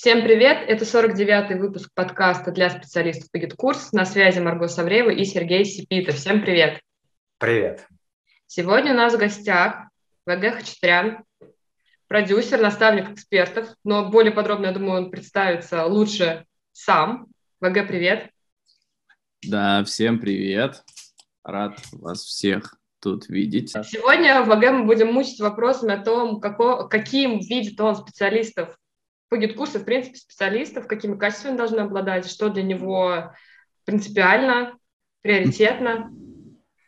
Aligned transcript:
Всем 0.00 0.22
привет! 0.22 0.66
Это 0.66 0.86
49-й 0.86 1.58
выпуск 1.58 1.90
подкаста 1.92 2.52
для 2.52 2.70
специалистов 2.70 3.30
по 3.30 3.36
GetCourse. 3.36 3.92
На 3.92 4.06
связи 4.06 4.38
Марго 4.38 4.66
Савреева 4.66 5.10
и 5.10 5.26
Сергей 5.26 5.62
Сипитов. 5.66 6.14
Всем 6.14 6.40
привет! 6.40 6.80
Привет! 7.36 7.86
Сегодня 8.46 8.92
у 8.92 8.96
нас 8.96 9.12
в 9.12 9.18
гостях 9.18 9.90
ВГ 10.24 10.54
Хачатрян, 10.54 11.22
продюсер, 12.08 12.62
наставник 12.62 13.10
экспертов, 13.10 13.68
но 13.84 14.08
более 14.08 14.32
подробно, 14.32 14.68
я 14.68 14.72
думаю, 14.72 15.04
он 15.04 15.10
представится 15.10 15.84
лучше 15.84 16.46
сам. 16.72 17.26
ВГ, 17.60 17.86
привет! 17.86 18.30
Да, 19.46 19.84
всем 19.84 20.18
привет! 20.18 20.82
Рад 21.44 21.78
вас 21.92 22.24
всех 22.24 22.74
тут 23.00 23.28
видеть. 23.28 23.72
Сегодня 23.72 24.40
в 24.40 24.46
ВГ 24.46 24.70
мы 24.70 24.84
будем 24.86 25.12
мучить 25.12 25.40
вопросами 25.40 25.92
о 25.92 26.02
том, 26.02 26.40
како, 26.40 26.88
каким 26.88 27.40
видит 27.40 27.78
он 27.78 27.96
специалистов 27.96 28.79
по 29.30 29.36
GetCourse 29.36 29.70
у, 29.70 29.78
в 29.78 29.84
принципе, 29.84 30.16
специалистов, 30.16 30.86
какими 30.86 31.16
качествами 31.16 31.56
должны 31.56 31.80
обладать, 31.80 32.28
что 32.28 32.50
для 32.50 32.64
него 32.64 33.32
принципиально, 33.84 34.76
приоритетно. 35.22 36.10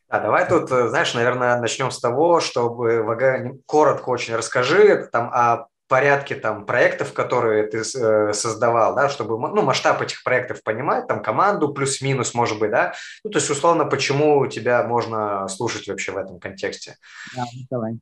А 0.08 0.20
давай 0.20 0.46
тут, 0.46 0.70
э, 0.70 0.88
знаешь, 0.88 1.14
наверное, 1.14 1.58
начнем 1.60 1.90
с 1.90 2.00
того, 2.00 2.40
чтобы 2.40 3.02
ВГ 3.02 3.64
коротко 3.64 4.10
очень 4.10 4.34
расскажи 4.34 5.08
там 5.10 5.30
о 5.32 5.68
порядке 5.86 6.34
там 6.34 6.66
проектов, 6.66 7.12
которые 7.12 7.64
ты 7.64 7.78
э, 7.78 8.32
создавал, 8.32 8.94
да, 8.94 9.08
чтобы 9.08 9.38
ну, 9.38 9.62
масштаб 9.62 10.02
этих 10.02 10.24
проектов 10.24 10.62
понимать, 10.64 11.06
там 11.06 11.22
команду 11.22 11.72
плюс-минус, 11.72 12.34
может 12.34 12.58
быть, 12.58 12.70
да, 12.70 12.94
ну, 13.22 13.30
то 13.30 13.38
есть, 13.38 13.50
условно, 13.50 13.84
почему 13.84 14.46
тебя 14.48 14.82
можно 14.82 15.46
слушать 15.48 15.86
вообще 15.86 16.12
в 16.12 16.16
этом 16.16 16.40
контексте. 16.40 16.96
Да, 17.36 17.44
давай. 17.70 17.98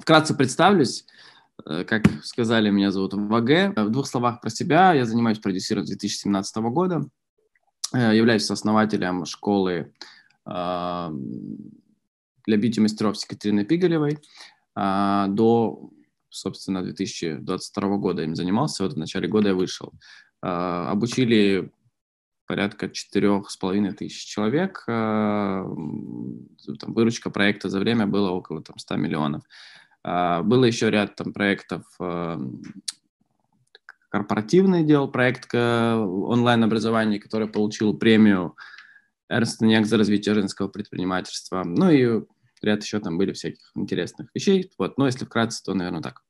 Вкратце 0.00 0.34
представлюсь. 0.34 1.04
Э, 1.66 1.84
как 1.84 2.02
сказали, 2.24 2.70
меня 2.70 2.90
зовут 2.90 3.14
ВГ. 3.14 3.76
В 3.76 3.90
двух 3.90 4.06
словах 4.06 4.40
про 4.40 4.50
себя. 4.50 4.92
Я 4.92 5.04
занимаюсь 5.06 5.38
продюсированием 5.38 5.98
2017 5.98 6.56
года. 6.56 7.02
Э, 7.94 8.14
являюсь 8.14 8.50
основателем 8.50 9.24
школы 9.24 9.92
э, 10.46 11.10
для 12.46 12.56
бьюти-мастеров 12.56 13.18
с 13.18 13.24
Екатериной 13.24 13.64
Пигалевой. 13.64 14.18
До, 14.74 15.90
собственно, 16.30 16.82
2022 16.82 17.96
года 17.98 18.22
им 18.22 18.34
занимался. 18.34 18.84
Вот 18.84 18.94
в 18.94 18.98
начале 18.98 19.28
года 19.28 19.50
я 19.50 19.54
вышел. 19.54 19.92
Обучили 20.40 21.70
порядка 22.46 22.88
четырех 22.88 23.50
с 23.50 23.58
половиной 23.58 23.92
тысяч 23.92 24.24
человек. 24.24 24.82
Там, 24.86 25.74
выручка 26.86 27.28
проекта 27.28 27.68
за 27.68 27.80
время 27.80 28.06
была 28.06 28.30
около 28.30 28.62
там, 28.62 28.78
100 28.78 28.96
миллионов. 28.96 29.42
А, 30.04 30.42
было 30.42 30.64
еще 30.64 30.90
ряд 30.90 31.14
там 31.16 31.32
проектов 31.32 31.84
а, 32.00 32.38
корпоративный 34.10 34.84
делал 34.84 35.10
проект 35.10 35.54
онлайн-образования, 35.54 37.18
который 37.18 37.48
получил 37.48 37.96
премию 37.96 38.56
Эрнст 39.30 39.62
Янг 39.62 39.86
за 39.86 39.96
развитие 39.96 40.34
женского 40.34 40.68
предпринимательства. 40.68 41.62
Ну 41.64 41.90
и 41.90 42.22
ряд 42.60 42.82
еще 42.82 43.00
там 43.00 43.16
были 43.16 43.32
всяких 43.32 43.72
интересных 43.74 44.28
вещей. 44.34 44.70
Вот, 44.78 44.98
но 44.98 45.06
если 45.06 45.24
вкратце, 45.24 45.62
то, 45.64 45.74
наверное, 45.74 46.02
так. 46.02 46.22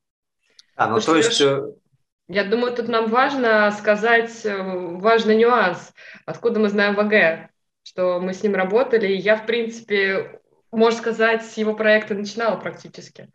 А, 0.75 0.89
ну, 0.89 0.99
то 0.99 1.15
есть... 1.15 1.41
Э, 1.41 1.73
Я 2.29 2.45
думаю, 2.45 2.73
тут 2.73 2.87
нам 2.87 3.09
важно 3.09 3.69
сказать 3.71 4.45
э, 4.45 4.55
важный 4.97 5.35
нюанс, 5.35 5.93
откуда 6.25 6.59
мы 6.59 6.69
знаем 6.69 6.95
ВГ, 6.95 7.51
что 7.83 8.19
мы 8.21 8.33
с 8.33 8.41
ним 8.41 8.55
работали. 8.55 9.07
И 9.07 9.17
я, 9.17 9.35
в 9.35 9.45
принципе, 9.45 10.39
можно 10.71 10.97
сказать, 10.97 11.45
с 11.45 11.57
его 11.57 11.75
проекта 11.75 12.15
начинала 12.15 12.55
практически. 12.55 13.29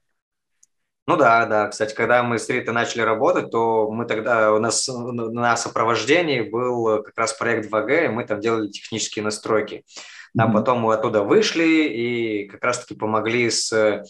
Ну 1.08 1.16
да, 1.16 1.46
да. 1.46 1.68
Кстати, 1.68 1.94
когда 1.94 2.22
мы 2.22 2.38
с 2.38 2.50
Ритой 2.50 2.74
начали 2.74 3.00
работать, 3.00 3.50
то 3.50 3.90
мы 3.90 4.04
тогда, 4.04 4.52
у 4.52 4.58
нас 4.58 4.86
на 4.88 5.56
сопровождении 5.56 6.42
был 6.42 7.02
как 7.02 7.16
раз 7.16 7.32
проект 7.32 7.72
ВГ, 7.72 7.90
и 8.04 8.08
мы 8.08 8.26
там 8.26 8.40
делали 8.40 8.68
технические 8.68 9.24
настройки. 9.24 9.86
А 10.36 10.46
mm-hmm. 10.46 10.52
потом 10.52 10.80
мы 10.80 10.92
оттуда 10.92 11.22
вышли 11.22 11.64
и 11.64 12.46
как 12.48 12.62
раз-таки 12.62 12.94
помогли 12.94 13.48
с 13.48 13.72
э, 13.72 14.02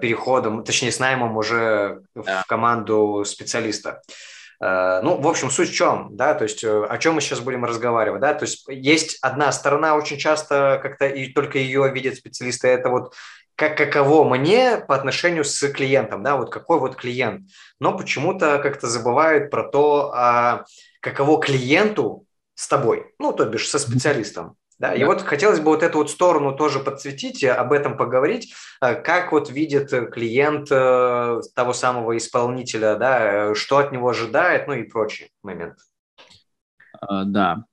переходом, 0.00 0.64
точнее, 0.64 0.90
с 0.90 1.00
наймом 1.00 1.36
уже 1.36 2.00
в 2.14 2.44
команду 2.48 3.22
специалиста. 3.26 4.00
Э, 4.58 5.02
ну, 5.02 5.20
в 5.20 5.28
общем, 5.28 5.50
суть 5.50 5.68
в 5.68 5.74
чем, 5.74 6.16
да, 6.16 6.32
то 6.32 6.44
есть 6.44 6.64
э, 6.64 6.82
о 6.82 6.96
чем 6.96 7.16
мы 7.16 7.20
сейчас 7.20 7.40
будем 7.40 7.66
разговаривать, 7.66 8.22
да, 8.22 8.32
то 8.32 8.46
есть 8.46 8.64
есть 8.68 9.18
одна 9.20 9.52
сторона, 9.52 9.96
очень 9.96 10.16
часто 10.16 10.80
как-то 10.82 11.06
и 11.06 11.30
только 11.30 11.58
ее 11.58 11.90
видят 11.92 12.14
специалисты, 12.14 12.68
это 12.68 12.88
вот 12.88 13.12
как 13.60 13.76
каково 13.76 14.24
мне 14.24 14.78
по 14.78 14.94
отношению 14.94 15.44
с 15.44 15.68
клиентом, 15.68 16.22
да, 16.22 16.36
вот 16.38 16.50
какой 16.50 16.80
вот 16.80 16.96
клиент. 16.96 17.46
Но 17.78 17.94
почему-то 17.94 18.58
как-то 18.58 18.86
забывают 18.86 19.50
про 19.50 19.68
то, 19.68 20.12
а, 20.14 20.64
каково 21.00 21.38
клиенту 21.42 22.24
с 22.54 22.66
тобой, 22.68 23.12
ну, 23.18 23.34
то 23.34 23.44
бишь 23.44 23.68
со 23.68 23.78
специалистом. 23.78 24.56
Да, 24.78 24.94
и 24.94 25.04
вот 25.04 25.20
хотелось 25.20 25.60
бы 25.60 25.66
вот 25.66 25.82
эту 25.82 25.98
вот 25.98 26.10
сторону 26.10 26.56
тоже 26.56 26.78
подсветить, 26.78 27.44
об 27.44 27.74
этом 27.74 27.98
поговорить, 27.98 28.54
а, 28.80 28.94
как 28.94 29.30
вот 29.30 29.50
видит 29.50 29.90
клиент 30.10 30.68
э, 30.70 31.40
того 31.54 31.74
самого 31.74 32.16
исполнителя, 32.16 32.96
да, 32.96 33.54
что 33.54 33.76
от 33.76 33.92
него 33.92 34.08
ожидает, 34.08 34.68
ну 34.68 34.72
и 34.72 34.84
прочие 34.84 35.28
моменты. 35.42 35.82
А, 36.98 37.24
да. 37.24 37.64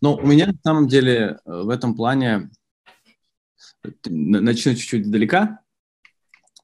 Ну, 0.00 0.14
у 0.14 0.24
меня 0.24 0.46
на 0.46 0.58
самом 0.62 0.86
деле 0.86 1.16
э, 1.16 1.36
в 1.44 1.70
этом 1.70 1.96
плане 1.96 2.50
начну 4.06 4.74
чуть-чуть 4.74 5.04
издалека. 5.04 5.60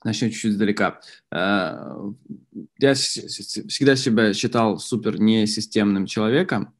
Начну 0.04 0.28
чуть-чуть 0.28 0.52
издалека. 0.52 1.00
Э, 1.32 1.96
я 2.78 2.94
всегда 2.94 3.96
себя 3.96 4.34
считал 4.34 4.78
супер 4.78 5.20
несистемным 5.20 6.06
человеком 6.06 6.74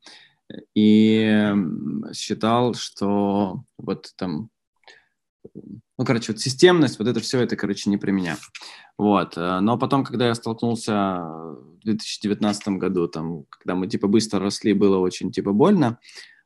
и 0.75 1.53
считал, 2.13 2.75
что 2.75 3.65
вот 3.79 4.13
там 4.17 4.51
ну, 5.97 6.05
короче, 6.05 6.33
вот 6.33 6.41
системность, 6.41 6.99
вот 6.99 7.07
это 7.07 7.21
все, 7.21 7.41
это, 7.41 7.57
короче, 7.57 7.89
не 7.89 7.97
про 7.97 8.11
меня. 8.11 8.37
Вот. 8.99 9.37
Э, 9.37 9.61
но 9.61 9.79
потом, 9.79 10.05
когда 10.05 10.27
я 10.27 10.35
столкнулся 10.35 10.93
в 10.93 11.79
2019 11.85 12.69
году, 12.69 13.09
там, 13.09 13.45
когда 13.49 13.75
мы, 13.75 13.87
типа, 13.87 14.09
быстро 14.09 14.41
росли, 14.41 14.73
было 14.73 14.99
очень, 14.99 15.31
типа, 15.31 15.53
больно, 15.53 15.99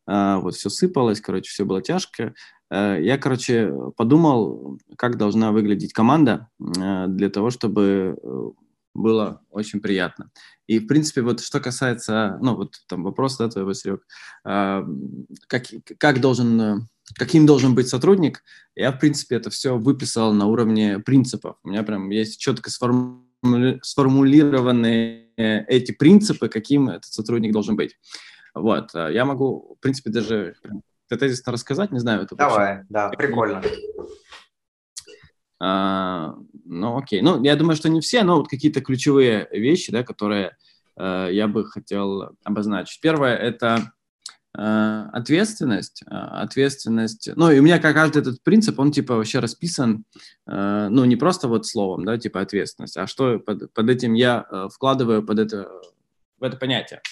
э, 0.07 0.37
вот 0.37 0.55
все 0.55 0.69
сыпалось, 0.69 1.21
короче, 1.21 1.51
все 1.51 1.65
было 1.65 1.81
тяжко, 1.81 2.35
я, 2.71 3.19
короче, 3.19 3.73
подумал, 3.97 4.79
как 4.97 5.17
должна 5.17 5.53
выглядеть 5.53 5.93
команда 5.93 6.49
э, 6.61 7.07
для 7.09 7.31
того, 7.31 7.51
чтобы 7.51 8.19
э, 8.23 8.51
было 8.95 9.41
очень 9.51 9.81
приятно. 9.81 10.31
И, 10.67 10.79
в 10.79 10.87
принципе, 10.87 11.23
вот 11.23 11.41
что 11.41 11.61
касается, 11.61 12.39
ну, 12.43 12.57
вот 12.57 12.75
там 12.87 13.05
вопрос, 13.05 13.39
да, 13.39 13.49
твоего, 13.49 13.73
Серег, 13.73 14.07
как, 14.43 15.65
как 15.99 16.21
должен, 16.21 16.87
каким 17.15 17.47
должен 17.47 17.75
быть 17.75 17.89
сотрудник, 17.89 18.45
я, 18.75 18.93
в 18.93 18.99
принципе, 18.99 19.37
это 19.37 19.49
все 19.49 19.79
выписал 19.79 20.35
на 20.35 20.45
уровне 20.47 20.99
принципов. 20.99 21.57
У 21.63 21.71
меня 21.71 21.83
прям 21.85 22.11
есть 22.11 22.39
четко 22.39 22.71
сформулированные 22.71 25.29
эти 25.37 25.93
принципы, 25.93 26.49
каким 26.49 26.91
этот 26.91 27.13
сотрудник 27.13 27.53
должен 27.53 27.77
быть. 27.77 27.97
Вот, 28.55 28.95
я 28.95 29.25
могу, 29.25 29.77
в 29.79 29.83
принципе, 29.83 30.11
даже 30.11 30.57
тезисно 31.17 31.53
рассказать? 31.53 31.93
Не 31.93 31.99
знаю. 31.99 32.23
Это 32.23 32.37
Давай, 32.37 32.77
вообще... 32.77 32.87
да, 32.89 33.09
прикольно. 33.11 33.63
А, 35.61 36.35
ну, 36.65 36.99
окей. 36.99 37.21
Ну, 37.21 37.43
я 37.43 37.57
думаю, 37.57 37.77
что 37.77 37.89
не 37.89 38.01
все, 38.01 38.23
но 38.23 38.37
вот 38.37 38.49
какие-то 38.49 38.81
ключевые 38.81 39.49
вещи, 39.51 39.91
да, 39.91 40.05
которые 40.05 40.57
э, 40.97 41.29
я 41.33 41.49
бы 41.49 41.65
хотел 41.65 42.31
обозначить. 42.45 43.01
Первое– 43.01 43.35
это 43.37 43.93
э, 44.57 45.05
ответственность. 45.13 46.05
А, 46.07 46.43
ответственность. 46.43 47.31
Ну, 47.35 47.51
и 47.51 47.59
у 47.59 47.63
меня 47.63 47.81
как 47.81 47.95
каждый 47.95 48.23
этот 48.23 48.43
принцип, 48.45 48.79
он 48.79 48.93
типа 48.93 49.17
вообще 49.17 49.41
расписан, 49.41 50.05
э, 50.47 50.89
ну, 50.91 51.05
не 51.05 51.17
просто 51.17 51.49
вот 51.49 51.67
словом, 51.67 52.05
да, 52.05 52.19
типа 52.19 52.41
ответственность, 52.41 52.97
а 52.97 53.09
что 53.09 53.41
под, 53.41 53.73
под 53.73 53.91
этим 53.91 54.15
я 54.15 54.47
э, 54.49 54.69
вкладываю 54.73 55.25
под 55.25 55.41
это, 55.41 55.69
в 56.39 56.45
это 56.45 56.57
понятие. 56.57 57.03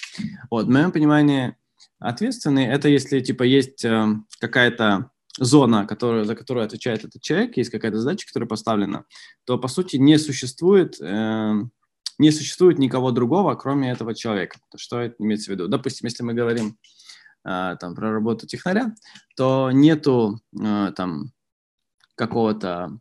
Вот, 0.49 0.67
в 0.67 0.69
моем 0.69 0.91
понимании– 0.91 1.55
Ответственный– 1.99 2.65
это 2.67 2.89
если, 2.89 3.19
типа, 3.19 3.43
есть 3.43 3.83
э, 3.83 4.07
какая-то 4.39 5.11
зона, 5.39 5.85
которая, 5.85 6.23
за 6.25 6.35
которую 6.35 6.65
отвечает 6.65 7.05
этот 7.05 7.21
человек, 7.21 7.57
есть 7.57 7.69
какая-то 7.69 7.99
задача, 7.99 8.27
которая 8.27 8.47
поставлена, 8.47 9.05
то, 9.45 9.57
по 9.57 9.67
сути, 9.67 9.97
не 9.97 10.17
существует, 10.17 10.99
э, 11.01 11.53
не 12.19 12.31
существует 12.31 12.79
никого 12.79 13.11
другого, 13.11 13.55
кроме 13.55 13.91
этого 13.91 14.13
человека. 14.13 14.59
Что 14.75 15.01
это 15.01 15.15
имеется 15.19 15.51
в 15.51 15.53
виду? 15.53 15.67
Допустим, 15.67 16.07
если 16.07 16.23
мы 16.23 16.33
говорим 16.33 16.77
э, 17.45 17.75
там, 17.79 17.95
про 17.95 18.11
работу 18.11 18.47
технаря, 18.47 18.93
то 19.35 19.71
нету 19.71 20.39
э, 20.59 20.91
там 20.95 21.31
какого-то 22.15 22.99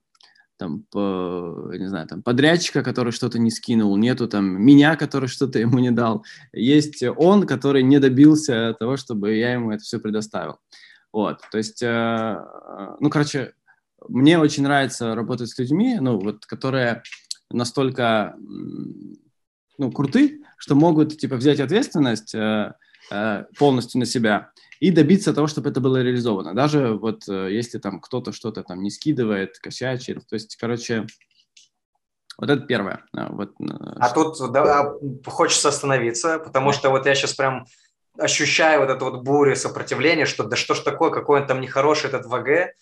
там, 0.58 0.84
по, 0.90 1.70
не 1.72 1.88
знаю, 1.88 2.06
там, 2.06 2.22
подрядчика, 2.22 2.82
который 2.82 3.12
что-то 3.12 3.38
не 3.38 3.50
скинул, 3.50 3.96
нету 3.96 4.28
там 4.28 4.62
меня, 4.62 4.96
который 4.96 5.28
что-то 5.28 5.58
ему 5.58 5.78
не 5.78 5.90
дал. 5.90 6.24
Есть 6.52 7.02
он, 7.02 7.46
который 7.46 7.82
не 7.82 7.98
добился 7.98 8.74
того, 8.78 8.96
чтобы 8.96 9.34
я 9.34 9.52
ему 9.52 9.70
это 9.70 9.82
все 9.82 9.98
предоставил. 9.98 10.58
Вот, 11.12 11.40
то 11.50 11.58
есть, 11.58 11.82
э, 11.82 12.36
ну, 13.00 13.08
короче, 13.08 13.54
мне 14.08 14.38
очень 14.38 14.64
нравится 14.64 15.14
работать 15.14 15.48
с 15.48 15.58
людьми, 15.58 15.98
ну, 16.00 16.18
вот, 16.18 16.44
которые 16.46 17.02
настолько 17.50 18.36
ну, 19.78 19.90
круты, 19.92 20.42
что 20.58 20.74
могут, 20.74 21.16
типа, 21.16 21.36
взять 21.36 21.60
ответственность 21.60 22.34
э, 22.34 22.74
э, 23.10 23.44
полностью 23.58 24.00
на 24.00 24.06
себя 24.06 24.50
и 24.80 24.90
добиться 24.90 25.32
того, 25.32 25.46
чтобы 25.46 25.70
это 25.70 25.80
было 25.80 26.02
реализовано. 26.02 26.54
Даже 26.54 26.94
вот 26.94 27.28
э, 27.28 27.52
если 27.52 27.78
там 27.78 28.00
кто-то 28.00 28.32
что-то 28.32 28.62
там 28.62 28.82
не 28.82 28.90
скидывает, 28.90 29.58
косячит. 29.58 30.26
То 30.26 30.34
есть, 30.34 30.56
короче, 30.56 31.06
вот 32.38 32.50
это 32.50 32.62
первое. 32.66 33.04
А, 33.14 33.32
вот, 33.32 33.50
э, 33.60 33.64
а 33.68 34.10
тут 34.10 34.36
да, 34.52 34.92
хочется 35.26 35.68
остановиться, 35.68 36.38
потому 36.38 36.72
что 36.72 36.90
вот 36.90 37.06
я 37.06 37.14
сейчас 37.14 37.34
прям 37.34 37.66
ощущаю 38.18 38.80
вот 38.80 38.90
эту 38.90 39.04
вот 39.06 39.22
бурю 39.22 39.56
сопротивления, 39.56 40.26
что 40.26 40.44
да 40.44 40.56
что 40.56 40.74
ж 40.74 40.80
такое, 40.80 41.10
какой 41.10 41.40
он 41.40 41.46
там 41.46 41.60
нехороший 41.60 42.08
этот 42.08 42.26
ВГ, 42.26 42.74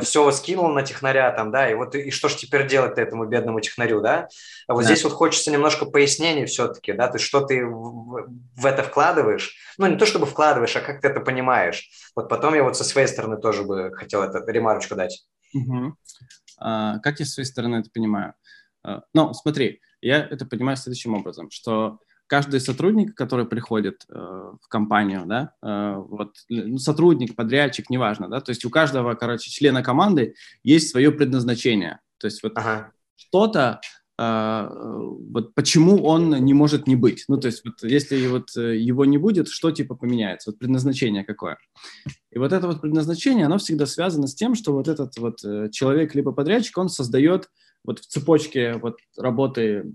все 0.00 0.30
скинул 0.32 0.68
на 0.68 0.82
технаря 0.82 1.30
там, 1.30 1.50
да, 1.50 1.70
и 1.70 1.74
вот 1.74 1.94
и 1.94 2.10
что 2.10 2.28
ж 2.28 2.34
теперь 2.34 2.66
делать 2.66 2.98
этому 2.98 3.26
бедному 3.26 3.60
технарю, 3.60 4.00
да? 4.00 4.28
А 4.66 4.74
вот 4.74 4.82
да. 4.82 4.86
здесь 4.86 5.04
вот 5.04 5.12
хочется 5.12 5.50
немножко 5.50 5.86
пояснений 5.86 6.46
все-таки, 6.46 6.92
да, 6.92 7.08
ты 7.08 7.18
что 7.18 7.40
ты 7.42 7.64
в, 7.64 8.28
в 8.56 8.66
это 8.66 8.82
вкладываешь, 8.82 9.56
ну 9.78 9.86
не 9.86 9.96
то 9.96 10.06
чтобы 10.06 10.26
вкладываешь, 10.26 10.74
а 10.76 10.80
как 10.80 11.00
ты 11.00 11.08
это 11.08 11.20
понимаешь. 11.20 11.90
Вот 12.16 12.28
потом 12.28 12.54
я 12.54 12.64
вот 12.64 12.76
со 12.76 12.84
своей 12.84 13.06
стороны 13.06 13.38
тоже 13.38 13.62
бы 13.62 13.92
хотел 13.94 14.22
это 14.22 14.44
ремарочку 14.50 14.94
дать. 14.96 15.24
Угу. 15.54 15.94
А, 16.60 16.98
как 16.98 17.20
я 17.20 17.26
с 17.26 17.34
своей 17.34 17.46
стороны 17.46 17.76
это 17.76 17.90
понимаю? 17.90 18.34
А, 18.82 19.02
ну, 19.14 19.32
смотри, 19.32 19.80
я 20.00 20.24
это 20.24 20.46
понимаю 20.46 20.76
следующим 20.76 21.14
образом, 21.14 21.50
что 21.50 21.98
каждый 22.28 22.60
сотрудник, 22.60 23.14
который 23.14 23.46
приходит 23.46 24.04
э, 24.08 24.14
в 24.14 24.68
компанию, 24.68 25.24
да, 25.26 25.54
э, 25.62 25.94
вот 25.96 26.34
ну, 26.48 26.78
сотрудник, 26.78 27.34
подрядчик, 27.34 27.90
неважно, 27.90 28.28
да, 28.28 28.40
то 28.40 28.50
есть 28.50 28.64
у 28.64 28.70
каждого, 28.70 29.14
короче, 29.14 29.50
члена 29.50 29.82
команды 29.82 30.34
есть 30.62 30.90
свое 30.90 31.10
предназначение, 31.10 32.00
то 32.18 32.26
есть 32.26 32.42
вот 32.42 32.52
ага. 32.56 32.92
что-то, 33.16 33.80
э, 34.18 34.68
вот 35.30 35.54
почему 35.54 36.04
он 36.04 36.30
не 36.30 36.54
может 36.54 36.86
не 36.86 36.96
быть, 36.96 37.24
ну 37.28 37.38
то 37.38 37.46
есть 37.46 37.64
вот 37.64 37.82
если 37.82 38.26
вот 38.28 38.56
э, 38.56 38.76
его 38.76 39.04
не 39.04 39.18
будет, 39.18 39.48
что 39.48 39.70
типа 39.70 39.96
поменяется, 39.96 40.50
вот 40.50 40.58
предназначение 40.58 41.24
какое, 41.24 41.56
и 42.30 42.38
вот 42.38 42.52
это 42.52 42.66
вот 42.66 42.82
предназначение, 42.82 43.46
оно 43.46 43.58
всегда 43.58 43.86
связано 43.86 44.26
с 44.26 44.34
тем, 44.34 44.54
что 44.54 44.72
вот 44.72 44.86
этот 44.86 45.16
вот 45.16 45.42
э, 45.44 45.70
человек 45.70 46.14
либо 46.14 46.32
подрядчик, 46.32 46.76
он 46.76 46.90
создает 46.90 47.48
вот 47.84 48.00
в 48.00 48.06
цепочке 48.06 48.74
вот 48.74 48.98
работы 49.16 49.94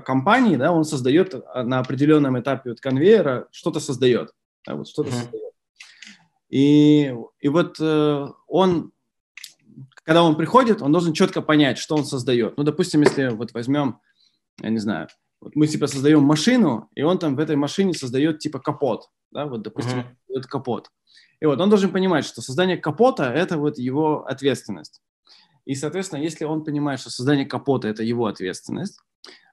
компании, 0.00 0.56
да, 0.56 0.72
он 0.72 0.84
создает 0.84 1.34
а, 1.34 1.62
на 1.62 1.78
определенном 1.78 2.38
этапе 2.38 2.70
вот 2.70 2.80
конвейера, 2.80 3.48
что-то 3.50 3.80
создает, 3.80 4.32
да, 4.66 4.74
вот 4.74 4.88
что-то 4.88 5.10
mm-hmm. 5.10 5.22
создает. 5.22 5.52
И, 6.48 7.14
и 7.40 7.48
вот 7.48 7.76
э, 7.80 8.26
он, 8.46 8.92
когда 10.04 10.22
он 10.22 10.36
приходит, 10.36 10.82
он 10.82 10.92
должен 10.92 11.14
четко 11.14 11.40
понять, 11.40 11.78
что 11.78 11.96
он 11.96 12.04
создает. 12.04 12.56
Ну, 12.56 12.62
допустим, 12.62 13.00
если 13.00 13.28
вот 13.28 13.52
возьмем, 13.54 14.00
я 14.60 14.68
не 14.68 14.78
знаю, 14.78 15.08
вот 15.40 15.56
мы 15.56 15.66
типа 15.66 15.86
создаем 15.86 16.22
машину, 16.22 16.90
и 16.94 17.02
он 17.02 17.18
там 17.18 17.36
в 17.36 17.40
этой 17.40 17.56
машине 17.56 17.94
создает 17.94 18.38
типа 18.38 18.58
капот, 18.58 19.08
да, 19.30 19.46
вот, 19.46 19.62
допустим, 19.62 20.00
mm-hmm. 20.00 20.16
создает 20.26 20.46
капот. 20.46 20.90
И 21.40 21.46
вот 21.46 21.60
он 21.60 21.70
должен 21.70 21.90
понимать, 21.90 22.24
что 22.24 22.40
создание 22.42 22.76
капота– 22.76 23.24
это 23.34 23.58
вот 23.58 23.78
его 23.78 24.24
ответственность. 24.26 25.00
И, 25.64 25.74
соответственно, 25.74 26.20
если 26.20 26.44
он 26.44 26.64
понимает, 26.64 27.00
что 27.00 27.10
создание 27.10 27.46
капота– 27.46 27.88
это 27.88 28.02
его 28.02 28.26
ответственность, 28.26 29.00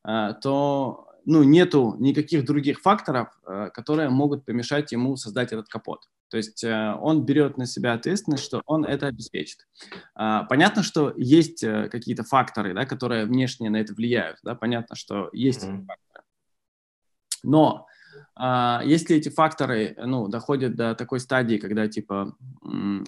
то 0.03 1.09
ну, 1.29 1.43
нету 1.43 1.95
никаких 1.99 2.43
других 2.43 2.81
факторов, 2.81 3.27
а, 3.45 3.69
которые 3.69 4.09
могут 4.09 4.45
помешать 4.45 4.91
ему 4.91 5.15
создать 5.15 5.53
этот 5.53 5.67
капот. 5.67 6.09
То 6.29 6.37
есть 6.37 6.63
э, 6.63 6.95
он 7.01 7.25
берет 7.25 7.57
на 7.57 7.65
себя 7.65 7.93
ответственность, 7.93 8.43
что 8.43 8.61
он 8.65 8.85
это 8.85 9.07
обеспечит. 9.07 9.67
А, 10.15 10.43
понятно, 10.43 10.83
что 10.83 11.13
есть 11.17 11.63
э, 11.63 11.87
какие-то 11.89 12.23
факторы, 12.23 12.73
да, 12.73 12.85
которые 12.85 13.25
внешне 13.25 13.69
на 13.69 13.77
это 13.77 13.93
влияют. 13.93 14.37
Да? 14.43 14.55
Понятно, 14.55 14.95
что 14.95 15.29
есть 15.33 15.63
mm-hmm. 15.63 15.85
факторы. 15.85 16.23
Но 17.43 17.85
если 18.85 19.17
эти 19.17 19.29
факторы 19.29 19.95
ну, 19.97 20.27
доходят 20.29 20.75
до 20.75 20.95
такой 20.95 21.19
стадии, 21.19 21.57
когда 21.57 21.87
типа 21.87 22.35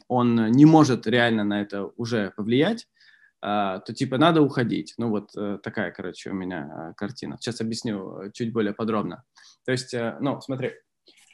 он 0.08 0.52
не 0.52 0.66
может 0.66 1.08
реально 1.08 1.44
на 1.44 1.62
это 1.62 1.86
уже 1.98 2.32
повлиять, 2.36 2.86
а, 2.86 3.01
то 3.42 3.94
типа 3.94 4.18
надо 4.18 4.42
уходить. 4.42 4.94
Ну 4.98 5.10
вот 5.10 5.36
э, 5.36 5.58
такая, 5.64 5.92
короче, 5.92 6.30
у 6.30 6.34
меня 6.34 6.70
а, 6.72 6.94
картина. 6.94 7.38
Сейчас 7.40 7.60
объясню 7.60 8.22
э, 8.22 8.32
чуть 8.32 8.54
более 8.54 8.74
подробно. 8.74 9.24
То 9.66 9.72
есть, 9.72 9.94
э, 9.94 10.18
ну, 10.20 10.40
смотри, 10.42 10.74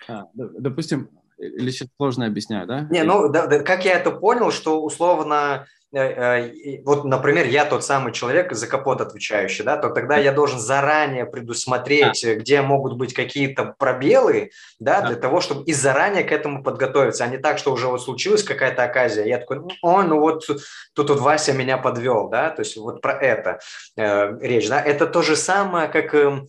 а, 0.07 0.23
допустим, 0.33 1.09
или 1.37 1.69
сейчас 1.69 1.89
сложно 1.97 2.25
объясняю, 2.25 2.65
да? 2.65 2.87
Не, 2.89 3.03
ну, 3.03 3.29
да, 3.29 3.47
да, 3.47 3.59
как 3.59 3.85
я 3.85 3.99
это 3.99 4.11
понял, 4.11 4.51
что 4.51 4.81
условно 4.81 5.65
Э, 5.65 5.65
э, 5.65 5.76
вот, 5.93 7.05
например, 7.05 7.47
я 7.47 7.63
тот 7.63 7.83
самый 7.83 8.11
человек 8.11 8.51
за 8.51 8.67
капот 8.67 8.99
отвечающий, 8.99 9.63
да, 9.63 9.77
то 9.77 9.89
тогда 9.89 10.17
я 10.17 10.33
должен 10.33 10.59
заранее 10.59 11.25
предусмотреть, 11.25 12.23
да. 12.23 12.35
где 12.35 12.61
могут 12.61 12.97
быть 12.97 13.13
какие-то 13.13 13.73
пробелы, 13.77 14.51
да, 14.79 14.99
да, 15.01 15.07
для 15.07 15.15
того, 15.15 15.39
чтобы 15.39 15.63
и 15.63 15.71
заранее 15.71 16.25
к 16.25 16.31
этому 16.33 16.61
подготовиться, 16.61 17.23
а 17.23 17.27
не 17.27 17.37
так, 17.37 17.57
что 17.57 17.71
уже 17.71 17.87
вот 17.87 18.01
случилась 18.01 18.43
какая-то 18.43 18.83
оказия, 18.83 19.25
я 19.25 19.37
такой, 19.37 19.61
о, 19.81 20.03
ну 20.03 20.19
вот 20.19 20.45
тут 20.93 21.09
вот 21.09 21.19
Вася 21.19 21.53
меня 21.53 21.77
подвел, 21.77 22.27
да, 22.27 22.49
то 22.49 22.63
есть 22.63 22.75
вот 22.75 23.01
про 23.01 23.13
это 23.13 23.59
э, 23.95 24.37
речь, 24.41 24.67
да, 24.67 24.81
это 24.81 25.07
то 25.07 25.21
же 25.21 25.35
самое, 25.35 25.87
как... 25.87 26.13
Э, 26.13 26.41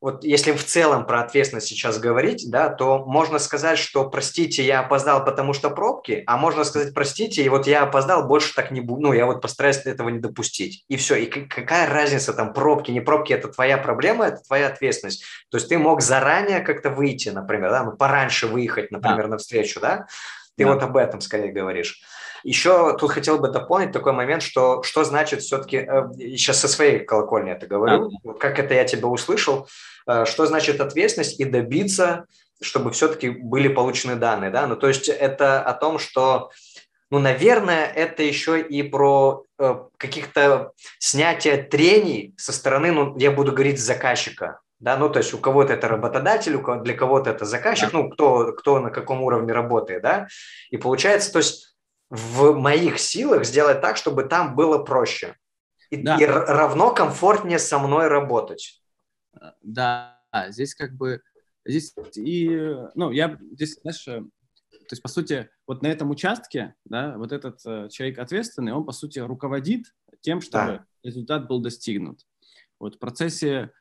вот 0.00 0.24
если 0.24 0.52
в 0.52 0.64
целом 0.64 1.06
про 1.06 1.22
ответственность 1.22 1.68
сейчас 1.68 1.98
говорить, 1.98 2.50
да, 2.50 2.68
то 2.68 3.04
можно 3.06 3.38
сказать, 3.38 3.78
что 3.78 4.08
простите, 4.10 4.64
я 4.64 4.80
опоздал, 4.80 5.24
потому 5.24 5.52
что 5.52 5.70
пробки, 5.70 6.22
а 6.26 6.36
можно 6.36 6.64
сказать, 6.64 6.92
простите, 6.92 7.42
и 7.42 7.48
вот 7.48 7.66
я 7.66 7.82
опоздал, 7.82 8.26
больше 8.26 8.54
так 8.54 8.70
не 8.70 8.80
буду, 8.80 9.02
ну, 9.02 9.12
я 9.14 9.24
вот 9.26 9.40
постараюсь 9.40 9.78
этого 9.78 10.10
не 10.10 10.18
допустить. 10.18 10.84
И 10.88 10.96
все. 10.96 11.16
И 11.16 11.26
какая 11.26 11.88
разница 11.88 12.34
там, 12.34 12.52
пробки, 12.52 12.90
не 12.90 13.00
пробки, 13.00 13.32
это 13.32 13.48
твоя 13.48 13.78
проблема, 13.78 14.26
это 14.26 14.42
твоя 14.42 14.68
ответственность. 14.68 15.24
То 15.50 15.56
есть 15.56 15.68
ты 15.68 15.78
мог 15.78 16.02
заранее 16.02 16.60
как-то 16.60 16.90
выйти, 16.90 17.30
например, 17.30 17.70
да, 17.70 17.84
ну, 17.84 17.92
пораньше 17.92 18.46
выехать, 18.46 18.90
например, 18.90 19.24
да. 19.24 19.28
навстречу, 19.28 19.80
да? 19.80 20.06
Ты 20.56 20.64
да. 20.64 20.72
вот 20.72 20.82
об 20.82 20.96
этом 20.96 21.20
скорее 21.20 21.52
говоришь. 21.52 22.02
Еще 22.46 22.96
тут 22.96 23.10
хотел 23.10 23.38
бы 23.38 23.48
дополнить 23.48 23.90
такой 23.90 24.12
момент, 24.12 24.40
что 24.40 24.80
что 24.84 25.02
значит 25.02 25.42
все-таки, 25.42 25.78
э, 25.78 26.04
сейчас 26.36 26.60
со 26.60 26.68
своей 26.68 27.00
колокольни 27.00 27.50
это 27.50 27.66
говорю, 27.66 28.12
да. 28.22 28.34
как 28.34 28.60
это 28.60 28.72
я 28.72 28.84
тебя 28.84 29.08
услышал, 29.08 29.66
э, 30.06 30.24
что 30.26 30.46
значит 30.46 30.80
ответственность 30.80 31.40
и 31.40 31.44
добиться, 31.44 32.26
чтобы 32.62 32.92
все-таки 32.92 33.30
были 33.30 33.66
получены 33.66 34.14
данные, 34.14 34.52
да, 34.52 34.68
ну 34.68 34.76
то 34.76 34.86
есть 34.86 35.08
это 35.08 35.60
о 35.60 35.72
том, 35.72 35.98
что 35.98 36.50
ну, 37.10 37.18
наверное, 37.18 37.86
это 37.86 38.22
еще 38.22 38.60
и 38.60 38.82
про 38.84 39.44
э, 39.58 39.74
каких-то 39.96 40.72
снятие 41.00 41.56
трений 41.56 42.32
со 42.36 42.52
стороны, 42.52 42.92
ну, 42.92 43.16
я 43.18 43.32
буду 43.32 43.50
говорить, 43.50 43.80
заказчика, 43.80 44.60
да, 44.78 44.96
ну, 44.96 45.08
то 45.08 45.18
есть 45.18 45.34
у 45.34 45.38
кого-то 45.38 45.72
это 45.72 45.88
работодатель, 45.88 46.60
для 46.82 46.94
кого-то 46.94 47.30
это 47.30 47.44
заказчик, 47.44 47.90
да. 47.90 47.98
ну, 47.98 48.10
кто, 48.10 48.52
кто 48.52 48.78
на 48.78 48.90
каком 48.90 49.22
уровне 49.22 49.52
работает, 49.52 50.02
да, 50.02 50.28
и 50.70 50.76
получается, 50.76 51.32
то 51.32 51.38
есть 51.38 51.75
в 52.10 52.52
моих 52.52 52.98
силах 52.98 53.44
сделать 53.44 53.80
так, 53.80 53.96
чтобы 53.96 54.24
там 54.24 54.54
было 54.54 54.78
проще. 54.78 55.36
И, 55.90 55.96
да. 55.96 56.16
и 56.16 56.24
равно 56.24 56.92
комфортнее 56.92 57.58
со 57.58 57.78
мной 57.78 58.08
работать. 58.08 58.82
Да, 59.62 60.18
здесь 60.48 60.74
как 60.74 60.94
бы, 60.94 61.22
здесь 61.64 61.94
и, 62.14 62.74
ну, 62.94 63.10
я 63.10 63.38
здесь, 63.52 63.78
знаешь, 63.80 64.06
э, 64.08 64.22
то 64.70 64.92
есть, 64.92 65.02
по 65.02 65.08
сути, 65.08 65.48
вот 65.66 65.82
на 65.82 65.88
этом 65.88 66.10
участке, 66.10 66.74
да, 66.84 67.16
вот 67.16 67.32
этот 67.32 67.60
э, 67.66 67.88
человек 67.90 68.18
ответственный, 68.18 68.72
он, 68.72 68.84
по 68.84 68.92
сути, 68.92 69.18
руководит 69.18 69.94
тем, 70.20 70.40
чтобы 70.40 70.66
да. 70.66 70.86
результат 71.02 71.48
был 71.48 71.60
достигнут. 71.60 72.20
Вот 72.78 72.96
в 72.96 72.98
процессе 72.98 73.72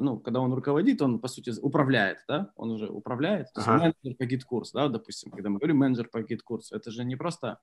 ну, 0.00 0.18
когда 0.18 0.40
он 0.40 0.52
руководит, 0.52 1.02
он, 1.02 1.20
по 1.20 1.28
сути, 1.28 1.52
управляет, 1.60 2.18
да, 2.28 2.52
он 2.56 2.70
уже 2.70 2.88
управляет, 2.88 3.52
то 3.52 3.60
есть 3.60 3.68
ага. 3.68 3.78
менеджер 3.78 4.16
по 4.18 4.24
GetCourse 4.24 4.63
у, 4.63 4.72
да, 4.74 4.88
допустим, 4.88 5.30
когда 5.30 5.50
мы 5.50 5.58
говорим 5.58 5.78
менеджер 5.78 6.08
по 6.08 6.22
GetCourse 6.22 6.66
у, 6.66 6.76
это 6.76 6.90
же 6.90 7.04
не 7.04 7.16
просто, 7.16 7.58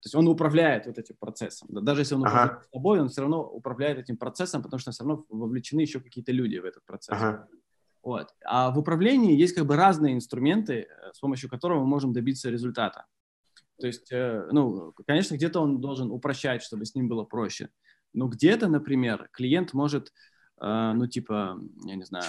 то 0.00 0.06
есть 0.06 0.14
он 0.14 0.28
управляет 0.28 0.86
вот 0.86 0.98
этим 0.98 1.16
процессом, 1.18 1.68
да, 1.70 1.80
даже 1.80 2.02
если 2.02 2.14
он 2.14 2.22
управляет 2.22 2.52
ага. 2.52 2.66
собой, 2.72 3.00
он 3.00 3.08
все 3.08 3.20
равно 3.20 3.42
управляет 3.42 3.98
этим 3.98 4.16
процессом, 4.16 4.62
потому 4.62 4.78
что 4.80 4.90
все 4.90 5.04
равно 5.04 5.24
вовлечены 5.28 5.80
еще 5.80 6.00
какие-то 6.00 6.32
люди 6.32 6.58
в 6.58 6.64
этот 6.64 6.84
процесс. 6.84 7.16
Ага. 7.16 7.48
Вот. 8.02 8.34
А 8.44 8.70
в 8.70 8.78
управлении 8.78 9.36
есть 9.36 9.54
как 9.54 9.66
бы 9.66 9.76
разные 9.76 10.14
инструменты, 10.14 10.88
э, 10.88 11.12
с 11.12 11.20
помощью 11.20 11.48
которых 11.48 11.78
мы 11.78 11.86
можем 11.86 12.12
добиться 12.12 12.50
результата. 12.50 13.06
То 13.78 13.86
есть, 13.86 14.10
э, 14.12 14.48
ну, 14.50 14.92
конечно, 15.06 15.34
где-то 15.36 15.60
он 15.60 15.80
должен 15.80 16.10
упрощать, 16.10 16.62
чтобы 16.62 16.84
с 16.84 16.94
ним 16.94 17.08
было 17.08 17.24
проще. 17.24 17.68
Но 18.12 18.28
где-то, 18.28 18.68
например, 18.68 19.28
клиент 19.32 19.72
может 19.72 20.12
ну, 20.62 21.06
типа, 21.08 21.58
я 21.84 21.96
не 21.96 22.04
знаю, 22.04 22.24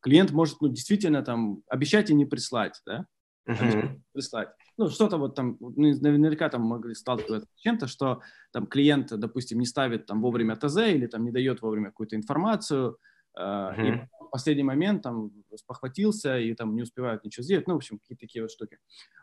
клиент 0.00 0.32
может, 0.32 0.60
ну, 0.60 0.68
действительно 0.68 1.22
там 1.22 1.62
обещать 1.68 2.10
и 2.10 2.14
не 2.14 2.26
прислать, 2.26 2.82
да, 2.84 3.06
uh-huh. 3.48 4.00
прислать. 4.12 4.48
Ну, 4.76 4.88
что-то 4.88 5.16
вот 5.16 5.34
там, 5.34 5.56
ну, 5.60 5.72
наверняка 5.76 6.48
там 6.48 6.62
могли 6.62 6.94
сталкиваться 6.94 7.48
с 7.54 7.60
чем-то, 7.60 7.86
что 7.86 8.20
там 8.52 8.66
клиент, 8.66 9.08
допустим, 9.08 9.58
не 9.58 9.66
ставит 9.66 10.06
там 10.06 10.20
вовремя 10.20 10.56
ТЗ 10.56 10.78
или 10.88 11.06
там 11.06 11.24
не 11.24 11.30
дает 11.30 11.62
вовремя 11.62 11.86
какую-то 11.86 12.16
информацию, 12.16 12.98
uh-huh. 13.38 13.86
и 13.86 14.08
в 14.26 14.30
последний 14.30 14.64
момент 14.64 15.02
там 15.02 15.30
спохватился 15.54 16.38
и 16.38 16.54
там 16.54 16.74
не 16.74 16.82
успевают 16.82 17.24
ничего 17.24 17.44
сделать, 17.44 17.66
ну, 17.66 17.74
в 17.74 17.78
общем, 17.78 17.98
какие-то 17.98 18.20
такие 18.20 18.42
вот 18.42 18.50
штуки. 18.50 18.78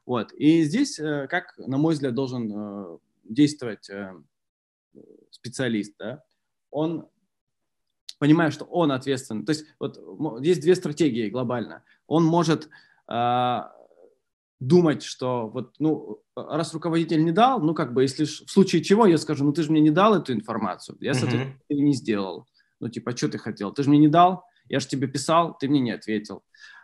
Вот, 0.06 0.34
и 0.34 0.64
здесь, 0.64 1.00
э, 1.00 1.28
как, 1.30 1.54
на 1.58 1.78
мой 1.78 1.94
взгляд, 1.94 2.16
должен 2.16 2.52
э, 2.52 2.98
действовать 3.24 3.90
э, 3.90 4.14
специалист, 5.30 5.96
да, 5.98 6.24
он 6.72 7.08
понимая, 8.24 8.52
что 8.52 8.64
он 8.64 8.94
ответственный. 8.94 9.44
То 9.44 9.50
есть 9.50 9.66
вот 9.80 10.00
есть 10.42 10.62
две 10.62 10.76
стратегии 10.76 11.30
глобально. 11.30 11.84
Он 12.08 12.24
может 12.24 12.70
э, 13.12 13.60
думать, 14.62 15.04
что 15.04 15.50
вот, 15.50 15.76
ну, 15.78 16.22
раз 16.34 16.74
руководитель 16.74 17.22
не 17.26 17.34
дал, 17.34 17.60
ну, 17.60 17.74
как 17.74 17.94
бы, 17.94 18.04
если 18.04 18.24
в 18.24 18.50
случае 18.50 18.82
чего 18.82 19.06
я 19.06 19.18
скажу, 19.18 19.44
ну, 19.44 19.52
ты 19.52 19.62
же 19.64 19.72
мне 19.72 19.82
не 19.82 19.90
дал 19.90 20.16
эту 20.16 20.32
информацию, 20.32 20.98
я, 21.02 21.14
соответственно, 21.14 21.58
mm-hmm. 21.70 21.76
не 21.76 21.94
сделал. 21.94 22.48
Ну, 22.80 22.88
типа, 22.88 23.12
что 23.12 23.28
ты 23.28 23.38
хотел? 23.38 23.74
Ты 23.74 23.84
же 23.84 23.90
мне 23.90 24.00
не 24.00 24.08
дал, 24.08 24.46
я 24.70 24.80
же 24.80 24.88
тебе 24.88 25.08
писал, 25.08 25.58
ты 25.60 25.68
мне 25.68 25.82
не 25.82 25.92
ответил. 25.92 26.44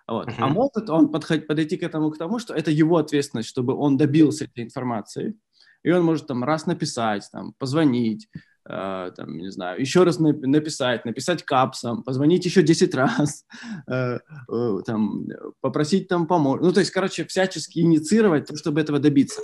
Вот. 0.09 0.27
Uh-huh. 0.27 0.35
А 0.39 0.49
может 0.49 0.89
он 0.89 1.09
подходить, 1.09 1.47
подойти 1.47 1.77
к 1.77 1.83
этому 1.83 2.11
к 2.11 2.17
тому, 2.17 2.39
что 2.39 2.53
это 2.53 2.69
его 2.69 2.97
ответственность, 2.97 3.47
чтобы 3.47 3.75
он 3.75 3.95
добился 3.95 4.43
этой 4.43 4.65
информации, 4.65 5.35
и 5.83 5.91
он 5.91 6.03
может 6.03 6.27
там 6.27 6.43
раз 6.43 6.65
написать, 6.65 7.29
там, 7.31 7.53
позвонить, 7.57 8.27
там, 8.65 9.37
не 9.37 9.51
знаю, 9.51 9.79
еще 9.79 10.03
раз 10.03 10.19
написать, 10.19 11.05
написать 11.05 11.43
капсом, 11.43 12.03
позвонить 12.03 12.45
еще 12.45 12.61
10 12.61 12.93
раз, 12.95 13.45
э, 13.87 14.19
э, 14.51 14.77
там, 14.85 15.25
попросить 15.61 16.07
там 16.07 16.27
помочь. 16.27 16.61
Ну, 16.61 16.71
то 16.71 16.79
есть, 16.79 16.91
короче, 16.91 17.25
всячески 17.25 17.79
инициировать, 17.79 18.49
чтобы 18.57 18.81
этого 18.81 18.99
добиться. 18.99 19.41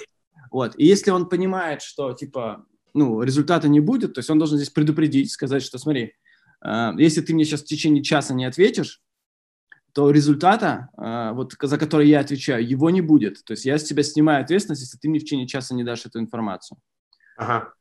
Вот. 0.52 0.76
И 0.78 0.86
если 0.86 1.12
он 1.12 1.28
понимает, 1.28 1.82
что, 1.82 2.14
типа, 2.14 2.66
ну, 2.94 3.22
результата 3.22 3.68
не 3.68 3.80
будет, 3.80 4.14
то 4.14 4.20
есть 4.20 4.30
он 4.30 4.40
должен 4.40 4.58
здесь 4.58 4.70
предупредить, 4.70 5.32
сказать, 5.32 5.64
что, 5.64 5.78
смотри, 5.78 6.14
э, 6.64 6.92
если 6.98 7.22
ты 7.22 7.34
мне 7.34 7.46
сейчас 7.46 7.62
в 7.62 7.66
течение 7.66 8.04
часа 8.04 8.34
не 8.34 8.46
ответишь, 8.46 9.02
то 9.94 10.12
результата, 10.12 10.90
э, 10.98 11.32
вот 11.34 11.56
за 11.62 11.78
который 11.78 12.10
я 12.10 12.20
отвечаю, 12.20 12.68
его 12.68 12.90
не 12.90 13.02
будет. 13.02 13.44
То 13.46 13.52
есть 13.52 13.66
я 13.66 13.78
с 13.78 13.84
тебя 13.84 14.04
снимаю 14.04 14.44
ответственность, 14.44 14.82
если 14.82 14.98
ты 14.98 15.10
мне 15.10 15.20
в 15.20 15.24
течение 15.24 15.48
часа 15.48 15.74
не 15.74 15.86
дашь 15.86 16.06
эту 16.06 16.20
информацию. 16.20 16.78
Ага. 17.38 17.74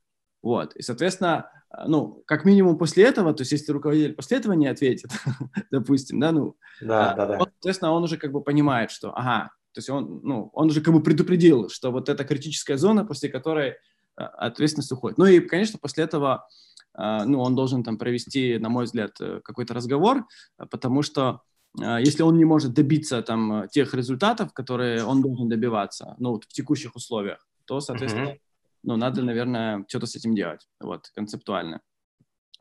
Вот. 0.44 0.76
И, 0.76 0.82
соответственно, 0.82 1.50
э, 1.70 1.84
ну, 1.86 2.22
как 2.26 2.44
минимум 2.44 2.76
после 2.76 3.04
этого, 3.04 3.32
то 3.32 3.40
есть 3.40 3.52
если 3.52 3.72
руководитель 3.72 4.12
после 4.12 4.36
этого 4.36 4.52
не 4.52 4.66
ответит, 4.66 5.10
допустим, 5.70 6.20
да, 6.20 6.32
ну, 6.32 6.56
да, 6.82 7.14
да, 7.14 7.26
да. 7.26 7.38
Вот, 7.38 7.48
соответственно, 7.54 7.92
он 7.92 8.04
уже 8.04 8.18
как 8.18 8.30
бы 8.30 8.42
понимает, 8.42 8.90
что, 8.90 9.16
ага, 9.16 9.50
то 9.72 9.78
есть 9.78 9.88
он, 9.88 10.20
ну, 10.22 10.50
он 10.52 10.66
уже 10.66 10.82
как 10.82 10.92
бы 10.92 11.02
предупредил, 11.02 11.70
что 11.70 11.90
вот 11.90 12.10
это 12.10 12.24
критическая 12.24 12.76
зона, 12.76 13.06
после 13.06 13.30
которой 13.30 13.70
э, 13.70 13.74
ответственность 14.16 14.92
уходит. 14.92 15.16
Ну 15.16 15.24
и, 15.24 15.40
конечно, 15.40 15.78
после 15.80 16.04
этого, 16.04 16.46
э, 16.94 17.24
ну, 17.24 17.40
он 17.40 17.54
должен 17.54 17.82
там 17.82 17.96
провести, 17.96 18.58
на 18.58 18.68
мой 18.68 18.84
взгляд, 18.84 19.12
какой-то 19.42 19.72
разговор, 19.72 20.26
потому 20.70 21.00
что 21.00 21.40
если 21.76 22.22
он 22.22 22.36
не 22.36 22.44
может 22.44 22.72
добиться 22.72 23.20
там 23.22 23.66
тех 23.68 23.94
результатов, 23.94 24.52
которые 24.52 25.04
он 25.04 25.22
должен 25.22 25.48
добиваться, 25.48 26.14
ну, 26.18 26.32
вот 26.32 26.44
в 26.44 26.48
текущих 26.48 26.94
условиях, 26.94 27.44
то, 27.64 27.80
соответственно, 27.80 28.28
uh-huh 28.28 28.38
ну, 28.84 28.96
надо, 28.96 29.22
наверное, 29.22 29.84
что-то 29.88 30.06
с 30.06 30.14
этим 30.14 30.34
делать, 30.34 30.60
вот, 30.80 31.08
концептуально. 31.14 31.80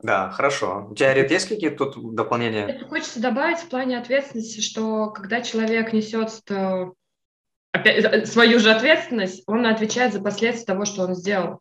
Да, 0.02 0.30
хорошо. 0.30 0.88
У 0.90 0.94
тебя, 0.94 1.14
Рит, 1.14 1.30
есть 1.30 1.48
какие-то 1.48 1.86
тут 1.86 2.14
дополнения? 2.14 2.66
Это 2.66 2.86
хочется 2.86 3.20
добавить 3.20 3.58
в 3.58 3.68
плане 3.68 3.98
ответственности, 3.98 4.60
что 4.60 5.10
когда 5.10 5.40
человек 5.40 5.92
несет 5.92 6.30
опять, 7.72 8.04
э, 8.04 8.26
свою 8.26 8.58
же 8.58 8.70
ответственность, 8.70 9.42
он 9.46 9.66
отвечает 9.66 10.12
за 10.12 10.20
последствия 10.20 10.66
того, 10.66 10.84
что 10.84 11.04
он 11.04 11.14
сделал. 11.14 11.60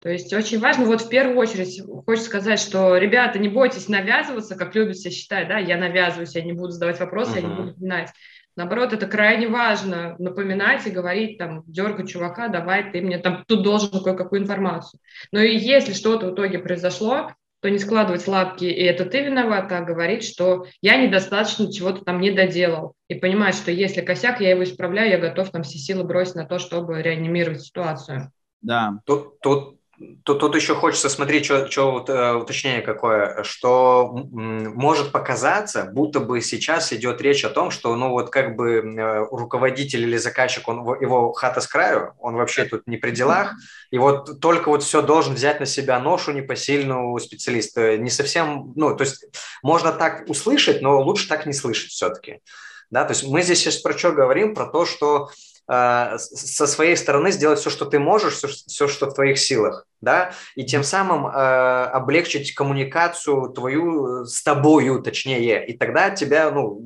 То 0.00 0.08
есть 0.08 0.32
очень 0.32 0.58
важно, 0.58 0.84
вот 0.86 1.02
в 1.02 1.08
первую 1.08 1.38
очередь 1.38 1.80
хочется 2.04 2.28
сказать, 2.28 2.58
что, 2.58 2.96
ребята, 2.96 3.38
не 3.38 3.48
бойтесь 3.48 3.88
навязываться, 3.88 4.56
как 4.56 4.74
любят 4.74 4.96
все 4.96 5.10
считать, 5.10 5.46
да, 5.46 5.58
я 5.58 5.76
навязываюсь, 5.76 6.34
я 6.34 6.42
не 6.42 6.52
буду 6.52 6.70
задавать 6.70 6.98
вопросы, 6.98 7.38
uh-huh. 7.38 7.42
я 7.42 7.48
не 7.48 7.54
буду 7.54 7.74
знать. 7.76 8.10
Наоборот, 8.56 8.92
это 8.92 9.06
крайне 9.06 9.48
важно 9.48 10.16
напоминать 10.18 10.86
и 10.86 10.90
говорить, 10.90 11.38
там, 11.38 11.62
дергать 11.66 12.10
чувака, 12.10 12.48
давай, 12.48 12.90
ты 12.90 13.00
мне 13.00 13.18
там 13.18 13.44
тут 13.46 13.62
должен 13.62 14.02
кое-какую 14.02 14.42
информацию. 14.42 15.00
Но 15.32 15.40
и 15.40 15.56
если 15.56 15.92
что-то 15.92 16.26
в 16.26 16.34
итоге 16.34 16.58
произошло, 16.58 17.32
то 17.62 17.70
не 17.70 17.78
складывать 17.78 18.26
лапки, 18.26 18.64
и 18.64 18.82
это 18.82 19.04
ты 19.04 19.22
виноват, 19.22 19.70
а 19.70 19.82
говорить, 19.82 20.24
что 20.24 20.66
я 20.80 20.96
недостаточно 20.96 21.72
чего-то 21.72 22.04
там 22.04 22.20
не 22.20 22.32
доделал. 22.32 22.94
И 23.06 23.14
понимать, 23.14 23.54
что 23.54 23.70
если 23.70 24.00
косяк, 24.00 24.40
я 24.40 24.50
его 24.50 24.64
исправляю, 24.64 25.10
я 25.10 25.18
готов 25.18 25.50
там 25.50 25.62
все 25.62 25.78
силы 25.78 26.02
бросить 26.02 26.34
на 26.34 26.44
то, 26.44 26.58
чтобы 26.58 27.00
реанимировать 27.00 27.62
ситуацию. 27.62 28.32
Да. 28.62 28.98
Тут, 29.06 29.38
тут 29.40 29.78
Тут, 30.24 30.38
тут 30.38 30.54
еще 30.54 30.74
хочется 30.74 31.08
смотреть, 31.08 31.44
что, 31.44 31.70
что 31.70 32.04
э, 32.06 32.34
уточнение 32.34 32.82
какое, 32.82 33.42
что 33.42 34.10
может 34.12 35.10
показаться, 35.10 35.84
будто 35.92 36.20
бы 36.20 36.40
сейчас 36.40 36.92
идет 36.92 37.20
речь 37.20 37.44
о 37.44 37.50
том, 37.50 37.70
что, 37.70 37.94
ну, 37.96 38.10
вот 38.10 38.30
как 38.30 38.54
бы 38.54 38.76
э, 38.76 39.26
руководитель 39.30 40.02
или 40.02 40.16
заказчик, 40.16 40.68
он, 40.68 40.78
его 41.00 41.32
хата 41.32 41.60
с 41.60 41.66
краю, 41.66 42.14
он 42.20 42.36
вообще 42.36 42.64
тут 42.64 42.86
не 42.86 42.96
при 42.96 43.10
делах, 43.10 43.54
и 43.90 43.98
вот 43.98 44.40
только 44.40 44.68
вот 44.68 44.82
все 44.82 45.02
должен 45.02 45.34
взять 45.34 45.60
на 45.60 45.66
себя 45.66 45.98
ношу 45.98 46.32
непосильную 46.32 47.18
специалиста. 47.18 47.98
Не 47.98 48.10
совсем, 48.10 48.72
ну, 48.76 48.96
то 48.96 49.04
есть 49.04 49.24
можно 49.62 49.92
так 49.92 50.28
услышать, 50.28 50.82
но 50.82 51.00
лучше 51.00 51.28
так 51.28 51.46
не 51.46 51.52
слышать 51.52 51.90
все-таки. 51.90 52.40
Да, 52.90 53.04
то 53.04 53.12
есть 53.12 53.24
мы 53.26 53.42
здесь 53.42 53.58
сейчас 53.58 53.78
про 53.78 53.96
что 53.96 54.12
говорим? 54.12 54.54
Про 54.54 54.66
то, 54.66 54.84
что 54.86 55.30
э, 55.68 56.18
со 56.18 56.66
своей 56.66 56.96
стороны 56.96 57.32
сделать 57.32 57.58
все, 57.58 57.70
что 57.70 57.86
ты 57.86 57.98
можешь, 57.98 58.34
все 58.34 58.86
что 58.86 59.06
в 59.06 59.14
твоих 59.14 59.38
силах 59.38 59.86
да, 60.02 60.32
и 60.56 60.64
тем 60.64 60.82
самым 60.82 61.26
э, 61.26 61.30
облегчить 61.30 62.54
коммуникацию 62.54 63.48
твою 63.50 64.26
с 64.26 64.42
тобою, 64.42 65.00
точнее, 65.00 65.64
и 65.64 65.76
тогда 65.78 66.10
тебя, 66.10 66.50
ну, 66.50 66.82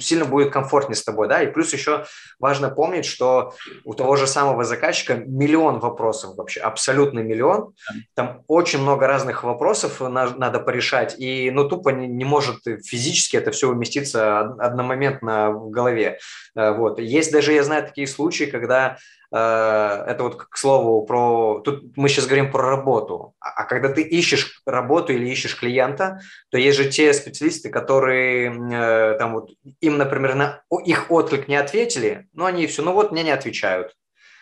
сильно 0.00 0.24
будет 0.24 0.52
комфортнее 0.52 0.96
с 0.96 1.04
тобой, 1.04 1.28
да, 1.28 1.42
и 1.42 1.46
плюс 1.46 1.72
еще 1.72 2.04
важно 2.40 2.68
помнить, 2.68 3.06
что 3.06 3.54
у 3.84 3.94
того 3.94 4.16
же 4.16 4.26
самого 4.26 4.64
заказчика 4.64 5.14
миллион 5.14 5.78
вопросов 5.78 6.36
вообще, 6.36 6.60
абсолютно 6.60 7.20
миллион, 7.20 7.72
там 8.14 8.42
очень 8.48 8.80
много 8.80 9.06
разных 9.06 9.44
вопросов 9.44 10.00
на, 10.00 10.30
надо 10.30 10.58
порешать, 10.58 11.14
и, 11.18 11.50
ну, 11.52 11.68
тупо 11.68 11.90
не, 11.90 12.08
не 12.08 12.24
может 12.24 12.64
физически 12.84 13.36
это 13.36 13.52
все 13.52 13.70
уместиться 13.70 14.40
одномоментно 14.40 15.52
в 15.52 15.70
голове, 15.70 16.18
э, 16.56 16.72
вот, 16.72 16.98
есть 16.98 17.30
даже, 17.30 17.52
я 17.52 17.62
знаю, 17.62 17.84
такие 17.86 18.08
случаи, 18.08 18.44
когда 18.44 18.96
Э, 18.96 18.98
это 19.30 20.18
вот 20.20 20.36
к 20.36 20.56
слову 20.56 21.04
про... 21.04 21.60
Тут 21.60 21.96
мы 21.96 22.08
сейчас 22.08 22.26
говорим 22.26 22.50
про 22.50 22.62
работу. 22.62 23.34
А, 23.40 23.62
а 23.62 23.64
когда 23.64 23.88
ты 23.88 24.02
ищешь 24.02 24.62
работу 24.66 25.12
или 25.12 25.28
ищешь 25.28 25.58
клиента, 25.58 26.20
то 26.50 26.58
есть 26.58 26.76
же 26.76 26.88
те 26.88 27.12
специалисты, 27.12 27.70
которые 27.70 28.50
э, 28.50 29.18
там 29.18 29.34
вот 29.34 29.50
им, 29.80 29.98
например, 29.98 30.34
на 30.34 30.62
их 30.84 31.10
отклик 31.10 31.48
не 31.48 31.56
ответили, 31.56 32.28
но 32.32 32.46
они 32.46 32.66
все, 32.66 32.82
ну 32.82 32.92
вот 32.92 33.12
мне 33.12 33.22
не 33.24 33.32
отвечают. 33.32 33.94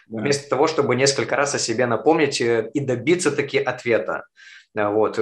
Да. 0.06 0.20
Вместо 0.20 0.48
того, 0.50 0.66
чтобы 0.66 0.96
несколько 0.96 1.34
раз 1.36 1.54
о 1.54 1.58
себе 1.58 1.86
напомнить 1.86 2.40
э, 2.40 2.70
и 2.74 2.80
добиться 2.80 3.30
таки 3.30 3.58
ответа. 3.58 4.24
Вот. 4.74 5.18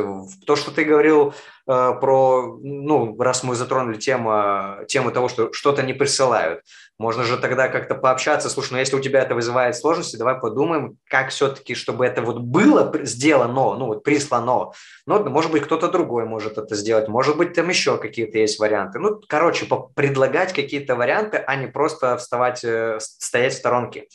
То, 0.46 0.56
что 0.56 0.70
ты 0.70 0.84
говорил 0.84 1.34
э, 1.66 1.92
про, 2.00 2.58
ну, 2.62 3.20
раз 3.20 3.42
мы 3.42 3.54
затронули 3.54 3.98
тему, 3.98 4.84
тему 4.88 5.10
того, 5.10 5.28
что 5.28 5.52
что-то 5.52 5.82
не 5.82 5.92
присылают, 5.92 6.62
можно 6.98 7.24
же 7.24 7.36
тогда 7.36 7.68
как-то 7.68 7.94
пообщаться, 7.94 8.48
слушай, 8.48 8.72
ну 8.72 8.78
если 8.78 8.96
у 8.96 9.00
тебя 9.00 9.20
это 9.20 9.34
вызывает 9.34 9.76
сложности, 9.76 10.16
давай 10.16 10.36
подумаем, 10.36 10.96
как 11.06 11.30
все-таки, 11.30 11.74
чтобы 11.74 12.06
это 12.06 12.22
вот 12.22 12.38
было 12.38 12.90
сделано, 13.02 13.74
ну 13.76 13.86
вот 13.86 14.04
прислано, 14.04 14.70
ну, 15.06 15.28
может 15.28 15.50
быть, 15.50 15.64
кто-то 15.64 15.88
другой 15.88 16.24
может 16.24 16.56
это 16.56 16.74
сделать, 16.74 17.08
может 17.08 17.36
быть, 17.36 17.52
там 17.52 17.68
еще 17.68 17.98
какие-то 17.98 18.38
есть 18.38 18.58
варианты. 18.58 19.00
Ну, 19.00 19.20
короче, 19.28 19.66
предлагать 19.94 20.54
какие-то 20.54 20.94
варианты, 20.94 21.38
а 21.38 21.56
не 21.56 21.66
просто 21.66 22.16
вставать, 22.16 22.64
э, 22.64 22.98
стоять 23.00 23.52
в 23.52 23.56
сторонке. 23.56 24.06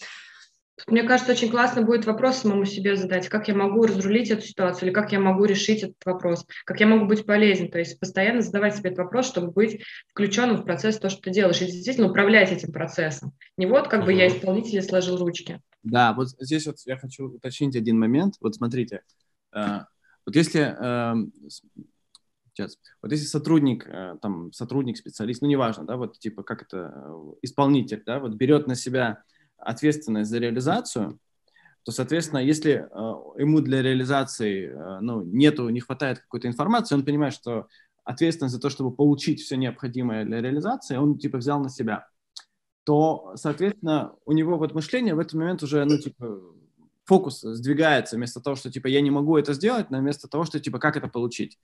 Мне 0.86 1.04
кажется, 1.04 1.32
очень 1.32 1.50
классно 1.50 1.82
будет 1.82 2.06
вопрос 2.06 2.38
самому 2.38 2.66
себе 2.66 2.96
задать, 2.96 3.30
как 3.30 3.48
я 3.48 3.56
могу 3.56 3.86
разрулить 3.86 4.30
эту 4.30 4.46
ситуацию 4.46 4.88
или 4.88 4.94
как 4.94 5.12
я 5.12 5.20
могу 5.20 5.46
решить 5.46 5.82
этот 5.84 5.98
вопрос, 6.06 6.46
как 6.66 6.80
я 6.80 6.88
могу 6.88 7.06
быть 7.06 7.26
полезен. 7.26 7.72
То 7.72 7.80
есть 7.80 8.00
постоянно 8.00 8.42
задавать 8.42 8.76
себе 8.76 8.92
этот 8.92 9.00
вопрос, 9.00 9.28
чтобы 9.28 9.52
быть 9.52 9.84
включенным 10.10 10.58
в 10.58 10.66
процесс 10.66 11.00
то, 11.00 11.10
что 11.10 11.22
ты 11.22 11.32
делаешь, 11.32 11.62
и 11.62 11.66
действительно 11.66 12.10
управлять 12.10 12.52
этим 12.52 12.72
процессом. 12.72 13.34
Не 13.58 13.66
вот 13.66 13.88
как 13.88 14.06
бы 14.06 14.14
я 14.14 14.28
исполнитель 14.28 14.82
сложил 14.84 15.18
ручки. 15.18 15.62
Да, 15.84 16.14
вот 16.14 16.30
здесь 16.40 16.68
вот 16.68 16.76
я 16.86 16.98
хочу 16.98 17.28
уточнить 17.30 17.76
один 17.76 17.98
момент. 17.98 18.36
Вот 18.40 18.56
смотрите, 18.56 19.02
э, 19.54 19.80
вот 20.26 20.36
если 20.36 20.76
э, 20.78 21.16
сейчас, 22.54 22.78
вот 23.02 23.12
если 23.12 23.26
сотрудник, 23.26 23.88
э, 23.88 24.18
там 24.22 24.52
сотрудник, 24.54 24.98
специалист, 24.98 25.42
ну 25.42 25.48
неважно, 25.48 25.86
да, 25.86 25.96
вот 25.96 26.20
типа 26.20 26.44
как 26.44 26.64
это 26.64 27.14
исполнитель, 27.42 28.04
да, 28.06 28.20
вот 28.20 28.34
берет 28.36 28.68
на 28.68 28.76
себя 28.76 29.24
ответственность 29.68 30.30
за 30.30 30.40
реализацию, 30.40 31.20
то, 31.84 31.92
соответственно, 31.92 32.40
если 32.40 32.72
э, 32.72 33.42
ему 33.42 33.62
для 33.62 33.82
реализации 33.82 34.70
э, 34.70 35.00
ну, 35.02 35.24
нету, 35.24 35.70
не 35.70 35.80
хватает 35.80 36.20
какой-то 36.20 36.48
информации, 36.48 36.96
он 36.96 37.06
понимает, 37.06 37.34
что 37.34 37.68
ответственность 38.04 38.56
за 38.56 38.62
то, 38.62 38.70
чтобы 38.70 38.96
получить 38.96 39.42
все 39.42 39.58
необходимое 39.58 40.26
для 40.26 40.42
реализации, 40.42 40.98
он 40.98 41.18
типа 41.18 41.38
взял 41.38 41.60
на 41.60 41.70
себя, 41.70 42.08
то, 42.86 43.34
соответственно, 43.36 44.14
у 44.26 44.32
него 44.32 44.58
вот 44.58 44.74
мышление 44.74 45.16
в 45.16 45.20
этот 45.20 45.34
момент 45.34 45.64
уже, 45.64 45.84
ну, 45.86 45.98
типа, 45.98 46.42
фокус 47.04 47.42
сдвигается 47.42 48.16
вместо 48.16 48.40
того, 48.40 48.56
что, 48.56 48.72
типа, 48.72 48.88
я 48.88 49.02
не 49.02 49.12
могу 49.12 49.38
это 49.38 49.54
сделать, 49.54 49.90
на 49.90 50.00
вместо 50.00 50.28
того, 50.28 50.46
что, 50.46 50.60
типа, 50.60 50.80
как 50.80 50.96
это 50.96 51.08
получить. 51.08 51.60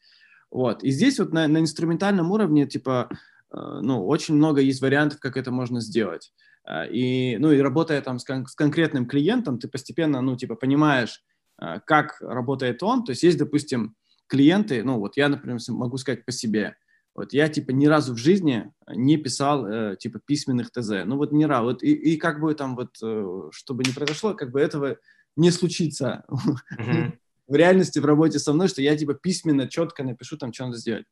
Вот. 0.51 0.83
И 0.83 0.91
здесь 0.91 1.19
вот 1.19 1.31
на, 1.31 1.47
на 1.47 1.59
инструментальном 1.59 2.31
уровне, 2.31 2.65
типа, 2.65 3.09
э, 3.09 3.79
ну, 3.81 4.05
очень 4.05 4.35
много 4.35 4.61
есть 4.61 4.81
вариантов, 4.81 5.19
как 5.19 5.37
это 5.37 5.51
можно 5.51 5.81
сделать. 5.81 6.33
А, 6.65 6.85
и, 6.85 7.37
ну, 7.37 7.51
и 7.51 7.59
работая 7.59 8.01
там 8.01 8.19
с, 8.19 8.23
кон- 8.23 8.47
с 8.47 8.55
конкретным 8.55 9.05
клиентом, 9.05 9.59
ты 9.59 9.67
постепенно, 9.67 10.21
ну, 10.21 10.35
типа, 10.35 10.55
понимаешь, 10.55 11.23
а, 11.57 11.79
как 11.79 12.19
работает 12.21 12.83
он. 12.83 13.03
То 13.03 13.11
есть 13.11 13.23
есть, 13.23 13.37
допустим, 13.37 13.95
клиенты, 14.27 14.83
ну 14.83 14.99
вот 14.99 15.17
я, 15.17 15.29
например, 15.29 15.59
могу 15.69 15.97
сказать 15.97 16.25
по 16.25 16.31
себе, 16.31 16.75
вот 17.15 17.33
я 17.33 17.47
типа 17.47 17.71
ни 17.71 17.85
разу 17.85 18.15
в 18.15 18.17
жизни 18.17 18.71
не 18.87 19.17
писал 19.17 19.67
э, 19.67 19.95
типа 19.97 20.19
письменных 20.25 20.71
ТЗ. 20.71 21.05
Ну 21.05 21.17
вот 21.17 21.31
ни 21.31 21.43
разу. 21.43 21.65
Вот, 21.65 21.83
и, 21.83 21.93
и 21.93 22.17
как 22.17 22.39
бы 22.39 22.55
там 22.55 22.75
вот, 22.75 22.95
э, 23.03 23.49
чтобы 23.51 23.83
не 23.83 23.93
произошло, 23.93 24.33
как 24.33 24.51
бы 24.51 24.59
этого 24.59 24.97
не 25.35 25.51
случится 25.51 26.25
mm-hmm. 26.79 27.13
в 27.47 27.55
реальности 27.55 27.99
в 27.99 28.05
работе 28.05 28.39
со 28.39 28.53
мной, 28.53 28.67
что 28.67 28.81
я 28.81 28.97
типа 28.97 29.13
письменно 29.13 29.67
четко 29.67 30.03
напишу 30.03 30.37
там, 30.37 30.51
что 30.51 30.65
надо 30.65 30.77
сделать. 30.77 31.05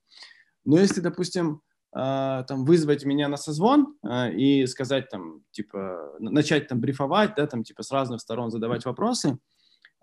Но 0.65 0.79
если, 0.79 1.01
допустим, 1.01 1.61
там 1.93 2.65
вызвать 2.65 3.03
меня 3.05 3.27
на 3.27 3.37
созвон 3.37 3.95
э, 4.03 4.33
и 4.33 4.65
сказать 4.65 5.09
там 5.09 5.43
типа 5.51 6.15
начать 6.19 6.67
там 6.67 6.79
брифовать, 6.79 7.35
да, 7.35 7.47
там 7.47 7.63
типа 7.63 7.83
с 7.83 7.91
разных 7.91 8.21
сторон 8.21 8.49
задавать 8.49 8.85
вопросы, 8.85 9.37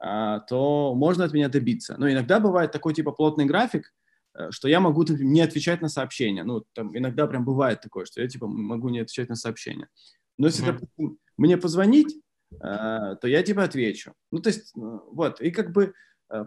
э, 0.04 0.40
то 0.48 0.94
можно 0.94 1.24
от 1.24 1.32
меня 1.32 1.48
добиться. 1.48 1.96
Но 1.98 2.10
иногда 2.10 2.40
бывает 2.40 2.72
такой 2.72 2.94
типа 2.94 3.12
плотный 3.12 3.46
график, 3.46 3.92
Э, 4.38 4.50
что 4.50 4.68
я 4.68 4.80
могу 4.80 5.04
не 5.04 5.40
отвечать 5.40 5.82
на 5.82 5.88
сообщения. 5.88 6.44
Ну, 6.44 6.64
там 6.72 6.96
иногда 6.96 7.26
прям 7.26 7.44
бывает 7.44 7.80
такое, 7.80 8.04
что 8.04 8.22
я 8.22 8.28
типа 8.28 8.46
могу 8.46 8.88
не 8.88 9.00
отвечать 9.00 9.28
на 9.28 9.34
сообщения. 9.34 9.88
Но 10.36 10.46
если, 10.46 10.64
mm-hmm. 10.64 10.72
допустим, 10.72 11.18
мне 11.36 11.56
позвонить, 11.56 12.20
то 12.60 13.18
я 13.24 13.42
типа 13.42 13.64
отвечу. 13.64 14.14
Ну, 14.32 14.38
то 14.40 14.48
есть, 14.48 14.72
э, 14.76 14.80
вот, 14.80 15.40
и 15.40 15.50
как 15.50 15.72
бы 15.72 15.92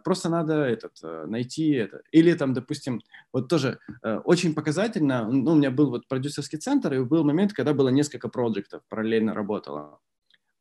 просто 0.04 0.30
надо 0.30 0.54
этот, 0.64 0.94
э, 1.04 1.26
найти 1.28 1.72
это. 1.72 2.02
Или 2.12 2.34
там, 2.34 2.54
допустим, 2.54 3.02
вот 3.34 3.48
тоже 3.48 3.80
э, 4.04 4.18
очень 4.24 4.54
показательно, 4.54 5.28
ну, 5.28 5.52
у 5.52 5.56
меня 5.56 5.72
был 5.72 5.90
вот 5.90 6.08
продюсерский 6.08 6.60
центр, 6.60 6.94
и 6.94 7.04
был 7.04 7.24
момент, 7.24 7.54
когда 7.54 7.74
было 7.74 7.90
несколько 7.90 8.30
проектов, 8.30 8.82
параллельно 8.90 9.34
работало. 9.34 10.00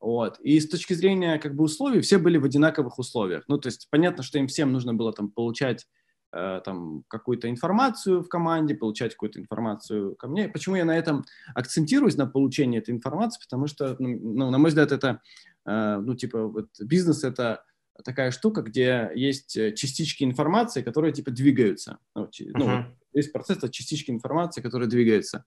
Вот. 0.00 0.40
И 0.40 0.58
с 0.58 0.68
точки 0.68 0.94
зрения 0.94 1.38
как 1.38 1.54
бы 1.54 1.64
условий, 1.64 2.00
все 2.00 2.18
были 2.18 2.38
в 2.38 2.44
одинаковых 2.44 2.98
условиях. 2.98 3.44
Ну, 3.48 3.58
то 3.58 3.68
есть 3.68 3.88
понятно, 3.90 4.22
что 4.22 4.38
им 4.38 4.46
всем 4.46 4.72
нужно 4.72 4.94
было 4.94 5.12
там 5.12 5.30
получать 5.30 5.86
Э, 6.32 6.60
там 6.64 7.02
какую-то 7.08 7.50
информацию 7.50 8.22
в 8.22 8.28
команде, 8.28 8.76
получать 8.76 9.14
какую-то 9.14 9.40
информацию 9.40 10.14
ко 10.14 10.28
мне. 10.28 10.48
Почему 10.48 10.76
я 10.76 10.84
на 10.84 10.96
этом 10.96 11.24
акцентируюсь, 11.56 12.16
на 12.16 12.26
получении 12.26 12.78
этой 12.78 12.94
информации? 12.94 13.40
Потому 13.42 13.66
что, 13.66 13.96
ну, 13.98 14.16
ну 14.22 14.50
на 14.50 14.58
мой 14.58 14.68
взгляд, 14.68 14.92
это, 14.92 15.20
э, 15.66 15.96
ну, 15.96 16.14
типа, 16.14 16.46
вот 16.46 16.68
бизнес– 16.80 17.24
это 17.24 17.64
такая 18.02 18.30
штука, 18.30 18.62
где 18.62 19.10
есть 19.14 19.56
э, 19.56 19.72
частички 19.72 20.24
информации, 20.24 20.82
которые, 20.82 21.12
типа, 21.12 21.30
двигаются. 21.30 21.98
Ну, 22.14 22.24
uh-huh. 22.24 22.50
ну 22.54 22.84
весь 23.12 23.28
процесс– 23.28 23.56
это 23.58 23.68
частички 23.68 24.10
информации, 24.10 24.60
которые 24.60 24.88
двигаются. 24.88 25.44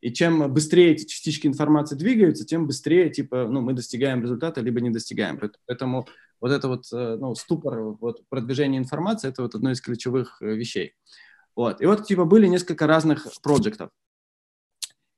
И 0.00 0.12
чем 0.12 0.52
быстрее 0.52 0.92
эти 0.92 1.06
частички 1.06 1.46
информации 1.46 1.96
двигаются, 1.96 2.44
тем 2.44 2.66
быстрее, 2.66 3.08
типа, 3.08 3.46
ну, 3.48 3.62
мы 3.62 3.72
достигаем 3.72 4.22
результата, 4.22 4.60
либо 4.60 4.80
не 4.80 4.90
достигаем. 4.90 5.40
Поэтому 5.66 6.06
вот 6.40 6.52
это 6.52 6.68
вот, 6.68 6.84
э, 6.92 7.16
ну, 7.18 7.34
ступор, 7.34 7.96
вот 8.00 8.22
продвижение 8.28 8.78
информации, 8.78 9.28
это 9.30 9.42
вот 9.42 9.54
одно 9.54 9.70
из 9.70 9.80
ключевых 9.80 10.42
э, 10.42 10.54
вещей. 10.54 10.94
Вот. 11.56 11.80
И 11.80 11.86
вот, 11.86 12.06
типа, 12.06 12.26
были 12.26 12.46
несколько 12.46 12.86
разных 12.86 13.26
проектов. 13.42 13.90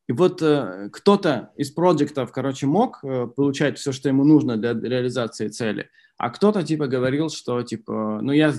И 0.08 0.12
вот 0.12 0.40
э, 0.40 0.88
кто-то 0.92 1.52
из 1.56 1.70
проектов, 1.70 2.32
короче, 2.32 2.66
мог 2.66 3.00
э, 3.02 3.26
получать 3.26 3.78
все, 3.78 3.92
что 3.92 4.08
ему 4.08 4.25
нужно 4.25 4.56
для 4.56 4.72
реализации 4.72 5.48
цели, 5.48 5.90
а 6.16 6.30
кто-то, 6.30 6.62
типа, 6.62 6.86
говорил, 6.86 7.28
что, 7.28 7.62
типа, 7.62 8.20
ну, 8.22 8.32
я, 8.32 8.54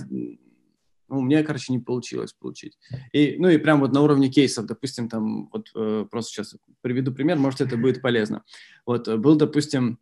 ну, 1.08 1.20
меня, 1.22 1.42
короче, 1.42 1.72
не 1.72 1.78
получилось 1.78 2.34
получить. 2.34 2.78
И, 3.12 3.36
ну, 3.38 3.48
и 3.48 3.58
прям 3.58 3.80
вот 3.80 3.92
на 3.92 4.02
уровне 4.02 4.28
кейсов, 4.28 4.66
допустим, 4.66 5.08
там, 5.08 5.48
вот 5.52 5.70
э, 5.74 6.04
просто 6.10 6.32
сейчас 6.32 6.56
приведу 6.82 7.12
пример, 7.12 7.38
может, 7.38 7.62
это 7.62 7.76
будет 7.76 8.02
полезно. 8.02 8.42
Вот, 8.84 9.08
э, 9.08 9.16
был, 9.16 9.36
допустим, 9.36 9.98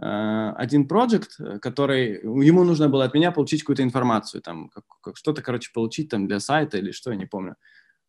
Э, 0.00 0.52
один 0.56 0.88
проект, 0.88 1.38
э, 1.38 1.58
который 1.58 2.22
ему 2.22 2.64
нужно 2.64 2.88
было 2.88 3.04
от 3.04 3.12
меня 3.12 3.32
получить 3.32 3.62
какую-то 3.62 3.82
информацию, 3.82 4.40
там 4.40 4.70
как, 4.70 4.84
как, 5.02 5.16
что-то, 5.16 5.42
короче, 5.42 5.70
получить 5.74 6.08
там 6.08 6.26
для 6.26 6.40
сайта 6.40 6.78
или 6.78 6.90
что, 6.90 7.10
я 7.10 7.16
не 7.16 7.26
помню. 7.26 7.56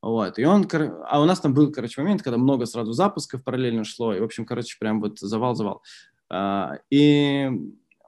Вот, 0.01 0.39
и 0.39 0.46
он, 0.46 0.67
а 1.08 1.22
у 1.22 1.25
нас 1.25 1.39
там 1.39 1.53
был, 1.53 1.72
короче, 1.72 2.01
момент, 2.01 2.24
когда 2.24 2.38
много 2.38 2.65
сразу 2.65 2.91
запусков 2.91 3.43
параллельно 3.43 3.84
шло, 3.84 4.15
и, 4.15 4.20
в 4.20 4.24
общем, 4.24 4.46
короче, 4.46 4.77
прям 4.79 5.00
вот 5.00 5.20
завал-завал. 5.20 5.84
А, 6.29 6.79
и 6.90 7.51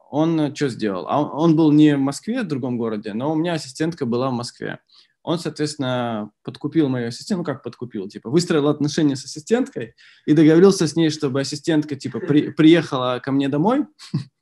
он 0.10 0.56
что 0.56 0.70
сделал? 0.70 1.06
А 1.08 1.22
он 1.22 1.56
был 1.56 1.72
не 1.72 1.96
в 1.96 2.00
Москве, 2.00 2.42
в 2.42 2.48
другом 2.48 2.78
городе, 2.78 3.14
но 3.14 3.32
у 3.32 3.36
меня 3.36 3.54
ассистентка 3.54 4.06
была 4.06 4.30
в 4.30 4.34
Москве 4.34 4.80
он, 5.24 5.40
соответственно, 5.40 6.32
подкупил 6.44 6.90
мою 6.90 7.08
ассистентку, 7.08 7.44
ну 7.50 7.54
как 7.54 7.64
подкупил, 7.64 8.08
типа, 8.10 8.30
выстроил 8.30 8.68
отношения 8.68 9.16
с 9.16 9.24
ассистенткой 9.24 9.96
и 10.26 10.34
договорился 10.34 10.86
с 10.86 10.96
ней, 10.96 11.10
чтобы 11.10 11.40
ассистентка, 11.40 11.96
типа, 11.96 12.20
при, 12.20 12.52
приехала 12.52 13.22
ко 13.24 13.32
мне 13.32 13.48
домой 13.48 13.86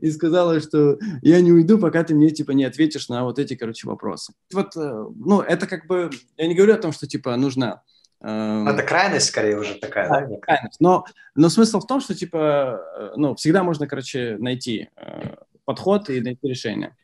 и 0.00 0.10
сказала, 0.10 0.60
что 0.60 0.98
я 1.22 1.40
не 1.40 1.52
уйду, 1.52 1.78
пока 1.78 2.04
ты 2.04 2.14
мне, 2.14 2.30
типа, 2.30 2.52
не 2.52 2.64
ответишь 2.64 3.08
на 3.08 3.24
вот 3.24 3.38
эти, 3.38 3.54
короче, 3.54 3.86
вопросы. 3.86 4.32
Вот, 4.52 4.76
э, 4.76 5.04
ну, 5.16 5.40
это 5.40 5.66
как 5.66 5.86
бы, 5.86 6.10
я 6.36 6.46
не 6.46 6.54
говорю 6.54 6.74
о 6.74 6.78
том, 6.78 6.92
что, 6.92 7.06
типа, 7.06 7.36
нужно 7.36 7.82
эм, 8.20 8.68
это 8.68 8.82
крайность 8.82 9.26
скорее 9.26 9.58
уже 9.58 9.74
такая, 9.74 10.08
да? 10.08 10.26
да? 10.26 10.36
Крайность. 10.40 10.80
Но, 10.80 11.04
но 11.34 11.48
смысл 11.48 11.80
в 11.80 11.86
том, 11.86 12.00
что, 12.00 12.14
типа, 12.14 12.80
э, 12.98 13.10
ну, 13.16 13.34
всегда 13.34 13.62
можно, 13.62 13.86
короче, 13.86 14.36
найти 14.38 14.88
э, 14.96 15.36
подход 15.64 16.10
и 16.10 16.20
найти 16.20 16.48
решение. 16.48 16.96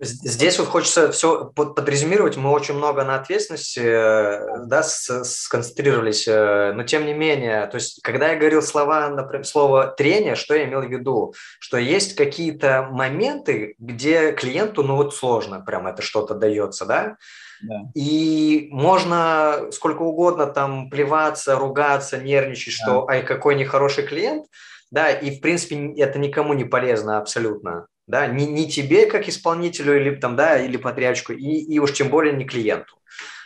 Здесь 0.00 0.58
вот 0.58 0.68
хочется 0.68 1.12
все 1.12 1.46
подрезюмировать. 1.54 2.36
Мы 2.36 2.50
очень 2.50 2.74
много 2.74 3.04
на 3.04 3.14
ответственности 3.16 3.80
э, 3.80 4.66
да, 4.66 4.82
сконцентрировались, 4.82 6.26
э, 6.26 6.72
но 6.72 6.82
тем 6.82 7.06
не 7.06 7.14
менее, 7.14 7.66
то 7.66 7.76
есть, 7.76 8.02
когда 8.02 8.30
я 8.30 8.38
говорил 8.38 8.62
слова, 8.62 9.08
например, 9.08 9.46
слово 9.46 9.86
трение, 9.88 10.34
что 10.34 10.54
я 10.54 10.64
имел 10.64 10.82
в 10.82 10.90
виду? 10.90 11.34
Что 11.60 11.78
есть 11.78 12.16
какие-то 12.16 12.88
моменты, 12.90 13.76
где 13.78 14.32
клиенту, 14.32 14.82
ну 14.82 14.96
вот 14.96 15.14
сложно, 15.14 15.60
прям 15.60 15.86
это 15.86 16.02
что-то 16.02 16.34
дается, 16.34 16.86
да? 16.86 17.16
Да. 17.62 17.82
И 17.94 18.68
можно 18.72 19.68
сколько 19.70 20.02
угодно 20.02 20.46
там 20.46 20.90
плеваться, 20.90 21.56
ругаться, 21.56 22.18
нервничать, 22.18 22.74
да. 22.80 22.84
что 22.84 23.08
ай, 23.08 23.22
какой 23.22 23.54
нехороший 23.54 24.04
клиент, 24.04 24.46
да, 24.90 25.10
и 25.10 25.36
в 25.36 25.40
принципе 25.40 25.94
это 25.96 26.18
никому 26.18 26.52
не 26.52 26.64
полезно 26.64 27.18
абсолютно 27.18 27.86
да, 28.06 28.26
не, 28.26 28.46
не 28.46 28.68
тебе 28.68 29.06
как 29.06 29.28
исполнителю 29.28 30.00
или 30.00 30.14
там, 30.16 30.36
да, 30.36 30.58
или 30.58 30.76
подрядчику, 30.76 31.32
и, 31.32 31.38
и 31.38 31.78
уж 31.78 31.92
тем 31.92 32.08
более 32.10 32.34
не 32.34 32.44
клиенту. 32.44 32.96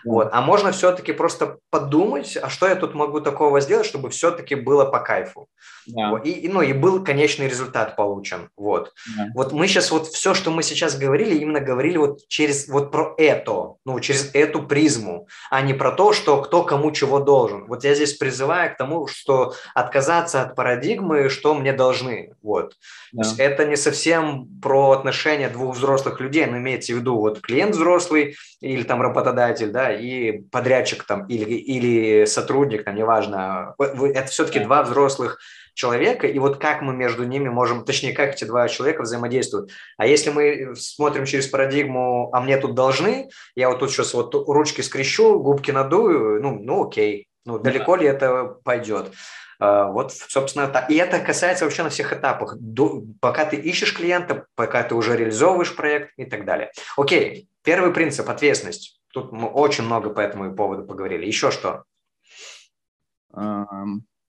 Вот. 0.05 0.29
А 0.33 0.41
можно 0.41 0.73
все-таки 0.73 1.13
просто 1.13 1.59
подумать, 1.71 2.37
а 2.41 2.49
что 2.49 2.67
я 2.67 2.75
тут 2.75 2.95
могу 2.95 3.21
такого 3.21 3.61
сделать, 3.61 3.87
чтобы 3.87 4.11
все-таки 4.11 4.55
было 4.55 4.85
по 4.85 5.01
кайфу. 5.01 5.49
Да. 5.87 6.11
Вот. 6.11 6.27
И, 6.27 6.31
и, 6.31 6.49
ну, 6.49 6.63
и 6.63 6.73
был 6.73 7.03
конечный 7.03 7.49
результат 7.49 7.97
получен. 7.97 8.51
Вот. 8.57 8.93
Да. 9.17 9.27
вот 9.35 9.53
мы 9.53 9.67
сейчас 9.67 9.91
вот 9.91 10.07
все, 10.07 10.35
что 10.35 10.51
мы 10.51 10.63
сейчас 10.63 10.97
говорили, 10.97 11.37
именно 11.37 11.61
говорили 11.61 11.97
вот 11.97 12.21
через 12.29 12.69
вот 12.69 12.91
про 12.91 13.15
это, 13.17 13.75
ну, 13.85 13.99
через 14.01 14.31
эту 14.35 14.63
призму, 14.63 15.29
а 15.51 15.63
не 15.63 15.75
про 15.75 15.93
то, 15.93 16.13
что 16.13 16.43
кто 16.43 16.63
кому 16.63 16.91
чего 16.93 17.21
должен. 17.21 17.67
Вот 17.67 17.85
я 17.85 17.95
здесь 17.95 18.15
призываю 18.15 18.73
к 18.73 18.77
тому, 18.77 19.07
что 19.07 19.55
отказаться 19.75 20.43
от 20.43 20.55
парадигмы, 20.55 21.29
что 21.29 21.55
мне 21.55 21.73
должны. 21.73 22.35
Вот. 22.43 22.75
Да. 23.13 23.23
То 23.23 23.29
есть 23.29 23.41
это 23.41 23.65
не 23.65 23.77
совсем 23.77 24.49
про 24.61 24.91
отношения 24.91 25.49
двух 25.49 25.77
взрослых 25.77 26.21
людей, 26.21 26.47
но 26.47 26.59
имеется 26.59 26.93
в 26.93 26.97
виду 26.97 27.17
вот 27.17 27.41
клиент 27.41 27.75
взрослый 27.75 28.37
или 28.61 28.83
там 28.83 29.01
работодатель, 29.01 29.71
да, 29.71 29.88
и 29.92 30.40
подрядчик 30.51 31.05
там, 31.05 31.27
или, 31.27 31.55
или 31.55 32.24
сотрудник, 32.24 32.85
там, 32.85 32.94
неважно, 32.94 33.74
это 33.79 34.27
все-таки 34.27 34.61
два 34.61 34.83
взрослых 34.83 35.38
человека, 35.74 36.27
и 36.27 36.38
вот 36.38 36.59
как 36.59 36.83
мы 36.83 36.92
между 36.92 37.24
ними 37.24 37.48
можем, 37.48 37.85
точнее, 37.85 38.12
как 38.12 38.35
эти 38.35 38.44
два 38.44 38.68
человека 38.68 39.03
взаимодействуют. 39.03 39.70
А 39.96 40.07
если 40.07 40.31
мы 40.31 40.74
смотрим 40.74 41.24
через 41.24 41.46
парадигму, 41.46 42.31
а 42.33 42.40
мне 42.40 42.57
тут 42.59 42.74
должны, 42.74 43.31
я 43.55 43.68
вот 43.68 43.79
тут 43.79 43.90
сейчас 43.90 44.12
вот 44.12 44.35
ручки 44.35 44.81
скрещу, 44.81 45.38
губки 45.38 45.70
надую, 45.70 46.42
ну, 46.42 46.59
ну 46.61 46.87
окей, 46.87 47.29
ну, 47.44 47.59
далеко 47.59 47.96
да. 47.96 48.03
ли 48.03 48.09
это 48.09 48.44
пойдет? 48.64 49.12
А, 49.61 49.87
вот, 49.87 50.12
собственно, 50.12 50.68
так. 50.68 50.90
И 50.90 50.96
это 50.96 51.18
касается 51.18 51.64
вообще 51.64 51.83
на 51.83 51.90
всех 51.90 52.12
этапах. 52.12 52.57
До, 52.59 53.03
пока 53.20 53.44
ты 53.44 53.57
ищешь 53.57 53.94
клиента, 53.94 54.46
пока 54.55 54.83
ты 54.83 54.94
уже 54.94 55.16
реализовываешь 55.16 55.74
проект 55.74 56.12
и 56.16 56.24
так 56.24 56.44
далее. 56.44 56.70
Окей, 56.96 57.48
первый 57.64 57.92
принцип– 57.92 58.29
ответственность. 58.31 58.98
Тут 59.12 59.33
мы 59.33 59.49
очень 59.49 59.85
много 59.85 60.11
по 60.11 60.21
этому 60.21 60.55
поводу 60.55 60.85
поговорили. 60.85 61.27
Еще 61.27 61.51
что? 61.51 61.85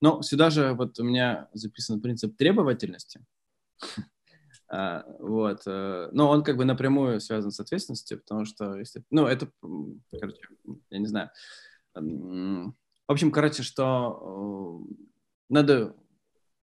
Ну, 0.02 0.22
сюда 0.22 0.50
же 0.50 0.74
вот 0.74 1.00
у 1.00 1.04
меня 1.04 1.50
записан 1.54 2.02
принцип 2.02 2.38
требовательности. 2.38 3.26
А, 4.72 5.04
вот. 5.18 5.64
Э, 5.66 6.10
но 6.12 6.30
он 6.30 6.44
как 6.44 6.56
бы 6.56 6.64
напрямую 6.64 7.20
связан 7.22 7.50
с 7.50 7.60
ответственностью, 7.60 8.20
потому 8.20 8.46
что, 8.46 8.76
если, 8.76 9.04
ну, 9.10 9.26
это, 9.26 9.52
короче, 10.12 10.38
я 10.92 11.00
не 11.00 11.08
знаю. 11.08 11.32
В 11.96 12.72
общем, 13.08 13.32
короче, 13.32 13.64
что 13.64 14.86
э, 14.88 14.94
надо, 15.50 15.96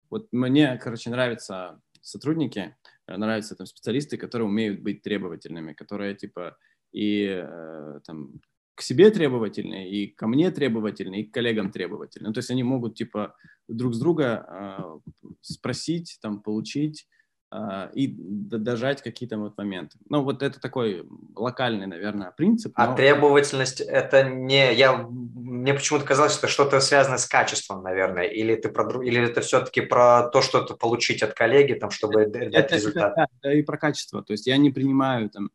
вот 0.09 0.27
мне, 0.31 0.75
короче, 0.77 1.11
нравятся 1.11 1.79
сотрудники, 2.01 2.75
нравятся 3.05 3.55
там 3.55 3.67
специалисты, 3.67 4.17
которые 4.17 4.47
умеют 4.47 4.81
быть 4.81 5.03
требовательными, 5.03 5.73
которые, 5.73 6.15
типа, 6.15 6.57
и 6.93 7.43
э, 7.43 7.99
там 8.06 8.39
к 8.75 8.82
себе 8.82 9.12
требовательные, 9.12 9.89
и 9.89 10.08
ко 10.08 10.27
мне 10.27 10.49
требовательные, 10.51 11.21
и 11.21 11.25
к 11.25 11.34
коллегам 11.34 11.71
требовательные. 11.71 12.29
Ну, 12.29 12.34
то 12.34 12.39
есть 12.39 12.49
они 12.49 12.63
могут, 12.63 12.95
типа, 12.95 13.36
друг 13.67 13.93
с 13.93 13.99
друга 13.99 14.45
э, 14.49 15.27
спросить, 15.41 16.17
там, 16.21 16.41
получить, 16.41 17.08
э, 17.51 17.91
и 17.93 18.08
дожать 18.08 19.03
какие-то 19.03 19.38
вот 19.38 19.58
моменты. 19.58 19.99
Ну, 20.10 20.23
вот 20.23 20.41
это 20.41 20.60
такой 20.60 21.06
локальный, 21.36 21.86
наверное, 21.86 22.32
принцип. 22.32 22.73
А 22.75 22.88
но... 22.88 22.95
требовательность 22.95 23.82
это 23.82 24.23
не... 24.29 24.73
Я... 24.73 24.97
Мне 25.08 25.75
почему-то 25.75 26.06
казалось, 26.06 26.34
что 26.34 26.47
что-то 26.47 26.79
связано 26.79 27.19
с 27.19 27.27
качеством, 27.27 27.84
наверное, 27.84 28.25
или, 28.25 28.56
ты 28.56 28.69
про... 28.69 29.03
или 29.03 29.21
это 29.21 29.41
все-таки 29.41 29.82
про 29.82 30.29
то, 30.29 30.41
что-то 30.41 30.75
получить 30.75 31.21
от 31.21 31.34
коллеги, 31.34 31.73
там, 31.73 31.91
чтобы 31.91 32.25
дать 32.25 32.53
это, 32.53 32.75
результат? 32.75 33.13
Это, 33.15 33.27
да, 33.43 33.53
и 33.53 33.62
про 33.62 33.77
качество. 33.77 34.23
То 34.23 34.34
есть 34.34 34.47
я 34.47 34.58
не 34.58 34.71
принимаю 34.71 35.29
там... 35.29 35.51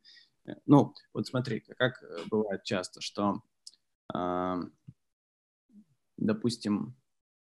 Э, 0.49 0.55
ну, 0.67 0.95
вот 1.13 1.27
смотри, 1.27 1.61
как 1.79 2.03
бывает 2.31 2.65
часто, 2.65 3.01
что, 3.01 3.43
э, 4.15 4.57
допустим, 6.17 6.97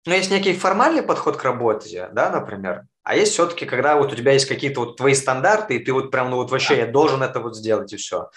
ну, 0.07 0.15
есть 0.15 0.31
некий 0.31 0.55
формальный 0.55 1.03
подход 1.03 1.37
к 1.37 1.45
работе, 1.45 2.09
да, 2.13 2.31
например, 2.31 2.87
а 3.03 3.17
есть 3.17 3.33
все-таки, 3.33 3.67
когда 3.67 3.97
вот 3.97 4.13
у 4.13 4.17
тебя 4.17 4.33
есть 4.33 4.47
какие-то 4.47 4.81
вот 4.81 4.97
твои 4.97 5.15
стандарты, 5.15 5.77
и 5.77 5.85
ты 5.85 5.93
вот 5.93 6.11
прям, 6.11 6.31
ну 6.31 6.37
вот 6.37 6.51
вообще, 6.51 6.77
да. 6.77 6.83
я 6.83 6.87
должен 6.87 7.23
это 7.23 7.41
вот 7.41 7.57
сделать, 7.57 7.93
и 7.93 7.97
все. 7.97 8.31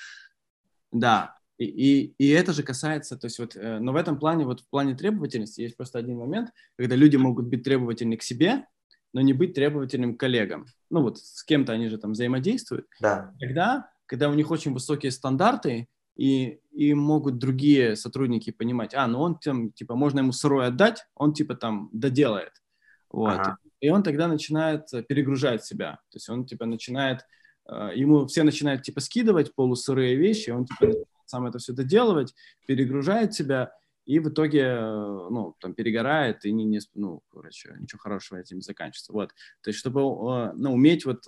Да, 0.92 1.36
и, 1.58 1.66
и, 1.66 2.16
и 2.18 2.30
это 2.30 2.52
же 2.54 2.64
касается, 2.64 3.18
то 3.18 3.26
есть 3.28 3.40
вот, 3.40 3.56
э, 3.56 3.80
но 3.80 3.94
в 3.94 3.96
этом 3.96 4.20
плане, 4.20 4.46
вот 4.46 4.62
в 4.62 4.68
плане 4.68 4.96
требовательности 4.96 5.62
есть 5.62 5.78
просто 5.78 6.00
один 6.00 6.18
момент, 6.18 6.52
когда 6.78 6.96
люди 6.96 7.16
могут 7.16 7.48
быть 7.48 7.64
требовательны 7.64 8.18
к 8.18 8.24
себе, 8.24 8.66
но 9.14 9.22
не 9.22 9.34
быть 9.34 9.54
требовательным 9.54 10.18
к 10.18 10.20
коллегам. 10.20 10.66
Ну 10.90 11.02
вот 11.02 11.20
с 11.20 11.44
кем-то 11.44 11.72
они 11.72 11.88
же 11.88 11.98
там 11.98 12.12
взаимодействуют. 12.12 12.88
Да. 13.00 13.34
Когда, 13.40 13.92
когда 14.06 14.30
у 14.30 14.34
них 14.34 14.52
очень 14.52 14.74
высокие 14.74 15.12
стандарты, 15.12 15.88
и, 16.16 16.60
и 16.72 16.94
могут 16.94 17.40
другие 17.40 17.96
сотрудники 17.96 18.52
понимать, 18.52 18.94
а, 18.94 19.08
ну 19.08 19.20
он 19.20 19.38
там, 19.40 19.72
типа, 19.72 19.96
можно 19.96 20.20
ему 20.20 20.32
сырой 20.32 20.68
отдать, 20.68 21.06
он, 21.16 21.34
типа, 21.34 21.56
там, 21.56 21.90
доделает. 21.92 22.52
Вот. 23.10 23.40
Ага. 23.40 23.58
И 23.80 23.90
он 23.90 24.04
тогда 24.04 24.28
начинает 24.28 24.92
э, 24.94 25.04
перегружать 25.04 25.66
себя. 25.66 26.00
То 26.10 26.16
есть 26.16 26.30
он, 26.30 26.46
типа, 26.46 26.66
начинает, 26.66 27.22
э, 27.68 27.92
ему 27.96 28.26
все 28.28 28.44
начинают, 28.44 28.84
типа, 28.84 29.02
скидывать 29.02 29.54
полусырые 29.56 30.16
вещи, 30.16 30.52
он, 30.52 30.66
типа, 30.66 30.94
сам 31.26 31.46
это 31.46 31.60
все 31.60 31.74
доделывать, 31.74 32.34
перегружает 32.68 33.34
себя, 33.34 33.72
и 34.06 34.20
в 34.20 34.30
итоге, 34.30 34.62
э, 34.62 35.28
ну, 35.30 35.56
там, 35.60 35.74
перегорает, 35.74 36.46
и 36.46 36.52
не, 36.52 36.66
не 36.66 36.80
ну, 36.94 37.22
короче, 37.30 37.76
ничего 37.80 38.00
хорошего 38.00 38.38
этим 38.38 38.58
не 38.58 38.62
заканчивается. 38.62 39.14
Вот. 39.14 39.30
То 39.62 39.70
есть, 39.70 39.80
чтобы, 39.80 40.02
ну, 40.56 40.74
уметь 40.74 41.06
вот 41.06 41.24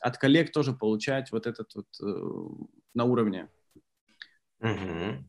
от 0.00 0.18
коллег 0.18 0.52
тоже 0.52 0.72
получать 0.72 1.30
вот 1.32 1.46
этот 1.46 1.74
вот 1.74 1.86
на 2.94 3.04
уровне 3.04 3.48
Угу. 4.60 5.24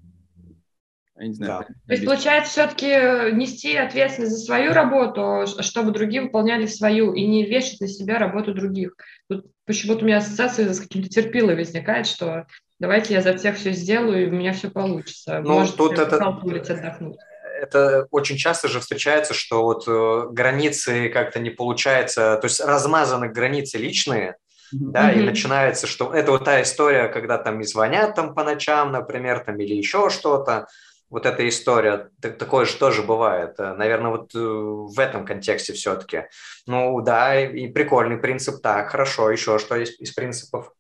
Я 1.17 1.27
не 1.27 1.33
знаю. 1.33 1.65
Да. 1.67 1.73
То 1.87 1.93
есть, 1.93 2.05
получается, 2.05 2.51
все-таки 2.51 2.87
нести 3.33 3.75
ответственность 3.75 4.33
за 4.37 4.43
свою 4.43 4.73
работу, 4.73 5.45
чтобы 5.61 5.91
другие 5.91 6.23
выполняли 6.23 6.65
свою, 6.65 7.13
и 7.13 7.25
не 7.25 7.45
вешать 7.45 7.79
на 7.79 7.87
себя 7.87 8.17
работу 8.17 8.53
других. 8.53 8.95
Тут 9.29 9.45
почему-то 9.65 10.03
у 10.03 10.07
меня 10.07 10.17
ассоциация 10.17 10.73
с 10.73 10.79
каким-то 10.79 11.09
терпилой 11.09 11.55
возникает, 11.55 12.07
что 12.07 12.47
давайте 12.79 13.13
я 13.13 13.21
за 13.21 13.37
всех 13.37 13.57
все 13.57 13.71
сделаю, 13.71 14.23
и 14.23 14.29
у 14.29 14.33
меня 14.33 14.53
все 14.53 14.69
получится. 14.69 15.39
Ну, 15.41 15.59
Может, 15.59 15.75
тут 15.75 15.93
это... 15.99 16.15
отдохнуть 16.15 16.67
это 17.61 18.07
очень 18.09 18.37
часто 18.37 18.67
же 18.67 18.79
встречается, 18.79 19.35
что 19.35 19.61
вот 19.61 19.83
э, 19.87 20.29
границы 20.31 21.09
как-то 21.09 21.39
не 21.39 21.51
получается, 21.51 22.37
то 22.41 22.45
есть 22.45 22.59
размазаны 22.59 23.29
границы 23.29 23.77
личные, 23.77 24.37
да, 24.71 25.13
mm-hmm. 25.13 25.19
и 25.19 25.23
начинается, 25.23 25.87
что 25.87 26.13
это 26.13 26.31
вот 26.31 26.45
та 26.45 26.61
история, 26.61 27.07
когда 27.07 27.37
там 27.37 27.61
и 27.61 27.63
звонят 27.63 28.15
там 28.15 28.33
по 28.33 28.43
ночам, 28.43 28.91
например, 28.91 29.39
там 29.41 29.59
или 29.59 29.75
еще 29.75 30.09
что-то, 30.09 30.67
вот 31.11 31.25
эта 31.25 31.47
история, 31.47 32.09
так, 32.21 32.37
такое 32.37 32.65
же 32.65 32.77
тоже 32.77 33.03
бывает. 33.03 33.59
Э, 33.59 33.73
Наверное, 33.73 34.11
вот 34.11 34.33
э, 34.33 34.39
в 34.39 34.97
этом 34.97 35.25
контексте 35.25 35.73
все-таки. 35.73 36.23
Ну 36.65 37.01
да, 37.01 37.39
и, 37.39 37.65
и 37.65 37.71
прикольный 37.71 38.17
принцип. 38.17 38.61
Так, 38.61 38.89
хорошо, 38.89 39.29
еще 39.29 39.59
что 39.59 39.75
есть 39.75 39.99
из 39.99 40.13
принципов? 40.13 40.73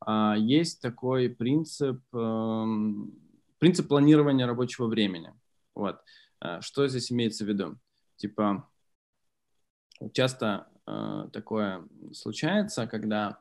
А, 0.00 0.36
есть 0.36 0.82
такой 0.82 1.30
принцип, 1.30 2.02
эм, 2.14 3.14
принцип 3.58 3.88
планирования 3.88 4.46
рабочего 4.46 4.86
времени. 4.86 5.32
Вот. 5.74 6.00
Э, 6.44 6.60
что 6.60 6.86
здесь 6.86 7.10
имеется 7.10 7.44
в 7.44 7.48
виду? 7.48 7.78
Типа, 8.16 8.68
часто 10.12 10.68
такое 11.32 11.84
случается, 12.12 12.86
когда, 12.86 13.38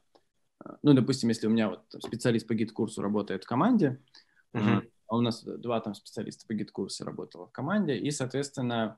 э, 0.64 0.70
ну, 0.84 0.94
допустим, 0.94 1.30
если 1.30 1.48
у 1.48 1.50
меня 1.50 1.70
вот 1.70 1.84
специалист 2.04 2.48
по 2.48 2.54
GetCourse 2.54 2.97
у 2.97 3.02
работает 3.02 3.44
в 3.44 3.48
команде, 3.48 4.02
uh-huh. 4.54 4.90
а 5.08 5.16
у 5.16 5.22
нас 5.22 5.44
два 5.44 5.80
там 5.82 5.94
специалиста 5.94 6.46
по 6.48 6.54
GetCourse 6.54 7.01
у 7.01 7.06
работало 7.06 7.48
в 7.48 7.52
команде, 7.52 7.98
и, 7.98 8.12
соответственно, 8.12 8.98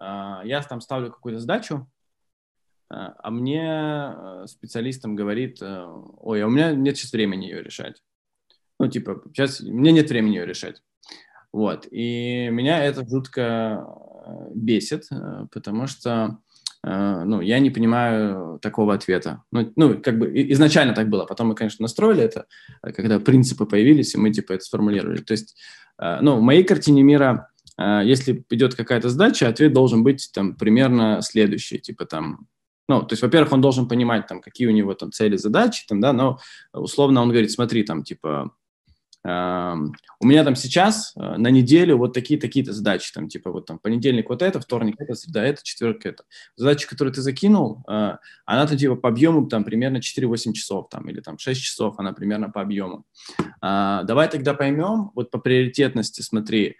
я 0.00 0.64
там 0.68 0.80
ставлю 0.80 1.12
какую-то 1.12 1.38
задачу, 1.38 1.88
а 2.88 3.30
мне 3.30 4.46
специалистам 4.48 5.14
говорит, 5.14 5.62
ой, 5.62 6.42
а 6.42 6.46
у 6.46 6.50
меня 6.50 6.72
нет 6.72 6.96
сейчас 6.96 7.12
времени 7.12 7.44
ее 7.44 7.62
решать. 7.62 8.02
Ну, 8.80 8.88
типа, 8.88 9.22
сейчас 9.28 9.60
мне 9.60 9.92
нет 9.92 10.10
времени 10.10 10.36
ее 10.36 10.46
решать. 10.46 10.82
Вот, 11.52 11.86
и 11.90 12.48
меня 12.50 12.84
это 12.84 13.06
жутко 13.06 13.86
бесит, 14.54 15.08
потому 15.52 15.86
что 15.86 16.41
Э, 16.41 16.41
ну, 16.84 17.40
я 17.40 17.60
не 17.60 17.70
понимаю 17.70 18.58
такого 18.60 18.94
ответа. 18.94 19.42
Ну, 19.52 19.72
ну, 19.76 20.00
как 20.00 20.18
бы 20.18 20.32
изначально 20.52 20.94
так 20.94 21.08
было, 21.08 21.24
потом 21.24 21.48
мы, 21.48 21.54
конечно, 21.54 21.82
настроили 21.82 22.22
это, 22.22 22.46
когда 22.82 23.20
принципы 23.20 23.66
появились, 23.66 24.14
и 24.14 24.18
мы, 24.18 24.32
типа, 24.32 24.54
это 24.54 24.64
сформулировали. 24.64 25.18
То 25.18 25.32
есть, 25.32 25.56
э, 26.00 26.18
ну, 26.20 26.36
в 26.36 26.42
моей 26.42 26.64
картине 26.64 27.02
мира, 27.02 27.50
э, 27.78 28.02
если 28.04 28.44
идет 28.50 28.74
какая-то 28.74 29.10
задача, 29.10 29.48
ответ 29.48 29.72
должен 29.72 30.02
быть, 30.02 30.30
там, 30.34 30.56
примерно 30.56 31.20
следующий, 31.22 31.78
типа, 31.78 32.04
там, 32.04 32.48
ну, 32.88 33.02
то 33.02 33.12
есть, 33.12 33.22
во-первых, 33.22 33.52
он 33.52 33.60
должен 33.60 33.86
понимать, 33.86 34.26
там, 34.26 34.40
какие 34.40 34.66
у 34.66 34.72
него 34.72 34.94
там 34.94 35.12
цели, 35.12 35.36
задачи, 35.36 35.86
там, 35.88 36.00
да, 36.00 36.12
но 36.12 36.40
условно 36.72 37.22
он 37.22 37.28
говорит, 37.28 37.52
смотри, 37.52 37.84
там, 37.84 38.02
типа, 38.02 38.50
у 39.24 40.26
меня 40.26 40.42
там 40.42 40.56
сейчас 40.56 41.12
э, 41.16 41.36
на 41.36 41.48
неделю 41.48 41.96
вот 41.96 42.12
такие-такие-то 42.12 42.72
задачи, 42.72 43.12
там, 43.12 43.28
типа, 43.28 43.52
вот 43.52 43.66
там, 43.66 43.78
понедельник 43.78 44.28
вот 44.28 44.42
это, 44.42 44.60
вторник 44.60 44.96
это, 44.98 45.14
среда 45.14 45.44
это, 45.44 45.62
четверг 45.62 46.04
это. 46.06 46.24
Задача, 46.56 46.88
которую 46.88 47.14
ты 47.14 47.22
закинул, 47.22 47.84
э, 47.88 48.16
она 48.46 48.66
там, 48.66 48.76
типа, 48.76 48.96
по 48.96 49.08
объему, 49.08 49.46
там, 49.46 49.62
примерно 49.62 49.98
4-8 49.98 50.52
часов, 50.52 50.88
там, 50.90 51.08
или 51.08 51.20
там 51.20 51.38
6 51.38 51.60
часов, 51.60 51.94
она 51.98 52.12
примерно 52.12 52.50
по 52.50 52.62
объему. 52.62 53.04
А, 53.60 54.02
давай 54.02 54.28
тогда 54.28 54.54
поймем, 54.54 55.12
вот 55.14 55.30
по 55.30 55.38
приоритетности, 55.38 56.20
смотри, 56.20 56.76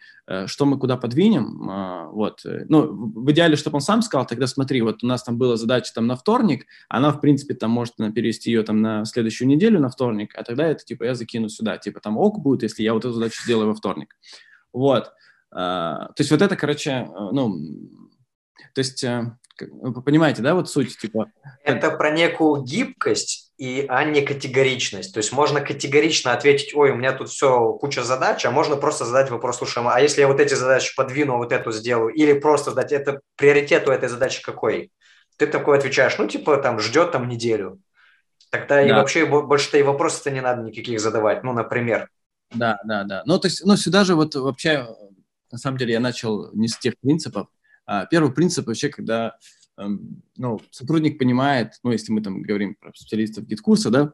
что 0.47 0.67
мы 0.67 0.79
куда 0.79 0.97
подвинем, 0.97 1.69
а, 1.71 2.09
вот, 2.09 2.41
ну, 2.45 2.93
в 2.93 3.31
идеале, 3.33 3.57
чтобы 3.57 3.77
он 3.77 3.81
сам 3.81 4.03
сказал, 4.03 4.27
тогда 4.27 4.47
смотри, 4.47 4.83
вот 4.83 5.03
у 5.03 5.07
нас 5.07 5.23
там 5.23 5.39
была 5.39 5.57
задача 5.57 5.93
там 5.95 6.07
на 6.07 6.17
вторник, 6.17 6.67
она, 6.89 7.11
в 7.11 7.21
принципе, 7.21 7.55
там 7.55 7.71
может 7.71 7.97
перевести 7.97 8.51
ее 8.51 8.63
там 8.63 8.81
на 8.81 9.05
следующую 9.05 9.49
неделю 9.49 9.81
на 9.81 9.89
вторник, 9.89 10.33
а 10.37 10.45
тогда 10.45 10.67
это, 10.67 10.85
типа, 10.85 11.05
я 11.05 11.15
закину 11.15 11.49
сюда, 11.49 11.79
типа, 11.79 12.01
там, 12.01 12.19
ок 12.19 12.41
будет, 12.41 12.63
если 12.63 12.83
я 12.83 12.95
вот 12.95 13.05
эту 13.05 13.13
задачу 13.15 13.43
сделаю 13.43 13.69
во 13.69 13.75
вторник. 13.75 14.17
Вот. 14.73 15.13
А, 15.51 16.07
то 16.07 16.21
есть 16.21 16.31
вот 16.31 16.43
это, 16.43 16.57
короче, 16.57 16.91
э, 16.91 17.07
ну, 17.33 17.55
то 18.75 18.79
есть, 18.79 19.05
э, 19.05 19.37
понимаете, 20.05 20.43
да, 20.43 20.55
вот 20.55 20.71
суть, 20.71 20.97
типа... 20.97 21.31
Это 21.63 21.91
про 21.91 22.11
некую 22.11 22.63
гибкость, 22.63 23.52
и, 23.59 23.87
а 23.89 24.05
не 24.05 24.23
категоричность. 24.23 25.15
То 25.15 25.19
есть 25.19 25.33
можно 25.33 25.61
категорично 25.61 26.33
ответить, 26.33 26.75
ой, 26.75 26.91
у 26.91 26.97
меня 26.97 27.13
тут 27.13 27.29
все, 27.29 27.73
куча 27.75 28.03
задач, 28.03 28.45
а 28.45 28.51
можно 28.51 28.77
просто 28.77 29.05
задать 29.05 29.31
вопрос, 29.31 29.59
слушай, 29.59 29.83
а 29.85 30.01
если 30.01 30.21
я 30.21 30.29
вот 30.29 30.41
эти 30.41 30.55
задачи 30.55 30.95
подвину, 30.97 31.37
вот 31.37 31.53
эту 31.53 31.73
сделаю, 31.73 32.13
или 32.13 32.33
просто 32.33 32.71
задать, 32.71 32.93
это 32.93 33.21
приоритет 33.37 33.87
у 33.89 33.93
этой 33.93 34.09
задачи 34.09 34.43
какой? 34.43 34.91
Ты 35.37 35.47
такой 35.47 35.79
отвечаешь, 35.79 36.17
ну, 36.19 36.29
типа, 36.29 36.57
там, 36.59 36.79
ждет 36.79 37.13
там 37.13 37.29
неделю. 37.29 37.81
Тогда 38.51 38.77
да. 38.77 38.83
и 38.87 38.93
вообще 38.93 39.25
больше-то 39.25 39.79
и 39.79 39.83
вопросов-то 39.83 40.31
не 40.31 40.41
надо 40.41 40.63
никаких 40.63 41.01
задавать, 41.01 41.43
ну, 41.43 41.53
например. 41.53 42.09
Да, 42.55 42.79
да, 42.85 43.05
да. 43.05 43.23
Ну, 43.25 43.39
то 43.39 43.47
есть, 43.49 43.65
ну, 43.65 43.77
сюда 43.77 44.05
же 44.05 44.15
вот 44.15 44.35
вообще, 44.35 44.87
на 45.51 45.59
самом 45.59 45.79
деле, 45.79 45.95
я 45.95 46.01
начал 46.01 46.53
не 46.53 46.69
с 46.69 46.77
тех 46.77 46.95
принципов. 47.01 47.49
А 47.87 48.07
первый 48.07 48.33
принцип 48.33 48.67
вообще, 48.67 48.89
когда 48.89 49.37
ну, 50.37 50.61
сотрудник 50.71 51.19
понимает, 51.19 51.75
ну, 51.83 51.93
если 51.93 52.13
мы 52.13 52.23
там 52.23 52.43
говорим 52.43 52.75
про 52.75 52.93
специалистов 52.95 53.47
GetCourse 53.47 53.83
а, 53.83 53.91
да, 53.91 54.13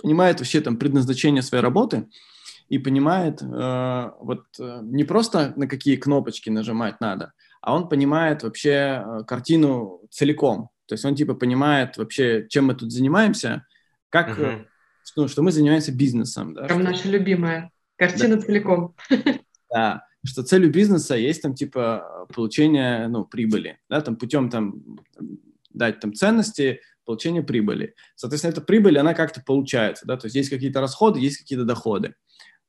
понимает 0.00 0.38
вообще 0.38 0.60
там 0.60 0.76
предназначение 0.76 1.42
своей 1.42 1.62
работы 1.62 2.08
и 2.68 2.78
понимает 2.78 3.42
э, 3.42 4.10
вот 4.20 4.44
э, 4.60 4.80
не 4.82 5.04
просто 5.04 5.52
на 5.56 5.66
какие 5.66 5.96
кнопочки 5.96 6.50
нажимать 6.50 7.00
надо, 7.00 7.32
а 7.60 7.74
он 7.74 7.88
понимает 7.88 8.42
вообще 8.42 9.02
э, 9.04 9.24
картину 9.26 10.02
целиком. 10.10 10.70
То 10.86 10.94
есть 10.94 11.04
он 11.04 11.14
типа 11.14 11.34
понимает 11.34 11.96
вообще, 11.96 12.46
чем 12.48 12.66
мы 12.66 12.74
тут 12.74 12.92
занимаемся, 12.92 13.66
как... 14.10 14.38
Uh-huh 14.38 14.64
ну, 15.16 15.28
что 15.28 15.42
мы 15.42 15.52
занимаемся 15.52 15.92
бизнесом. 15.92 16.54
Да, 16.54 16.64
Прям 16.64 16.80
что... 16.80 16.90
наша 16.90 17.08
любимая 17.08 17.70
картина 17.96 18.36
да. 18.36 18.42
целиком. 18.42 18.94
Да, 19.70 20.06
что 20.28 20.42
целью 20.42 20.70
бизнеса 20.70 21.16
есть 21.16 21.42
там 21.42 21.54
типа 21.54 22.26
получение 22.34 23.08
ну, 23.08 23.24
прибыли, 23.24 23.78
да, 23.88 24.00
там 24.00 24.16
путем 24.16 24.50
там 24.50 24.82
дать 25.70 26.00
там 26.00 26.14
ценности, 26.14 26.80
получение 27.04 27.42
прибыли. 27.42 27.94
Соответственно, 28.16 28.52
эта 28.52 28.60
прибыль, 28.60 28.98
она 28.98 29.14
как-то 29.14 29.42
получается, 29.44 30.06
да, 30.06 30.16
то 30.16 30.26
есть 30.26 30.36
есть 30.36 30.50
какие-то 30.50 30.80
расходы, 30.80 31.20
есть 31.20 31.38
какие-то 31.38 31.64
доходы. 31.64 32.14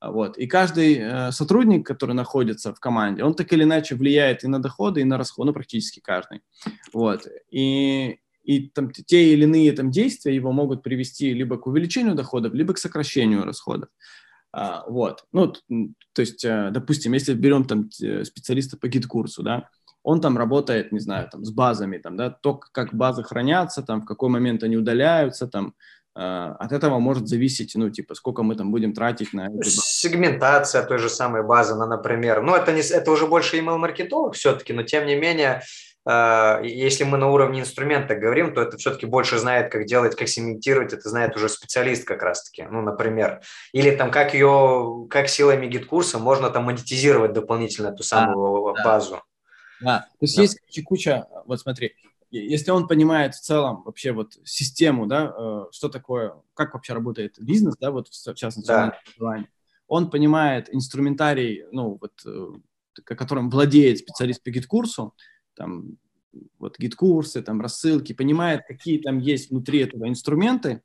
Вот. 0.02 0.38
И 0.38 0.48
каждый 0.48 0.98
э, 0.98 1.32
сотрудник, 1.32 1.86
который 1.86 2.16
находится 2.16 2.74
в 2.74 2.80
команде, 2.80 3.24
он 3.24 3.34
так 3.34 3.52
или 3.52 3.64
иначе 3.64 3.96
влияет 3.96 4.44
и 4.44 4.48
на 4.48 4.62
доходы, 4.62 5.02
и 5.02 5.04
на 5.04 5.18
расходы, 5.18 5.48
ну, 5.48 5.54
практически 5.54 6.00
каждый. 6.00 6.40
Вот. 6.94 7.28
И, 7.52 8.20
и 8.44 8.70
там 8.70 8.92
те 8.92 9.34
или 9.34 9.44
иные 9.44 9.74
там 9.74 9.92
действия 9.92 10.34
его 10.34 10.54
могут 10.54 10.84
привести 10.84 11.34
либо 11.34 11.58
к 11.58 11.68
увеличению 11.68 12.16
доходов, 12.16 12.54
либо 12.54 12.74
к 12.74 12.78
сокращению 12.78 13.44
расходов. 13.44 13.90
А, 14.52 14.84
вот, 14.88 15.26
ну, 15.32 15.54
то 16.14 16.22
есть, 16.22 16.44
э, 16.44 16.70
допустим, 16.72 17.14
если 17.14 17.34
берем 17.34 17.66
там 17.66 17.90
специалиста 17.92 18.78
по 18.78 18.88
GetCourse 18.88 19.34
у, 19.34 19.44
да, 19.44 19.70
он 20.04 20.22
там 20.22 20.38
работает, 20.38 20.92
не 20.92 21.00
знаю, 21.00 21.30
там 21.32 21.44
с 21.46 21.52
базами, 21.52 21.98
там, 21.98 22.18
да, 22.18 22.30
то, 22.30 22.56
как 22.56 22.94
базы 22.94 23.24
хранятся, 23.24 23.84
там, 23.84 24.02
в 24.02 24.06
какой 24.06 24.30
момент 24.30 24.64
они 24.64 24.78
удаляются, 24.78 25.48
там, 25.48 25.74
э, 26.16 26.22
от 26.22 26.72
этого 26.72 27.00
может 27.00 27.28
зависеть, 27.28 27.74
ну, 27.76 27.90
типа, 27.90 28.16
сколько 28.16 28.44
мы 28.44 28.56
там 28.56 28.72
будем 28.72 28.94
тратить 28.94 29.34
на... 29.34 29.50
Эти 29.50 29.70
Сегментация 29.70 30.84
той 30.84 30.98
же 31.00 31.10
самой 31.10 31.44
базы, 31.44 31.76
ну, 31.76 31.86
например. 31.86 32.42
Ну, 32.42 32.56
это, 32.56 32.72
не, 32.72 32.82
это 32.82 33.12
уже 33.12 33.28
больше 33.28 33.58
email-маркетолог 33.58 34.36
все-таки, 34.36 34.74
но 34.74 34.84
тем 34.84 35.06
не 35.06 35.16
менее, 35.16 35.62
э, 35.62 35.62
если 36.08 37.04
мы 37.04 37.18
на 37.18 37.30
уровне 37.30 37.62
инструмента 37.62 38.16
говорим, 38.16 38.54
то 38.54 38.62
это 38.62 38.78
все-таки 38.78 39.06
больше 39.06 39.38
знает, 39.38 39.72
как 39.72 39.86
делать, 39.86 40.16
как 40.16 40.28
сегментировать, 40.28 40.94
это 40.94 41.08
знает 41.10 41.36
уже 41.36 41.50
специалист 41.50 42.06
как 42.06 42.24
раз-таки, 42.24 42.64
ну, 42.64 42.82
например. 42.82 43.42
Или 43.74 43.92
там, 43.92 44.10
как 44.10 44.34
ее, 44.34 45.06
как 45.10 45.28
силами 45.28 45.68
GetCourse 45.68 46.13
а 46.13 46.18
можно 46.18 46.50
там 46.50 46.64
монетизировать 46.64 47.34
дополнительно 47.34 47.90
эту 47.90 48.04
самую 48.04 48.74
да, 48.76 48.84
базу. 48.84 49.12
Да. 49.12 49.22
Да, 49.82 50.00
то 50.00 50.26
есть 50.26 50.36
да. 50.36 50.42
есть 50.42 50.60
куча, 50.86 51.28
вот 51.46 51.60
смотри, 51.60 51.96
если 52.32 52.72
он 52.72 52.88
понимает 52.88 53.34
в 53.34 53.42
целом 53.42 53.84
вообще 53.84 54.12
вот 54.12 54.34
систему, 54.44 55.08
да, 55.08 55.34
э, 55.36 55.66
что 55.72 55.90
такое, 55.90 56.36
как 56.54 56.74
вообще 56.74 56.94
работает 56.94 57.36
бизнес, 57.40 57.76
да, 57.80 57.92
вот 57.92 58.08
в 58.08 58.34
частности, 58.36 58.68
да. 58.68 59.46
он 59.88 60.10
понимает 60.10 60.74
инструментарий, 60.74 61.66
ну, 61.72 61.98
вот, 62.00 62.14
э, 62.26 63.04
которым 63.04 63.50
владеет 63.50 64.00
специалист 64.00 64.44
по 64.44 64.52
GetCourse 64.52 65.04
у, 65.04 65.16
там, 65.56 65.98
вот 66.58 66.78
GetCourse 66.78 67.30
ы, 67.30 67.42
там, 67.42 67.62
рассылки, 67.62 68.14
понимает, 68.14 68.62
какие 68.68 69.00
там 69.00 69.20
есть 69.20 69.50
внутри 69.50 69.80
этого 69.80 70.08
инструменты, 70.08 70.82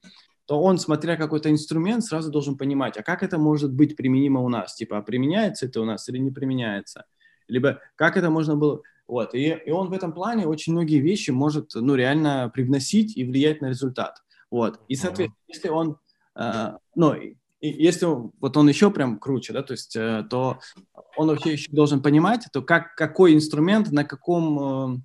то 0.47 0.61
он, 0.61 0.79
смотря 0.79 1.17
какой-то 1.17 1.51
инструмент, 1.51 2.05
сразу 2.05 2.31
должен 2.31 2.57
понимать, 2.57 2.97
а 2.97 3.03
как 3.03 3.23
это 3.23 3.39
может 3.39 3.73
быть 3.73 3.97
применимо 3.97 4.41
у 4.41 4.49
нас, 4.49 4.75
типа, 4.75 4.99
а 4.99 5.03
применяется 5.03 5.67
это 5.67 5.81
у 5.81 5.85
нас 5.85 6.09
или 6.09 6.19
не 6.19 6.31
применяется? 6.31 7.05
Либо 7.49 7.81
как 7.97 8.17
это 8.17 8.31
можно 8.31 8.57
было... 8.57 8.83
Вот, 9.07 9.35
и, 9.35 9.51
и 9.67 9.71
он 9.71 9.91
в 9.91 9.93
этом 9.93 10.15
плане 10.15 10.47
очень 10.47 10.73
многие 10.73 10.99
вещи 10.99 11.31
может, 11.31 11.73
ну, 11.75 11.95
реально 11.95 12.51
привносить 12.53 13.17
и 13.19 13.25
влиять 13.25 13.61
на 13.61 13.67
результат. 13.67 14.23
Вот, 14.51 14.81
и, 14.89 14.95
соответственно, 14.95 15.37
если 15.47 15.69
он, 15.69 15.99
э, 16.37 16.73
ну, 16.95 17.15
и, 17.65 17.83
если 17.83 18.07
вот 18.07 18.57
он 18.57 18.69
еще 18.69 18.91
прям 18.91 19.19
круче, 19.19 19.53
да, 19.53 19.63
то 19.63 19.73
есть, 19.73 19.97
э, 19.97 20.25
то 20.29 20.59
он 21.17 21.29
вообще 21.29 21.53
еще 21.53 21.71
должен 21.71 22.03
понимать, 22.03 22.47
то 22.53 22.61
как, 22.63 22.95
какой 22.95 23.35
инструмент 23.35 23.91
на 23.91 24.05
каком... 24.05 24.97
Э, 24.97 25.01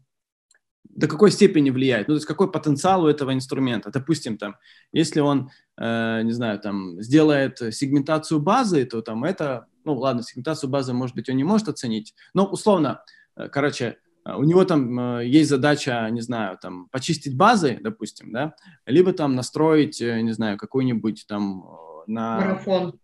до 0.84 1.08
какой 1.08 1.32
степени 1.32 1.70
влияет, 1.70 2.08
ну, 2.08 2.16
то 2.16 2.18
есть 2.18 2.26
какой 2.26 2.52
потенциал 2.52 3.04
у 3.04 3.08
этого 3.08 3.34
инструмента. 3.34 3.92
Допустим, 3.92 4.38
там, 4.38 4.58
если 4.92 5.22
он, 5.22 5.50
э, 5.78 6.22
не 6.24 6.34
знаю, 6.34 6.60
там, 6.60 7.02
сделает 7.02 7.60
сегментацию 7.60 8.42
базы, 8.42 8.84
то 8.86 9.02
там 9.02 9.24
это 9.24 9.68
ну 9.86 9.98
ладно, 9.98 10.24
сегментацию 10.24 10.70
базы, 10.70 10.94
может 10.94 11.16
быть, 11.16 11.30
он 11.30 11.38
не 11.38 11.44
может 11.44 11.70
оценить, 11.70 12.14
но 12.34 12.46
условно, 12.46 13.02
э, 13.38 13.48
короче, 13.48 13.98
у 14.26 14.44
него 14.44 14.66
там 14.66 15.20
э, 15.20 15.28
есть 15.28 15.50
задача, 15.50 16.08
не 16.12 16.22
знаю, 16.22 16.58
там, 16.62 16.90
почистить 16.90 17.38
базы, 17.38 17.80
допустим, 17.82 18.34
да, 18.34 18.56
либо 18.86 19.14
там 19.14 19.36
настроить, 19.36 20.02
не 20.02 20.32
знаю, 20.34 20.58
какой-нибудь 20.58 21.26
там 21.28 21.64
на... 22.10 22.40
Марафон. 22.40 23.00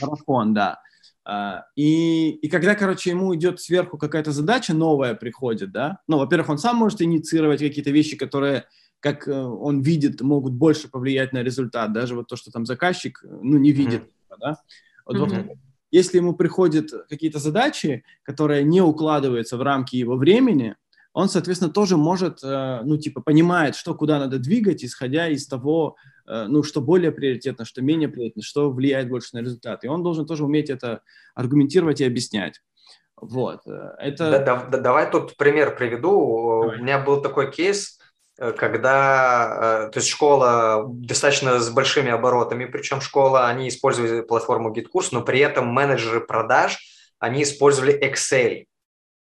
Марафон, 0.00 0.54
да. 0.54 0.80
А, 1.24 1.64
и, 1.76 2.30
и 2.30 2.48
когда, 2.48 2.74
короче, 2.74 3.10
ему 3.10 3.34
идет 3.34 3.60
сверху 3.60 3.98
какая-то 3.98 4.32
задача 4.32 4.74
новая 4.74 5.14
приходит, 5.14 5.70
да, 5.70 5.98
ну, 6.08 6.18
во-первых, 6.18 6.48
он 6.48 6.58
сам 6.58 6.76
может 6.76 7.02
инициировать 7.02 7.60
какие-то 7.60 7.90
вещи, 7.90 8.16
которые, 8.16 8.64
как 9.00 9.28
он 9.28 9.80
видит, 9.80 10.20
могут 10.20 10.54
больше 10.54 10.88
повлиять 10.88 11.32
на 11.32 11.42
результат, 11.42 11.92
даже 11.92 12.14
вот 12.14 12.26
то, 12.26 12.36
что 12.36 12.50
там 12.50 12.66
заказчик, 12.66 13.22
ну, 13.24 13.58
не 13.58 13.72
видит, 13.72 14.02
mm-hmm. 14.02 14.36
да. 14.40 14.56
Вот, 15.04 15.16
mm-hmm. 15.16 15.58
Если 15.90 16.18
ему 16.18 16.34
приходят 16.34 16.90
какие-то 17.08 17.38
задачи, 17.40 18.04
которые 18.22 18.62
не 18.62 18.80
укладываются 18.80 19.56
в 19.56 19.62
рамки 19.62 19.96
его 19.96 20.16
времени, 20.16 20.76
он, 21.12 21.28
соответственно, 21.28 21.72
тоже 21.72 21.96
может, 21.96 22.42
э, 22.42 22.80
ну, 22.84 22.96
типа, 22.96 23.20
понимает, 23.20 23.74
что 23.74 23.94
куда 23.94 24.18
надо 24.18 24.38
двигать, 24.38 24.84
исходя 24.84 25.28
из 25.28 25.46
того, 25.46 25.96
э, 26.26 26.46
ну, 26.46 26.62
что 26.62 26.80
более 26.80 27.10
приоритетно, 27.10 27.64
что 27.64 27.82
менее 27.82 28.08
приоритетно, 28.08 28.42
что 28.42 28.70
влияет 28.70 29.08
больше 29.08 29.30
на 29.32 29.40
результат. 29.40 29.84
И 29.84 29.88
он 29.88 30.04
должен 30.04 30.26
тоже 30.26 30.44
уметь 30.44 30.70
это 30.70 31.02
аргументировать 31.34 32.00
и 32.00 32.04
объяснять. 32.04 32.60
Вот. 33.16 33.66
Э, 33.66 33.94
это... 33.98 34.30
Да, 34.30 34.38
да, 34.38 34.66
да, 34.70 34.78
давай 34.78 35.10
тут 35.10 35.36
пример 35.36 35.76
приведу. 35.76 36.62
Давай. 36.62 36.78
У 36.78 36.82
меня 36.82 36.98
был 37.00 37.20
такой 37.20 37.50
кейс, 37.50 37.98
когда, 38.56 39.90
то 39.92 39.98
есть 39.98 40.08
школа 40.08 40.86
достаточно 40.88 41.60
с 41.60 41.68
большими 41.68 42.10
оборотами, 42.10 42.64
причем 42.64 43.02
школа, 43.02 43.48
они 43.48 43.68
использовали 43.68 44.22
платформу 44.22 44.72
GitKurs, 44.72 45.08
но 45.12 45.20
при 45.20 45.40
этом 45.40 45.66
менеджеры 45.66 46.22
продаж, 46.22 46.78
они 47.18 47.42
использовали 47.42 48.00
Excel. 48.02 48.64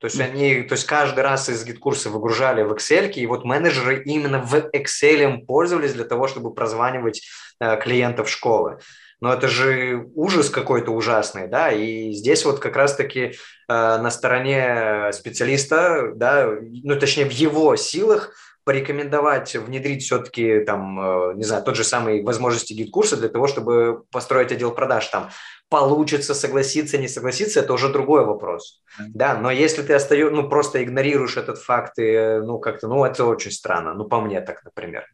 То 0.00 0.06
есть 0.06 0.20
они, 0.20 0.62
то 0.62 0.74
есть 0.74 0.86
каждый 0.86 1.20
раз 1.20 1.48
из 1.48 1.64
GetCourse 1.64 2.04
а 2.04 2.08
выгружали 2.10 2.62
в 2.62 2.72
Excel, 2.72 3.10
и 3.10 3.26
вот 3.26 3.44
менеджеры 3.44 4.02
именно 4.04 4.40
в 4.40 4.54
Excel 4.54 5.44
пользовались 5.44 5.94
для 5.94 6.04
того, 6.04 6.28
чтобы 6.28 6.54
прозванивать 6.54 7.26
э, 7.60 7.76
клиентов 7.80 8.30
школы. 8.30 8.78
Но 9.20 9.32
это 9.32 9.48
же 9.48 10.08
ужас 10.14 10.48
какой-то 10.50 10.92
ужасный, 10.92 11.48
да, 11.48 11.72
и 11.72 12.12
здесь 12.12 12.44
вот 12.44 12.60
как 12.60 12.76
раз-таки 12.76 13.20
э, 13.20 13.32
на 13.66 14.10
стороне 14.10 15.10
специалиста, 15.12 16.12
да, 16.14 16.48
ну, 16.60 16.96
точнее, 16.96 17.24
в 17.24 17.32
его 17.32 17.74
силах 17.74 18.32
порекомендовать 18.68 19.56
внедрить 19.56 20.02
все-таки 20.02 20.60
там, 20.60 21.00
э, 21.00 21.34
не 21.36 21.42
знаю, 21.44 21.64
тот 21.64 21.74
же 21.74 21.84
самый 21.84 22.22
возможности 22.22 22.74
GetCourse 22.74 23.12
а 23.12 23.16
для 23.16 23.30
того, 23.30 23.48
чтобы 23.48 24.04
построить 24.12 24.52
отдел 24.52 24.72
продаж 24.72 25.06
там. 25.06 25.30
Получится 25.68 26.34
согласиться, 26.34 26.96
не 26.98 27.08
согласиться, 27.08 27.60
это 27.60 27.74
уже 27.74 27.92
другой 27.92 28.24
вопрос. 28.24 28.82
Да, 29.14 29.38
но 29.38 29.50
если 29.50 29.82
ты 29.82 29.92
остаешь, 29.94 30.30
ну, 30.32 30.48
просто 30.48 30.82
игнорируешь 30.82 31.36
этот 31.36 31.58
факт, 31.58 31.98
и, 31.98 32.40
ну, 32.42 32.58
как-то, 32.58 32.88
ну, 32.88 33.04
это 33.04 33.24
очень 33.26 33.50
странно. 33.50 33.94
Ну, 33.94 34.04
по 34.08 34.20
мне 34.20 34.40
так, 34.40 34.64
например. 34.64 35.04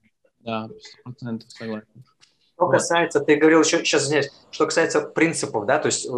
Да, 0.40 0.68
100% 1.06 1.42
согласен. 1.48 2.04
Что 2.56 2.68
касается, 2.68 3.20
ты 3.20 3.34
говорил 3.34 3.62
еще, 3.62 3.78
сейчас, 3.78 4.04
извиняюсь, 4.04 4.30
что 4.52 4.66
касается 4.66 5.00
принципов, 5.00 5.66
да, 5.66 5.78
то 5.78 5.86
есть, 5.86 6.06
э, 6.06 6.10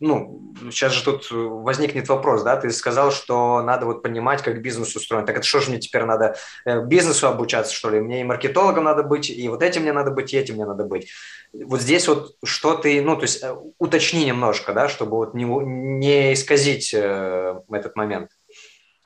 ну, 0.00 0.54
сейчас 0.70 0.92
же 0.92 1.04
тут 1.04 1.28
возникнет 1.30 2.08
вопрос, 2.08 2.42
да, 2.42 2.56
ты 2.56 2.70
сказал, 2.70 3.12
что 3.12 3.62
надо 3.62 3.84
вот 3.84 4.02
понимать, 4.02 4.42
как 4.42 4.62
бизнес 4.62 4.96
устроен. 4.96 5.26
Так 5.26 5.36
это 5.36 5.46
что 5.46 5.60
же 5.60 5.70
мне 5.70 5.78
теперь 5.78 6.04
надо 6.04 6.36
э, 6.64 6.82
бизнесу 6.86 7.28
обучаться, 7.28 7.74
что 7.74 7.90
ли? 7.90 8.00
Мне 8.00 8.22
и 8.22 8.24
маркетологом 8.24 8.84
надо 8.84 9.02
быть, 9.02 9.28
и 9.28 9.48
вот 9.50 9.62
этим 9.62 9.82
мне 9.82 9.92
надо 9.92 10.10
быть, 10.10 10.32
и 10.32 10.36
этим 10.38 10.54
мне 10.54 10.64
надо 10.64 10.84
быть. 10.84 11.10
Вот 11.52 11.82
здесь 11.82 12.08
вот 12.08 12.36
что 12.42 12.74
ты, 12.74 13.02
ну, 13.02 13.16
то 13.16 13.22
есть 13.22 13.42
э, 13.42 13.54
уточни 13.78 14.24
немножко, 14.24 14.72
да, 14.72 14.88
чтобы 14.88 15.18
вот 15.18 15.34
не, 15.34 15.44
не 15.44 16.32
исказить 16.32 16.94
э, 16.94 17.60
этот 17.70 17.96
момент. 17.96 18.30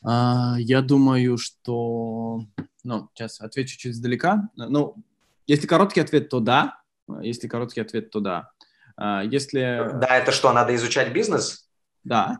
А, 0.04 0.54
я 0.58 0.82
думаю, 0.82 1.36
что, 1.36 2.42
ну, 2.84 3.08
сейчас 3.12 3.40
отвечу 3.40 3.76
чуть 3.76 3.92
издалека. 3.92 4.48
Ну, 4.54 4.94
если 5.46 5.66
короткий 5.66 6.00
ответ, 6.00 6.28
то 6.28 6.40
да. 6.40 6.80
Если 7.20 7.48
короткий 7.48 7.80
ответ, 7.80 8.10
то 8.10 8.20
да. 8.20 8.50
А, 8.96 9.22
если... 9.22 9.90
Да, 10.00 10.18
это 10.18 10.32
что, 10.32 10.52
надо 10.52 10.74
изучать 10.74 11.12
бизнес? 11.12 11.68
Да, 12.04 12.38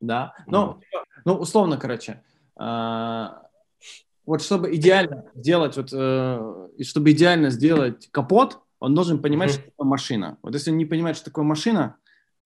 да. 0.00 0.34
Ну, 0.46 0.80
ну 1.24 1.34
условно, 1.34 1.76
короче. 1.76 2.22
А, 2.56 3.42
вот 4.24 4.42
чтобы 4.42 4.74
идеально 4.74 5.30
сделать, 5.34 5.76
вот, 5.76 5.90
э, 5.92 6.68
чтобы 6.82 7.12
идеально 7.12 7.50
сделать 7.50 8.08
капот, 8.10 8.58
он 8.80 8.94
должен 8.94 9.22
понимать, 9.22 9.50
mm-hmm. 9.50 9.60
что 9.60 9.70
такое 9.70 9.86
машина. 9.86 10.38
Вот 10.42 10.54
если 10.54 10.70
он 10.70 10.78
не 10.78 10.84
понимает, 10.84 11.16
что 11.16 11.26
такое 11.26 11.44
машина, 11.44 11.96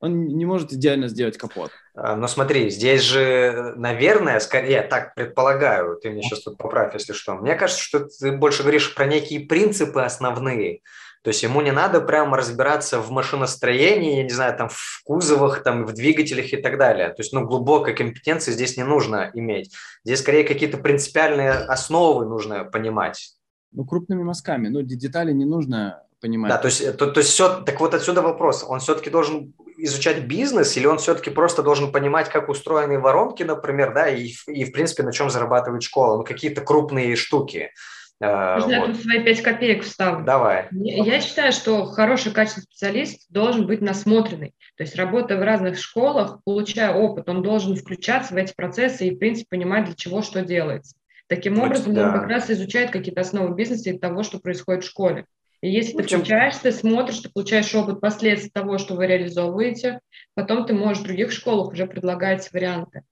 он 0.00 0.28
не 0.28 0.46
может 0.46 0.72
идеально 0.72 1.08
сделать 1.08 1.36
капот. 1.36 1.70
А, 1.94 2.16
но 2.16 2.26
смотри, 2.26 2.70
здесь 2.70 3.02
же, 3.02 3.74
наверное, 3.76 4.40
скорее, 4.40 4.72
я 4.72 4.82
так 4.82 5.14
предполагаю, 5.14 5.98
ты 6.00 6.10
мне 6.10 6.22
сейчас 6.22 6.40
тут 6.40 6.56
поправь, 6.56 6.94
если 6.94 7.12
что. 7.12 7.34
Мне 7.34 7.54
кажется, 7.54 7.82
что 7.82 8.00
ты 8.00 8.32
больше 8.32 8.62
говоришь 8.62 8.94
про 8.94 9.06
некие 9.06 9.40
принципы 9.40 10.00
основные. 10.00 10.80
То 11.22 11.28
есть 11.28 11.42
ему 11.42 11.60
не 11.60 11.70
надо 11.70 12.00
прямо 12.00 12.38
разбираться 12.38 12.98
в 12.98 13.10
машиностроении, 13.10 14.16
я 14.16 14.22
не 14.22 14.30
знаю, 14.30 14.56
там 14.56 14.70
в 14.70 15.02
кузовах, 15.04 15.62
там 15.62 15.84
в 15.84 15.92
двигателях 15.92 16.50
и 16.54 16.56
так 16.56 16.78
далее. 16.78 17.08
То 17.08 17.16
есть, 17.18 17.34
ну, 17.34 17.44
глубокой 17.44 17.94
компетенции 17.94 18.52
здесь 18.52 18.78
не 18.78 18.84
нужно 18.84 19.30
иметь. 19.34 19.74
Здесь 20.02 20.20
скорее 20.20 20.44
какие-то 20.44 20.78
принципиальные 20.78 21.50
основы 21.50 22.24
нужно 22.24 22.64
понимать. 22.64 23.34
Ну, 23.72 23.84
крупными 23.84 24.22
мазками. 24.22 24.68
Ну, 24.68 24.80
детали 24.80 25.32
не 25.32 25.44
нужно 25.44 26.04
понимать. 26.22 26.50
Да, 26.50 26.56
то 26.56 26.68
есть, 26.68 26.96
то, 26.96 27.06
то 27.06 27.20
есть 27.20 27.30
все, 27.30 27.60
так 27.64 27.78
вот 27.80 27.92
отсюда 27.92 28.22
вопрос. 28.22 28.64
Он 28.66 28.80
все-таки 28.80 29.10
должен 29.10 29.52
изучать 29.84 30.24
бизнес 30.24 30.76
или 30.76 30.86
он 30.86 30.98
все-таки 30.98 31.30
просто 31.30 31.62
должен 31.62 31.92
понимать, 31.92 32.28
как 32.28 32.48
устроены 32.48 32.98
воронки, 32.98 33.42
например, 33.42 33.94
да, 33.94 34.08
и, 34.08 34.32
и 34.46 34.64
в 34.64 34.72
принципе, 34.72 35.02
на 35.02 35.12
чем 35.12 35.30
зарабатывает 35.30 35.82
школа, 35.82 36.16
ну, 36.16 36.24
какие-то 36.24 36.60
крупные 36.60 37.16
штуки. 37.16 37.72
Э, 38.20 38.54
Можно 38.56 38.80
вот. 38.80 38.88
я 38.88 38.94
тут 38.94 39.02
свои 39.02 39.24
пять 39.24 39.42
копеек 39.42 39.82
вставлю? 39.82 40.24
Давай. 40.24 40.68
Я 40.72 41.20
считаю, 41.20 41.52
что 41.52 41.86
хороший 41.86 42.32
качественный 42.32 42.64
специалист 42.64 43.26
должен 43.30 43.66
быть 43.66 43.80
насмотренный. 43.80 44.54
То 44.76 44.82
есть, 44.82 44.94
работая 44.96 45.38
в 45.38 45.42
разных 45.42 45.78
школах, 45.78 46.40
получая 46.44 46.94
опыт, 46.94 47.28
он 47.28 47.42
должен 47.42 47.76
включаться 47.76 48.34
в 48.34 48.36
эти 48.36 48.52
процессы 48.54 49.06
и, 49.06 49.14
в 49.14 49.18
принципе, 49.18 49.46
понимать, 49.50 49.86
для 49.86 49.94
чего 49.94 50.22
что 50.22 50.42
делается. 50.42 50.96
Таким 51.28 51.60
образом, 51.60 51.94
да. 51.94 52.08
он 52.08 52.12
как 52.12 52.28
раз 52.28 52.50
изучает 52.50 52.90
какие-то 52.90 53.20
основы 53.20 53.54
бизнеса 53.54 53.90
и 53.90 53.98
того, 53.98 54.22
что 54.22 54.40
происходит 54.40 54.84
в 54.84 54.88
школе. 54.88 55.26
И 55.62 55.70
если 55.70 55.96
ты 55.96 56.02
включаешь, 56.04 56.56
ты 56.56 56.72
смотришь, 56.72 57.18
ты 57.18 57.28
получаешь 57.28 57.74
опыт 57.74 58.00
последствий 58.00 58.50
того, 58.50 58.78
что 58.78 58.94
вы 58.94 59.06
реализовываете, 59.06 60.00
потом 60.34 60.64
ты 60.64 60.72
можешь 60.72 61.02
в 61.02 61.06
других 61.06 61.32
школах 61.32 61.72
уже 61.72 61.86
предлагать 61.86 62.50
варианты. 62.52 63.02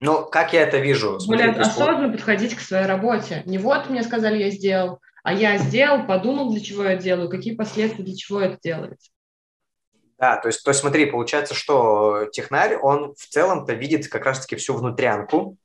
Ну, 0.00 0.26
как 0.26 0.52
я 0.52 0.62
это 0.62 0.78
вижу? 0.78 1.18
Более 1.26 1.50
осознанно 1.50 2.10
подходить 2.10 2.54
к 2.54 2.60
своей 2.60 2.86
работе. 2.86 3.42
Не 3.46 3.58
вот 3.58 3.88
мне 3.88 4.02
сказали, 4.02 4.42
я 4.42 4.50
сделал, 4.50 5.00
а 5.22 5.32
я 5.32 5.58
сделал, 5.58 6.06
подумал, 6.06 6.52
для 6.52 6.60
чего 6.60 6.84
я 6.84 6.96
делаю, 6.96 7.30
какие 7.30 7.54
последствия, 7.54 8.04
для 8.04 8.16
чего 8.16 8.40
это 8.40 8.58
делается. 8.62 9.10
Да, 10.18 10.36
то 10.36 10.48
есть, 10.48 10.64
то 10.64 10.70
есть 10.70 10.80
смотри, 10.80 11.06
получается, 11.06 11.54
что 11.54 12.26
технарь, 12.32 12.76
он 12.76 13.14
в 13.14 13.26
целом-то 13.26 13.74
видит 13.74 14.08
как 14.08 14.24
раз-таки 14.24 14.56
всю 14.56 14.74
внутрянку, 14.74 15.56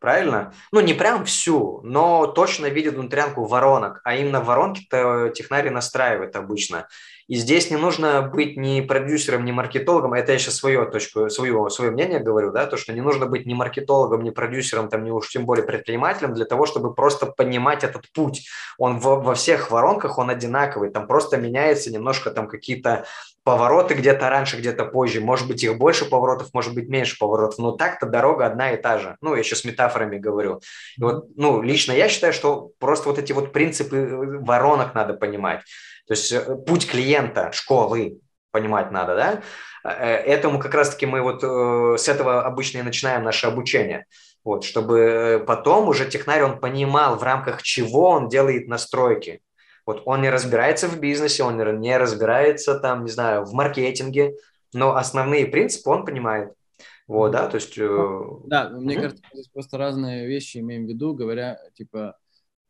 правильно? 0.00 0.52
Ну, 0.72 0.80
не 0.80 0.94
прям 0.94 1.24
всю, 1.24 1.80
но 1.84 2.26
точно 2.26 2.66
видит 2.66 2.94
внутрянку 2.94 3.44
воронок, 3.44 4.00
а 4.04 4.16
именно 4.16 4.40
воронки-то 4.40 5.30
технари 5.34 5.70
настраивает 5.70 6.34
обычно. 6.36 6.88
И 7.30 7.36
здесь 7.36 7.70
не 7.70 7.76
нужно 7.76 8.22
быть 8.22 8.56
ни 8.56 8.80
продюсером, 8.80 9.44
ни 9.44 9.52
маркетологом. 9.52 10.14
Это 10.14 10.32
я 10.32 10.38
сейчас 10.40 10.56
свое 10.56 10.84
точку, 10.84 11.30
свое, 11.30 11.70
свое 11.70 11.92
мнение 11.92 12.18
говорю, 12.18 12.50
да, 12.50 12.66
то, 12.66 12.76
что 12.76 12.92
не 12.92 13.02
нужно 13.02 13.26
быть 13.26 13.46
ни 13.46 13.54
маркетологом, 13.54 14.24
ни 14.24 14.30
продюсером, 14.30 14.88
там, 14.88 15.04
ни 15.04 15.10
уж 15.10 15.28
тем 15.28 15.46
более 15.46 15.64
предпринимателем 15.64 16.34
для 16.34 16.44
того, 16.44 16.66
чтобы 16.66 16.92
просто 16.92 17.26
понимать 17.26 17.84
этот 17.84 18.10
путь. 18.12 18.48
Он 18.78 18.98
во, 18.98 19.20
во 19.20 19.34
всех 19.36 19.70
воронках, 19.70 20.18
он 20.18 20.28
одинаковый. 20.28 20.90
Там 20.90 21.06
просто 21.06 21.36
меняется 21.36 21.92
немножко 21.92 22.32
там 22.32 22.48
какие-то 22.48 23.04
повороты 23.50 23.94
где-то 23.94 24.30
раньше, 24.30 24.58
где-то 24.58 24.84
позже. 24.84 25.20
Может 25.20 25.48
быть, 25.48 25.64
их 25.64 25.76
больше 25.76 26.04
поворотов, 26.04 26.50
может 26.54 26.72
быть, 26.72 26.88
меньше 26.88 27.18
поворотов. 27.18 27.58
Но 27.58 27.72
так-то 27.72 28.06
дорога 28.06 28.46
одна 28.46 28.70
и 28.70 28.76
та 28.76 28.98
же. 28.98 29.16
Ну, 29.20 29.34
я 29.34 29.42
сейчас 29.42 29.64
метафорами 29.64 30.18
говорю. 30.18 30.60
И 30.96 31.02
вот, 31.02 31.24
ну, 31.36 31.60
лично 31.60 31.90
я 31.90 32.08
считаю, 32.08 32.32
что 32.32 32.70
просто 32.78 33.08
вот 33.08 33.18
эти 33.18 33.32
вот 33.32 33.52
принципы 33.52 33.96
э, 33.96 34.38
воронок 34.38 34.94
надо 34.94 35.14
понимать. 35.14 35.62
То 36.06 36.12
есть 36.14 36.30
э, 36.30 36.56
путь 36.64 36.88
клиента 36.88 37.50
школы 37.52 38.20
понимать 38.52 38.92
надо, 38.92 39.16
да? 39.16 39.42
Э, 39.82 40.14
этому 40.14 40.60
как 40.60 40.72
раз-таки 40.72 41.06
мы 41.06 41.20
вот 41.20 41.42
с 41.42 42.08
этого 42.08 42.44
обычно 42.44 42.78
и 42.78 42.82
начинаем 42.82 43.24
наше 43.24 43.48
обучение. 43.48 44.06
Вот, 44.44 44.62
чтобы 44.62 45.42
потом 45.44 45.88
уже 45.88 46.08
технарь, 46.08 46.44
он 46.44 46.60
понимал, 46.60 47.16
в 47.16 47.24
рамках 47.24 47.62
чего 47.62 48.10
он 48.10 48.28
делает 48.28 48.68
настройки. 48.68 49.40
Вот 49.90 50.02
он 50.06 50.22
не 50.22 50.30
разбирается 50.30 50.86
в 50.86 51.00
бизнесе, 51.00 51.42
он 51.42 51.56
не 51.80 51.98
разбирается 51.98 52.78
там, 52.78 53.04
не 53.04 53.10
знаю, 53.10 53.44
в 53.44 53.52
маркетинге, 53.52 54.36
но 54.72 54.94
основные 54.94 55.46
принципы 55.46 55.90
он 55.90 56.04
понимает. 56.04 56.54
Вот, 57.08 57.32
да, 57.32 57.48
то 57.48 57.56
есть... 57.56 57.76
Э, 57.76 58.20
да, 58.46 58.70
мне 58.70 58.94
кажется, 58.94 59.24
здесь 59.32 59.48
просто 59.48 59.78
разные 59.78 60.28
вещи 60.28 60.58
имеем 60.58 60.86
в 60.86 60.88
виду, 60.88 61.12
говоря, 61.12 61.58
типа, 61.74 62.16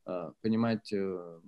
э, 0.06 0.30
понимать, 0.40 0.90
э, 0.94 1.40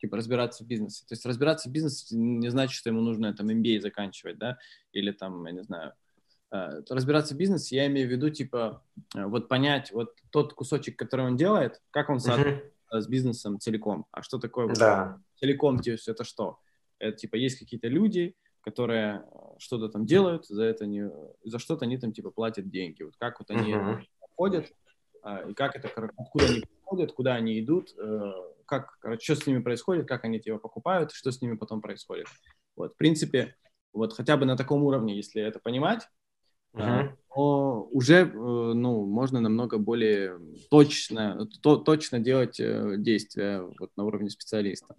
типа, 0.00 0.16
разбираться 0.16 0.62
в 0.62 0.68
бизнесе. 0.68 1.04
То 1.08 1.14
есть 1.14 1.26
разбираться 1.26 1.68
в 1.68 1.72
бизнесе 1.72 2.14
не 2.14 2.48
значит, 2.48 2.76
что 2.76 2.90
ему 2.90 3.00
нужно 3.00 3.34
там 3.34 3.48
MBA 3.48 3.80
заканчивать, 3.80 4.38
да, 4.38 4.58
или 4.92 5.10
там, 5.10 5.44
я 5.46 5.52
не 5.52 5.64
знаю, 5.64 5.92
разбираться 6.88 7.34
в 7.34 7.36
бизнесе, 7.36 7.74
я 7.74 7.88
имею 7.88 8.06
в 8.06 8.12
виду, 8.12 8.30
типа, 8.30 8.80
вот 9.12 9.48
понять 9.48 9.90
вот 9.90 10.14
тот 10.30 10.54
кусочек, 10.54 10.96
который 10.96 11.26
он 11.26 11.36
делает, 11.36 11.82
как 11.90 12.10
он 12.10 12.20
соответствует 12.20 12.75
с 12.90 13.06
бизнесом 13.06 13.58
целиком. 13.58 14.06
А 14.10 14.22
что 14.22 14.38
такое 14.38 14.72
да. 14.74 15.20
целиком? 15.36 15.78
То 15.78 15.90
есть 15.90 16.08
это 16.08 16.24
что? 16.24 16.58
Это 16.98 17.16
типа 17.16 17.36
есть 17.36 17.58
какие-то 17.58 17.88
люди, 17.88 18.34
которые 18.62 19.22
э, 19.30 19.38
что-то 19.58 19.88
там 19.88 20.06
делают, 20.06 20.46
за 20.46 20.64
это 20.64 20.86
не, 20.86 21.10
за 21.44 21.58
что-то 21.58 21.84
они 21.84 21.98
там 21.98 22.12
типа 22.12 22.30
платят 22.30 22.68
деньги. 22.68 23.02
Вот 23.02 23.14
как 23.18 23.38
вот 23.38 23.50
они 23.50 23.74
uh-huh. 23.74 24.02
ходят, 24.36 24.72
и 25.48 25.54
как 25.54 25.76
это, 25.76 25.88
откуда 26.16 26.46
они 26.46 26.60
приходят, 26.60 27.12
куда 27.12 27.34
они 27.34 27.60
идут, 27.60 27.94
э, 27.98 28.32
как, 28.64 28.98
короче, 29.00 29.34
что 29.34 29.42
с 29.42 29.46
ними 29.46 29.60
происходит, 29.60 30.06
как 30.06 30.24
они 30.24 30.40
тебя 30.40 30.58
покупают, 30.58 31.12
что 31.12 31.32
с 31.32 31.40
ними 31.40 31.56
потом 31.56 31.80
происходит. 31.80 32.26
Вот, 32.76 32.94
в 32.94 32.96
принципе, 32.96 33.56
вот 33.92 34.12
хотя 34.12 34.36
бы 34.36 34.46
на 34.46 34.56
таком 34.56 34.82
уровне, 34.82 35.16
если 35.16 35.42
это 35.42 35.58
понимать, 35.58 36.08
uh-huh. 36.76 37.10
но 37.34 37.88
уже 37.90 38.22
э, 38.22 38.26
ну, 38.34 39.04
можно 39.06 39.40
намного 39.40 39.78
более 39.78 40.38
точно, 40.70 41.48
то, 41.62 41.76
точно 41.76 42.18
делать 42.18 42.60
э, 42.60 42.94
действия 42.98 43.62
вот 43.78 43.90
на 43.96 44.04
уровне 44.04 44.30
специалиста. 44.30 44.94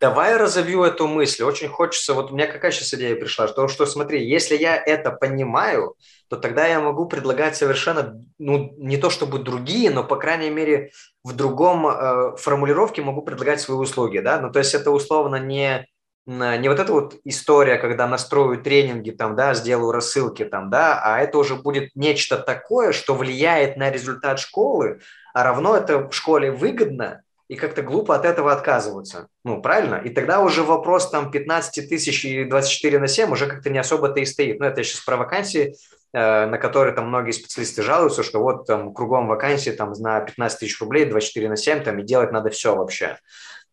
Давай 0.00 0.36
разовью 0.36 0.82
эту 0.82 1.06
мысль. 1.06 1.42
Очень 1.42 1.68
хочется, 1.68 2.14
вот 2.14 2.30
у 2.30 2.34
меня 2.34 2.46
какая 2.46 2.72
сейчас 2.72 2.94
идея 2.94 3.16
пришла, 3.16 3.48
что, 3.48 3.68
что 3.68 3.84
смотри, 3.84 4.26
если 4.26 4.56
я 4.56 4.74
это 4.76 5.10
понимаю, 5.10 5.94
то 6.28 6.36
тогда 6.36 6.66
я 6.66 6.80
могу 6.80 7.04
предлагать 7.04 7.54
совершенно, 7.54 8.24
ну, 8.38 8.74
не 8.78 8.96
то 8.96 9.10
чтобы 9.10 9.40
другие, 9.40 9.90
но, 9.90 10.02
по 10.02 10.16
крайней 10.16 10.48
мере, 10.48 10.90
в 11.22 11.36
другом 11.36 11.86
э, 11.86 12.36
формулировке 12.38 13.02
могу 13.02 13.20
предлагать 13.20 13.60
свои 13.60 13.76
услуги, 13.76 14.20
да, 14.20 14.40
ну, 14.40 14.50
то 14.50 14.58
есть 14.58 14.74
это 14.74 14.90
условно 14.90 15.36
не 15.36 15.86
не 16.26 16.68
вот 16.68 16.78
эта 16.78 16.92
вот 16.92 17.16
история, 17.24 17.76
когда 17.76 18.06
настрою 18.06 18.62
тренинги, 18.62 19.10
там, 19.10 19.36
да, 19.36 19.54
сделаю 19.54 19.92
рассылки, 19.92 20.44
там, 20.44 20.70
да, 20.70 21.00
а 21.02 21.20
это 21.20 21.38
уже 21.38 21.56
будет 21.56 21.90
нечто 21.94 22.36
такое, 22.36 22.92
что 22.92 23.14
влияет 23.14 23.76
на 23.76 23.90
результат 23.90 24.38
школы, 24.38 25.00
а 25.34 25.44
равно 25.44 25.76
это 25.76 26.08
в 26.08 26.12
школе 26.12 26.50
выгодно, 26.50 27.22
и 27.50 27.56
как-то 27.56 27.82
глупо 27.82 28.14
от 28.14 28.24
этого 28.24 28.52
отказываться. 28.52 29.26
Ну, 29.44 29.60
правильно? 29.60 29.96
И 29.96 30.10
тогда 30.10 30.40
уже 30.40 30.62
вопрос 30.62 31.10
там 31.10 31.32
15 31.32 31.88
тысяч 31.88 32.24
и 32.24 32.44
24 32.44 33.00
на 33.00 33.08
7 33.08 33.32
уже 33.32 33.48
как-то 33.48 33.70
не 33.70 33.78
особо-то 33.80 34.20
и 34.20 34.24
стоит. 34.24 34.60
Ну, 34.60 34.66
это 34.66 34.84
сейчас 34.84 35.00
про 35.00 35.16
вакансии, 35.16 35.74
э, 36.12 36.46
на 36.46 36.58
которые 36.58 36.94
там 36.94 37.08
многие 37.08 37.32
специалисты 37.32 37.82
жалуются, 37.82 38.22
что 38.22 38.38
вот 38.38 38.66
там 38.68 38.94
кругом 38.94 39.26
вакансии 39.26 39.70
там 39.70 39.90
на 39.98 40.20
15 40.20 40.60
тысяч 40.60 40.80
рублей, 40.80 41.06
24 41.06 41.48
на 41.48 41.56
7 41.56 41.80
там 41.80 41.98
и 41.98 42.04
делать 42.04 42.30
надо 42.30 42.50
все 42.50 42.76
вообще. 42.76 43.18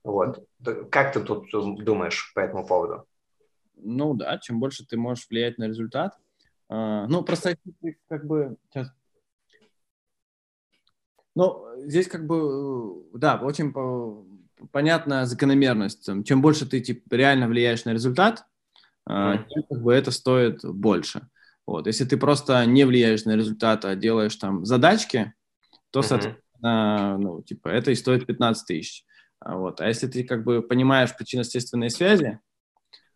Вот. 0.08 0.48
Как 0.90 1.12
ты 1.12 1.22
тут 1.22 1.50
думаешь 1.52 2.32
по 2.34 2.40
этому 2.40 2.66
поводу? 2.66 3.06
Ну 3.76 4.14
да, 4.14 4.38
чем 4.38 4.60
больше 4.62 4.86
ты 4.86 4.96
можешь 4.96 5.28
влиять 5.30 5.58
на 5.58 5.68
результат. 5.68 6.18
А, 6.70 7.06
ну, 7.08 7.24
просто 7.24 7.58
как 8.08 8.26
бы 8.26 8.56
сейчас. 8.70 8.90
Ну, 11.36 11.66
здесь 11.86 12.08
как 12.08 12.26
бы, 12.26 13.06
да, 13.14 13.36
очень 13.36 13.74
понятная 14.72 15.26
закономерность. 15.26 16.10
Чем 16.24 16.42
больше 16.42 16.66
ты 16.66 16.80
типа, 16.80 17.14
реально 17.14 17.50
влияешь 17.50 17.84
на 17.84 17.92
результат, 17.92 18.46
mm. 19.10 19.46
тем 19.50 19.64
как 19.64 19.82
бы 19.82 19.94
это 19.94 20.12
стоит 20.12 20.64
больше. 20.64 21.28
Вот. 21.66 21.86
Если 21.86 22.06
ты 22.06 22.16
просто 22.16 22.66
не 22.66 22.86
влияешь 22.86 23.26
на 23.26 23.36
результат, 23.36 23.84
а 23.84 23.96
делаешь 23.96 24.38
там 24.38 24.64
задачки, 24.64 25.34
то, 25.92 26.02
соответственно, 26.02 27.18
ну, 27.18 27.42
типа, 27.42 27.68
это 27.68 27.92
и 27.92 27.96
стоит 27.96 28.26
15 28.26 28.66
тысяч. 28.66 29.06
А 29.40 29.56
вот. 29.56 29.82
А 29.82 29.88
если 29.88 30.08
ты 30.08 30.24
как 30.24 30.44
бы 30.44 30.62
понимаешь 30.62 31.16
причинно-следственные 31.16 31.90
связи, 31.90 32.40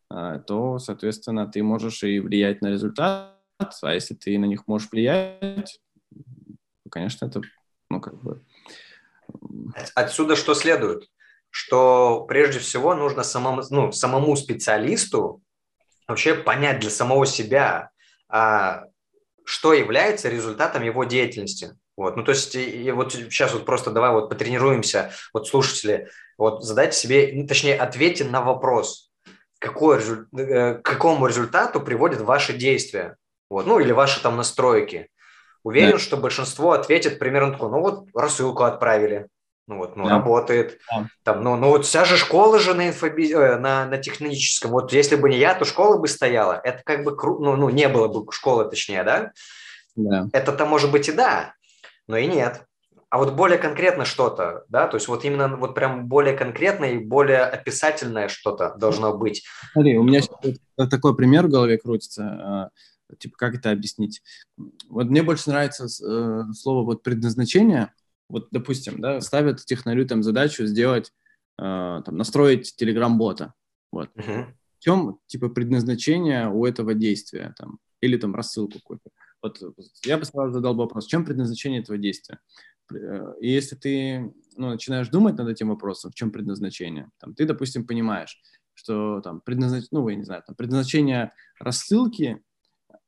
а, 0.10 0.40
то, 0.40 0.78
соответственно, 0.80 1.48
ты 1.48 1.64
можешь 1.64 2.04
и 2.04 2.20
влиять 2.20 2.62
на 2.62 2.68
результат, 2.68 3.38
а 3.82 3.94
если 3.94 4.14
ты 4.14 4.38
на 4.38 4.46
них 4.46 4.68
можешь 4.68 4.90
влиять, 4.92 5.80
то, 6.10 6.90
конечно, 6.90 7.26
это, 7.26 7.42
ну, 7.90 8.02
как 8.02 8.22
бы... 8.22 8.44
Отсюда 9.96 10.36
что 10.36 10.54
следует? 10.54 11.10
Что 11.50 12.26
прежде 12.28 12.60
всего 12.60 12.96
нужно 12.96 13.24
самому, 13.24 13.62
ну, 13.70 13.92
самому 13.92 14.36
специалисту 14.36 15.42
вообще 16.08 16.36
понять 16.36 16.80
для 16.80 16.90
самого 16.90 17.26
себя, 17.26 17.92
а, 18.28 18.86
что 19.46 19.74
является 19.74 20.30
результатом 20.30 20.84
его 20.84 21.04
деятельности. 21.04 21.78
Вот, 22.02 22.18
ну 22.18 22.24
то 22.24 22.32
есть 22.32 22.56
и, 22.56 22.64
и 22.64 22.92
вот 22.92 23.14
сейчас 23.14 23.54
вот 23.54 23.64
просто 23.64 23.92
давай 23.92 24.10
вот 24.12 24.28
потренируемся, 24.28 25.12
вот 25.34 25.48
слушатели, 25.48 26.10
вот 26.36 26.64
задайте 26.64 26.98
себе, 26.98 27.30
ну, 27.32 27.46
точнее 27.46 27.76
ответьте 27.76 28.24
на 28.24 28.42
вопрос, 28.42 29.12
какой, 29.60 30.00
э, 30.00 30.74
к 30.74 30.82
какому 30.82 31.28
результату 31.28 31.80
приводят 31.80 32.22
ваши 32.22 32.54
действия, 32.54 33.18
вот, 33.52 33.68
ну 33.68 33.80
или 33.80 33.92
ваши 33.92 34.20
там 34.20 34.36
настройки. 34.36 35.10
Уверен, 35.64 35.92
да. 35.92 36.00
что 36.00 36.18
большинство 36.18 36.72
ответит 36.72 37.20
примерно 37.20 37.52
такое, 37.52 37.70
ну 37.70 37.82
вот 37.82 38.08
рассылку 38.16 38.64
отправили, 38.64 39.28
ну 39.68 39.78
вот, 39.78 39.96
ну, 39.96 40.06
да. 40.06 40.10
работает. 40.10 40.80
Да. 40.90 41.06
Там, 41.22 41.44
ну, 41.44 41.56
ну 41.56 41.68
вот 41.68 41.86
вся 41.86 42.04
же 42.04 42.18
школа 42.18 42.58
же 42.58 42.74
на, 42.74 42.88
инфоби... 42.88 43.32
Э, 43.32 43.60
на, 43.60 43.86
на 43.86 44.00
техническом. 44.00 44.72
Вот 44.72 44.92
если 44.92 45.18
бы 45.18 45.30
не 45.30 45.38
я, 45.38 45.54
то 45.54 45.66
школа 45.66 46.00
бы 46.00 46.08
стояла. 46.08 46.60
Это 46.64 46.82
как 46.84 47.04
бы 47.04 47.16
круто, 47.16 47.44
ну, 47.44 47.56
ну, 47.58 47.70
не 47.70 47.88
было 47.90 48.08
бы 48.08 48.32
школы, 48.32 48.68
точнее, 48.68 49.04
да? 49.04 49.32
Да. 49.96 50.28
Это-то 50.34 50.66
может 50.66 50.92
быть 50.92 51.08
и 51.10 51.12
да, 51.12 51.54
но 52.12 52.18
и 52.18 52.28
нет. 52.28 52.66
А 53.10 53.18
вот 53.18 53.36
более 53.36 53.58
конкретно 53.58 54.06
что-то, 54.06 54.64
да, 54.70 54.88
то 54.88 54.96
есть 54.96 55.08
вот 55.08 55.26
именно 55.26 55.58
вот 55.58 55.76
прям 55.76 56.08
более 56.08 56.36
конкретное 56.36 56.94
и 56.94 56.98
более 57.04 57.42
описательное 57.42 58.28
что-то 58.28 58.76
должно 58.78 59.18
быть. 59.18 59.44
Смотри, 59.74 59.98
у 59.98 60.04
меня 60.04 60.22
такой 60.90 61.16
пример 61.16 61.48
в 61.48 61.50
голове 61.50 61.78
крутится, 61.78 62.24
а, 62.24 62.70
типа 63.18 63.36
как 63.38 63.56
это 63.56 63.72
объяснить? 63.72 64.22
Вот 64.88 65.08
мне 65.08 65.24
больше 65.24 65.50
нравится 65.50 65.86
э, 65.86 66.54
слово 66.54 66.86
вот 66.86 67.04
предназначение. 67.04 67.94
Вот, 68.30 68.48
допустим, 68.52 69.02
да, 69.02 69.20
ставят 69.20 69.66
технарю 69.66 70.08
там 70.08 70.24
задачу 70.24 70.66
сделать, 70.66 71.12
э, 71.60 72.02
там, 72.06 72.18
настроить 72.18 72.76
телеграм-бота. 72.78 73.54
Вот. 73.92 74.10
Uh-huh. 74.16 74.46
В 74.80 74.84
чем, 74.84 75.20
типа, 75.28 75.50
предназначение 75.50 76.50
у 76.50 76.66
этого 76.66 76.94
действия 76.94 77.54
там? 77.58 77.80
Или 78.00 78.16
там 78.16 78.34
рассылку 78.36 78.80
какую-то? 78.80 79.10
Вот 79.42 79.60
я 80.06 80.18
бы 80.18 80.26
сразу 80.26 80.54
задал 80.54 80.76
вопрос, 80.76 81.06
в 81.06 81.10
чем 81.10 81.26
предназначение 81.26 81.82
этого 81.82 81.98
действия? 81.98 82.40
э, 82.94 83.34
и 83.40 83.50
если 83.50 83.76
ты 83.76 84.34
ну, 84.56 84.70
начинаешь 84.70 85.10
думать 85.10 85.38
над 85.38 85.48
этим 85.48 85.70
вопросом, 85.70 86.12
в 86.12 86.16
чем 86.16 86.32
предназначение, 86.32 87.10
там, 87.20 87.34
ты, 87.34 87.46
допустим, 87.46 87.88
понимаешь, 87.88 88.42
что 88.74 89.22
там 89.22 89.42
предназнач... 89.42 89.86
ну, 89.92 90.08
я 90.10 90.16
не 90.16 90.24
знаю, 90.24 90.44
там, 90.46 90.56
предназначение 90.56 91.34
рассылки– 91.60 92.42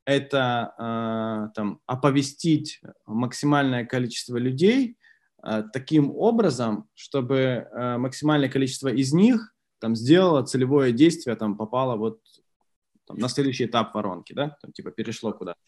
это 0.04 0.74
э, 0.78 1.54
там, 1.54 1.80
оповестить 1.86 2.80
максимальное 3.06 3.86
количество 3.86 4.36
людей 4.36 4.98
э, 5.42 5.62
таким 5.72 6.10
образом, 6.10 6.88
чтобы 6.94 7.36
э, 7.70 7.96
максимальное 7.96 8.48
количество 8.48 8.88
из 8.88 9.12
них 9.12 9.54
там, 9.78 9.96
сделало 9.96 10.44
целевое 10.44 10.92
действие, 10.92 11.36
там, 11.36 11.56
попало 11.56 11.96
вот 11.96 12.20
там, 13.06 13.18
на 13.18 13.28
следующий 13.28 13.64
этап 13.64 13.94
воронки, 13.94 14.32
да, 14.32 14.56
там, 14.60 14.72
типа 14.72 14.90
перешло 14.90 15.32
куда-то. 15.32 15.58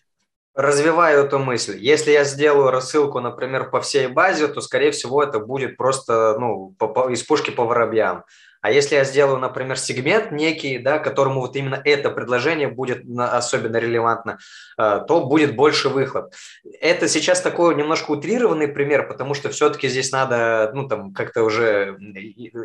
Развиваю 0.57 1.27
эту 1.27 1.39
мысль. 1.39 1.77
Если 1.79 2.13
я 2.13 2.25
сделаю 2.25 2.71
рассылку, 2.71 3.21
например, 3.21 3.69
по 3.69 3.83
всей 3.83 4.07
базе, 4.07 4.49
то, 4.49 4.63
скорее 4.63 4.91
всего, 4.91 5.23
это 5.23 5.39
будет 5.39 5.77
просто 5.77 6.39
ну, 6.41 6.75
по, 6.79 6.89
по, 6.89 7.11
из 7.11 7.23
пушки 7.23 7.51
по 7.51 7.67
воробьям. 7.67 8.25
А 8.63 8.71
если 8.71 8.97
я 8.97 9.05
сделаю, 9.05 9.39
например, 9.39 9.79
сегмент 9.79 10.33
некий, 10.33 10.79
да, 10.79 10.99
которому 10.99 11.41
вот 11.41 11.57
именно 11.57 11.81
это 11.85 12.11
предложение 12.11 12.69
будет 12.69 13.05
особенно 13.19 13.77
релевантно, 13.77 14.39
э, 14.79 15.05
то 15.07 15.27
будет 15.27 15.55
больше 15.55 15.91
выхлоп. 15.91 16.33
Это 16.81 17.07
сейчас 17.07 17.43
такой 17.43 17.75
немножко 17.75 18.13
утрированный 18.13 18.69
пример, 18.69 19.07
потому 19.07 19.35
что 19.35 19.51
все-таки 19.51 19.89
здесь 19.89 20.11
надо, 20.11 20.71
ну, 20.75 20.89
там, 20.89 21.13
как-то 21.13 21.45
уже 21.45 21.99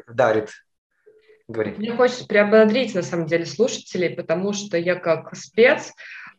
дарит 0.07 0.49
говорить. 1.49 1.77
Мне 1.77 1.91
хочется 1.95 2.25
приободрить, 2.25 2.95
на 2.95 3.03
самом 3.03 3.25
деле, 3.25 3.45
слушателей, 3.45 4.09
потому 4.09 4.53
что 4.53 4.77
я 4.77 4.95
как 4.95 5.35
спец, 5.35 5.89
э, 5.89 5.91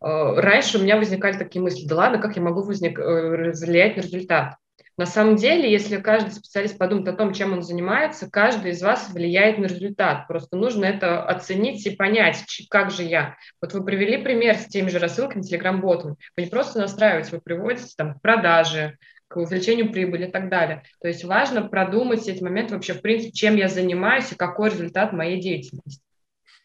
раньше 0.03 0.79
у 0.79 0.83
меня 0.83 0.97
возникали 0.97 1.39
такие 1.39 1.63
мысли, 1.63 1.87
да 1.87 1.97
ладно, 1.97 2.19
как 2.19 2.37
я 2.37 2.43
могу 2.43 2.63
возник, 2.63 2.99
э, 2.99 3.53
влиять 3.53 3.97
на 3.97 4.01
результат? 4.01 4.57
На 4.99 5.07
самом 5.07 5.37
деле, 5.37 5.71
если 5.73 5.97
каждый 5.97 6.33
специалист 6.33 6.77
подумает 6.77 7.09
о 7.09 7.15
том, 7.15 7.33
чем 7.33 7.55
он 7.55 7.63
занимается, 7.63 8.31
каждый 8.31 8.73
из 8.73 8.83
вас 8.83 9.11
влияет 9.11 9.59
на 9.59 9.65
результат. 9.65 10.29
Просто 10.29 10.57
нужно 10.57 10.85
это 10.85 11.23
оценить 11.25 11.87
и 11.87 11.97
понять, 11.97 12.45
как 12.69 12.91
же 12.91 13.03
я. 13.03 13.37
Вот 13.61 13.73
вы 13.73 13.85
привели 13.85 14.19
пример 14.19 14.57
с 14.57 14.67
теми 14.67 14.91
же 14.91 14.99
рассылками, 14.99 15.43
телеграм-ботами. 15.43 16.17
Вы 16.37 16.43
не 16.45 16.51
просто 16.51 16.79
настраиваете, 16.79 17.31
вы 17.33 17.41
приводите 17.41 17.95
там 17.97 18.21
продажи, 18.21 18.99
к 19.29 19.39
увеличению 19.39 19.91
прибыли 19.91 20.27
и 20.27 20.31
так 20.31 20.51
далее. 20.51 20.83
То 21.01 21.09
есть 21.09 21.25
важно 21.25 21.67
продумать 21.67 22.29
эти 22.29 22.43
моменты 22.43 22.75
вообще, 22.75 22.93
в 22.93 23.01
принципе, 23.01 23.33
чем 23.33 23.57
я 23.57 23.69
занимаюсь 23.69 24.31
и 24.31 24.37
какой 24.37 24.69
результат 24.69 25.15
моей 25.15 25.41
деятельности. 25.41 26.03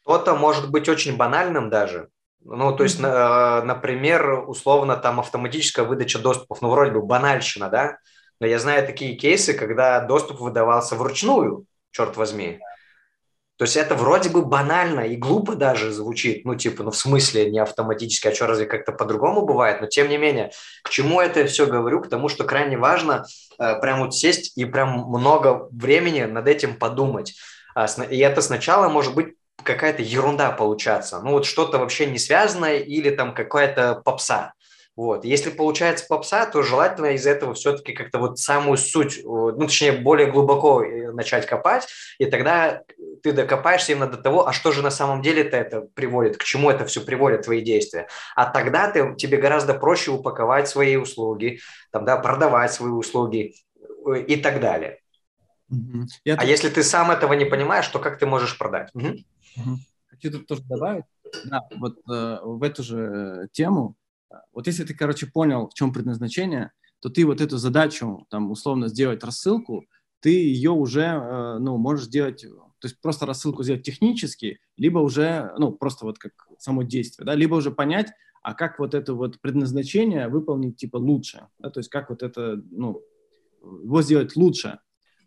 Что-то 0.02 0.36
может 0.36 0.70
быть 0.70 0.90
очень 0.90 1.16
банальным 1.16 1.70
даже. 1.70 2.10
Ну, 2.50 2.76
то 2.76 2.84
есть, 2.84 3.00
mm-hmm. 3.00 3.64
например, 3.64 4.46
условно, 4.48 4.96
там 4.96 5.20
автоматическая 5.20 5.86
выдача 5.86 6.20
доступов, 6.20 6.62
ну, 6.62 6.70
вроде 6.70 6.92
бы 6.92 7.02
банальщина, 7.02 7.70
да? 7.70 7.98
Но 8.40 8.48
я 8.48 8.58
знаю 8.60 8.86
такие 8.86 9.16
кейсы, 9.16 9.54
когда 9.54 10.00
доступ 10.00 10.40
выдавался 10.40 10.96
вручную, 10.96 11.66
черт 11.92 12.16
возьми. 12.16 12.60
То 13.58 13.66
есть 13.66 13.76
это 13.76 13.96
вроде 13.96 14.30
бы 14.30 14.46
банально 14.46 15.02
и 15.02 15.16
глупо 15.16 15.56
даже 15.56 15.92
звучит, 15.92 16.46
ну 16.46 16.54
типа, 16.54 16.84
ну 16.84 16.92
в 16.92 16.96
смысле 16.96 17.50
не 17.50 17.58
автоматически, 17.58 18.28
а 18.28 18.36
что 18.36 18.46
разве 18.46 18.68
как-то 18.68 18.92
по-другому 18.92 19.48
бывает, 19.48 19.82
но 19.82 19.88
тем 19.88 20.10
не 20.10 20.18
менее, 20.18 20.52
к 20.84 20.92
чему 20.92 21.20
это 21.20 21.44
все 21.48 21.66
говорю, 21.66 22.02
к 22.02 22.08
тому, 22.08 22.30
что 22.30 22.44
крайне 22.44 22.78
важно 22.78 23.26
э, 23.58 23.80
прям 23.82 24.02
вот 24.02 24.14
сесть 24.16 24.56
и 24.58 24.66
прям 24.66 25.06
много 25.10 25.68
времени 25.72 26.22
над 26.22 26.48
этим 26.48 26.78
подумать. 26.78 27.34
А, 27.74 27.88
и 28.12 28.20
это 28.20 28.44
сначала 28.44 28.90
может 28.90 29.16
быть 29.16 29.34
какая-то 29.64 30.02
ерунда 30.02 30.52
получаться, 30.52 31.20
ну 31.22 31.32
вот 31.32 31.46
что-то 31.46 31.78
вообще 31.78 32.06
не 32.06 32.20
связанное 32.20 32.78
или 32.78 33.10
там 33.10 33.34
какая-то 33.34 34.02
попса. 34.04 34.54
Вот. 34.98 35.26
Если 35.26 35.52
получается 35.52 36.08
попса, 36.10 36.48
то 36.48 36.64
желательно 36.64 37.14
из 37.14 37.28
этого 37.28 37.54
все-таки 37.54 37.94
как-то 37.94 38.18
вот 38.18 38.40
самую 38.40 38.78
суть, 38.78 39.22
ну, 39.24 39.56
точнее, 39.60 39.92
более 39.92 40.32
глубоко 40.32 40.82
э, 40.82 41.12
начать 41.12 41.46
копать, 41.46 41.88
и 42.18 42.26
тогда 42.26 42.82
ты 43.22 43.32
докопаешься 43.32 43.92
именно 43.92 44.08
до 44.08 44.18
того, 44.18 44.48
а 44.48 44.54
что 44.54 44.72
же 44.72 44.82
на 44.82 44.90
самом 44.90 45.22
деле-то 45.22 45.56
это 45.56 45.82
приводит, 45.82 46.38
к 46.38 46.44
чему 46.44 46.72
это 46.72 46.84
все 46.86 47.02
приводит, 47.02 47.44
твои 47.44 47.62
действия. 47.62 48.08
А 48.36 48.46
тогда 48.48 48.90
ты, 48.90 49.14
тебе 49.16 49.38
гораздо 49.38 49.76
проще 49.76 50.10
упаковать 50.10 50.68
свои 50.68 50.96
услуги, 50.96 51.60
там, 51.92 52.04
да, 52.04 52.18
продавать 52.18 52.74
свои 52.74 52.90
услуги 52.90 53.54
э, 53.80 54.22
и 54.22 54.36
так 54.36 54.60
далее. 54.60 55.00
Угу. 55.70 56.08
Я 56.26 56.34
а 56.34 56.38
тут... 56.38 56.48
если 56.48 56.70
ты 56.70 56.82
сам 56.82 57.12
этого 57.12 57.34
не 57.34 57.46
понимаешь, 57.46 57.88
то 57.88 58.00
как 58.00 58.18
ты 58.18 58.26
можешь 58.26 58.58
продать? 58.58 58.90
Угу. 58.96 59.14
Угу. 59.58 59.78
Хочу 60.08 60.32
тут 60.32 60.48
тоже 60.48 60.64
добавить, 60.64 61.06
да, 61.46 61.68
вот 61.78 62.00
э, 62.10 62.40
в 62.44 62.64
эту 62.64 62.84
же 62.84 62.98
э, 62.98 63.48
тему 63.52 63.98
вот 64.54 64.68
если 64.68 64.84
ты, 64.84 64.94
короче, 64.94 65.28
понял, 65.28 65.70
в 65.70 65.74
чем 65.74 65.94
предназначение, 65.94 66.72
то 67.00 67.10
ты 67.10 67.26
вот 67.26 67.42
эту 67.42 67.58
задачу, 67.58 68.26
там, 68.30 68.52
условно, 68.52 68.88
сделать 68.88 69.24
рассылку, 69.24 69.86
ты 70.20 70.32
ее 70.32 70.72
уже, 70.72 71.04
э, 71.04 71.58
ну, 71.60 71.78
можешь 71.78 72.06
сделать, 72.06 72.42
то 72.42 72.86
есть 72.88 73.00
просто 73.02 73.26
рассылку 73.26 73.64
сделать 73.64 73.84
технически, 73.84 74.60
либо 74.78 75.00
уже, 75.00 75.54
ну, 75.58 75.72
просто 75.72 76.06
вот 76.06 76.18
как 76.18 76.34
само 76.58 76.84
действие, 76.84 77.26
да, 77.26 77.36
либо 77.36 77.56
уже 77.56 77.72
понять, 77.72 78.12
а 78.42 78.54
как 78.54 78.80
вот 78.80 78.94
это 78.94 79.14
вот 79.14 79.40
предназначение 79.42 80.28
выполнить, 80.28 80.78
типа, 80.78 80.98
лучше, 80.98 81.48
да, 81.60 81.70
то 81.70 81.80
есть 81.80 81.90
как 81.90 82.10
вот 82.10 82.24
это, 82.24 82.62
ну, 82.72 83.02
его 83.62 84.02
сделать 84.02 84.36
лучше. 84.36 84.80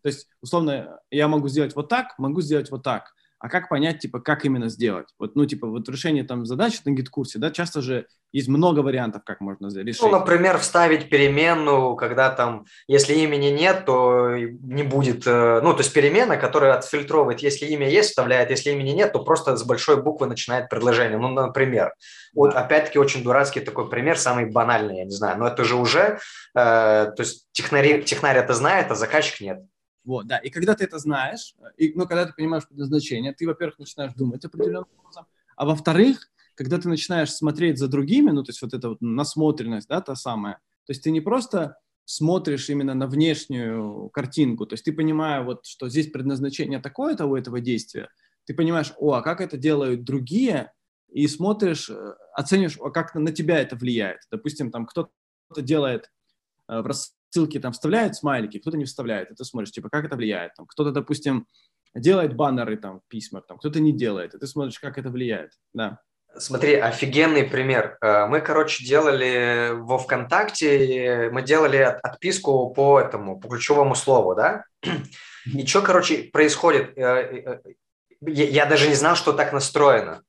То 0.02 0.08
есть, 0.08 0.28
условно, 0.40 0.98
я 1.10 1.28
могу 1.28 1.48
сделать 1.48 1.76
вот 1.76 1.88
так, 1.88 2.18
могу 2.18 2.40
сделать 2.40 2.70
вот 2.70 2.82
так 2.82 3.14
а 3.40 3.48
как 3.48 3.70
понять, 3.70 4.00
типа, 4.00 4.20
как 4.20 4.44
именно 4.44 4.68
сделать? 4.68 5.08
Вот, 5.18 5.34
ну, 5.34 5.46
типа, 5.46 5.66
вот 5.66 5.88
решение 5.88 6.24
там 6.24 6.44
задач 6.44 6.78
на 6.84 6.90
гид-курсе, 6.90 7.38
да, 7.38 7.50
часто 7.50 7.80
же 7.80 8.06
есть 8.32 8.48
много 8.48 8.80
вариантов, 8.80 9.22
как 9.24 9.40
можно 9.40 9.66
решить. 9.78 10.02
Ну, 10.02 10.10
например, 10.10 10.58
вставить 10.58 11.08
переменную, 11.08 11.96
когда 11.96 12.28
там, 12.28 12.66
если 12.86 13.14
имени 13.14 13.46
нет, 13.46 13.86
то 13.86 14.36
не 14.36 14.82
будет, 14.82 15.26
э, 15.26 15.60
ну, 15.62 15.72
то 15.72 15.78
есть 15.80 15.92
перемена, 15.94 16.36
которая 16.36 16.74
отфильтровывает, 16.74 17.40
если 17.40 17.64
имя 17.64 17.88
есть, 17.88 18.10
вставляет, 18.10 18.50
если 18.50 18.72
имени 18.72 18.90
нет, 18.90 19.14
то 19.14 19.24
просто 19.24 19.56
с 19.56 19.64
большой 19.64 20.02
буквы 20.02 20.26
начинает 20.26 20.68
предложение. 20.68 21.18
Ну, 21.18 21.28
например, 21.28 21.94
вот 22.34 22.54
опять-таки 22.54 22.98
очень 22.98 23.24
дурацкий 23.24 23.60
такой 23.60 23.88
пример, 23.88 24.18
самый 24.18 24.50
банальный, 24.50 24.98
я 24.98 25.04
не 25.04 25.14
знаю, 25.14 25.38
но 25.38 25.46
это 25.46 25.64
же 25.64 25.76
уже, 25.76 26.00
э, 26.00 26.18
то 26.54 27.14
есть 27.16 27.46
технари, 27.52 28.02
технарь 28.02 28.36
это 28.36 28.52
знает, 28.52 28.90
а 28.90 28.94
заказчик 28.94 29.40
нет. 29.40 29.60
Вот, 30.10 30.26
да. 30.26 30.38
И 30.38 30.50
когда 30.50 30.74
ты 30.74 30.82
это 30.82 30.98
знаешь, 30.98 31.54
и, 31.76 31.92
ну, 31.94 32.04
когда 32.04 32.26
ты 32.26 32.32
понимаешь 32.32 32.66
предназначение, 32.66 33.32
ты, 33.32 33.46
во-первых, 33.46 33.78
начинаешь 33.78 34.12
думать 34.14 34.44
определенным 34.44 34.88
образом, 34.98 35.26
а 35.54 35.64
во-вторых, 35.64 36.32
когда 36.56 36.78
ты 36.78 36.88
начинаешь 36.88 37.32
смотреть 37.32 37.78
за 37.78 37.86
другими, 37.86 38.32
ну, 38.32 38.42
то 38.42 38.50
есть 38.50 38.60
вот 38.60 38.74
эта 38.74 38.88
вот 38.88 39.00
насмотренность, 39.00 39.86
да, 39.86 40.00
та 40.00 40.16
самая, 40.16 40.54
то 40.84 40.90
есть 40.90 41.04
ты 41.04 41.12
не 41.12 41.20
просто 41.20 41.76
смотришь 42.06 42.68
именно 42.70 42.92
на 42.94 43.06
внешнюю 43.06 44.08
картинку, 44.08 44.66
то 44.66 44.74
есть 44.74 44.84
ты 44.84 44.92
понимаешь, 44.92 45.46
вот, 45.46 45.64
что 45.64 45.88
здесь 45.88 46.10
предназначение 46.10 46.80
такое-то 46.80 47.26
у 47.26 47.36
этого 47.36 47.60
действия, 47.60 48.08
ты 48.46 48.52
понимаешь, 48.52 48.92
о, 48.98 49.12
а 49.12 49.22
как 49.22 49.40
это 49.40 49.56
делают 49.56 50.02
другие, 50.02 50.72
и 51.08 51.28
смотришь, 51.28 51.88
э, 51.88 52.14
оценишь, 52.34 52.78
как 52.92 53.14
на 53.14 53.30
тебя 53.30 53.60
это 53.60 53.76
влияет. 53.76 54.22
Допустим, 54.28 54.72
там 54.72 54.86
кто-то 54.86 55.12
делает 55.62 56.10
э, 56.66 56.80
в 56.80 56.86
ссылки 57.30 57.58
там 57.58 57.72
вставляют 57.72 58.16
смайлики, 58.16 58.58
кто-то 58.58 58.76
не 58.76 58.84
вставляет, 58.84 59.30
и 59.30 59.34
ты 59.34 59.44
смотришь, 59.44 59.72
типа, 59.72 59.88
как 59.88 60.04
это 60.04 60.16
влияет. 60.16 60.54
Там, 60.54 60.66
кто-то, 60.66 60.90
допустим, 60.90 61.46
делает 61.94 62.36
баннеры 62.36 62.76
там, 62.76 63.00
письма, 63.08 63.40
там, 63.40 63.58
кто-то 63.58 63.80
не 63.80 63.92
делает, 63.92 64.34
и 64.34 64.38
ты 64.38 64.46
смотришь, 64.46 64.78
как 64.78 64.98
это 64.98 65.10
влияет, 65.10 65.52
да. 65.72 66.00
Смотри, 66.36 66.74
офигенный 66.74 67.42
пример. 67.42 67.98
Э, 68.00 68.26
мы, 68.26 68.40
короче, 68.40 68.84
делали 68.84 69.70
во 69.72 69.98
ВКонтакте, 69.98 71.28
мы 71.32 71.42
делали 71.42 71.78
отписку 71.78 72.70
по 72.72 73.00
этому, 73.00 73.40
по 73.40 73.48
ключевому 73.48 73.96
слову, 73.96 74.36
да? 74.36 74.64
И 75.46 75.66
что, 75.66 75.82
короче, 75.82 76.30
происходит? 76.32 76.96
Э, 76.96 77.02
э, 77.02 77.60
я 78.20 78.66
даже 78.66 78.88
не 78.88 78.94
знал, 78.94 79.16
что 79.16 79.32
так 79.32 79.52
настроено. 79.52 80.22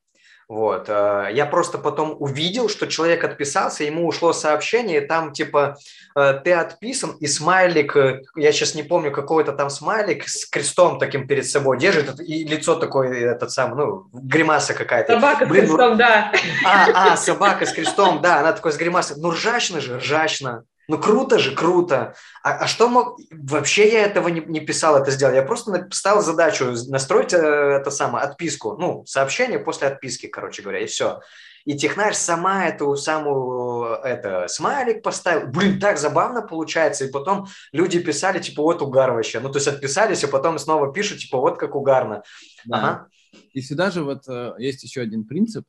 Вот. 0.52 0.90
Э, 0.90 1.30
я 1.32 1.46
просто 1.46 1.78
потом 1.78 2.14
увидел, 2.20 2.68
что 2.68 2.86
человек 2.86 3.24
отписался, 3.24 3.86
ему 3.86 4.06
ушло 4.06 4.34
сообщение, 4.34 5.02
и 5.02 5.08
там 5.08 5.32
типа 5.32 5.78
э, 6.14 6.42
ты 6.44 6.52
отписан, 6.52 7.12
и 7.22 7.28
смайлик, 7.28 7.96
э, 7.96 8.24
я 8.36 8.52
сейчас 8.52 8.76
не 8.76 8.84
помню, 8.84 9.14
какой-то 9.14 9.54
там 9.54 9.70
смайлик 9.70 10.28
с 10.28 10.46
крестом 10.46 11.00
таким 11.00 11.26
перед 11.26 11.48
собой 11.48 11.80
держит, 11.80 12.20
и 12.20 12.44
лицо 12.44 12.76
такое, 12.76 13.32
этот 13.32 13.52
самый, 13.52 13.78
ну, 13.78 14.10
гримаса 14.12 14.74
какая-то. 14.74 15.14
Собака 15.14 15.46
Блин, 15.46 15.68
с 15.68 15.70
ну 15.70 15.78
крестом, 15.78 15.98
да. 15.98 16.34
А, 16.66 17.14
а, 17.14 17.16
собака 17.16 17.66
с 17.66 17.72
крестом, 17.72 18.22
да, 18.22 18.42
она 18.42 18.52
такой 18.52 18.74
с 18.74 18.78
гримасой. 18.78 19.16
Ну, 19.22 19.32
ржачно 19.32 19.80
же, 19.80 20.00
ржачно. 20.00 20.66
Ну 20.92 21.00
круто 21.00 21.40
же, 21.40 21.56
круто. 21.56 22.16
А, 22.44 22.58
а 22.58 22.68
что 22.68 22.90
мог... 22.90 23.18
Вообще 23.32 23.90
я 23.94 24.04
этого 24.04 24.28
не, 24.28 24.42
не 24.42 24.60
писал, 24.60 24.98
это 24.98 25.10
сделал. 25.10 25.34
Я 25.34 25.42
просто 25.42 25.72
написал 25.72 26.22
задачу 26.22 26.66
настроить 26.90 27.32
э, 27.32 27.38
это 27.38 27.90
самое, 27.92 28.26
отписку. 28.26 28.76
Ну, 28.78 29.06
сообщение 29.06 29.58
после 29.58 29.88
отписки, 29.88 30.28
короче 30.28 30.62
говоря, 30.62 30.82
и 30.82 30.88
все. 30.88 31.22
И 31.64 31.78
технарь 31.78 32.14
сама 32.14 32.66
эту 32.68 32.98
самую, 32.98 34.02
это, 34.04 34.50
смайлик 34.50 35.02
поставил. 35.02 35.48
Блин, 35.48 35.80
так 35.80 35.98
забавно 35.98 36.42
получается. 36.42 37.06
И 37.06 37.10
потом 37.10 37.48
люди 37.72 37.98
писали, 38.04 38.40
типа, 38.40 38.62
вот 38.62 38.82
угар 38.82 39.14
вообще. 39.14 39.40
Ну, 39.40 39.50
то 39.50 39.60
есть 39.60 39.70
отписались, 39.70 40.26
и 40.26 40.28
потом 40.28 40.60
снова 40.60 40.92
пишут, 40.92 41.20
типа, 41.20 41.38
вот 41.38 41.58
как 41.58 41.74
угарно. 41.74 42.22
Да. 42.66 42.78
Ага. 42.78 43.08
И 43.54 43.62
сюда 43.62 43.92
же 43.92 44.04
вот 44.04 44.28
э, 44.28 44.56
есть 44.58 44.84
еще 44.84 45.00
один 45.00 45.24
принцип. 45.24 45.64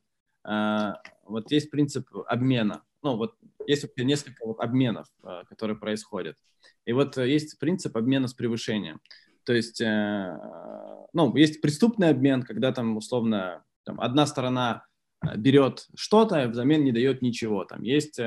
Э, 0.45 0.95
вот 1.25 1.49
есть 1.49 1.71
принцип 1.71 2.09
обмена. 2.27 2.81
Ну, 3.01 3.15
вот 3.15 3.35
есть 3.67 3.85
несколько 3.97 4.45
вот 4.45 4.59
обменов, 4.59 5.07
э, 5.23 5.43
которые 5.49 5.77
происходят. 5.77 6.37
И 6.85 6.93
вот 6.93 7.17
э, 7.17 7.29
есть 7.29 7.59
принцип 7.59 7.95
обмена 7.97 8.27
с 8.27 8.33
превышением. 8.33 9.01
То 9.43 9.53
есть, 9.53 9.81
э, 9.81 10.37
ну, 11.13 11.35
есть 11.35 11.61
преступный 11.61 12.09
обмен, 12.09 12.43
когда 12.43 12.71
там 12.71 12.97
условно 12.97 13.63
там, 13.83 13.99
одна 13.99 14.25
сторона 14.25 14.85
берет 15.35 15.87
что-то, 15.95 16.43
и 16.43 16.47
взамен 16.47 16.83
не 16.83 16.91
дает 16.91 17.21
ничего. 17.21 17.63
Там 17.63 17.83
есть 17.83 18.19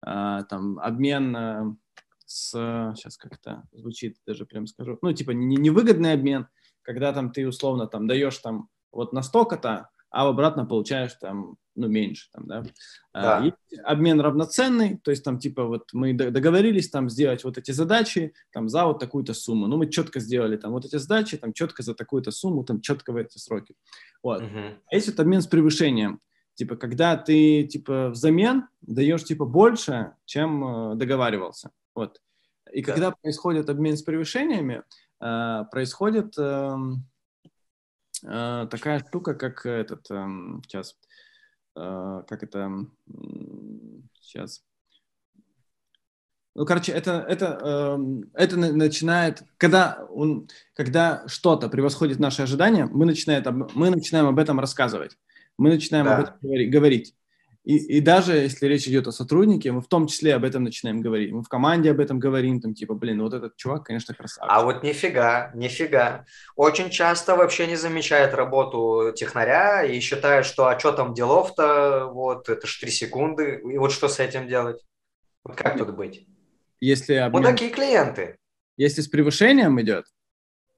там 0.00 0.78
обмен 0.78 1.76
с, 2.24 2.50
сейчас 2.50 3.16
как-то 3.16 3.64
звучит, 3.72 4.18
даже 4.26 4.46
прям 4.46 4.66
скажу, 4.66 4.96
ну, 5.02 5.12
типа 5.12 5.32
невыгодный 5.32 6.12
обмен, 6.12 6.46
когда 6.82 7.12
там 7.12 7.32
ты 7.32 7.48
условно 7.48 7.88
там 7.88 8.06
даешь 8.06 8.38
там 8.38 8.68
вот 8.92 9.12
настолько-то, 9.12 9.88
а 10.14 10.28
обратно 10.28 10.64
получаешь 10.64 11.14
там, 11.14 11.56
ну, 11.74 11.88
меньше, 11.88 12.30
там, 12.32 12.46
да. 12.46 12.64
А, 13.12 13.22
да. 13.22 13.44
Есть 13.46 13.82
обмен 13.82 14.20
равноценный, 14.20 14.98
то 14.98 15.10
есть 15.10 15.24
там, 15.24 15.40
типа, 15.40 15.64
вот 15.64 15.88
мы 15.92 16.12
договорились 16.12 16.88
там 16.88 17.10
сделать 17.10 17.42
вот 17.42 17.58
эти 17.58 17.72
задачи, 17.72 18.32
там, 18.52 18.68
за 18.68 18.84
вот 18.84 19.00
такую-то 19.00 19.34
сумму, 19.34 19.66
ну, 19.66 19.76
мы 19.76 19.90
четко 19.90 20.20
сделали 20.20 20.56
там 20.56 20.70
вот 20.70 20.84
эти 20.84 20.98
задачи, 20.98 21.36
там, 21.36 21.52
четко 21.52 21.82
за 21.82 21.96
такую-то 21.96 22.30
сумму, 22.30 22.62
там, 22.62 22.80
четко 22.80 23.12
в 23.12 23.16
эти 23.16 23.38
сроки. 23.38 23.74
Вот. 24.22 24.42
Угу. 24.42 24.60
А 24.86 24.94
есть 24.94 25.08
вот 25.08 25.18
обмен 25.18 25.42
с 25.42 25.48
превышением, 25.48 26.20
типа, 26.54 26.76
когда 26.76 27.16
ты, 27.16 27.64
типа, 27.64 28.10
взамен 28.10 28.68
даешь, 28.82 29.24
типа, 29.24 29.46
больше, 29.46 30.12
чем 30.26 30.92
э, 30.92 30.94
договаривался, 30.94 31.70
вот. 31.92 32.20
И 32.72 32.84
да. 32.84 32.92
когда 32.92 33.10
происходит 33.10 33.68
обмен 33.68 33.96
с 33.96 34.02
превышениями, 34.02 34.84
э, 35.20 35.64
происходит... 35.72 36.38
Э, 36.38 36.76
э, 38.24 38.66
такая 38.70 39.00
штука, 39.00 39.34
как 39.34 39.64
этот, 39.66 40.10
э, 40.10 40.26
сейчас, 40.66 40.96
э, 41.76 42.22
как 42.26 42.42
это, 42.42 42.86
сейчас, 44.20 44.64
ну, 46.56 46.64
короче, 46.66 46.92
это, 46.92 47.24
это, 47.28 47.58
э, 47.62 47.98
это 48.34 48.56
начинает, 48.56 49.42
когда, 49.58 50.06
он, 50.10 50.48
когда 50.74 51.24
что-то 51.26 51.68
превосходит 51.68 52.20
наши 52.20 52.42
ожидания, 52.42 52.86
мы 52.86 53.06
начинаем, 53.06 53.68
мы 53.74 53.90
начинаем 53.90 54.26
об 54.26 54.38
этом 54.38 54.60
рассказывать, 54.60 55.18
мы 55.58 55.70
начинаем 55.70 56.06
да. 56.06 56.16
об 56.16 56.22
этом 56.22 56.70
говорить. 56.70 57.14
И, 57.64 57.96
и 57.96 58.00
даже 58.00 58.34
если 58.34 58.66
речь 58.66 58.86
идет 58.86 59.06
о 59.06 59.12
сотруднике, 59.12 59.72
мы 59.72 59.80
в 59.80 59.88
том 59.88 60.06
числе 60.06 60.34
об 60.34 60.44
этом 60.44 60.64
начинаем 60.64 61.00
говорить. 61.00 61.32
Мы 61.32 61.42
в 61.42 61.48
команде 61.48 61.90
об 61.90 62.00
этом 62.00 62.18
говорим, 62.18 62.60
там 62.60 62.74
типа, 62.74 62.92
блин, 62.94 63.22
вот 63.22 63.32
этот 63.32 63.56
чувак, 63.56 63.84
конечно, 63.84 64.14
красавчик. 64.14 64.52
А 64.52 64.62
вот 64.62 64.82
нифига, 64.82 65.50
нифига. 65.54 66.26
Очень 66.56 66.90
часто 66.90 67.36
вообще 67.36 67.66
не 67.66 67.76
замечает 67.76 68.34
работу 68.34 69.12
технаря 69.16 69.82
и 69.82 69.98
считает, 70.00 70.44
что 70.44 70.66
а 70.66 70.78
что 70.78 70.92
там 70.92 71.14
делов-то, 71.14 72.10
вот, 72.12 72.50
это 72.50 72.66
ж 72.66 72.80
три 72.80 72.90
секунды, 72.90 73.62
и 73.64 73.78
вот 73.78 73.92
что 73.92 74.08
с 74.08 74.20
этим 74.20 74.46
делать? 74.46 74.84
Вот 75.42 75.56
как 75.56 75.78
тут 75.78 75.96
быть? 75.96 76.26
Если 76.80 77.14
обмен... 77.14 77.42
Вот 77.42 77.50
такие 77.50 77.70
клиенты. 77.70 78.36
Если 78.76 79.00
с 79.00 79.08
превышением 79.08 79.80
идет? 79.80 80.04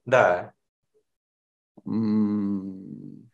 Да. 0.04 0.52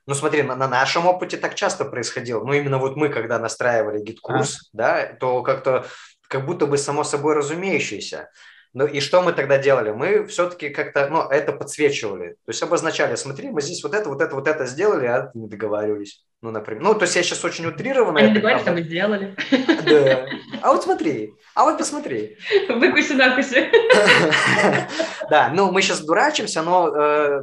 Ну, 0.07 0.15
смотри, 0.15 0.43
на, 0.43 0.57
на 0.57 0.69
нашем 0.69 1.07
опыте 1.07 1.37
так 1.37 1.55
часто 1.55 1.85
происходило. 1.85 2.45
Ну, 2.45 2.53
именно 2.53 2.79
вот 2.79 2.97
мы, 2.97 3.09
когда 3.09 3.39
настраивали 3.39 4.03
GetCourse, 4.03 4.71
а. 4.75 4.77
да, 4.77 5.17
то 5.19 5.43
как-то 5.43 5.87
как 6.29 6.47
будто 6.47 6.67
бы 6.67 6.79
само 6.79 7.05
собой 7.05 7.35
разумеющееся. 7.35 8.31
Ну 8.75 8.87
и 8.87 9.01
что 9.01 9.21
мы 9.21 9.35
тогда 9.35 9.59
делали? 9.59 9.91
Мы 9.91 10.27
все-таки 10.27 10.71
как-то, 10.71 11.07
ну, 11.11 11.29
это 11.29 11.53
подсвечивали. 11.53 12.31
То 12.47 12.49
есть 12.49 12.63
обозначали, 12.63 13.17
смотри, 13.17 13.51
мы 13.51 13.61
здесь 13.61 13.83
вот 13.83 13.95
это, 13.95 14.09
вот 14.09 14.23
это, 14.23 14.35
вот 14.35 14.49
это 14.49 14.65
сделали, 14.65 15.05
а 15.07 15.31
не 15.35 15.47
договаривались. 15.47 16.25
Ну, 16.41 16.51
например. 16.51 16.83
Ну, 16.83 16.95
то 16.95 17.03
есть 17.03 17.15
я 17.15 17.23
сейчас 17.23 17.45
очень 17.45 17.67
утрированно... 17.67 18.19
Они 18.19 18.33
договорились, 18.33 18.63
что 18.63 18.73
мы 18.73 18.83
сделали. 18.83 19.37
Да. 19.85 20.27
А 20.63 20.73
вот 20.73 20.85
смотри, 20.85 21.35
а 21.55 21.65
вот 21.65 21.77
посмотри. 21.77 22.39
Выкуси, 22.69 23.13
накуси. 23.13 23.71
Да, 25.31 25.51
ну 25.55 25.71
мы 25.71 25.83
сейчас 25.83 26.01
дурачимся, 26.01 26.63
но 26.63 26.89
э, 26.89 27.43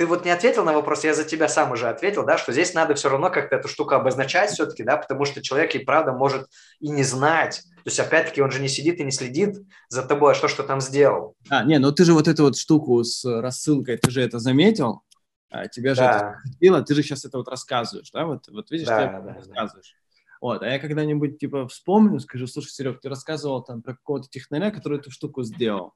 ты 0.00 0.06
вот 0.06 0.24
не 0.24 0.30
ответил 0.30 0.64
на 0.64 0.72
вопрос, 0.72 1.04
я 1.04 1.12
за 1.12 1.24
тебя 1.24 1.46
сам 1.46 1.72
уже 1.72 1.86
ответил, 1.86 2.24
да, 2.24 2.38
что 2.38 2.52
здесь 2.52 2.72
надо 2.72 2.94
все 2.94 3.10
равно 3.10 3.28
как-то 3.28 3.56
эту 3.56 3.68
штуку 3.68 3.94
обозначать 3.94 4.48
все-таки, 4.48 4.82
да, 4.82 4.96
потому 4.96 5.26
что 5.26 5.42
человек 5.42 5.74
и 5.74 5.78
правда 5.80 6.12
может 6.12 6.48
и 6.78 6.88
не 6.88 7.02
знать. 7.02 7.60
То 7.74 7.82
есть, 7.84 8.00
опять-таки, 8.00 8.40
он 8.40 8.50
же 8.50 8.62
не 8.62 8.68
сидит 8.68 8.98
и 8.98 9.04
не 9.04 9.10
следит 9.10 9.58
за 9.90 10.02
тобой, 10.02 10.32
а 10.32 10.34
что, 10.34 10.48
что 10.48 10.62
там 10.62 10.80
сделал. 10.80 11.36
А, 11.50 11.64
не, 11.64 11.78
ну 11.78 11.92
ты 11.92 12.06
же 12.06 12.14
вот 12.14 12.28
эту 12.28 12.44
вот 12.44 12.56
штуку 12.56 13.04
с 13.04 13.26
рассылкой, 13.26 13.98
ты 13.98 14.10
же 14.10 14.22
это 14.22 14.38
заметил, 14.38 15.02
а, 15.50 15.68
тебя 15.68 15.94
же 15.94 16.00
да. 16.00 16.16
это 16.16 16.50
сделало, 16.54 16.82
ты 16.82 16.94
же 16.94 17.02
сейчас 17.02 17.26
это 17.26 17.36
вот 17.36 17.48
рассказываешь, 17.48 18.10
да, 18.10 18.24
вот, 18.24 18.48
вот 18.48 18.70
видишь, 18.70 18.86
да, 18.86 19.06
ты 19.06 19.22
да, 19.22 19.34
рассказываешь. 19.34 19.96
Да. 19.96 20.36
Вот, 20.40 20.62
а 20.62 20.66
я 20.66 20.78
когда-нибудь, 20.78 21.38
типа, 21.38 21.68
вспомню, 21.68 22.20
скажу, 22.20 22.46
слушай, 22.46 22.70
Серег, 22.70 23.02
ты 23.02 23.10
рассказывал 23.10 23.62
там 23.62 23.82
про 23.82 23.92
какого-то 23.92 24.30
технаря, 24.30 24.70
который 24.70 24.98
эту 24.98 25.10
штуку 25.10 25.42
сделал 25.42 25.92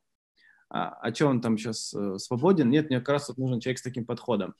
а, 0.70 0.88
а 1.00 1.14
что 1.14 1.26
он 1.26 1.40
там 1.40 1.56
сейчас 1.58 1.94
э, 1.94 2.18
свободен? 2.18 2.70
Нет, 2.70 2.88
мне 2.88 2.98
как 2.98 3.10
раз 3.10 3.28
вот 3.28 3.38
нужен 3.38 3.60
человек 3.60 3.78
с 3.78 3.82
таким 3.82 4.04
подходом. 4.04 4.54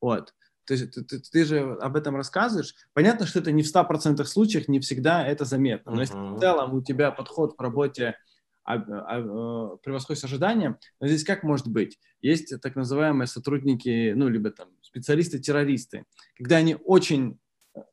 Вот. 0.00 0.34
Ты, 0.64 0.86
ты, 0.86 1.02
ты, 1.04 1.20
ты 1.20 1.44
же 1.44 1.60
об 1.80 1.96
этом 1.96 2.16
рассказываешь. 2.16 2.74
Понятно, 2.92 3.26
что 3.26 3.38
это 3.38 3.52
не 3.52 3.62
в 3.62 3.74
100% 3.74 4.22
случаях, 4.24 4.68
не 4.68 4.80
всегда 4.80 5.26
это 5.26 5.44
заметно. 5.44 5.92
Но 5.92 5.98
uh-huh. 5.98 6.00
если 6.00 6.36
в 6.36 6.40
целом 6.40 6.74
у 6.74 6.82
тебя 6.82 7.12
подход 7.12 7.54
в 7.56 7.60
работе 7.60 8.16
а, 8.64 8.74
а, 8.74 8.80
а, 8.80 9.76
превосходит 9.76 10.24
ожидания, 10.24 10.78
но 11.00 11.06
здесь 11.06 11.24
как 11.24 11.44
может 11.44 11.68
быть? 11.68 12.00
Есть 12.20 12.60
так 12.60 12.74
называемые 12.74 13.28
сотрудники, 13.28 14.12
ну, 14.16 14.28
либо 14.28 14.50
там 14.50 14.68
специалисты-террористы, 14.82 16.04
когда 16.36 16.56
они 16.56 16.76
очень 16.84 17.38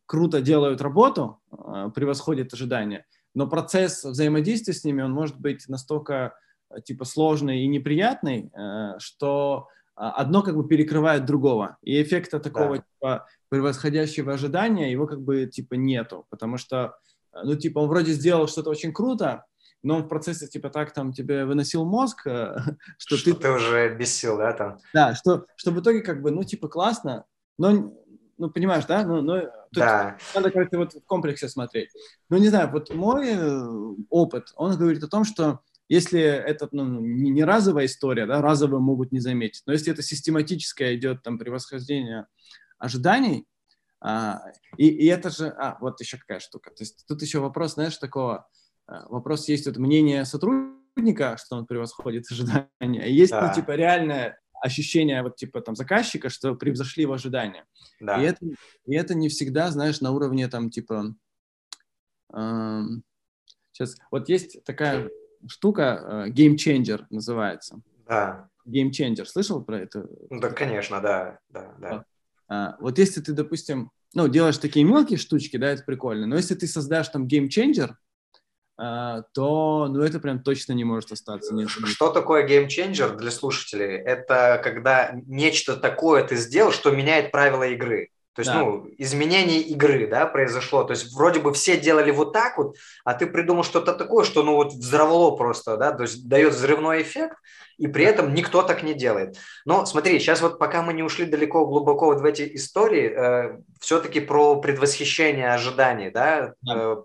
круто 0.07 0.41
делают 0.41 0.81
работу, 0.81 1.39
а, 1.51 1.89
превосходят 1.89 2.53
ожидания, 2.53 3.05
но 3.35 3.47
процесс 3.47 4.03
взаимодействия 4.03 4.73
с 4.73 4.83
ними, 4.83 5.03
он 5.03 5.11
может 5.11 5.39
быть 5.39 5.67
настолько 5.67 6.33
Э, 6.33 6.52
типа 6.81 7.05
сложный 7.05 7.61
и 7.61 7.67
неприятный, 7.67 8.51
э, 8.53 8.99
что 8.99 9.67
а, 9.95 10.11
одно 10.11 10.41
как 10.41 10.55
бы 10.55 10.67
перекрывает 10.67 11.25
другого. 11.25 11.77
И 11.81 12.01
эффекта 12.01 12.39
такого 12.39 12.77
да. 12.77 12.83
типа 12.83 13.27
превосходящего 13.49 14.33
ожидания 14.33 14.91
его 14.91 15.07
как 15.07 15.21
бы 15.21 15.45
типа 15.45 15.75
нету, 15.75 16.25
потому 16.29 16.57
что 16.57 16.95
э, 17.33 17.39
ну 17.43 17.55
типа 17.55 17.79
он 17.79 17.89
вроде 17.89 18.13
сделал 18.13 18.47
что-то 18.47 18.69
очень 18.69 18.93
круто, 18.93 19.45
но 19.83 19.97
он 19.97 20.03
в 20.03 20.07
процессе 20.07 20.47
типа 20.47 20.69
так 20.69 20.93
там 20.93 21.13
тебе 21.13 21.45
выносил 21.45 21.85
мозг, 21.85 22.21
что, 22.21 22.75
что 22.97 23.23
ты... 23.23 23.33
ты 23.33 23.51
уже 23.51 23.95
без 23.95 24.13
сил, 24.13 24.37
да, 24.37 24.53
там? 24.53 24.79
Да, 24.93 25.13
что, 25.15 25.45
что 25.55 25.71
в 25.71 25.79
итоге 25.79 26.01
как 26.01 26.21
бы, 26.21 26.31
ну 26.31 26.43
типа 26.43 26.67
классно, 26.67 27.25
но 27.57 27.93
ну, 28.37 28.49
понимаешь, 28.49 28.85
да? 28.85 29.05
Ну, 29.05 29.21
ну, 29.21 29.43
да. 29.71 30.17
надо 30.33 30.51
как-то 30.51 30.77
вот 30.77 30.93
в 30.93 31.05
комплексе 31.05 31.47
смотреть. 31.47 31.91
Ну, 32.29 32.37
не 32.37 32.49
знаю, 32.49 32.69
вот 32.71 32.93
мой 32.93 33.37
опыт, 34.09 34.51
он 34.55 34.75
говорит 34.75 35.03
о 35.03 35.07
том, 35.07 35.23
что 35.23 35.59
если 35.93 36.21
это 36.21 36.67
ну, 36.71 36.99
не 36.99 37.43
разовая 37.43 37.85
история, 37.85 38.25
да, 38.25 38.41
разовые 38.41 38.81
могут 38.81 39.11
не 39.11 39.19
заметить, 39.19 39.63
но 39.67 39.73
если 39.73 39.93
это 39.93 40.01
систематическое 40.01 40.95
идет 40.95 41.21
там 41.21 41.37
превосхождение 41.37 42.25
ожиданий, 42.79 43.45
а, 44.01 44.41
и, 44.77 44.87
и 44.87 45.05
это 45.05 45.29
же, 45.29 45.47
а, 45.49 45.77
вот 45.79 46.01
еще 46.01 46.17
какая 46.17 46.39
штука, 46.39 46.71
то 46.71 46.81
есть 46.81 47.05
тут 47.07 47.21
еще 47.21 47.39
вопрос, 47.39 47.75
знаешь, 47.75 47.97
такого, 47.97 48.47
а, 48.87 49.07
вопрос 49.07 49.47
есть 49.47 49.67
вот 49.67 49.77
мнение 49.77 50.25
сотрудника, 50.25 51.37
что 51.37 51.57
он 51.57 51.67
превосходит 51.67 52.25
ожидания, 52.31 53.07
есть, 53.07 53.31
ну, 53.31 53.41
да. 53.41 53.47
ну, 53.47 53.53
типа, 53.53 53.71
реальное 53.71 54.39
ощущение 54.61 55.21
вот 55.21 55.35
типа 55.35 55.61
там 55.61 55.75
заказчика, 55.75 56.29
что 56.29 56.55
превзошли 56.55 57.03
его 57.03 57.13
ожидания. 57.13 57.65
Да. 57.99 58.21
И, 58.21 58.25
это, 58.25 58.45
и 58.85 58.95
это 58.95 59.13
не 59.13 59.27
всегда, 59.27 59.69
знаешь, 59.69 59.99
на 59.99 60.11
уровне 60.11 60.47
там 60.47 60.69
типа... 60.69 61.13
Эм, 62.33 63.03
сейчас, 63.73 63.97
вот 64.09 64.29
есть 64.29 64.63
такая 64.63 65.09
штука, 65.47 66.25
э, 66.27 66.29
Game 66.29 66.55
Changer 66.55 67.05
называется. 67.09 67.81
Да. 68.07 68.49
Game 68.67 68.91
Changer, 68.91 69.25
слышал 69.25 69.63
про 69.63 69.79
это? 69.79 70.07
Ну, 70.29 70.39
да, 70.39 70.49
конечно, 70.49 71.01
да, 71.01 71.39
да, 71.49 71.73
да. 71.79 72.05
А, 72.47 72.77
вот 72.79 72.97
если 72.97 73.21
ты, 73.21 73.33
допустим, 73.33 73.91
ну, 74.13 74.27
делаешь 74.27 74.57
такие 74.57 74.85
мелкие 74.85 75.17
штучки, 75.17 75.57
да, 75.57 75.71
это 75.71 75.83
прикольно, 75.83 76.27
но 76.27 76.35
если 76.35 76.55
ты 76.55 76.67
создашь 76.67 77.09
там 77.09 77.27
Game 77.27 77.47
Changer, 77.47 77.91
а, 78.75 79.21
то, 79.33 79.87
ну, 79.89 80.01
это 80.01 80.19
прям 80.19 80.41
точно 80.41 80.73
не 80.73 80.83
может 80.83 81.11
остаться. 81.11 81.53
Нет, 81.53 81.69
что 81.69 82.11
такое 82.11 82.47
Game 82.47 82.67
Changer 82.67 83.15
для 83.15 83.31
слушателей? 83.31 83.97
Это 83.97 84.59
когда 84.63 85.11
нечто 85.25 85.77
такое 85.77 86.23
ты 86.25 86.35
сделал, 86.37 86.71
что 86.71 86.91
меняет 86.91 87.31
правила 87.31 87.63
игры. 87.63 88.09
То 88.35 88.39
есть, 88.39 88.51
да. 88.51 88.59
ну, 88.59 88.87
изменение 88.97 89.59
игры, 89.61 90.07
да, 90.07 90.25
произошло. 90.25 90.83
То 90.83 90.91
есть, 90.91 91.13
вроде 91.13 91.39
бы 91.39 91.53
все 91.53 91.77
делали 91.77 92.11
вот 92.11 92.33
так 92.33 92.57
вот, 92.57 92.75
а 93.03 93.13
ты 93.13 93.27
придумал 93.27 93.63
что-то 93.63 93.93
такое, 93.93 94.25
что, 94.25 94.43
ну, 94.43 94.55
вот 94.55 94.73
взорвало 94.73 95.35
просто, 95.35 95.77
да, 95.77 95.91
то 95.91 96.03
есть 96.03 96.27
дает 96.27 96.53
взрывной 96.53 97.03
эффект, 97.03 97.37
и 97.77 97.87
при 97.87 98.05
этом 98.05 98.33
никто 98.33 98.63
так 98.63 98.83
не 98.83 98.93
делает. 98.93 99.37
Но 99.65 99.85
смотри, 99.85 100.19
сейчас 100.19 100.41
вот 100.41 100.59
пока 100.59 100.81
мы 100.81 100.93
не 100.93 101.03
ушли 101.03 101.25
далеко, 101.25 101.65
глубоко 101.65 102.07
вот 102.07 102.21
в 102.21 102.25
эти 102.25 102.55
истории, 102.55 103.11
э, 103.11 103.57
все-таки 103.79 104.19
про 104.19 104.59
предвосхищение 104.59 105.53
ожиданий, 105.53 106.09
да, 106.09 106.53
да. 106.61 106.75
Э, 106.75 106.95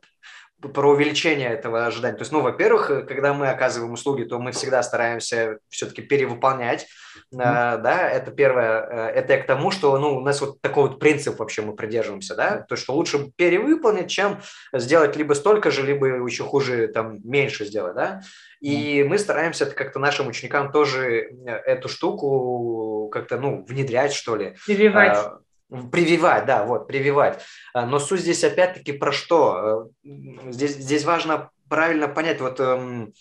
про 0.60 0.90
увеличение 0.90 1.50
этого 1.50 1.86
ожидания. 1.86 2.16
То 2.16 2.22
есть, 2.22 2.32
ну, 2.32 2.40
во-первых, 2.40 3.06
когда 3.06 3.32
мы 3.32 3.48
оказываем 3.48 3.92
услуги, 3.92 4.24
то 4.24 4.38
мы 4.40 4.50
всегда 4.50 4.82
стараемся 4.82 5.58
все-таки 5.68 6.02
перевыполнять, 6.02 6.88
mm-hmm. 7.32 7.78
э, 7.78 7.78
да, 7.78 8.10
это 8.10 8.32
первое. 8.32 8.80
Э, 8.80 9.10
это 9.10 9.38
к 9.38 9.46
тому, 9.46 9.70
что, 9.70 9.96
ну, 9.98 10.16
у 10.16 10.20
нас 10.20 10.40
вот 10.40 10.60
такой 10.60 10.88
вот 10.88 10.98
принцип 10.98 11.38
вообще 11.38 11.62
мы 11.62 11.76
придерживаемся, 11.76 12.34
да, 12.34 12.64
то, 12.68 12.74
что 12.74 12.94
лучше 12.94 13.30
перевыполнить, 13.36 14.10
чем 14.10 14.40
сделать 14.72 15.14
либо 15.14 15.34
столько 15.34 15.70
же, 15.70 15.86
либо 15.86 16.06
еще 16.06 16.42
хуже, 16.42 16.88
там, 16.88 17.18
меньше 17.22 17.64
сделать, 17.64 17.94
да. 17.94 18.22
И 18.60 19.00
mm-hmm. 19.00 19.04
мы 19.04 19.18
стараемся 19.18 19.66
как-то 19.66 20.00
нашим 20.00 20.26
ученикам 20.26 20.72
тоже 20.72 21.30
э, 21.46 21.50
эту 21.66 21.88
штуку 21.88 23.08
как-то, 23.12 23.38
ну, 23.38 23.64
внедрять, 23.64 24.12
что 24.12 24.34
ли. 24.34 24.56
Перевивать. 24.66 25.16
А, 25.18 25.38
Прививать, 25.68 26.46
да, 26.46 26.64
вот, 26.64 26.86
прививать. 26.86 27.42
А, 27.74 27.84
но 27.84 27.98
суть 27.98 28.20
здесь 28.20 28.42
опять-таки 28.42 28.92
про 28.92 29.12
что? 29.12 29.90
Э, 30.04 30.50
здесь, 30.50 30.76
здесь 30.76 31.04
важно 31.04 31.50
правильно 31.68 32.08
понять, 32.08 32.40
вот 32.40 32.58
эм, 32.58 33.12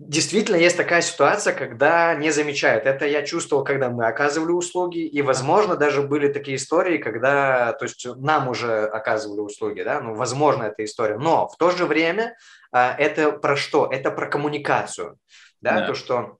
действительно 0.00 0.56
есть 0.56 0.76
такая 0.76 1.02
ситуация, 1.02 1.54
когда 1.54 2.14
не 2.14 2.30
замечают. 2.30 2.86
Это 2.86 3.06
я 3.06 3.22
чувствовал, 3.22 3.64
когда 3.64 3.90
мы 3.90 4.06
оказывали 4.06 4.50
услуги, 4.50 5.06
и, 5.06 5.20
возможно, 5.22 5.76
даже 5.76 6.02
были 6.02 6.32
такие 6.32 6.56
истории, 6.56 6.98
когда, 6.98 7.74
то 7.74 7.84
есть 7.84 8.06
нам 8.16 8.48
уже 8.48 8.86
оказывали 8.86 9.40
услуги, 9.40 9.82
да, 9.82 10.00
ну, 10.00 10.14
возможно, 10.14 10.64
эта 10.64 10.84
история. 10.84 11.18
Но 11.18 11.48
в 11.48 11.56
то 11.56 11.70
же 11.70 11.84
время 11.84 12.36
а, 12.72 12.94
это 12.98 13.32
про 13.32 13.56
что? 13.56 13.88
Это 13.90 14.10
про 14.10 14.26
коммуникацию, 14.26 15.18
да, 15.60 15.80
да. 15.80 15.86
то, 15.86 15.94
что 15.94 16.38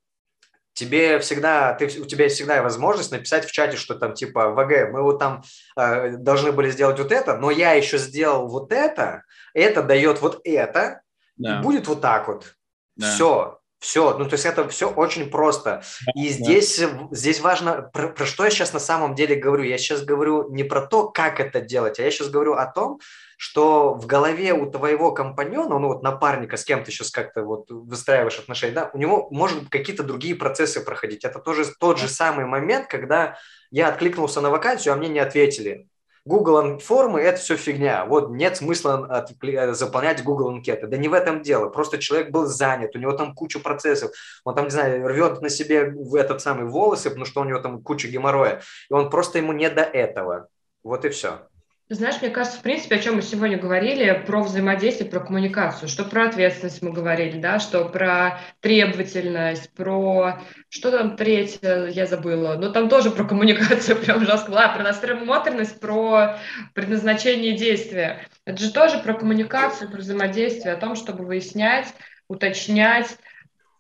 тебе 0.74 1.18
всегда, 1.18 1.74
ты, 1.74 1.86
у 2.00 2.04
тебя 2.06 2.24
есть 2.24 2.36
всегда 2.36 2.62
возможность 2.62 3.12
написать 3.12 3.46
в 3.46 3.52
чате, 3.52 3.76
что 3.76 3.94
там 3.94 4.14
типа 4.14 4.50
ВГ, 4.50 4.92
мы 4.92 5.02
вот 5.02 5.18
там 5.18 5.42
э, 5.76 6.16
должны 6.16 6.52
были 6.52 6.70
сделать 6.70 6.98
вот 6.98 7.12
это, 7.12 7.36
но 7.36 7.50
я 7.50 7.72
еще 7.72 7.98
сделал 7.98 8.48
вот 8.48 8.72
это, 8.72 9.24
это 9.54 9.82
дает 9.82 10.20
вот 10.20 10.40
это, 10.44 11.02
да. 11.36 11.58
и 11.58 11.62
будет 11.62 11.86
вот 11.86 12.00
так 12.00 12.28
вот. 12.28 12.54
Да. 12.96 13.10
Все, 13.10 13.59
все, 13.80 14.16
ну 14.16 14.26
то 14.26 14.34
есть 14.34 14.44
это 14.44 14.68
все 14.68 14.90
очень 14.90 15.30
просто. 15.30 15.82
И 16.14 16.28
здесь, 16.28 16.80
здесь 17.10 17.40
важно, 17.40 17.82
про, 17.82 18.08
про 18.08 18.26
что 18.26 18.44
я 18.44 18.50
сейчас 18.50 18.74
на 18.74 18.78
самом 18.78 19.14
деле 19.14 19.36
говорю. 19.36 19.64
Я 19.64 19.78
сейчас 19.78 20.04
говорю 20.04 20.50
не 20.52 20.64
про 20.64 20.82
то, 20.82 21.08
как 21.08 21.40
это 21.40 21.60
делать, 21.60 21.98
а 21.98 22.02
я 22.02 22.10
сейчас 22.10 22.28
говорю 22.28 22.54
о 22.54 22.66
том, 22.66 23.00
что 23.38 23.94
в 23.94 24.04
голове 24.04 24.52
у 24.52 24.70
твоего 24.70 25.12
компаньона, 25.12 25.78
ну 25.78 25.88
вот 25.88 26.02
напарника, 26.02 26.58
с 26.58 26.64
кем 26.64 26.84
ты 26.84 26.90
сейчас 26.90 27.10
как-то 27.10 27.42
вот 27.42 27.70
выстраиваешь 27.70 28.38
отношения, 28.38 28.74
да, 28.74 28.90
у 28.92 28.98
него 28.98 29.28
может 29.30 29.70
какие-то 29.70 30.02
другие 30.02 30.34
процессы 30.34 30.84
проходить. 30.84 31.24
Это 31.24 31.38
тоже 31.38 31.64
тот 31.80 31.98
же 31.98 32.06
самый 32.06 32.44
момент, 32.44 32.86
когда 32.86 33.38
я 33.70 33.88
откликнулся 33.88 34.42
на 34.42 34.50
вакансию, 34.50 34.92
а 34.92 34.96
мне 34.98 35.08
не 35.08 35.20
ответили. 35.20 35.88
Google 36.24 36.78
формы– 36.78 37.20
это 37.22 37.40
все 37.40 37.56
фигня. 37.56 38.04
Вот 38.04 38.30
нет 38.30 38.56
смысла 38.56 39.26
заполнять 39.72 40.22
Google 40.22 40.50
анкеты. 40.50 40.86
Да 40.86 40.96
не 40.96 41.08
в 41.08 41.14
этом 41.14 41.42
дело. 41.42 41.68
Просто 41.68 41.98
человек 41.98 42.30
был 42.30 42.46
занят, 42.46 42.94
у 42.94 42.98
него 42.98 43.12
там 43.12 43.34
куча 43.34 43.58
процессов. 43.58 44.12
Он 44.44 44.54
там, 44.54 44.64
не 44.64 44.70
знаю, 44.70 45.06
рвет 45.06 45.40
на 45.40 45.48
себе 45.48 45.90
в 45.90 46.14
этот 46.14 46.40
самый 46.40 46.66
волосы, 46.66 47.08
потому 47.08 47.24
что 47.24 47.40
у 47.40 47.44
него 47.44 47.60
там 47.60 47.82
куча 47.82 48.08
геморроя. 48.08 48.60
И 48.90 48.92
он 48.92 49.10
просто 49.10 49.38
ему 49.38 49.52
не 49.52 49.70
до 49.70 49.82
этого. 49.82 50.48
Вот 50.82 51.04
и 51.04 51.08
все. 51.08 51.49
Знаешь, 51.92 52.22
мне 52.22 52.30
кажется, 52.30 52.56
в 52.56 52.62
принципе, 52.62 52.94
о 52.94 52.98
чем 53.00 53.16
мы 53.16 53.22
сегодня 53.22 53.58
говорили, 53.58 54.22
про 54.24 54.44
взаимодействие, 54.44 55.10
про 55.10 55.18
коммуникацию, 55.18 55.88
что 55.88 56.04
про 56.04 56.28
ответственность 56.28 56.82
мы 56.82 56.92
говорили, 56.92 57.40
да, 57.40 57.58
что 57.58 57.84
про 57.84 58.38
требовательность, 58.60 59.74
про... 59.74 60.38
Что 60.68 60.92
там 60.92 61.16
третье, 61.16 61.88
я 61.88 62.06
забыла, 62.06 62.54
но 62.54 62.70
там 62.70 62.88
тоже 62.88 63.10
про 63.10 63.24
коммуникацию 63.24 63.96
прям 64.00 64.24
жестко, 64.24 64.52
а, 64.52 64.72
про 64.72 64.84
насмотренность, 64.84 65.80
про 65.80 66.38
предназначение 66.74 67.56
действия. 67.56 68.24
Это 68.44 68.62
же 68.62 68.72
тоже 68.72 69.00
про 69.00 69.14
коммуникацию, 69.14 69.90
про 69.90 69.98
взаимодействие, 69.98 70.74
о 70.74 70.80
том, 70.80 70.94
чтобы 70.94 71.24
выяснять, 71.24 71.88
уточнять, 72.28 73.18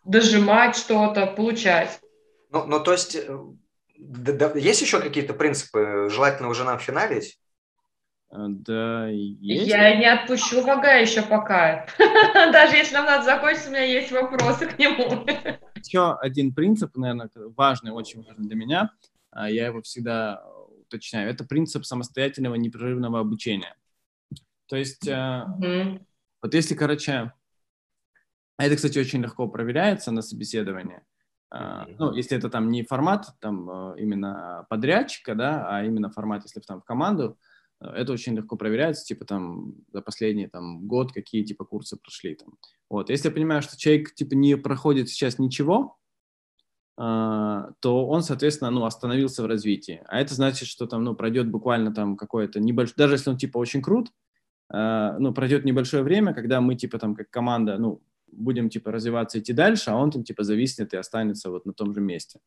дожимать 0.04 0.74
что-то, 0.74 1.26
получать. 1.26 2.00
Ну, 2.50 2.64
ну 2.66 2.80
то 2.80 2.90
есть, 2.90 3.14
э, 3.14 3.38
да, 3.96 4.32
да, 4.32 4.58
есть 4.58 4.82
еще 4.82 4.98
какие-то 4.98 5.32
принципы, 5.32 6.08
желательно 6.10 6.48
уже 6.48 6.64
нам 6.64 6.80
финалить? 6.80 7.38
А, 8.30 8.46
да, 8.48 9.08
есть. 9.08 9.66
Я 9.66 9.96
не 9.96 10.06
отпущу 10.06 10.62
врага 10.62 10.94
еще 10.94 11.22
пока. 11.22 11.86
Даже 12.52 12.76
если 12.76 12.94
нам 12.94 13.06
надо 13.06 13.24
закончить, 13.24 13.66
у 13.66 13.70
меня 13.70 13.82
есть 13.82 14.12
вопросы 14.12 14.66
к 14.66 14.78
нему. 14.78 15.26
Еще 15.74 16.14
один 16.14 16.54
принцип, 16.54 16.96
наверное, 16.96 17.28
важный, 17.56 17.90
очень 17.90 18.22
важный 18.22 18.46
для 18.46 18.56
меня. 18.56 18.90
А, 19.30 19.50
я 19.50 19.66
его 19.66 19.82
всегда 19.82 20.44
уточняю. 20.86 21.28
Это 21.28 21.44
принцип 21.44 21.84
самостоятельного 21.84 22.54
непрерывного 22.54 23.18
обучения. 23.18 23.74
То 24.66 24.76
есть, 24.76 25.08
mm-hmm. 25.08 26.00
вот 26.42 26.54
если, 26.54 26.76
короче, 26.76 27.32
а 28.56 28.64
это, 28.64 28.76
кстати, 28.76 28.98
очень 28.98 29.22
легко 29.22 29.48
проверяется 29.48 30.12
на 30.12 30.22
собеседовании. 30.22 31.00
Uh, 31.52 31.96
ну, 31.98 32.12
если 32.12 32.38
это 32.38 32.48
там 32.48 32.70
не 32.70 32.84
формат 32.84 33.26
там 33.40 33.96
именно 33.96 34.66
подрядчика, 34.70 35.34
да, 35.34 35.66
а 35.68 35.82
именно 35.82 36.10
формат, 36.10 36.44
если 36.44 36.60
там 36.60 36.80
в 36.80 36.84
команду, 36.84 37.36
это 37.80 38.12
очень 38.12 38.34
легко 38.34 38.56
проверяется, 38.56 39.04
типа 39.04 39.24
там 39.24 39.74
за 39.92 40.02
последний 40.02 40.46
там 40.46 40.86
год 40.86 41.12
какие 41.12 41.44
типа 41.44 41.64
курсы 41.64 41.96
прошли 41.96 42.34
там. 42.34 42.54
Вот, 42.88 43.10
если 43.10 43.28
я 43.28 43.34
понимаю, 43.34 43.62
что 43.62 43.78
человек 43.78 44.14
типа 44.14 44.34
не 44.34 44.56
проходит 44.56 45.08
сейчас 45.08 45.38
ничего, 45.38 45.96
Uh, 46.98 47.72
то 47.80 48.06
он, 48.06 48.22
соответственно, 48.22 48.70
ну, 48.70 48.84
остановился 48.84 49.42
в 49.42 49.46
развитии. 49.46 50.02
А 50.06 50.20
это 50.20 50.34
значит, 50.34 50.68
что 50.68 50.86
там, 50.86 51.02
ну, 51.02 51.14
пройдет 51.14 51.50
буквально 51.50 51.94
там 51.94 52.14
какое-то 52.14 52.60
небольшое, 52.60 52.94
даже 52.98 53.14
если 53.14 53.30
он, 53.30 53.38
типа, 53.38 53.56
очень 53.56 53.80
крут, 53.80 54.08
uh, 54.70 55.16
ну, 55.18 55.32
пройдет 55.32 55.64
небольшое 55.64 56.02
время, 56.02 56.34
когда 56.34 56.60
мы, 56.60 56.74
типа, 56.74 56.98
там, 56.98 57.14
как 57.14 57.30
команда, 57.30 57.78
ну, 57.78 58.02
будем, 58.32 58.68
типа, 58.70 58.92
развиваться, 58.92 59.38
идти 59.38 59.52
дальше, 59.52 59.90
а 59.90 59.96
он 59.96 60.10
там, 60.10 60.24
типа, 60.24 60.42
зависнет 60.42 60.94
и 60.94 60.96
останется 60.96 61.50
вот 61.50 61.66
на 61.66 61.72
том 61.72 61.94
же 61.94 62.00
месте. 62.00 62.40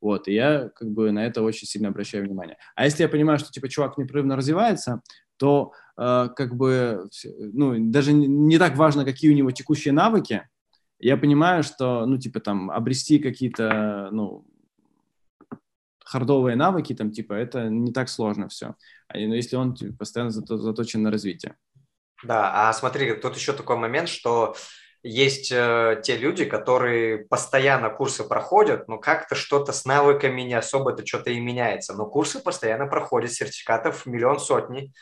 Вот, 0.00 0.28
и 0.28 0.34
я, 0.34 0.70
как 0.74 0.90
бы, 0.90 1.10
на 1.10 1.26
это 1.26 1.42
очень 1.42 1.66
сильно 1.66 1.88
обращаю 1.88 2.24
внимание. 2.24 2.56
А 2.74 2.84
если 2.84 3.02
я 3.02 3.08
понимаю, 3.08 3.38
что, 3.38 3.50
типа, 3.50 3.68
чувак 3.68 3.98
непрерывно 3.98 4.36
развивается, 4.36 5.02
то, 5.36 5.72
э, 5.96 6.28
как 6.34 6.56
бы, 6.56 7.08
ну, 7.24 7.74
даже 7.90 8.12
не 8.12 8.58
так 8.58 8.76
важно, 8.76 9.04
какие 9.04 9.30
у 9.30 9.36
него 9.36 9.50
текущие 9.50 9.92
навыки, 9.92 10.48
я 10.98 11.16
понимаю, 11.16 11.62
что, 11.62 12.06
ну, 12.06 12.18
типа, 12.18 12.40
там, 12.40 12.70
обрести 12.70 13.18
какие-то, 13.18 14.08
ну, 14.12 14.44
хардовые 16.08 16.56
навыки, 16.56 16.94
там, 16.94 17.10
типа, 17.10 17.34
это 17.34 17.68
не 17.68 17.92
так 17.92 18.08
сложно 18.08 18.48
все. 18.48 18.74
А, 19.08 19.18
но 19.18 19.34
если 19.34 19.56
он 19.56 19.74
типа, 19.74 19.98
постоянно 19.98 20.30
заточен 20.30 21.02
на 21.02 21.10
развитие. 21.10 21.56
Да, 22.24 22.68
а 22.68 22.72
смотри, 22.72 23.14
тут 23.14 23.36
еще 23.36 23.52
такой 23.52 23.76
момент, 23.76 24.08
что 24.08 24.56
есть 25.02 25.52
э, 25.52 26.00
те 26.02 26.16
люди, 26.16 26.44
которые 26.44 27.18
постоянно 27.18 27.88
курсы 27.88 28.24
проходят, 28.24 28.88
но 28.88 28.98
как-то 28.98 29.34
что-то 29.34 29.72
с 29.72 29.84
навыками 29.84 30.42
не 30.42 30.54
особо-то 30.54 31.06
что-то 31.06 31.30
и 31.30 31.40
меняется. 31.40 31.94
Но 31.94 32.06
курсы 32.06 32.40
постоянно 32.40 32.86
проходят, 32.86 33.32
сертификатов 33.32 34.06
миллион 34.06 34.40
сотни. 34.40 34.92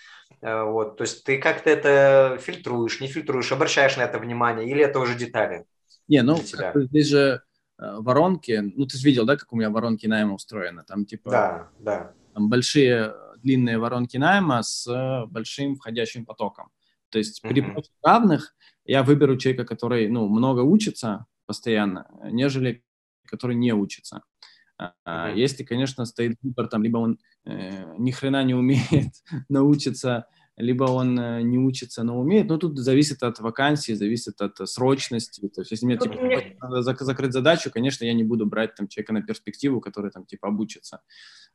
Э, 0.43 0.65
вот, 0.65 0.99
то 0.99 1.03
есть 1.03 1.25
ты 1.25 1.39
как-то 1.39 1.71
это 1.71 2.39
фильтруешь, 2.41 3.01
не 3.01 3.09
фильтруешь, 3.09 3.53
обращаешь 3.53 3.97
на 3.97 4.03
это 4.03 4.19
внимание, 4.19 4.69
или 4.69 4.83
это 4.83 4.99
уже 4.99 5.15
детали? 5.15 5.65
Не, 6.09 6.23
ну 6.23 6.37
здесь 6.37 7.09
же 7.09 7.43
э, 7.79 7.97
воронки, 7.99 8.73
ну 8.77 8.87
ты 8.87 8.99
же 8.99 9.05
видел, 9.05 9.25
да, 9.25 9.37
как 9.37 9.53
у 9.53 9.57
меня 9.57 9.71
воронки 9.71 10.07
найма 10.07 10.35
устроены, 10.35 10.85
там 10.87 11.07
типа 11.07 11.31
да, 11.31 11.69
да. 11.79 12.13
Там 12.35 12.51
большие 12.51 13.15
длинные 13.39 13.79
воронки 13.79 14.19
найма 14.19 14.63
с 14.63 15.25
большим 15.29 15.77
входящим 15.77 16.27
потоком. 16.27 16.71
То 17.11 17.19
есть 17.19 17.41
при 17.41 17.65
равных 18.03 18.56
я 18.87 19.03
выберу 19.03 19.37
человека, 19.37 19.65
который, 19.65 20.09
ну, 20.09 20.29
много 20.29 20.61
учится 20.61 21.27
постоянно, 21.47 22.09
нежели 22.31 22.83
который 23.27 23.57
не 23.57 23.73
учится. 23.73 24.23
Mm-hmm. 24.81 25.35
Если, 25.35 25.65
конечно, 25.65 26.05
стоит 26.05 26.39
выбор, 26.43 26.69
там, 26.69 26.83
либо 26.83 26.99
он 26.99 27.19
э, 27.45 27.95
ни 27.99 28.11
хрена 28.11 28.45
не 28.45 28.55
умеет 28.55 29.13
научиться 29.49 30.27
либо 30.57 30.85
он 30.85 31.19
э, 31.19 31.43
не 31.43 31.59
учится, 31.59 32.03
но 32.03 32.19
умеет. 32.19 32.47
Но 32.47 32.57
тут 32.57 32.79
зависит 32.79 33.23
от 33.23 33.41
вакансии, 33.41 33.93
зависит 33.93 34.41
от 34.41 34.59
э, 34.61 34.67
срочности. 34.67 35.47
То 35.49 35.61
есть, 35.61 35.71
если 35.71 35.85
мне, 35.85 35.99
типа, 35.99 36.17
надо 36.63 36.83
закрыть 36.83 37.33
задачу, 37.33 37.71
конечно, 37.71 38.05
я 38.05 38.15
не 38.15 38.25
буду 38.25 38.47
брать 38.47 38.75
там 38.75 38.89
человека 38.89 39.13
на 39.13 39.23
перспективу, 39.23 39.81
который 39.81 40.11
там 40.11 40.25
типа 40.25 40.49
обучится. 40.49 41.01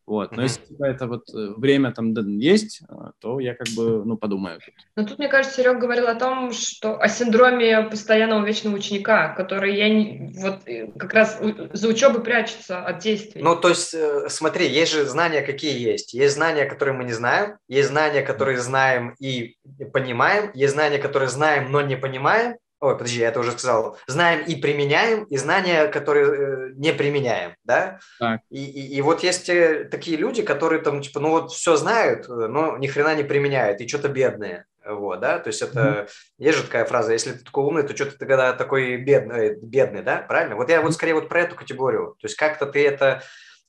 Вот. 0.05 0.31
Но 0.31 0.41
mm-hmm. 0.41 0.43
если 0.43 0.65
типа, 0.65 0.85
это 0.85 1.07
вот 1.07 1.29
э, 1.33 1.53
время 1.57 1.91
там 1.91 2.13
есть, 2.37 2.81
то 3.19 3.39
я 3.39 3.55
как 3.55 3.67
бы, 3.69 4.03
ну, 4.05 4.17
подумаю. 4.17 4.59
Но 4.95 5.05
тут, 5.05 5.17
мне 5.17 5.27
кажется, 5.27 5.61
Серег 5.61 5.79
говорил 5.79 6.07
о 6.07 6.15
том, 6.15 6.51
что 6.51 6.99
о 6.99 7.07
синдроме 7.07 7.83
постоянного 7.83 8.45
вечного 8.45 8.75
ученика, 8.75 9.33
который 9.33 9.75
я 9.77 9.89
не, 9.89 10.31
вот 10.37 10.61
как 10.97 11.13
раз 11.13 11.39
за 11.73 11.87
учебой 11.87 12.23
прячется 12.23 12.83
от 12.83 12.99
действий. 12.99 13.41
Ну, 13.41 13.55
то 13.55 13.69
есть, 13.69 13.95
смотри, 14.27 14.67
есть 14.67 14.91
же 14.91 15.05
знания, 15.05 15.41
какие 15.41 15.79
есть. 15.79 16.13
Есть 16.13 16.35
знания, 16.35 16.65
которые 16.65 16.95
мы 16.95 17.03
не 17.03 17.13
знаем, 17.13 17.57
есть 17.67 17.89
знания, 17.89 18.21
которые 18.21 18.57
знаем 18.57 18.90
знаем 18.91 19.15
и 19.19 19.55
понимаем, 19.93 20.51
есть 20.53 20.73
знания, 20.73 20.97
которые 20.97 21.29
знаем, 21.29 21.71
но 21.71 21.81
не 21.81 21.95
понимаем. 21.95 22.55
Ой, 22.79 22.97
подожди, 22.97 23.19
я 23.19 23.27
это 23.27 23.39
уже 23.39 23.51
сказал. 23.51 23.97
Знаем 24.07 24.43
и 24.47 24.55
применяем, 24.55 25.25
и 25.25 25.37
знания, 25.37 25.87
которые 25.87 26.25
э, 26.25 26.71
не 26.75 26.91
применяем, 26.93 27.53
да? 27.63 27.99
Так. 28.19 28.41
И, 28.49 28.65
и, 28.65 28.95
и 28.95 29.01
вот 29.01 29.21
есть 29.21 29.45
такие 29.91 30.17
люди, 30.17 30.41
которые 30.41 30.81
там, 30.81 31.01
типа, 31.01 31.19
ну 31.19 31.29
вот 31.29 31.51
все 31.51 31.75
знают, 31.75 32.27
но 32.27 32.77
ни 32.77 32.87
хрена 32.87 33.13
не 33.15 33.23
применяют, 33.23 33.81
и 33.81 33.87
что-то 33.87 34.09
бедные. 34.09 34.65
Вот, 34.83 35.19
да, 35.19 35.37
то 35.37 35.49
есть 35.49 35.61
это, 35.61 35.79
mm-hmm. 35.79 36.09
есть 36.39 36.57
же 36.57 36.63
такая 36.63 36.85
фраза, 36.85 37.13
если 37.13 37.33
ты 37.33 37.45
такой 37.45 37.65
умный, 37.65 37.83
то 37.83 37.95
что 37.95 38.05
ты 38.07 38.17
тогда 38.17 38.51
такой 38.53 38.97
бедный, 38.97 39.55
бедный, 39.61 40.01
да, 40.01 40.17
правильно? 40.17 40.55
Вот 40.55 40.71
я 40.71 40.81
вот 40.81 40.95
скорее 40.95 41.13
вот 41.13 41.29
про 41.29 41.41
эту 41.41 41.55
категорию, 41.55 42.15
то 42.19 42.25
есть 42.25 42.35
как-то 42.35 42.65
ты 42.65 42.87
это 42.87 43.21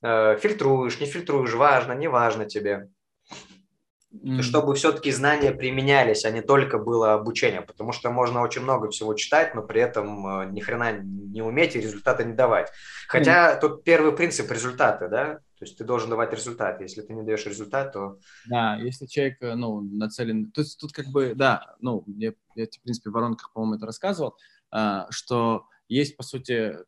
э, 0.03 0.39
фильтруешь, 0.41 0.99
не 1.01 1.07
фильтруешь, 1.07 1.53
важно, 1.53 1.93
не 1.93 2.09
важно 2.09 2.47
тебе 2.47 2.89
mm-hmm. 4.13 4.43
чтобы 4.43 4.75
все-таки 4.75 5.11
знания 5.11 5.53
применялись, 5.53 6.25
а 6.25 6.31
не 6.31 6.43
только 6.43 6.79
было 6.79 7.15
обучение, 7.15 7.63
потому 7.63 7.93
что 7.93 8.11
можно 8.11 8.43
очень 8.43 8.63
много 8.63 8.91
всего 8.91 9.15
читать, 9.15 9.55
но 9.55 9.63
при 9.63 9.81
этом 9.81 10.27
э, 10.27 10.51
ни 10.51 10.61
хрена 10.61 11.01
не 11.01 11.43
уметь 11.43 11.77
и 11.77 11.81
результата 11.81 12.25
не 12.25 12.35
давать. 12.35 12.71
Хотя 13.09 13.53
mm-hmm. 13.53 13.61
тут 13.61 13.85
первый 13.85 14.13
принцип 14.13 14.51
результаты, 14.51 15.09
да, 15.09 15.41
то 15.63 15.65
есть 15.65 15.79
ты 15.79 15.85
должен 15.85 16.11
давать 16.11 16.33
результат. 16.33 16.81
Если 16.81 17.03
ты 17.03 17.13
не 17.13 17.23
даешь 17.23 17.47
результат, 17.47 17.93
то... 17.93 18.19
Да, 18.47 18.77
если 18.77 19.07
человек, 19.07 19.37
э, 19.41 19.55
ну, 19.55 19.81
нацелен... 19.81 20.51
То 20.51 20.63
есть 20.63 20.79
тут 20.81 20.93
как 20.93 21.07
бы, 21.07 21.35
да, 21.37 21.77
ну, 21.81 22.05
я, 22.07 22.33
я 22.57 22.67
в 22.67 22.83
принципе, 22.83 23.11
в 23.11 23.13
воронках, 23.13 23.53
по-моему, 23.53 23.77
это 23.77 23.87
рассказывал, 23.87 24.37
а, 24.73 25.07
что 25.11 25.67
есть, 25.89 26.17
по 26.17 26.23
сути, 26.23 26.79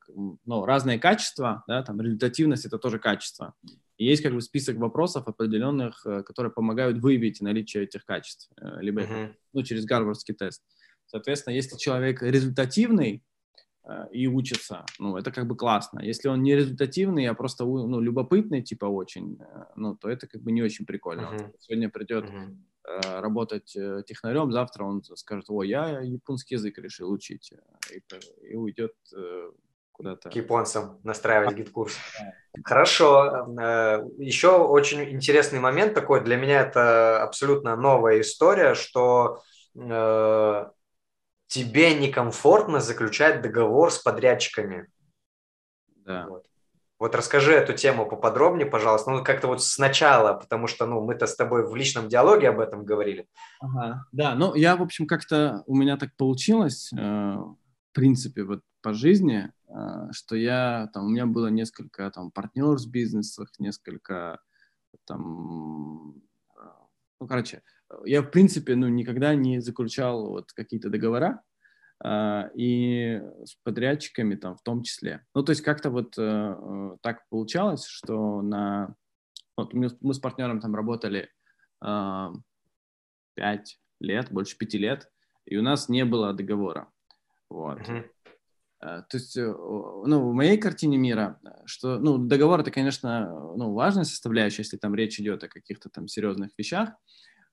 ну, 0.44 0.64
разные 0.64 0.98
качества, 0.98 1.62
да, 1.68 1.82
там 1.82 2.00
результативность– 2.00 2.64
это 2.66 2.78
тоже 2.78 2.98
качество. 2.98 3.54
И 3.96 4.06
есть 4.06 4.22
как 4.22 4.34
бы 4.34 4.40
список 4.40 4.76
вопросов 4.76 5.28
определенных, 5.28 6.04
э, 6.06 6.22
которые 6.22 6.52
помогают 6.52 6.98
выявить 6.98 7.40
наличие 7.40 7.84
этих 7.84 8.04
качеств, 8.04 8.50
э, 8.60 8.80
либо 8.80 9.02
uh-huh. 9.02 9.34
ну, 9.52 9.62
через 9.62 9.84
гарвардский 9.84 10.34
тест. 10.34 10.62
Соответственно, 11.06 11.54
если 11.54 11.76
человек 11.76 12.20
результативный 12.22 13.22
э, 13.84 14.06
и 14.12 14.26
учится, 14.26 14.84
ну, 14.98 15.16
это 15.16 15.30
как 15.30 15.46
бы 15.46 15.56
классно. 15.56 16.00
Если 16.00 16.28
он 16.28 16.42
не 16.42 16.56
результативный, 16.56 17.26
а 17.26 17.34
просто 17.34 17.64
ну, 17.64 18.00
любопытный, 18.00 18.62
типа 18.62 18.86
очень, 18.86 19.38
ну, 19.76 19.96
то 19.96 20.08
это 20.08 20.26
как 20.26 20.42
бы 20.42 20.50
не 20.50 20.62
очень 20.62 20.86
прикольно. 20.86 21.30
Uh-huh. 21.32 21.54
Сегодня 21.60 21.88
придет 21.88 22.24
uh-huh. 22.24 23.20
работать 23.20 23.76
технарем, 24.06 24.50
завтра 24.50 24.84
он 24.84 25.04
скажет, 25.04 25.44
о, 25.48 25.62
я 25.62 26.00
японский 26.00 26.56
язык 26.56 26.78
решил 26.78 27.12
учить, 27.12 27.52
и, 27.92 28.02
и 28.50 28.56
уйдет 28.56 28.94
куда-то. 29.94 30.28
К 30.28 30.36
японцам 30.36 30.98
настраивать 31.04 31.56
GetCourse. 31.56 31.96
Хорошо. 32.64 33.46
Э, 33.58 34.04
Еще 34.18 34.50
очень 34.50 35.08
интересный 35.10 35.60
момент 35.60 35.94
такой, 35.94 36.22
для 36.22 36.36
меня 36.36 36.60
это 36.60 37.22
абсолютно 37.22 37.76
новая 37.76 38.20
история, 38.20 38.74
что 38.74 39.40
э, 39.76 40.64
тебе 41.46 41.94
некомфортно 41.94 42.80
заключать 42.80 43.40
договор 43.40 43.92
с 43.92 43.98
подрядчиками. 43.98 44.88
Да. 46.04 46.26
Вот. 46.28 46.44
Вот 46.98 47.14
расскажи 47.14 47.52
эту 47.52 47.72
тему 47.72 48.06
поподробнее, 48.06 48.66
пожалуйста. 48.66 49.10
Ну, 49.10 49.24
как-то 49.24 49.48
вот 49.48 49.62
сначала, 49.62 50.34
потому 50.34 50.66
что, 50.66 50.86
ну, 50.86 51.04
мы-то 51.04 51.26
с 51.26 51.36
тобой 51.36 51.68
в 51.68 51.74
личном 51.74 52.08
диалоге 52.08 52.48
об 52.48 52.60
этом 52.60 52.84
говорили. 52.84 53.26
Ага, 53.60 54.06
да, 54.12 54.34
ну, 54.34 54.54
я, 54.54 54.76
в 54.76 54.82
общем, 54.82 55.06
как-то, 55.06 55.62
у 55.66 55.76
меня 55.76 55.96
так 55.96 56.16
получилось, 56.16 56.92
э, 56.92 56.96
в 56.96 57.56
принципе, 57.92 58.44
вот 58.44 58.60
по 58.80 58.92
жизни, 58.92 59.50
а, 59.63 59.63
что 60.12 60.36
я, 60.36 60.88
там, 60.92 61.06
у 61.06 61.08
меня 61.08 61.26
было 61.26 61.48
несколько, 61.48 62.10
там, 62.10 62.30
партнеров 62.30 62.80
в 62.80 62.90
бизнесах, 62.90 63.50
несколько, 63.58 64.40
там, 65.04 66.22
а, 66.56 66.86
ну, 67.20 67.26
короче, 67.26 67.62
я, 68.04 68.22
в 68.22 68.30
принципе, 68.30 68.76
ну, 68.76 68.88
никогда 68.88 69.34
не 69.34 69.60
заключал 69.60 70.28
вот 70.28 70.52
какие-то 70.52 70.90
договора, 70.90 71.42
Uh, 72.04 72.50
и 72.54 73.22
с 73.44 73.54
подрядчиками 73.62 74.34
там 74.34 74.56
в 74.56 74.62
том 74.62 74.82
числе. 74.82 75.24
Ну, 75.32 75.42
то 75.42 75.50
есть 75.50 75.62
как-то 75.62 75.90
вот 75.90 76.18
uh, 76.18 76.98
так 77.00 77.26
получалось, 77.30 77.86
что 77.86 78.42
на... 78.42 78.94
Вот 79.56 79.72
мы, 79.72 80.12
с 80.12 80.18
партнером 80.18 80.60
там 80.60 80.74
работали 80.74 81.30
5 81.80 82.34
лет, 84.00 84.32
больше 84.32 84.58
пяти 84.58 84.76
лет, 84.76 85.10
и 85.46 85.56
у 85.56 85.62
нас 85.62 85.88
не 85.88 86.04
было 86.04 86.34
договора. 86.34 86.92
Вот. 87.48 87.78
Uh-huh. 87.78 88.10
Э, 88.84 89.02
то 89.08 89.16
есть, 89.16 89.36
э, 89.36 89.46
ну, 89.46 90.30
в 90.30 90.34
моей 90.34 90.58
картине 90.58 90.98
мира, 90.98 91.38
что, 91.64 91.98
ну, 91.98 92.18
договор 92.18 92.60
это, 92.60 92.70
конечно, 92.70 93.54
ну, 93.56 93.72
важная 93.72 94.04
составляющая, 94.04 94.62
если 94.62 94.76
там 94.76 94.94
речь 94.94 95.18
идет 95.18 95.42
о 95.42 95.48
каких-то 95.48 95.88
там 95.88 96.06
серьезных 96.06 96.50
вещах, 96.58 96.90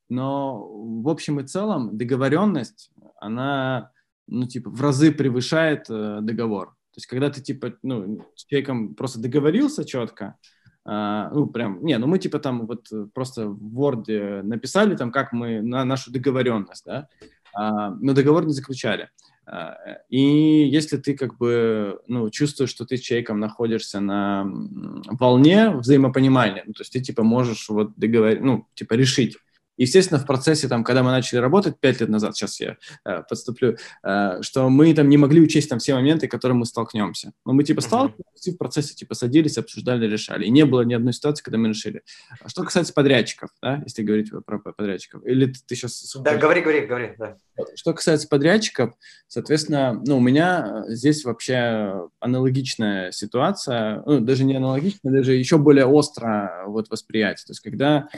но 0.09 0.67
в 1.01 1.07
общем 1.07 1.39
и 1.39 1.47
целом 1.47 1.97
договоренность, 1.97 2.91
она, 3.19 3.91
ну, 4.27 4.45
типа, 4.45 4.69
в 4.69 4.81
разы 4.81 5.13
превышает 5.13 5.89
э, 5.89 6.19
договор. 6.21 6.71
То 6.91 6.97
есть, 6.97 7.07
когда 7.07 7.29
ты, 7.29 7.41
типа, 7.41 7.75
ну, 7.81 8.25
с 8.35 8.43
человеком 8.45 8.95
просто 8.95 9.19
договорился 9.19 9.85
четко, 9.85 10.37
Uh, 10.83 11.29
ну, 11.31 11.45
прям, 11.45 11.85
не, 11.85 11.95
ну 11.99 12.07
мы 12.07 12.17
типа 12.17 12.39
там 12.39 12.65
вот 12.65 12.87
просто 13.13 13.47
в 13.47 13.79
Word 13.79 14.41
написали 14.41 14.95
там, 14.95 15.11
как 15.11 15.31
мы, 15.31 15.61
на 15.61 15.85
нашу 15.85 16.11
договоренность, 16.11 16.85
да, 16.85 17.07
uh, 17.55 17.95
но 18.01 18.13
договор 18.13 18.47
не 18.47 18.53
заключали. 18.53 19.11
А, 19.45 19.75
и 20.09 20.19
если 20.19 20.97
ты 20.97 21.15
как 21.15 21.37
бы 21.37 21.99
ну, 22.07 22.29
чувствуешь, 22.29 22.69
что 22.69 22.85
ты 22.85 22.97
с 22.97 23.01
человеком 23.01 23.39
находишься 23.39 23.99
на 23.99 24.45
волне 25.19 25.71
взаимопонимания, 25.71 26.63
ну, 26.65 26.73
то 26.73 26.81
есть 26.81 26.93
ты 26.93 27.01
типа 27.01 27.23
можешь 27.23 27.69
вот 27.69 27.97
договорить, 27.97 28.41
ну, 28.41 28.67
типа 28.75 28.93
решить, 28.93 29.37
Естественно, 29.77 30.19
в 30.19 30.25
процессе, 30.25 30.67
там, 30.67 30.83
когда 30.83 31.01
мы 31.03 31.11
начали 31.11 31.39
работать 31.39 31.79
пять 31.79 31.99
лет 32.01 32.09
назад, 32.09 32.35
сейчас 32.35 32.59
я 32.59 32.77
э, 33.05 33.23
подступлю, 33.27 33.77
э, 34.03 34.41
что 34.41 34.69
мы 34.69 34.93
там 34.93 35.09
не 35.09 35.17
могли 35.17 35.41
учесть 35.41 35.69
там 35.69 35.79
все 35.79 35.95
моменты, 35.95 36.27
которые 36.27 36.57
мы 36.57 36.65
столкнемся. 36.65 37.33
Но 37.45 37.53
мы 37.53 37.63
типа 37.63 37.81
сталкивались 37.81 38.47
и 38.47 38.51
в 38.51 38.57
процессе 38.57 38.93
типа 38.93 39.15
садились, 39.15 39.57
обсуждали, 39.57 40.07
решали. 40.07 40.45
И 40.45 40.49
не 40.49 40.65
было 40.65 40.81
ни 40.81 40.93
одной 40.93 41.13
ситуации, 41.13 41.43
когда 41.43 41.57
мы 41.57 41.69
решили. 41.69 42.03
А 42.41 42.49
что 42.49 42.63
касается 42.63 42.93
подрядчиков, 42.93 43.49
да, 43.61 43.81
если 43.85 44.03
говорить 44.03 44.31
про 44.45 44.59
подрядчиков, 44.59 45.25
или 45.25 45.47
ты, 45.47 45.59
ты 45.65 45.75
сейчас... 45.75 46.15
Да, 46.21 46.37
говори, 46.37 46.61
говори, 46.61 46.85
говори, 46.85 47.13
да. 47.17 47.37
Что 47.75 47.93
касается 47.93 48.27
подрядчиков, 48.27 48.93
соответственно, 49.27 50.01
ну, 50.05 50.17
у 50.17 50.21
меня 50.21 50.83
здесь 50.87 51.23
вообще 51.23 52.09
аналогичная 52.19 53.11
ситуация, 53.11 54.03
ну, 54.05 54.19
даже 54.19 54.43
не 54.43 54.55
аналогичная, 54.55 55.11
даже 55.11 55.33
еще 55.33 55.57
более 55.57 55.85
остро 55.85 56.63
вот 56.67 56.89
восприятие. 56.89 57.45
То 57.45 57.51
есть, 57.51 57.61
когда 57.61 58.09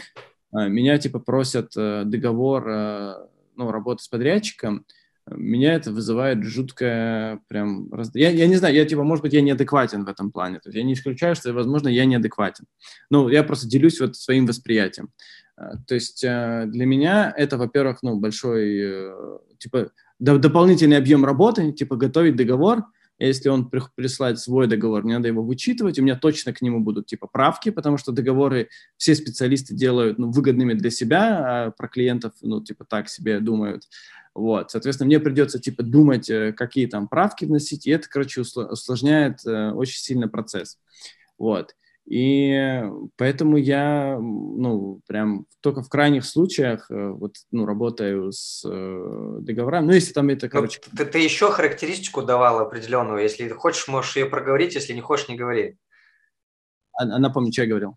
меня 0.54 0.98
типа 0.98 1.20
просят 1.20 1.74
э, 1.76 2.04
договор, 2.06 2.68
э, 2.70 3.16
ну, 3.56 3.72
работать 3.72 4.06
с 4.06 4.08
подрядчиком, 4.08 4.86
меня 5.26 5.74
это 5.74 5.92
вызывает 5.92 6.44
жуткое 6.44 7.40
прям... 7.48 7.90
Я, 8.14 8.30
я 8.30 8.46
не 8.46 8.58
знаю, 8.58 8.76
я 8.76 8.86
типа, 8.86 9.04
может 9.04 9.24
быть, 9.24 9.34
я 9.34 9.42
неадекватен 9.42 10.04
в 10.04 10.10
этом 10.10 10.32
плане. 10.32 10.60
То 10.60 10.68
есть 10.68 10.78
я 10.78 10.84
не 10.84 10.94
исключаю, 10.94 11.36
что, 11.36 11.54
возможно, 11.54 11.88
я 11.88 12.04
неадекватен. 12.06 12.66
Ну, 13.10 13.30
я 13.30 13.44
просто 13.44 13.68
делюсь 13.68 14.02
вот 14.02 14.18
своим 14.18 14.46
восприятием. 14.46 15.10
То 15.56 15.96
есть 15.96 16.24
э, 16.26 16.66
для 16.68 16.86
меня 16.86 17.34
это, 17.38 17.58
во-первых, 17.58 18.00
ну, 18.04 18.20
большой, 18.20 19.14
типа, 19.60 19.92
дополнительный 20.20 20.98
объем 20.98 21.24
работы, 21.26 21.72
типа, 21.72 21.96
готовить 21.96 22.36
договор– 22.36 22.84
если 23.28 23.50
он 23.50 23.70
присылает 23.70 24.40
свой 24.40 24.68
договор, 24.68 25.04
мне 25.04 25.16
надо 25.16 25.28
его 25.28 25.44
вычитывать, 25.44 25.98
у 26.00 26.04
меня 26.04 26.16
точно 26.16 26.54
к 26.54 26.62
нему 26.62 26.82
будут 26.82 27.08
типа 27.08 27.28
правки, 27.28 27.70
потому 27.70 27.98
что 27.98 28.12
договоры 28.12 28.70
все 28.98 29.16
специалисты 29.16 29.74
делают 29.74 30.20
ну, 30.20 30.32
выгодными 30.32 30.74
для 30.74 30.90
себя, 30.90 31.68
а 31.68 31.72
про 31.72 31.88
клиентов, 31.88 32.34
ну, 32.42 32.62
типа 32.62 32.86
так 32.86 33.10
себе 33.10 33.40
думают. 33.40 33.84
Вот, 34.36 34.72
соответственно, 34.72 35.08
мне 35.08 35.20
придется 35.20 35.60
типа 35.60 35.84
думать, 35.84 36.30
э, 36.30 36.54
какие 36.54 36.88
там 36.88 37.08
правки 37.08 37.46
вносить, 37.46 37.86
и 37.86 37.92
это, 37.92 38.10
короче, 38.10 38.42
усложняет 38.42 39.46
э, 39.46 39.72
очень 39.72 40.00
сильно 40.00 40.28
процесс. 40.28 40.80
Вот. 41.38 41.76
И 42.06 42.84
поэтому 43.16 43.56
я, 43.58 44.18
ну, 44.20 45.02
прям 45.08 45.46
только 45.62 45.82
в 45.82 45.90
крайних 45.90 46.26
случаях, 46.26 46.92
э, 46.92 47.10
вот, 47.12 47.36
ну, 47.52 47.66
работаю 47.66 48.32
с 48.34 48.64
э, 48.70 49.38
договорами. 49.40 49.86
Ну, 49.86 49.92
если 49.94 50.12
там 50.12 50.28
это, 50.28 50.48
ну, 50.48 50.52
короче... 50.52 50.82
Ну, 50.92 50.98
ты, 50.98 51.06
ты 51.06 51.20
еще 51.20 51.50
характеристику 51.50 52.22
давал 52.22 52.60
определенную. 52.60 53.24
Если 53.24 53.48
хочешь, 53.50 53.88
можешь 53.88 54.18
ее 54.18 54.26
проговорить, 54.26 54.76
если 54.76 54.94
не 54.94 55.02
хочешь, 55.02 55.30
не 55.30 55.38
говори. 55.38 55.78
А, 56.92 57.04
а 57.04 57.20
напомни, 57.20 57.52
что 57.52 57.62
я 57.62 57.70
говорил? 57.70 57.96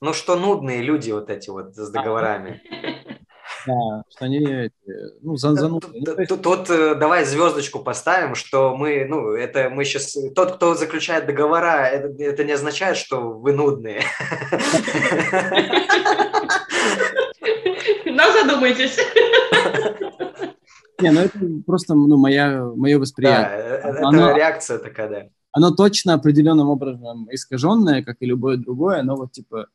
Ну, 0.00 0.14
что 0.14 0.36
нудные 0.36 0.82
люди 0.82 1.10
вот 1.10 1.28
эти 1.28 1.50
вот 1.50 1.76
с 1.76 1.90
договорами. 1.90 2.62
Да, 3.66 4.04
что 4.08 4.24
они 4.24 4.70
ну, 5.20 5.36
занудные. 5.36 6.04
Тут, 6.04 6.28
тут, 6.28 6.42
тут 6.42 6.70
э, 6.70 6.94
давай 6.94 7.24
звездочку 7.24 7.80
поставим, 7.80 8.34
что 8.34 8.76
мы, 8.76 9.04
ну, 9.08 9.30
это 9.32 9.70
мы 9.70 9.84
сейчас, 9.84 10.16
тот, 10.34 10.56
кто 10.56 10.74
заключает 10.74 11.26
договора, 11.26 11.86
это, 11.86 12.22
это 12.22 12.44
не 12.44 12.52
означает, 12.52 12.96
что 12.96 13.32
вы 13.32 13.52
нудные. 13.52 14.02
Но 18.04 18.32
задумайтесь. 18.32 18.98
Не, 21.00 21.10
ну 21.10 21.20
это 21.20 21.38
просто 21.66 21.94
ну, 21.94 22.16
моя, 22.16 22.64
мое 22.76 22.98
восприятие. 22.98 23.48
Да, 23.48 23.56
э, 23.56 23.90
это 23.90 24.08
оно, 24.08 24.36
реакция 24.36 24.78
такая, 24.78 25.08
да. 25.08 25.28
Оно 25.52 25.70
точно 25.70 26.14
определенным 26.14 26.68
образом 26.68 27.28
искаженное, 27.30 28.02
как 28.02 28.16
и 28.20 28.26
любое 28.26 28.56
другое, 28.56 29.02
но 29.02 29.16
вот 29.16 29.32
типа, 29.32 29.66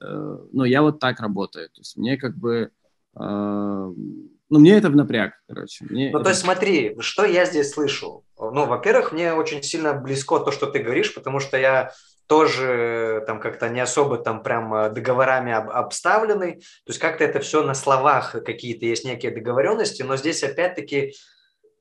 э, 0.00 0.38
ну 0.52 0.64
я 0.64 0.82
вот 0.82 1.00
так 1.00 1.20
работаю. 1.20 1.68
То 1.68 1.80
есть 1.80 1.96
мне 1.96 2.16
как 2.16 2.36
бы 2.36 2.70
ну, 3.18 4.58
мне 4.58 4.76
это 4.76 4.88
в 4.88 4.96
напряг, 4.96 5.34
короче. 5.46 5.84
Мне 5.88 6.10
ну, 6.10 6.18
это... 6.18 6.24
то 6.24 6.30
есть 6.30 6.42
смотри, 6.42 6.96
что 7.00 7.24
я 7.24 7.44
здесь 7.44 7.72
слышу? 7.72 8.24
Ну, 8.38 8.66
во-первых, 8.66 9.12
мне 9.12 9.34
очень 9.34 9.62
сильно 9.62 9.92
близко 9.92 10.38
то, 10.38 10.50
что 10.52 10.66
ты 10.66 10.78
говоришь, 10.78 11.14
потому 11.14 11.40
что 11.40 11.58
я 11.58 11.92
тоже 12.26 13.24
там 13.26 13.40
как-то 13.40 13.68
не 13.68 13.80
особо 13.80 14.18
там 14.18 14.42
прям 14.42 14.72
э, 14.74 14.90
договорами 14.90 15.52
об, 15.52 15.70
обставленный. 15.70 16.56
То 16.56 16.88
есть 16.88 17.00
как-то 17.00 17.24
это 17.24 17.40
все 17.40 17.62
на 17.62 17.74
словах 17.74 18.32
какие-то 18.44 18.84
есть 18.84 19.04
некие 19.04 19.32
договоренности, 19.32 20.02
но 20.02 20.16
здесь 20.16 20.44
опять-таки 20.44 21.14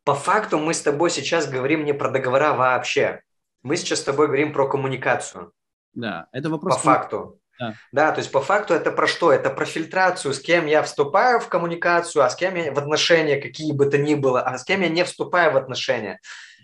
по 0.05 0.15
факту 0.15 0.57
мы 0.57 0.73
с 0.73 0.81
тобой 0.81 1.09
сейчас 1.09 1.49
говорим 1.49 1.83
не 1.83 1.93
про 1.93 2.09
договора 2.09 2.53
вообще. 2.53 3.21
Мы 3.61 3.75
сейчас 3.75 3.99
с 3.99 4.03
тобой 4.03 4.27
говорим 4.27 4.53
про 4.53 4.69
коммуникацию. 4.69 5.51
Да, 5.93 6.27
это 6.31 6.49
вопрос... 6.49 6.75
По 6.75 6.81
факту. 6.81 7.39
Да. 7.59 7.73
да, 7.91 8.11
то 8.11 8.19
есть 8.19 8.31
по 8.31 8.41
факту 8.41 8.73
это 8.73 8.91
про 8.91 9.07
что? 9.07 9.31
Это 9.31 9.49
про 9.49 9.65
фильтрацию, 9.65 10.33
с 10.33 10.39
кем 10.39 10.65
я 10.65 10.83
вступаю 10.83 11.39
в 11.39 11.47
коммуникацию, 11.47 12.23
а 12.23 12.29
с 12.29 12.35
кем 12.35 12.55
я 12.55 12.71
в 12.71 12.77
отношения 12.77 13.37
какие 13.37 13.71
бы 13.71 13.87
то 13.87 13.97
ни 13.97 14.15
было, 14.15 14.41
а 14.41 14.57
с 14.57 14.63
кем 14.63 14.81
я 14.81 14.89
не 14.89 15.03
вступаю 15.03 15.53
в 15.53 15.57
отношения. 15.57 16.19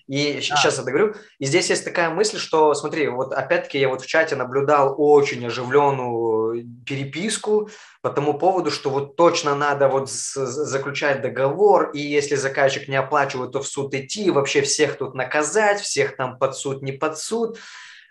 И 0.08 0.34
да. 0.34 0.42
сейчас 0.42 0.78
я 0.78 0.84
договорю. 0.84 1.16
И 1.40 1.46
здесь 1.46 1.70
есть 1.70 1.86
такая 1.86 2.10
мысль, 2.10 2.38
что, 2.38 2.74
смотри, 2.74 3.08
вот 3.08 3.32
опять-таки 3.32 3.80
я 3.80 3.88
вот 3.88 4.02
в 4.02 4.08
чате 4.08 4.36
наблюдал 4.36 4.96
очень 4.98 5.46
оживленную 5.46 6.66
переписку 6.86 7.70
по 8.02 8.10
тому 8.10 8.34
поводу, 8.34 8.70
что 8.70 8.90
вот 8.90 9.16
точно 9.16 9.56
надо 9.56 9.88
вот 9.88 10.10
заключать 10.10 11.22
договор, 11.22 11.92
и 11.92 12.00
если 12.00 12.36
заказчик 12.36 12.90
не 12.90 12.98
оплачивает, 12.98 13.54
то 13.54 13.62
в 13.62 13.68
суд 13.68 13.94
идти, 13.94 14.30
вообще 14.30 14.62
всех 14.62 14.98
тут 14.98 15.16
наказать, 15.16 15.80
всех 15.80 16.18
там 16.18 16.38
под 16.38 16.58
суд, 16.58 16.82
не 16.82 16.92
под 16.92 17.18
суд. 17.18 17.58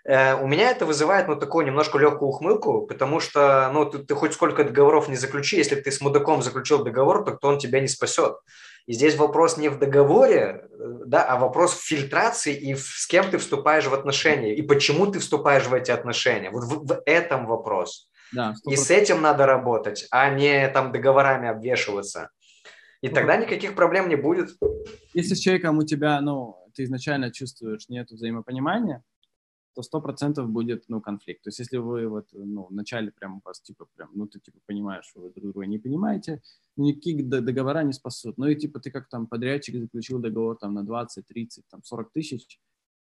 Э, 0.05 0.35
у 0.35 0.47
меня 0.47 0.71
это 0.71 0.85
вызывает, 0.85 1.27
ну, 1.27 1.35
такую 1.35 1.65
немножко 1.65 1.97
легкую 1.97 2.29
ухмылку, 2.29 2.85
потому 2.87 3.19
что, 3.19 3.69
ну, 3.73 3.85
ты, 3.85 3.99
ты 3.99 4.15
хоть 4.15 4.33
сколько 4.33 4.63
договоров 4.63 5.07
не 5.07 5.15
заключи, 5.15 5.57
если 5.57 5.75
ты 5.75 5.91
с 5.91 6.01
мудаком 6.01 6.41
заключил 6.41 6.83
договор, 6.83 7.23
то 7.23 7.31
кто 7.31 7.47
он 7.47 7.57
тебя 7.57 7.79
не 7.79 7.87
спасет. 7.87 8.35
И 8.85 8.93
здесь 8.93 9.15
вопрос 9.15 9.55
не 9.57 9.69
в 9.69 9.79
договоре, 9.79 10.67
э, 10.69 11.03
да, 11.05 11.23
а 11.23 11.37
вопрос 11.37 11.73
в 11.73 11.87
фильтрации 11.87 12.53
и 12.53 12.73
в, 12.73 12.81
с 12.81 13.07
кем 13.07 13.29
ты 13.29 13.37
вступаешь 13.37 13.85
в 13.85 13.93
отношения, 13.93 14.53
и 14.53 14.61
почему 14.61 15.07
ты 15.07 15.19
вступаешь 15.19 15.67
в 15.67 15.73
эти 15.73 15.91
отношения. 15.91 16.49
Вот 16.51 16.65
в, 16.65 16.85
в 16.85 17.01
этом 17.05 17.47
вопрос. 17.47 18.09
Да, 18.33 18.55
и 18.67 18.75
с 18.75 18.89
этим 18.89 19.21
надо 19.21 19.45
работать, 19.45 20.07
а 20.11 20.29
не 20.29 20.67
там 20.69 20.91
договорами 20.91 21.47
обвешиваться. 21.47 22.29
И 23.01 23.09
тогда 23.09 23.37
никаких 23.37 23.75
проблем 23.75 24.09
не 24.09 24.15
будет. 24.15 24.49
Если 25.13 25.35
с 25.35 25.39
человеком 25.39 25.77
у 25.77 25.83
тебя, 25.83 26.19
ну, 26.21 26.55
ты 26.73 26.83
изначально 26.83 27.31
чувствуешь 27.31 27.87
нет 27.89 28.09
взаимопонимания, 28.09 29.03
то 29.73 29.81
сто 29.81 30.01
процентов 30.01 30.49
будет, 30.49 30.85
ну, 30.87 31.01
конфликт. 31.01 31.43
То 31.43 31.49
есть, 31.49 31.59
если 31.59 31.77
вы 31.77 32.07
вот, 32.07 32.27
ну, 32.31 32.67
вначале 32.69 33.11
прям 33.11 33.37
у 33.37 33.41
вас, 33.43 33.61
типа, 33.61 33.87
прям, 33.95 34.11
ну, 34.13 34.27
ты, 34.27 34.39
типа, 34.39 34.59
понимаешь, 34.65 35.05
что 35.05 35.21
вы 35.21 35.31
друг 35.31 35.51
друга 35.51 35.65
не 35.65 35.79
понимаете, 35.79 36.41
никакие 36.77 37.23
договора 37.23 37.83
не 37.83 37.93
спасут. 37.93 38.37
Ну, 38.37 38.47
и, 38.47 38.55
типа, 38.55 38.79
ты 38.79 38.91
как 38.91 39.09
там 39.09 39.27
подрядчик 39.27 39.75
заключил 39.75 40.19
договор 40.19 40.57
там 40.57 40.73
на 40.73 40.83
20, 40.83 41.25
30, 41.25 41.63
там, 41.69 41.83
40 41.83 42.11
тысяч, 42.11 42.59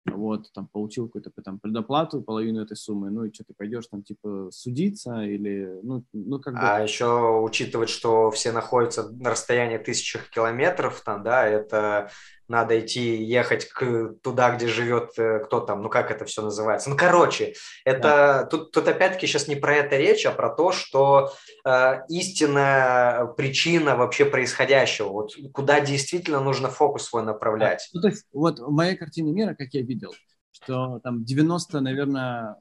вот, 0.06 0.52
там, 0.54 0.68
получил 0.68 1.08
какую-то 1.08 1.32
там 1.42 1.60
предоплату, 1.60 2.22
половину 2.22 2.62
этой 2.62 2.78
суммы, 2.78 3.10
ну, 3.10 3.26
и 3.26 3.34
что, 3.34 3.44
ты 3.44 3.54
пойдешь 3.56 3.88
там, 3.88 4.04
типа, 4.04 4.50
судиться 4.52 5.22
или, 5.22 5.80
ну, 5.84 6.06
ну 6.14 6.40
как 6.40 6.54
бы... 6.54 6.60
А 6.62 6.80
еще 6.80 7.40
учитывать, 7.42 7.90
что 7.90 8.30
все 8.32 8.52
находятся 8.52 9.10
на 9.10 9.32
расстоянии 9.32 9.78
тысячах 9.78 10.30
километров, 10.30 11.02
там, 11.02 11.24
да, 11.24 11.48
это 11.48 12.12
надо 12.48 12.80
идти 12.80 13.24
ехать 13.24 13.66
к, 13.66 14.14
туда, 14.22 14.56
где 14.56 14.68
живет 14.68 15.18
э, 15.18 15.40
кто 15.40 15.60
там, 15.60 15.82
ну 15.82 15.90
как 15.90 16.12
это 16.12 16.26
все 16.26 16.42
называется. 16.42 16.90
Ну, 16.90 16.98
короче, 16.98 17.54
это 17.84 18.02
да. 18.02 18.46
тут, 18.46 18.72
тут 18.72 18.88
опять-таки 18.88 19.28
сейчас 19.28 19.48
не 19.48 19.56
про 19.56 19.76
это 19.76 19.98
речь, 19.98 20.26
а 20.26 20.32
про 20.32 20.50
то, 20.50 20.72
что 20.72 21.34
э, 21.66 22.02
истинная 22.10 23.26
причина 23.26 23.96
вообще 23.96 24.26
происходящего, 24.26 25.10
вот 25.10 25.32
куда 25.54 25.80
действительно 25.80 26.40
нужно 26.40 26.70
фокус 26.70 27.06
свой 27.06 27.24
направлять. 27.24 27.90
Ну, 27.94 28.02
то 28.02 28.08
есть 28.10 28.26
вот 28.32 28.60
в 28.60 28.72
моей 28.72 28.96
картине 28.96 29.32
мира, 29.32 29.56
как 29.56 29.74
я 29.74 29.82
видел, 29.82 30.14
что 30.52 31.00
там 31.00 31.26
90, 31.26 31.82
наверное, 31.82 32.58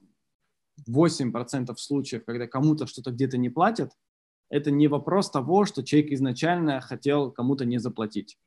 8% 0.89 1.74
случаев, 1.76 2.24
когда 2.24 2.47
кому-то 2.47 2.87
что-то 2.87 3.11
где-то 3.11 3.37
не 3.39 3.51
платят, 3.51 3.93
это 4.51 4.70
не 4.70 4.89
вопрос 4.89 5.30
того, 5.30 5.64
что 5.64 5.82
человек 5.82 6.12
изначально 6.12 6.80
хотел 6.80 7.30
кому-то 7.30 7.64
не 7.64 7.78
заплатить. 7.78 8.39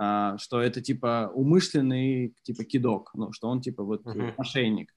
А, 0.00 0.38
что 0.38 0.60
это 0.60 0.80
типа 0.80 1.32
умышленный 1.34 2.36
типа 2.42 2.62
кидок, 2.62 3.10
ну, 3.14 3.32
что 3.32 3.48
он 3.48 3.60
типа 3.60 3.82
вот 3.82 4.06
uh-huh. 4.06 4.32
мошенник. 4.38 4.94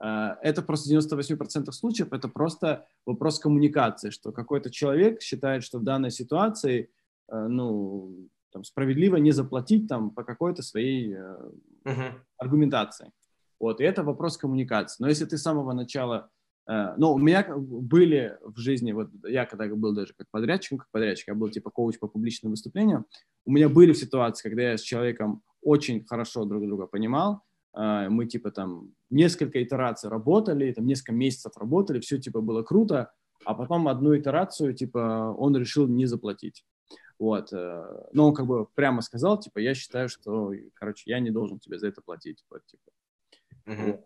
А, 0.00 0.38
это 0.42 0.62
просто 0.62 0.90
98% 0.96 1.70
случаев, 1.70 2.14
это 2.14 2.28
просто 2.28 2.86
вопрос 3.04 3.38
коммуникации, 3.40 4.08
что 4.08 4.32
какой-то 4.32 4.70
человек 4.70 5.20
считает, 5.20 5.64
что 5.64 5.78
в 5.78 5.84
данной 5.84 6.10
ситуации 6.10 6.90
э, 7.30 7.46
ну, 7.46 8.30
там, 8.50 8.64
справедливо 8.64 9.16
не 9.16 9.32
заплатить 9.32 9.86
там 9.86 10.10
по 10.10 10.24
какой-то 10.24 10.62
своей 10.62 11.14
uh-huh. 11.84 12.14
аргументации. 12.38 13.12
Вот, 13.60 13.82
и 13.82 13.84
это 13.84 14.02
вопрос 14.02 14.38
коммуникации. 14.38 15.02
Но 15.02 15.10
если 15.10 15.26
ты 15.26 15.36
с 15.36 15.42
самого 15.42 15.74
начала 15.74 16.30
Э, 16.68 16.94
ну, 16.96 17.14
у 17.14 17.18
меня 17.18 17.44
были 17.56 18.36
в 18.42 18.58
жизни, 18.58 18.92
вот 18.92 19.08
я 19.24 19.46
когда 19.46 19.66
был 19.66 19.94
даже 19.94 20.12
как 20.16 20.26
подрядчик, 20.30 20.80
как 20.80 20.90
подрядчик, 20.90 21.28
я 21.28 21.34
был 21.34 21.48
типа 21.48 21.70
коуч 21.70 21.98
по 21.98 22.08
публичным 22.08 22.50
выступлениям, 22.52 23.06
у 23.46 23.52
меня 23.52 23.68
были 23.68 23.94
ситуации, 23.94 24.48
когда 24.48 24.62
я 24.70 24.76
с 24.76 24.82
человеком 24.82 25.42
очень 25.62 26.04
хорошо 26.04 26.44
друг 26.44 26.64
друга 26.64 26.86
понимал, 26.86 27.42
э, 27.74 28.08
мы 28.10 28.26
типа 28.26 28.50
там 28.50 28.92
несколько 29.10 29.62
итераций 29.62 30.10
работали, 30.10 30.72
там 30.72 30.86
несколько 30.86 31.12
месяцев 31.12 31.56
работали, 31.56 32.00
все 32.00 32.18
типа 32.18 32.42
было 32.42 32.62
круто, 32.62 33.12
а 33.44 33.54
потом 33.54 33.88
одну 33.88 34.16
итерацию 34.16 34.74
типа 34.74 35.34
он 35.38 35.56
решил 35.56 35.88
не 35.88 36.04
заплатить. 36.04 36.64
Вот. 37.18 37.52
Э, 37.52 38.08
но 38.12 38.28
он 38.28 38.34
как 38.34 38.46
бы 38.46 38.66
прямо 38.74 39.00
сказал, 39.00 39.40
типа, 39.40 39.58
я 39.58 39.74
считаю, 39.74 40.08
что, 40.08 40.52
короче, 40.74 41.10
я 41.10 41.18
не 41.18 41.30
должен 41.30 41.58
тебе 41.58 41.78
за 41.78 41.88
это 41.88 42.00
платить. 42.00 42.44
Вот, 42.48 42.62
типа. 42.66 42.90
Mm-hmm. 43.66 44.00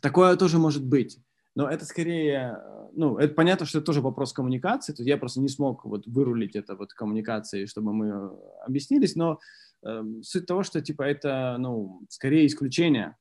Такое 0.00 0.36
тоже 0.36 0.58
может 0.58 0.84
быть. 0.84 1.18
Но 1.54 1.68
это 1.68 1.84
скорее, 1.84 2.62
ну, 2.92 3.18
это 3.18 3.34
понятно, 3.34 3.66
что 3.66 3.78
это 3.78 3.86
тоже 3.86 4.00
вопрос 4.00 4.32
коммуникации. 4.32 4.92
То 4.92 5.02
есть 5.02 5.08
я 5.08 5.16
просто 5.16 5.40
не 5.40 5.48
смог 5.48 5.84
вот 5.84 6.06
вырулить 6.06 6.56
это 6.56 6.76
вот 6.76 6.92
коммуникацией, 6.92 7.66
чтобы 7.66 7.92
мы 7.92 8.30
объяснились. 8.64 9.16
Но 9.16 9.40
э, 9.84 10.02
суть 10.22 10.46
того, 10.46 10.62
что 10.62 10.80
типа 10.80 11.02
это, 11.02 11.56
ну, 11.58 12.02
скорее 12.08 12.46
исключение. 12.46 13.16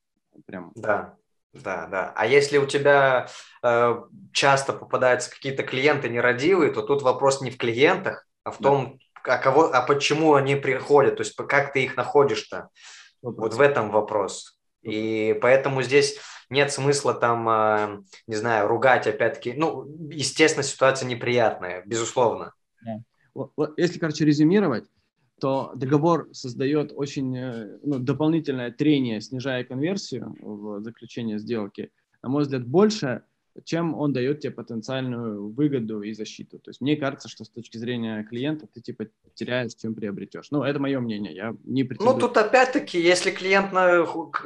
Прям. 0.45 0.71
Да. 0.75 1.15
Да, 1.53 1.87
да. 1.87 2.13
А 2.15 2.27
если 2.27 2.59
у 2.59 2.67
тебя 2.67 3.27
э, 3.63 4.01
часто 4.31 4.73
попадаются 4.73 5.31
какие-то 5.31 5.63
клиенты 5.63 6.07
нерадивые, 6.07 6.71
то 6.71 6.83
тут 6.83 7.01
вопрос 7.01 7.41
не 7.41 7.49
в 7.49 7.57
клиентах, 7.57 8.27
а 8.43 8.51
в 8.51 8.59
том, 8.59 8.99
да. 9.25 9.33
а 9.33 9.37
кого, 9.39 9.73
а 9.73 9.81
почему 9.81 10.35
они 10.35 10.55
приходят, 10.55 11.17
то 11.17 11.21
есть 11.21 11.35
как 11.35 11.73
ты 11.73 11.83
их 11.83 11.97
находишь-то. 11.97 12.69
Вот 13.23 13.55
в 13.55 13.61
этом 13.61 13.89
вопрос. 13.89 14.58
И 14.81 15.37
поэтому 15.41 15.81
здесь 15.81 16.17
нет 16.49 16.71
смысла 16.71 17.13
там, 17.13 17.47
а, 17.47 18.01
не 18.27 18.35
знаю, 18.35 18.67
ругать 18.67 19.07
опять-таки. 19.07 19.53
Ну, 19.53 19.85
естественно, 20.09 20.63
ситуация 20.63 21.07
неприятная, 21.07 21.83
безусловно. 21.85 22.53
Если, 23.77 23.99
короче, 23.99 24.25
резюмировать, 24.25 24.85
то 25.39 25.71
договор 25.75 26.27
создает 26.33 26.91
очень 26.93 27.37
э, 27.37 27.79
ну, 27.83 27.99
дополнительное 27.99 28.71
трение, 28.71 29.21
снижая 29.21 29.63
конверсию 29.63 30.35
в 30.41 30.81
заключение 30.81 31.39
сделки. 31.39 31.91
На 32.21 32.29
мой 32.29 32.43
взгляд, 32.43 32.67
больше 32.67 33.23
чем 33.63 33.95
он 33.95 34.13
дает 34.13 34.41
тебе 34.41 34.51
потенциальную 34.51 35.49
выгоду 35.49 36.01
и 36.01 36.13
защиту. 36.13 36.59
То 36.59 36.69
есть 36.69 36.81
мне 36.81 36.95
кажется, 36.95 37.29
что 37.29 37.43
с 37.43 37.49
точки 37.49 37.77
зрения 37.77 38.23
клиента 38.23 38.67
ты 38.67 38.81
типа 38.81 39.07
теряешь, 39.33 39.75
чем 39.75 39.95
приобретешь. 39.95 40.51
Ну, 40.51 40.63
это 40.63 40.79
мое 40.79 40.99
мнение, 40.99 41.33
я 41.33 41.55
не 41.63 41.83
претендую. 41.83 42.15
Ну, 42.15 42.27
тут 42.27 42.37
опять-таки, 42.37 42.99
если 42.99 43.31
клиент 43.31 43.71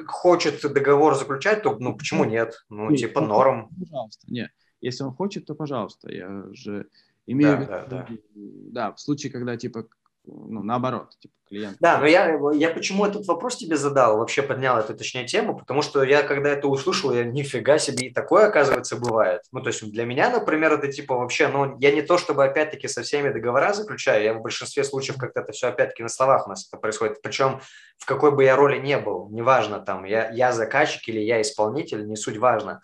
хочет 0.07 0.61
договор 0.61 1.15
заключать, 1.15 1.63
то 1.63 1.75
ну 1.79 1.95
почему 1.95 2.25
нет? 2.25 2.65
Ну, 2.69 2.89
нет, 2.89 2.99
типа 2.99 3.21
норм. 3.21 3.69
Пожалуйста, 3.79 4.25
нет. 4.31 4.51
Если 4.81 5.03
он 5.03 5.13
хочет, 5.13 5.45
то 5.45 5.55
пожалуйста. 5.55 6.11
Я 6.11 6.45
же 6.51 6.87
имею 7.25 7.51
да, 7.51 7.57
в 7.57 7.61
виду, 7.61 7.71
да, 7.71 7.87
да. 7.87 8.07
да, 8.35 8.91
в 8.91 8.99
случае, 8.99 9.31
когда 9.31 9.55
типа 9.57 9.87
ну, 10.25 10.63
наоборот, 10.63 11.09
типа 11.19 11.33
клиент. 11.47 11.77
Да, 11.79 11.99
но 11.99 12.07
я, 12.07 12.39
я 12.53 12.69
почему 12.69 13.05
этот 13.05 13.25
вопрос 13.27 13.57
тебе 13.57 13.75
задал, 13.75 14.17
вообще 14.17 14.41
поднял 14.41 14.77
эту, 14.77 14.95
точнее, 14.95 15.25
тему, 15.25 15.57
потому 15.57 15.81
что 15.81 16.03
я, 16.03 16.23
когда 16.23 16.49
это 16.49 16.67
услышал, 16.67 17.13
я 17.13 17.23
нифига 17.23 17.77
себе, 17.77 18.07
и 18.07 18.13
такое, 18.13 18.47
оказывается, 18.47 18.95
бывает. 18.95 19.41
Ну, 19.51 19.61
то 19.61 19.67
есть 19.67 19.89
для 19.91 20.05
меня, 20.05 20.29
например, 20.29 20.73
это 20.73 20.91
типа 20.91 21.15
вообще, 21.15 21.47
ну, 21.47 21.77
я 21.79 21.91
не 21.91 22.01
то, 22.01 22.17
чтобы 22.17 22.43
опять-таки 22.45 22.87
со 22.87 23.03
всеми 23.03 23.29
договора 23.29 23.73
заключаю, 23.73 24.23
я 24.23 24.33
в 24.33 24.41
большинстве 24.41 24.83
случаев 24.83 25.17
как-то 25.17 25.41
это 25.41 25.51
все 25.51 25.67
опять-таки 25.67 26.03
на 26.03 26.09
словах 26.09 26.47
у 26.47 26.49
нас 26.49 26.67
это 26.67 26.79
происходит, 26.79 27.21
причем 27.21 27.59
в 27.97 28.05
какой 28.05 28.31
бы 28.31 28.43
я 28.43 28.55
роли 28.55 28.79
не 28.79 28.97
был, 28.97 29.29
неважно 29.29 29.79
там, 29.79 30.05
я, 30.05 30.29
я 30.31 30.51
заказчик 30.51 31.07
или 31.07 31.19
я 31.19 31.41
исполнитель, 31.41 32.07
не 32.07 32.15
суть 32.15 32.37
важно. 32.37 32.81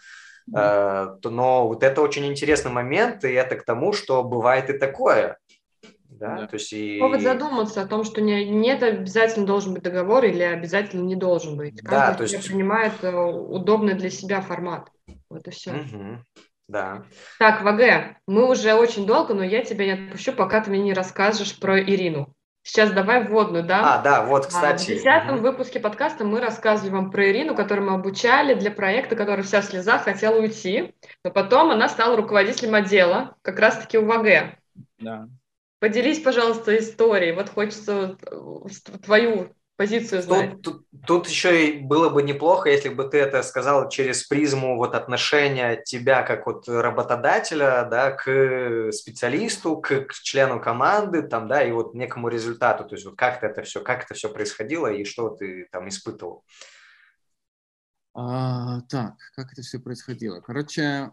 Mm-hmm. 0.51 1.19
Но 1.29 1.67
вот 1.67 1.83
это 1.83 2.01
очень 2.01 2.25
интересный 2.25 2.71
момент, 2.71 3.23
и 3.23 3.31
это 3.31 3.55
к 3.55 3.63
тому, 3.63 3.93
что 3.93 4.23
бывает 4.23 4.69
и 4.71 4.77
такое 4.77 5.37
да? 6.19 6.35
да. 6.35 6.47
То 6.47 6.55
есть 6.55 6.73
и... 6.73 6.99
Повод 6.99 7.21
задуматься 7.21 7.81
о 7.81 7.87
том, 7.87 8.03
что 8.03 8.21
не, 8.21 8.45
нет 8.45 8.83
обязательно 8.83 9.45
должен 9.45 9.73
быть 9.73 9.83
договор 9.83 10.25
или 10.25 10.43
обязательно 10.43 11.01
не 11.01 11.15
должен 11.15 11.57
быть. 11.57 11.81
Каждый 11.81 11.91
да, 11.91 12.13
то 12.13 12.23
есть... 12.23 12.47
принимает 12.47 12.93
э, 13.01 13.11
удобный 13.11 13.93
для 13.93 14.09
себя 14.09 14.41
формат. 14.41 14.89
Вот 15.29 15.47
и 15.47 15.51
все. 15.51 15.71
Угу. 15.71 16.17
Да. 16.67 17.03
Так, 17.39 17.63
ВГ, 17.63 18.17
мы 18.27 18.47
уже 18.49 18.73
очень 18.73 19.07
долго, 19.07 19.33
но 19.33 19.43
я 19.43 19.63
тебя 19.63 19.85
не 19.85 20.07
отпущу, 20.07 20.33
пока 20.33 20.61
ты 20.61 20.69
мне 20.69 20.81
не 20.81 20.93
расскажешь 20.93 21.57
про 21.59 21.81
Ирину. 21.81 22.35
Сейчас 22.61 22.91
давай 22.91 23.25
вводную, 23.25 23.63
да? 23.63 23.95
А, 23.95 24.01
да, 24.03 24.25
вот, 24.25 24.45
кстати. 24.45 24.83
В 24.83 24.87
десятом 24.87 25.35
угу. 25.35 25.43
выпуске 25.43 25.79
подкаста 25.79 26.25
мы 26.25 26.41
рассказывали 26.41 26.91
вам 26.91 27.09
про 27.09 27.31
Ирину, 27.31 27.55
которую 27.55 27.89
мы 27.89 27.95
обучали 27.95 28.53
для 28.53 28.69
проекта, 28.69 29.15
который 29.15 29.43
вся 29.43 29.61
в 29.61 29.65
слезах 29.65 30.03
хотела 30.03 30.37
уйти, 30.37 30.93
но 31.23 31.31
потом 31.31 31.71
она 31.71 31.89
стала 31.89 32.17
руководителем 32.17 32.75
отдела, 32.75 33.35
как 33.41 33.57
раз-таки 33.57 33.97
у 33.97 34.05
ВАГ. 34.05 34.57
Да. 34.99 35.27
Поделись, 35.79 36.19
пожалуйста, 36.19 36.77
историей. 36.77 37.31
Вот 37.31 37.49
хочется 37.49 38.17
э, 38.21 38.97
твою 39.03 39.55
позицию 39.79 40.21
знать. 40.21 40.61
Тут, 40.61 40.85
тут, 40.91 41.07
тут 41.07 41.27
еще 41.29 41.69
и 41.69 41.79
было 41.79 42.09
бы 42.09 42.21
неплохо, 42.21 42.69
если 42.69 42.89
бы 42.89 43.05
ты 43.05 43.17
это 43.17 43.41
сказал 43.43 43.87
через 43.87 44.25
призму 44.25 44.75
вот 44.75 44.93
отношения 44.93 45.81
тебя 45.81 46.23
как 46.23 46.47
вот 46.47 46.67
работодателя, 46.67 47.87
да, 47.89 48.11
к 48.11 48.91
специалисту, 48.91 49.77
к, 49.77 50.01
к 50.01 50.13
члену 50.15 50.59
команды, 50.59 51.21
там, 51.21 51.47
да, 51.47 51.63
и 51.63 51.71
вот 51.71 51.93
некому 51.93 52.27
результату. 52.27 52.83
То 52.83 52.95
есть 52.95 53.05
вот 53.05 53.15
как 53.15 53.41
это 53.41 53.63
все, 53.63 53.79
как 53.79 54.03
это 54.03 54.15
все 54.15 54.27
происходило 54.27 54.87
и 54.87 55.05
что 55.05 55.29
ты 55.29 55.69
там 55.71 55.87
испытывал. 55.87 56.43
А, 58.13 58.81
так, 58.89 59.13
как 59.33 59.53
это 59.53 59.61
все 59.61 59.79
происходило? 59.79 60.41
Короче, 60.41 61.11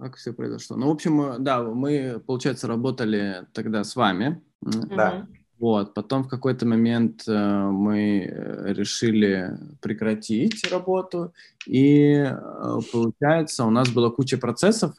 как 0.00 0.16
все 0.16 0.32
произошло? 0.32 0.76
Ну, 0.76 0.88
в 0.88 0.90
общем, 0.90 1.42
да, 1.42 1.62
мы, 1.62 2.20
получается, 2.26 2.66
работали 2.66 3.46
тогда 3.52 3.84
с 3.84 3.94
вами. 3.96 4.42
Да. 4.60 5.26
Вот, 5.60 5.92
потом 5.92 6.24
в 6.24 6.28
какой-то 6.28 6.66
момент 6.66 7.24
э, 7.28 7.68
мы 7.70 8.20
э, 8.20 8.72
решили 8.72 9.58
прекратить 9.82 10.66
работу, 10.72 11.34
и 11.66 12.12
э, 12.14 12.78
получается 12.90 13.66
у 13.66 13.70
нас 13.70 13.90
была 13.90 14.10
куча 14.10 14.38
процессов, 14.38 14.94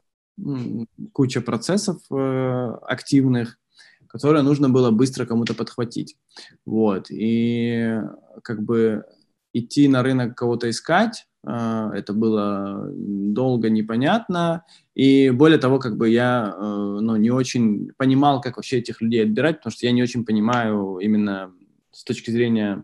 куча 1.13 1.41
процессов 1.41 1.97
э, 2.11 2.77
активных, 2.83 3.57
которые 4.05 4.43
нужно 4.43 4.69
было 4.69 4.91
быстро 4.91 5.25
кому-то 5.25 5.55
подхватить. 5.55 6.15
Вот, 6.63 7.07
и 7.09 7.99
как 8.43 8.61
бы 8.61 9.03
идти 9.53 9.87
на 9.87 10.03
рынок 10.03 10.37
кого-то 10.37 10.69
искать, 10.69 11.25
э, 11.25 11.30
это 11.43 12.13
было 12.13 12.87
долго 12.93 13.69
непонятно, 13.69 14.63
и 14.93 15.29
более 15.29 15.57
того, 15.57 15.79
как 15.79 15.97
бы 15.97 16.09
я 16.09 16.53
э, 16.55 16.61
ну, 16.61 17.15
не 17.15 17.31
очень 17.31 17.91
понимал, 17.97 18.41
как 18.41 18.57
вообще 18.57 18.79
этих 18.79 19.01
людей 19.01 19.23
отбирать, 19.23 19.57
потому 19.57 19.71
что 19.71 19.85
я 19.85 19.91
не 19.91 20.03
очень 20.03 20.25
понимаю 20.25 20.97
именно 21.01 21.51
с 21.91 22.03
точки 22.03 22.29
зрения 22.29 22.83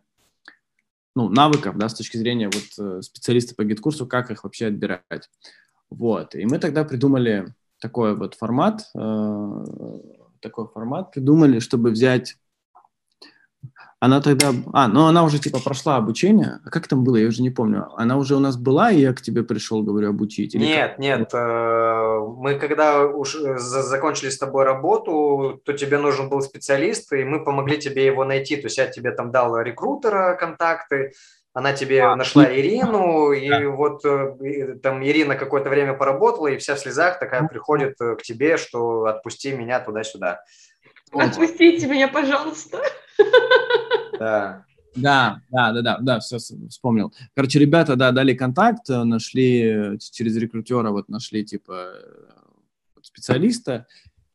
ну, 1.15 1.29
навыков, 1.29 1.77
да, 1.77 1.89
с 1.89 1.95
точки 1.95 2.17
зрения 2.17 2.49
вот 2.51 2.63
э, 2.79 3.01
специалиста 3.01 3.55
по 3.55 3.63
GetCourse 3.63 3.99
у, 3.99 4.07
как 4.07 4.31
их 4.31 4.43
вообще 4.43 4.67
отбирать. 4.67 5.29
Вот. 5.89 6.35
И 6.35 6.45
мы 6.45 6.59
тогда 6.59 6.83
придумали 6.83 7.53
такой 7.79 8.15
вот 8.15 8.35
формат, 8.35 8.89
э, 8.95 9.63
такой 10.39 10.67
формат 10.67 11.11
придумали, 11.11 11.59
чтобы 11.59 11.91
взять 11.91 12.35
она 13.99 14.21
тогда... 14.21 14.53
А, 14.73 14.87
ну 14.87 15.07
она 15.07 15.23
уже 15.23 15.39
типа 15.39 15.59
прошла 15.59 15.95
обучение. 15.95 16.59
А 16.63 16.69
как 16.69 16.87
там 16.87 17.03
было? 17.03 17.15
Я 17.15 17.27
уже 17.27 17.41
не 17.41 17.49
помню. 17.49 17.87
Она 17.97 18.17
уже 18.17 18.35
у 18.35 18.39
нас 18.39 18.55
была, 18.55 18.91
и 18.91 18.99
я 18.99 19.13
к 19.13 19.21
тебе 19.21 19.41
пришел, 19.43 19.81
говорю, 19.81 20.09
обучить? 20.09 20.53
Или 20.53 20.65
нет, 20.65 20.91
как? 20.91 20.99
нет. 20.99 21.29
Э, 21.33 22.19
мы 22.37 22.59
когда 22.59 23.05
уж 23.05 23.35
э, 23.35 23.57
закончили 23.57 24.29
с 24.29 24.37
тобой 24.37 24.65
работу, 24.65 25.59
то 25.65 25.73
тебе 25.73 25.97
нужен 25.97 26.29
был 26.29 26.41
специалист, 26.41 27.11
и 27.11 27.23
мы 27.23 27.43
помогли 27.43 27.79
тебе 27.79 28.05
его 28.05 28.23
найти. 28.23 28.55
То 28.57 28.67
есть 28.67 28.77
я 28.77 28.85
тебе 28.85 29.11
там 29.11 29.31
дал 29.31 29.59
рекрутера 29.59 30.35
контакты, 30.35 31.13
она 31.53 31.73
тебе 31.73 32.03
а, 32.03 32.15
нашла 32.15 32.45
Ирину, 32.53 33.31
и 33.31 33.49
да. 33.49 33.67
вот 33.69 34.05
э, 34.05 34.75
там 34.83 35.03
Ирина 35.03 35.35
какое-то 35.35 35.71
время 35.71 35.95
поработала, 35.95 36.49
и 36.49 36.57
вся 36.57 36.75
в 36.75 36.79
слезах 36.79 37.17
такая 37.17 37.47
приходит 37.47 37.95
к 37.97 38.21
тебе, 38.21 38.57
что 38.57 39.05
отпусти 39.05 39.53
меня 39.53 39.79
туда-сюда. 39.79 40.41
Отпустите 41.11 41.87
меня, 41.87 42.09
пожалуйста. 42.09 42.77
Да. 44.19 44.65
Да, 44.95 45.41
да, 45.51 45.73
да, 45.73 45.81
да, 45.83 45.97
да, 45.99 46.19
все 46.19 46.39
вспомнил. 46.39 47.13
Короче, 47.35 47.59
ребята, 47.59 47.95
да, 47.95 48.11
дали 48.11 48.33
контакт, 48.33 48.89
нашли 48.89 49.99
через 49.99 50.35
рекрутера, 50.37 50.89
вот 50.89 51.07
нашли 51.07 51.45
типа 51.45 51.93
специалиста, 53.03 53.85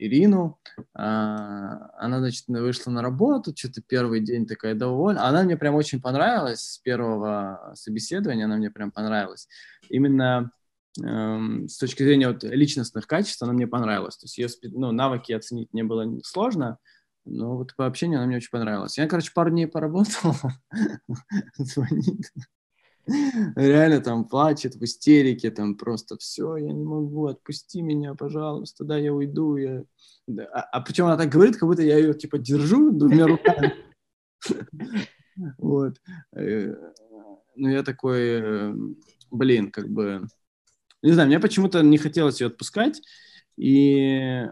Ирину. 0.02 0.58
А, 0.94 1.90
она, 1.98 2.18
значит, 2.18 2.44
вышла 2.48 2.90
на 2.90 3.02
работу, 3.02 3.54
что-то 3.56 3.82
первый 3.82 4.20
день 4.20 4.46
такая 4.46 4.74
довольна. 4.74 5.26
Она 5.26 5.42
мне 5.42 5.56
прям 5.56 5.74
очень 5.74 6.00
понравилась 6.00 6.60
с 6.60 6.78
первого 6.78 7.72
собеседования, 7.74 8.46
она 8.46 8.56
мне 8.56 8.70
прям 8.70 8.90
понравилась. 8.90 9.48
Именно 9.88 10.50
эм, 11.00 11.68
с 11.68 11.78
точки 11.78 12.02
зрения 12.02 12.28
вот 12.28 12.42
личностных 12.42 13.06
качеств 13.06 13.42
она 13.42 13.52
мне 13.52 13.66
понравилась. 13.66 14.16
То 14.16 14.24
есть 14.26 14.38
ее 14.38 14.48
ну, 14.72 14.92
навыки 14.92 15.32
оценить 15.32 15.72
мне 15.72 15.84
было 15.84 16.20
сложно, 16.24 16.78
ну, 17.24 17.56
вот 17.56 17.74
по 17.76 17.86
общению 17.86 18.18
она 18.18 18.26
мне 18.26 18.36
очень 18.36 18.50
понравилась. 18.50 18.98
Я, 18.98 19.06
короче, 19.06 19.32
пару 19.34 19.50
дней 19.50 19.66
поработал, 19.66 20.34
звонит. 21.56 22.32
Реально 23.06 24.00
там 24.00 24.28
плачет 24.28 24.76
в 24.76 24.84
истерике, 24.84 25.50
там 25.50 25.76
просто 25.76 26.16
все, 26.18 26.56
я 26.56 26.72
не 26.72 26.84
могу, 26.84 27.26
отпусти 27.26 27.82
меня, 27.82 28.14
пожалуйста, 28.14 28.84
да, 28.84 28.96
я 28.96 29.12
уйду. 29.12 29.56
Я... 29.56 29.84
А, 30.52 30.60
а 30.60 30.80
причем 30.80 31.06
она 31.06 31.16
так 31.16 31.28
говорит, 31.28 31.56
как 31.56 31.68
будто 31.68 31.82
я 31.82 31.98
ее 31.98 32.14
типа 32.14 32.38
держу 32.38 32.92
двумя 32.92 33.26
руками. 33.26 33.74
Вот. 35.56 35.96
Э, 36.36 36.74
ну, 37.56 37.68
я 37.68 37.82
такой, 37.82 38.20
э, 38.20 38.74
блин, 39.30 39.70
как 39.70 39.88
бы, 39.88 40.26
не 41.00 41.12
знаю, 41.12 41.28
мне 41.28 41.40
почему-то 41.40 41.82
не 41.82 41.96
хотелось 41.96 42.42
ее 42.42 42.48
отпускать, 42.48 43.00
и 43.56 44.46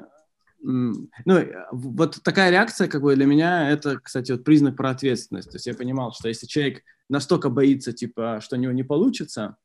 ну, 0.63 1.09
э, 1.27 1.67
вот 1.73 2.21
такая 2.23 2.51
реакция, 2.51 2.89
как 2.89 3.03
бы 3.03 3.15
для 3.15 3.27
меня, 3.27 3.71
это, 3.71 3.99
кстати, 3.99 4.33
вот 4.33 4.45
признак 4.45 4.77
про 4.77 4.91
ответственность. 4.91 5.51
То 5.51 5.57
есть 5.57 5.67
я 5.67 5.75
понимал, 5.75 6.13
что 6.13 6.29
если 6.29 6.47
человек 6.47 6.83
настолько 7.09 7.49
боится, 7.49 7.93
типа, 7.93 8.41
что 8.43 8.57
у 8.57 8.59
него 8.59 8.73
не 8.73 8.83
получится, 8.83 9.57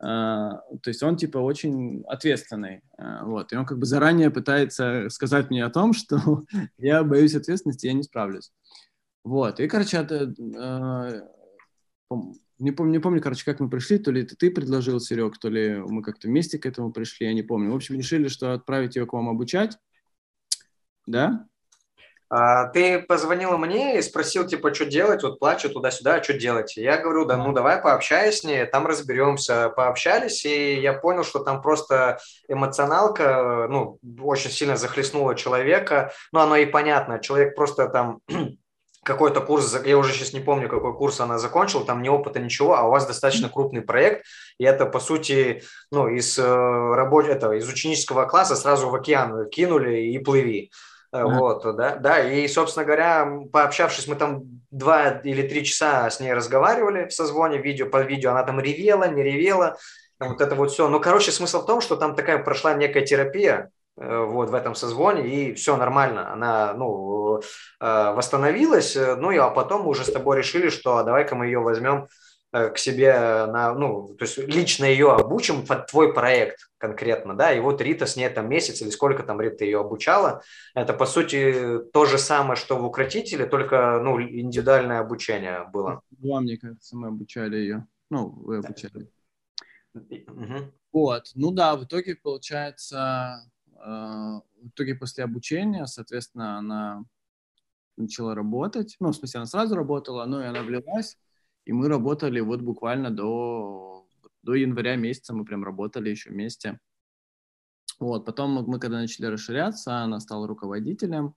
э, 0.00 0.04
то 0.04 0.86
есть 0.86 1.02
он, 1.02 1.16
типа, 1.16 1.38
очень 1.38 2.02
ответственный, 2.06 2.82
э, 2.98 3.24
вот, 3.24 3.52
и 3.52 3.56
он 3.56 3.64
как 3.64 3.78
бы 3.78 3.86
заранее 3.86 4.30
пытается 4.30 5.08
сказать 5.10 5.50
мне 5.50 5.64
о 5.64 5.70
том, 5.70 5.92
что 5.94 6.44
я 6.78 7.02
боюсь 7.02 7.34
ответственности, 7.34 7.86
я 7.86 7.92
не 7.92 8.02
справлюсь. 8.02 8.52
Вот, 9.24 9.58
и, 9.58 9.66
короче, 9.68 9.96
это, 9.96 10.34
э, 10.38 11.20
не 12.58 12.72
помню, 12.72 12.92
не 12.92 13.00
помню, 13.00 13.20
короче, 13.20 13.44
как 13.44 13.60
мы 13.60 13.68
пришли, 13.68 13.98
то 13.98 14.10
ли 14.10 14.22
это 14.22 14.36
ты 14.36 14.50
предложил, 14.50 15.00
Серег, 15.00 15.38
то 15.38 15.48
ли 15.48 15.76
мы 15.76 16.02
как-то 16.02 16.28
вместе 16.28 16.58
к 16.58 16.66
этому 16.66 16.92
пришли, 16.92 17.26
я 17.26 17.34
не 17.34 17.42
помню. 17.42 17.72
В 17.72 17.76
общем, 17.76 17.96
решили, 17.96 18.28
что 18.28 18.54
отправить 18.54 18.96
ее 18.96 19.06
к 19.06 19.12
вам 19.12 19.28
обучать, 19.28 19.76
да? 21.06 21.46
А, 22.28 22.66
ты 22.66 23.00
позвонила 23.00 23.56
мне 23.56 23.98
и 23.98 24.02
спросил, 24.02 24.46
типа, 24.46 24.74
что 24.74 24.84
делать, 24.84 25.22
вот 25.22 25.38
плачу 25.38 25.70
туда-сюда, 25.70 26.16
а 26.16 26.22
что 26.22 26.32
делать? 26.32 26.76
Я 26.76 26.98
говорю, 26.98 27.24
да, 27.24 27.36
ну 27.36 27.52
давай 27.52 27.80
пообщайся 27.80 28.38
с 28.38 28.44
ней, 28.44 28.66
там 28.66 28.86
разберемся. 28.86 29.70
Пообщались, 29.70 30.44
и 30.44 30.80
я 30.80 30.92
понял, 30.92 31.22
что 31.22 31.38
там 31.38 31.62
просто 31.62 32.18
эмоционалка, 32.48 33.68
ну, 33.70 33.98
очень 34.20 34.50
сильно 34.50 34.76
захлестнула 34.76 35.36
человека. 35.36 36.12
Ну, 36.32 36.40
оно 36.40 36.56
и 36.56 36.66
понятно, 36.66 37.20
человек 37.20 37.54
просто 37.54 37.88
там 37.88 38.18
какой-то 39.04 39.40
курс, 39.40 39.78
я 39.84 39.96
уже 39.96 40.12
сейчас 40.12 40.32
не 40.32 40.40
помню, 40.40 40.68
какой 40.68 40.96
курс 40.96 41.20
она 41.20 41.38
закончила, 41.38 41.84
там 41.84 42.02
ни 42.02 42.08
опыта, 42.08 42.40
ничего, 42.40 42.74
а 42.74 42.88
у 42.88 42.90
вас 42.90 43.06
достаточно 43.06 43.48
крупный 43.48 43.82
проект, 43.82 44.26
и 44.58 44.64
это, 44.64 44.84
по 44.86 44.98
сути, 44.98 45.62
ну, 45.92 46.08
из, 46.08 46.36
э, 46.40 46.44
работ... 46.44 47.26
этого, 47.26 47.52
из 47.52 47.68
ученического 47.68 48.24
класса 48.24 48.56
сразу 48.56 48.88
в 48.88 48.94
океан 48.96 49.48
кинули 49.48 50.08
и 50.10 50.18
плыви. 50.18 50.72
Э, 51.12 51.24
вот, 51.24 51.62
да, 51.76 51.96
да, 51.96 52.20
и, 52.20 52.46
собственно 52.48 52.84
говоря, 52.84 53.28
пообщавшись, 53.52 54.06
мы 54.06 54.16
там 54.16 54.42
два 54.70 55.08
или 55.08 55.46
три 55.46 55.64
часа 55.64 56.10
с 56.10 56.20
ней 56.20 56.32
разговаривали 56.32 57.06
в 57.06 57.12
созвоне, 57.12 57.58
видео 57.58 57.86
по 57.86 58.02
видео, 58.02 58.32
она 58.32 58.42
там 58.42 58.60
ревела, 58.60 59.08
не 59.08 59.22
ревела, 59.22 59.76
вот 60.18 60.40
это 60.40 60.54
вот 60.54 60.70
все. 60.70 60.88
Ну, 60.88 61.00
короче, 61.00 61.30
смысл 61.30 61.62
в 61.62 61.66
том, 61.66 61.80
что 61.80 61.96
там 61.96 62.14
такая 62.14 62.38
прошла 62.38 62.74
некая 62.74 63.04
терапия, 63.04 63.70
э, 63.98 64.24
вот 64.24 64.50
в 64.50 64.54
этом 64.54 64.74
созвоне, 64.74 65.26
и 65.26 65.54
все 65.54 65.76
нормально, 65.76 66.32
она, 66.32 66.74
ну, 66.74 67.38
э, 67.38 68.12
восстановилась, 68.12 68.96
ну, 68.96 69.30
и 69.30 69.36
а 69.36 69.50
потом 69.50 69.82
мы 69.82 69.88
уже 69.88 70.04
с 70.04 70.12
тобой 70.12 70.38
решили, 70.38 70.68
что 70.68 70.98
а 70.98 71.04
давай-ка 71.04 71.34
мы 71.34 71.46
ее 71.46 71.60
возьмем 71.60 72.08
к 72.74 72.78
себе 72.78 73.12
на, 73.46 73.74
ну, 73.74 74.14
то 74.14 74.24
есть 74.24 74.38
лично 74.38 74.84
ее 74.84 75.12
обучим 75.12 75.66
под 75.66 75.86
твой 75.86 76.14
проект 76.14 76.70
конкретно, 76.78 77.34
да, 77.34 77.52
и 77.52 77.60
вот 77.60 77.80
Рита 77.80 78.06
с 78.06 78.16
ней 78.16 78.28
там 78.28 78.48
месяц 78.48 78.82
или 78.82 78.90
сколько 78.90 79.22
там 79.22 79.40
Рита 79.40 79.64
ее 79.64 79.80
обучала, 79.80 80.42
это 80.74 80.92
по 80.92 81.06
сути 81.06 81.80
то 81.92 82.06
же 82.06 82.18
самое, 82.18 82.56
что 82.56 82.76
в 82.76 82.84
укротителе, 82.84 83.46
только, 83.46 84.00
ну, 84.02 84.20
индивидуальное 84.20 85.00
обучение 85.00 85.68
было. 85.72 86.00
Два, 86.10 86.40
мне 86.40 86.56
кажется, 86.56 86.96
мы 86.96 87.08
обучали 87.08 87.56
ее, 87.56 87.86
ну, 88.10 88.28
вы 88.28 88.58
обучали. 88.58 89.10
Угу. 89.94 90.72
Вот, 90.92 91.32
ну 91.34 91.50
да, 91.50 91.76
в 91.76 91.84
итоге 91.84 92.16
получается, 92.16 93.50
э, 93.74 93.80
в 93.86 94.68
итоге 94.68 94.94
после 94.94 95.24
обучения, 95.24 95.86
соответственно, 95.86 96.58
она 96.58 97.04
начала 97.96 98.34
работать, 98.34 98.96
ну, 99.00 99.08
в 99.08 99.16
смысле, 99.16 99.38
она 99.38 99.46
сразу 99.46 99.74
работала, 99.74 100.24
но 100.26 100.42
и 100.42 100.46
она 100.46 100.62
влилась, 100.62 101.16
и 101.66 101.72
мы 101.72 101.88
работали 101.88 102.40
вот 102.40 102.62
буквально 102.62 103.10
до, 103.10 104.06
до 104.42 104.54
января 104.54 104.96
месяца, 104.96 105.34
мы 105.34 105.44
прям 105.44 105.64
работали 105.64 106.10
еще 106.10 106.30
вместе. 106.30 106.78
Вот, 107.98 108.24
потом 108.24 108.52
мы, 108.52 108.62
мы 108.62 108.78
когда 108.78 108.98
начали 108.98 109.26
расширяться, 109.26 109.98
она 109.98 110.20
стала 110.20 110.46
руководителем, 110.46 111.34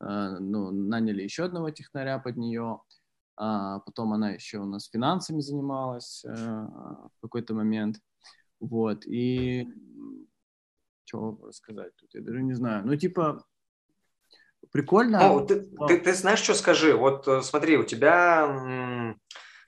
ну, 0.00 0.70
наняли 0.70 1.22
еще 1.22 1.44
одного 1.44 1.70
технаря 1.70 2.18
под 2.18 2.36
нее, 2.36 2.80
а 3.36 3.78
потом 3.80 4.12
она 4.12 4.30
еще 4.30 4.58
у 4.58 4.66
нас 4.66 4.88
финансами 4.88 5.40
занималась 5.40 6.24
в 6.24 7.10
какой-то 7.22 7.54
момент, 7.54 8.00
вот, 8.60 9.06
и 9.06 9.66
что 11.04 11.38
рассказать 11.42 11.96
тут, 11.96 12.14
я 12.14 12.20
даже 12.20 12.42
не 12.42 12.54
знаю, 12.54 12.84
ну, 12.86 12.96
типа, 12.96 13.46
прикольно. 14.72 15.20
Ну, 15.20 15.46
ты, 15.46 15.70
ты, 15.88 16.00
ты 16.00 16.14
знаешь, 16.14 16.40
что 16.40 16.54
скажи? 16.54 16.94
Вот 16.94 17.26
смотри, 17.44 17.78
у 17.78 17.84
тебя 17.84 19.16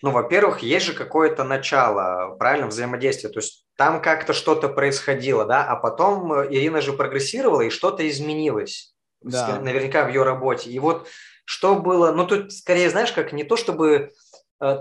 ну, 0.03 0.11
во-первых, 0.11 0.61
есть 0.61 0.87
же 0.87 0.95
какое-то 0.95 1.45
начало, 1.45 2.35
правильно, 2.37 2.67
взаимодействия, 2.67 3.31
то 3.31 3.39
есть 3.39 3.65
там 3.77 4.03
как-то 4.03 4.33
что-то 4.33 4.69
происходило, 4.69 5.45
да, 5.45 5.65
а 5.65 5.77
потом 5.77 6.33
э, 6.33 6.49
Ирина 6.51 6.81
же 6.81 6.93
прогрессировала, 6.93 7.63
и 7.63 7.71
что-то 7.71 8.09
изменилось, 8.09 8.95
да. 9.21 9.61
наверняка 9.61 10.05
в 10.05 10.09
ее 10.09 10.25
работе. 10.25 10.71
И 10.71 10.79
вот 10.81 11.07
что 11.45 11.77
было, 11.77 12.11
ну, 12.11 12.27
тут 12.27 12.53
скорее, 12.53 12.91
знаешь, 12.91 13.13
как 13.13 13.33
не 13.33 13.45
то, 13.45 13.57
чтобы... 13.57 14.11
Э, 14.61 14.79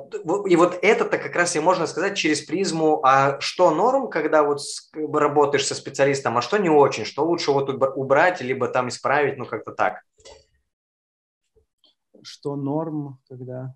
и 0.48 0.56
вот 0.56 0.80
это-то 0.82 1.20
как 1.20 1.36
раз 1.36 1.56
и 1.56 1.60
можно 1.60 1.86
сказать 1.86 2.18
через 2.18 2.42
призму, 2.42 3.02
а 3.06 3.40
что 3.42 3.70
норм, 3.70 4.10
когда 4.10 4.42
вот 4.42 4.62
работаешь 4.94 5.68
со 5.68 5.76
специалистом, 5.76 6.36
а 6.36 6.42
что 6.42 6.58
не 6.58 6.70
очень, 6.70 7.06
что 7.06 7.24
лучше 7.24 7.52
вот 7.52 7.70
убрать, 7.70 8.42
либо 8.42 8.68
там 8.68 8.90
исправить, 8.90 9.38
ну, 9.38 9.46
как-то 9.46 9.72
так. 9.72 10.02
Что 12.24 12.56
норм, 12.56 13.20
когда 13.28 13.76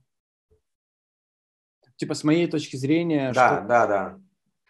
типа, 1.97 2.13
с 2.13 2.23
моей 2.23 2.47
точки 2.47 2.75
зрения... 2.75 3.31
Да, 3.33 3.57
что... 3.57 3.67
да, 3.67 3.87
да. 3.87 4.19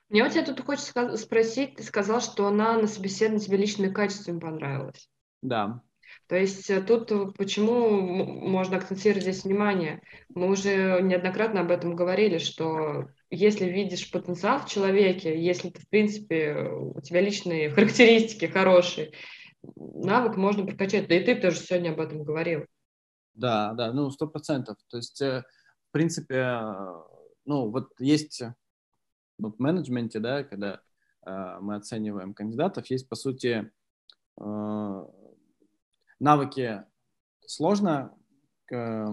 Мне 0.09 0.23
у 0.23 0.29
тебя 0.29 0.45
тут 0.45 0.61
хочется 0.61 1.17
спросить, 1.17 1.75
ты 1.75 1.83
сказал, 1.83 2.21
что 2.21 2.47
она 2.47 2.77
на 2.77 2.87
собеседовании 2.87 3.43
тебе 3.43 3.57
личными 3.57 3.91
качествами 3.91 4.39
понравилась. 4.39 5.09
Да. 5.41 5.81
То 6.27 6.35
есть 6.35 6.69
э, 6.69 6.81
тут 6.81 7.11
э, 7.11 7.27
почему 7.37 7.89
можно 7.89 8.77
акцентировать 8.77 9.23
здесь 9.23 9.43
внимание? 9.43 10.01
Мы 10.29 10.49
уже 10.49 11.01
неоднократно 11.01 11.61
об 11.61 11.71
этом 11.71 11.95
говорили, 11.95 12.39
что 12.39 13.09
если 13.29 13.65
видишь 13.65 14.09
потенциал 14.11 14.59
в 14.59 14.67
человеке, 14.67 15.39
если 15.39 15.69
ты, 15.69 15.81
в 15.81 15.89
принципе, 15.89 16.55
у 16.55 16.99
тебя 17.01 17.21
личные 17.21 17.69
характеристики 17.71 18.45
хорошие, 18.45 19.11
навык 19.75 20.35
можно 20.35 20.65
прокачать. 20.65 21.07
Да 21.07 21.15
и 21.15 21.23
ты 21.23 21.35
тоже 21.35 21.57
сегодня 21.57 21.91
об 21.91 21.99
этом 21.99 22.23
говорил. 22.23 22.65
Да, 23.33 23.73
да, 23.73 23.91
ну, 23.91 24.09
сто 24.09 24.27
процентов. 24.27 24.77
То 24.89 24.97
есть, 24.97 25.21
э, 25.21 25.43
в 25.89 25.91
принципе, 25.91 26.57
ну, 27.45 27.69
вот 27.69 27.91
есть 27.99 28.41
в 29.37 29.53
менеджменте, 29.59 30.19
да, 30.19 30.43
когда 30.43 30.81
э, 31.25 31.57
мы 31.61 31.75
оцениваем 31.75 32.33
кандидатов, 32.33 32.87
есть, 32.87 33.07
по 33.09 33.15
сути, 33.15 33.71
э, 34.39 35.05
навыки 36.19 36.83
сложно, 37.45 38.15
э, 38.71 39.05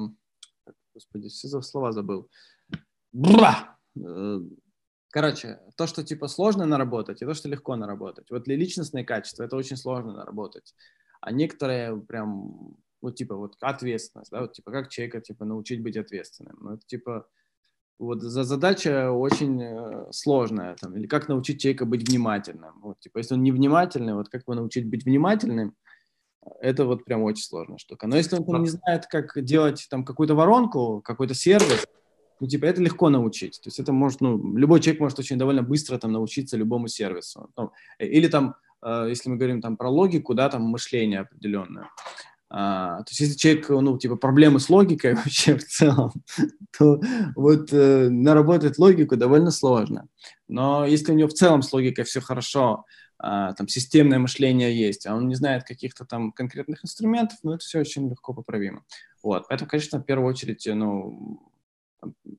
господи, 0.95 1.29
все 1.29 1.61
слова 1.61 1.93
забыл. 1.93 2.31
Бра! 3.13 3.79
Э, 3.97 4.41
короче, 5.11 5.61
то, 5.77 5.87
что 5.87 6.03
типа 6.03 6.29
сложно 6.29 6.67
наработать, 6.67 7.23
и 7.23 7.27
то, 7.27 7.35
что 7.35 7.49
легко 7.49 7.77
наработать. 7.77 8.31
Вот 8.31 8.49
личностные 8.49 9.05
качества 9.05 9.45
это 9.45 9.57
очень 9.57 9.77
сложно 9.77 10.13
наработать. 10.13 10.75
А 11.21 11.31
некоторые 11.31 12.01
прям, 12.01 12.77
вот 13.01 13.17
типа 13.17 13.37
вот 13.37 13.57
ответственность, 13.61 14.31
да, 14.31 14.41
вот 14.41 14.55
типа 14.55 14.71
как 14.71 14.89
человека 14.89 15.21
типа 15.21 15.45
научить 15.45 15.83
быть 15.83 15.97
ответственным. 15.97 16.57
Ну, 16.61 16.75
это 16.75 16.87
типа 16.87 17.29
вот 18.03 18.21
за 18.21 18.45
задача 18.45 19.13
очень 19.13 19.63
э, 19.63 20.07
сложная, 20.11 20.75
там, 20.75 20.97
или 20.97 21.07
как 21.07 21.29
научить 21.29 21.61
человека 21.61 21.87
быть 21.87 22.09
внимательным. 22.09 22.81
Вот, 22.83 22.99
типа, 23.01 23.19
если 23.19 23.35
он 23.35 23.43
невнимательный, 23.43 24.15
вот 24.15 24.29
как 24.29 24.43
его 24.43 24.55
научить 24.55 24.87
быть 24.89 25.05
внимательным, 25.05 25.75
это 26.61 26.85
вот 26.85 27.05
прям 27.05 27.23
очень 27.23 27.45
сложная 27.45 27.79
штука. 27.79 28.07
Но 28.09 28.17
если 28.17 28.37
он 28.37 28.45
там, 28.45 28.63
не 28.63 28.69
знает, 28.69 29.07
как 29.07 29.41
делать 29.45 29.87
там 29.89 30.05
какую-то 30.05 30.35
воронку, 30.35 31.01
какой-то 31.05 31.35
сервис, 31.35 31.87
ну, 32.41 32.49
типа, 32.49 32.65
это 32.65 32.83
легко 32.83 33.09
научить. 33.09 33.61
То 33.63 33.69
есть 33.69 33.79
это 33.79 33.93
может, 33.93 34.21
ну, 34.21 34.57
любой 34.57 34.81
человек 34.81 35.01
может 35.01 35.19
очень 35.21 35.39
довольно 35.39 35.63
быстро 35.63 35.97
там 35.99 36.11
научиться 36.11 36.57
любому 36.57 36.89
сервису. 36.89 37.51
Ну, 37.57 37.71
или 38.01 38.27
там, 38.27 38.57
э, 38.83 39.07
если 39.11 39.31
мы 39.31 39.37
говорим 39.37 39.61
там 39.61 39.77
про 39.77 39.89
логику, 39.89 40.35
да, 40.35 40.49
там 40.49 40.63
мышление 40.63 41.21
определенное. 41.21 41.89
А, 42.55 42.99
то 42.99 43.11
есть 43.11 43.21
если 43.21 43.39
человек, 43.39 43.71
ну, 43.71 43.97
типа, 43.97 44.17
проблемы 44.17 44.61
с 44.61 44.69
логикой 44.69 45.15
вообще 45.25 45.57
в 45.57 45.65
целом, 45.65 46.13
то 46.79 47.01
вот 47.35 47.73
э, 47.73 48.11
наработать 48.11 48.79
логику 48.79 49.17
довольно 49.17 49.51
сложно. 49.51 50.07
Но 50.49 50.85
если 50.85 51.13
у 51.13 51.15
него 51.15 51.31
в 51.31 51.33
целом 51.33 51.63
с 51.63 51.73
логикой 51.73 52.05
все 52.05 52.21
хорошо, 52.21 52.85
а, 53.17 53.55
там, 53.55 53.69
системное 53.69 54.19
мышление 54.19 54.79
есть, 54.79 55.07
а 55.07 55.15
он 55.15 55.29
не 55.29 55.35
знает 55.35 55.65
каких-то 55.65 56.05
там 56.05 56.31
конкретных 56.31 56.85
инструментов, 56.85 57.39
ну, 57.43 57.53
это 57.55 57.65
все 57.65 57.81
очень 57.81 58.11
легко 58.11 58.35
поправимо. 58.35 58.85
Вот, 59.23 59.47
поэтому, 59.49 59.71
конечно, 59.71 60.01
в 60.01 60.05
первую 60.05 60.29
очередь, 60.29 60.67
ну, 60.67 61.41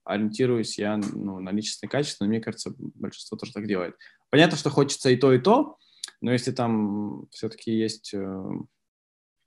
ориентируюсь 0.03 0.77
я 0.77 0.97
ну, 0.97 1.39
на 1.39 1.49
личностные 1.49 1.89
качества, 1.89 2.25
но 2.25 2.29
мне 2.29 2.39
кажется, 2.39 2.75
большинство 2.77 3.35
тоже 3.35 3.53
так 3.53 3.65
делает. 3.65 3.95
Понятно, 4.29 4.57
что 4.57 4.69
хочется 4.69 5.09
и 5.09 5.15
то, 5.15 5.33
и 5.33 5.39
то, 5.39 5.77
но 6.21 6.31
если 6.31 6.51
там 6.51 7.27
все-таки 7.31 7.71
есть 7.71 8.13
э, 8.13 8.43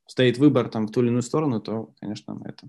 стоит 0.07 0.38
выбор 0.38 0.68
там 0.68 0.86
в 0.86 0.92
ту 0.92 1.00
или 1.00 1.09
иную 1.09 1.22
сторону, 1.22 1.61
то, 1.61 1.90
конечно, 2.00 2.40
это. 2.44 2.68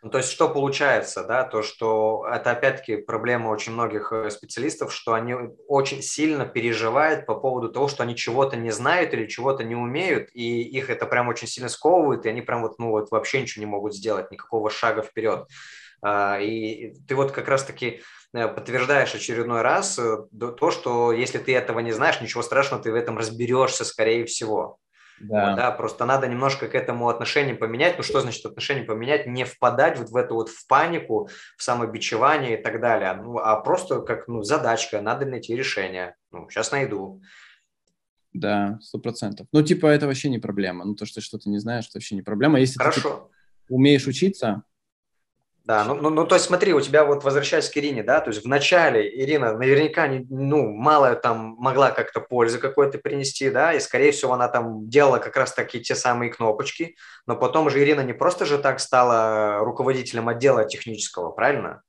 Ну, 0.00 0.10
то 0.10 0.18
есть 0.18 0.30
что 0.30 0.48
получается, 0.48 1.24
да, 1.24 1.42
то, 1.42 1.62
что 1.62 2.24
это 2.32 2.52
опять-таки 2.52 2.98
проблема 2.98 3.48
очень 3.48 3.72
многих 3.72 4.12
э, 4.12 4.30
специалистов, 4.30 4.94
что 4.94 5.12
они 5.12 5.34
очень 5.66 6.02
сильно 6.02 6.46
переживают 6.46 7.26
по 7.26 7.34
поводу 7.34 7.68
того, 7.68 7.88
что 7.88 8.04
они 8.04 8.14
чего-то 8.14 8.56
не 8.56 8.70
знают 8.70 9.12
или 9.12 9.26
чего-то 9.26 9.64
не 9.64 9.74
умеют, 9.74 10.28
и 10.34 10.62
их 10.62 10.88
это 10.88 11.04
прям 11.04 11.26
очень 11.26 11.48
сильно 11.48 11.68
сковывает, 11.68 12.26
и 12.26 12.28
они 12.28 12.42
прям 12.42 12.62
вот, 12.62 12.78
ну 12.78 12.90
вот 12.90 13.10
вообще 13.10 13.42
ничего 13.42 13.64
не 13.64 13.70
могут 13.70 13.92
сделать, 13.92 14.30
никакого 14.30 14.70
шага 14.70 15.02
вперед. 15.02 15.48
А, 16.00 16.38
и 16.40 16.94
ты 17.08 17.16
вот 17.16 17.32
как 17.32 17.48
раз-таки 17.48 18.00
э, 18.32 18.46
подтверждаешь 18.46 19.16
очередной 19.16 19.62
раз 19.62 19.98
э, 19.98 20.18
то, 20.30 20.70
что 20.70 21.10
если 21.10 21.38
ты 21.38 21.56
этого 21.56 21.80
не 21.80 21.90
знаешь, 21.90 22.20
ничего 22.20 22.44
страшного, 22.44 22.82
ты 22.82 22.92
в 22.92 22.94
этом 22.94 23.18
разберешься, 23.18 23.84
скорее 23.84 24.24
всего. 24.26 24.78
Да. 25.20 25.50
Вот, 25.50 25.56
да, 25.56 25.70
просто 25.72 26.04
надо 26.04 26.26
немножко 26.28 26.68
к 26.68 26.74
этому 26.74 27.08
отношение 27.08 27.54
поменять. 27.54 27.96
Ну, 27.96 28.02
что 28.02 28.20
значит 28.20 28.44
отношение 28.46 28.84
поменять? 28.84 29.26
Не 29.26 29.44
впадать 29.44 29.98
вот 29.98 30.10
в 30.10 30.16
эту 30.16 30.34
вот 30.34 30.48
в 30.48 30.66
панику, 30.66 31.28
в 31.56 31.62
самобичевание 31.62 32.58
и 32.58 32.62
так 32.62 32.80
далее. 32.80 33.14
Ну, 33.14 33.38
а 33.38 33.60
просто 33.60 34.00
как 34.02 34.28
ну, 34.28 34.42
задачка, 34.42 35.00
надо 35.00 35.26
найти 35.26 35.56
решение. 35.56 36.14
Ну, 36.30 36.48
сейчас 36.50 36.72
найду. 36.72 37.20
Да, 38.32 38.78
сто 38.80 38.98
процентов. 38.98 39.46
Ну, 39.52 39.62
типа, 39.62 39.86
это 39.86 40.06
вообще 40.06 40.28
не 40.28 40.38
проблема. 40.38 40.84
Ну, 40.84 40.94
то, 40.94 41.06
что 41.06 41.16
ты 41.16 41.20
что-то 41.20 41.48
не 41.48 41.58
знаешь, 41.58 41.86
это 41.86 41.98
вообще 41.98 42.14
не 42.14 42.22
проблема. 42.22 42.60
Если 42.60 42.78
Хорошо. 42.78 43.00
ты 43.00 43.08
типа, 43.08 43.28
умеешь 43.68 44.06
учиться, 44.06 44.62
да, 45.68 45.84
ну, 45.84 45.94
ну, 45.94 46.08
ну, 46.08 46.26
то 46.26 46.34
есть 46.34 46.46
смотри, 46.46 46.72
у 46.72 46.80
тебя 46.80 47.04
вот 47.04 47.24
возвращаясь 47.24 47.68
к 47.68 47.76
Ирине, 47.76 48.02
да, 48.02 48.20
то 48.20 48.30
есть 48.30 48.42
в 48.42 48.48
начале 48.48 49.06
Ирина 49.22 49.52
наверняка, 49.52 50.06
не, 50.06 50.24
ну, 50.30 50.72
мало 50.72 51.14
там 51.14 51.56
могла 51.58 51.90
как-то 51.90 52.20
пользы 52.20 52.58
какой-то 52.58 52.96
принести, 52.96 53.50
да, 53.50 53.74
и 53.74 53.80
скорее 53.80 54.12
всего 54.12 54.32
она 54.32 54.48
там 54.48 54.88
делала 54.88 55.18
как 55.18 55.36
раз 55.36 55.52
таки 55.52 55.78
те 55.82 55.94
самые 55.94 56.32
кнопочки, 56.32 56.96
но 57.26 57.36
потом 57.36 57.68
же 57.68 57.82
Ирина 57.82 58.00
не 58.00 58.14
просто 58.14 58.46
же 58.46 58.56
так 58.56 58.80
стала 58.80 59.58
руководителем 59.58 60.30
отдела 60.30 60.64
технического, 60.64 61.32
правильно? 61.32 61.82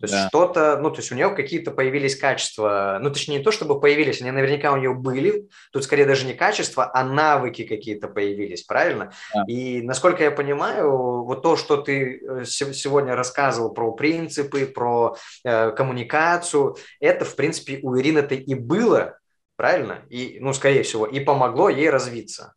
То 0.00 0.04
есть 0.06 0.14
да. 0.14 0.28
что-то, 0.28 0.78
ну, 0.82 0.90
то 0.90 0.98
есть 0.98 1.12
у 1.12 1.14
нее 1.14 1.30
какие-то 1.30 1.70
появились 1.70 2.16
качества, 2.16 2.98
ну, 3.00 3.10
точнее, 3.10 3.38
не 3.38 3.44
то, 3.44 3.52
чтобы 3.52 3.80
появились, 3.80 4.20
они 4.20 4.32
наверняка 4.32 4.72
у 4.72 4.76
нее 4.76 4.92
были, 4.92 5.48
тут 5.72 5.84
скорее 5.84 6.04
даже 6.04 6.26
не 6.26 6.34
качества, 6.34 6.90
а 6.92 7.04
навыки 7.04 7.64
какие-то 7.64 8.08
появились, 8.08 8.64
правильно? 8.64 9.12
Да. 9.32 9.44
И 9.46 9.82
насколько 9.82 10.24
я 10.24 10.30
понимаю, 10.32 11.24
вот 11.24 11.42
то, 11.42 11.56
что 11.56 11.76
ты 11.76 12.20
э, 12.20 12.44
сегодня 12.44 13.14
рассказывал 13.14 13.72
про 13.72 13.92
принципы, 13.92 14.66
про 14.66 15.16
э, 15.44 15.70
коммуникацию, 15.70 16.76
это, 16.98 17.24
в 17.24 17.36
принципе, 17.36 17.78
у 17.82 17.96
Ирины-то 17.96 18.34
и 18.34 18.54
было, 18.54 19.18
правильно? 19.56 20.02
И, 20.10 20.38
ну, 20.40 20.52
скорее 20.52 20.82
всего, 20.82 21.06
и 21.06 21.20
помогло 21.20 21.68
ей 21.68 21.88
развиться. 21.88 22.54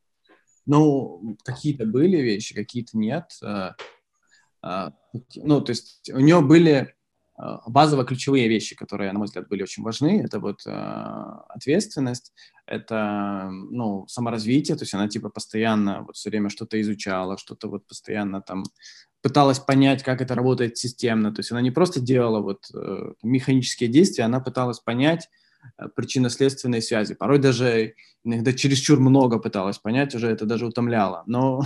Ну, 0.65 1.37
какие-то 1.45 1.85
были 1.85 2.17
вещи, 2.17 2.55
какие-то 2.55 2.97
нет. 2.97 3.25
Э, 3.43 3.71
э, 4.63 4.89
ну, 5.35 5.61
то 5.61 5.69
есть 5.69 6.09
у 6.11 6.19
нее 6.19 6.41
были 6.41 6.96
Э, 7.39 7.57
базово-ключевые 7.67 8.47
вещи, 8.47 8.75
которые, 8.75 9.11
на 9.11 9.19
мой 9.19 9.25
взгляд, 9.25 9.47
были 9.47 9.63
очень 9.63 9.83
важны. 9.83 10.21
Это 10.23 10.39
вот 10.39 10.65
э, 10.65 10.71
ответственность, 11.49 12.33
это, 12.65 13.49
ну, 13.51 14.07
саморазвитие, 14.07 14.75
то 14.75 14.83
есть 14.83 14.93
она, 14.93 15.07
типа, 15.07 15.29
постоянно 15.29 16.03
вот 16.03 16.15
все 16.15 16.29
время 16.29 16.49
что-то 16.49 16.81
изучала, 16.81 17.37
что-то 17.37 17.69
вот 17.69 17.87
постоянно 17.87 18.41
там 18.41 18.63
пыталась 19.21 19.59
понять, 19.59 20.03
как 20.03 20.21
это 20.21 20.35
работает 20.35 20.77
системно. 20.77 21.33
То 21.33 21.39
есть 21.41 21.51
она 21.51 21.61
не 21.61 21.71
просто 21.71 21.99
делала 21.99 22.39
вот 22.39 22.65
э, 22.73 23.13
механические 23.23 23.89
действия, 23.89 24.23
она 24.23 24.39
пыталась 24.39 24.79
понять 24.79 25.29
э, 25.77 25.87
причинно-следственные 25.95 26.81
связи. 26.81 27.13
Порой 27.13 27.37
даже 27.37 27.93
иногда 28.23 28.51
чересчур 28.51 28.99
много 28.99 29.37
пыталась 29.37 29.77
понять, 29.77 30.15
уже 30.15 30.27
это 30.27 30.45
даже 30.45 30.65
утомляло. 30.65 31.23
Но, 31.27 31.61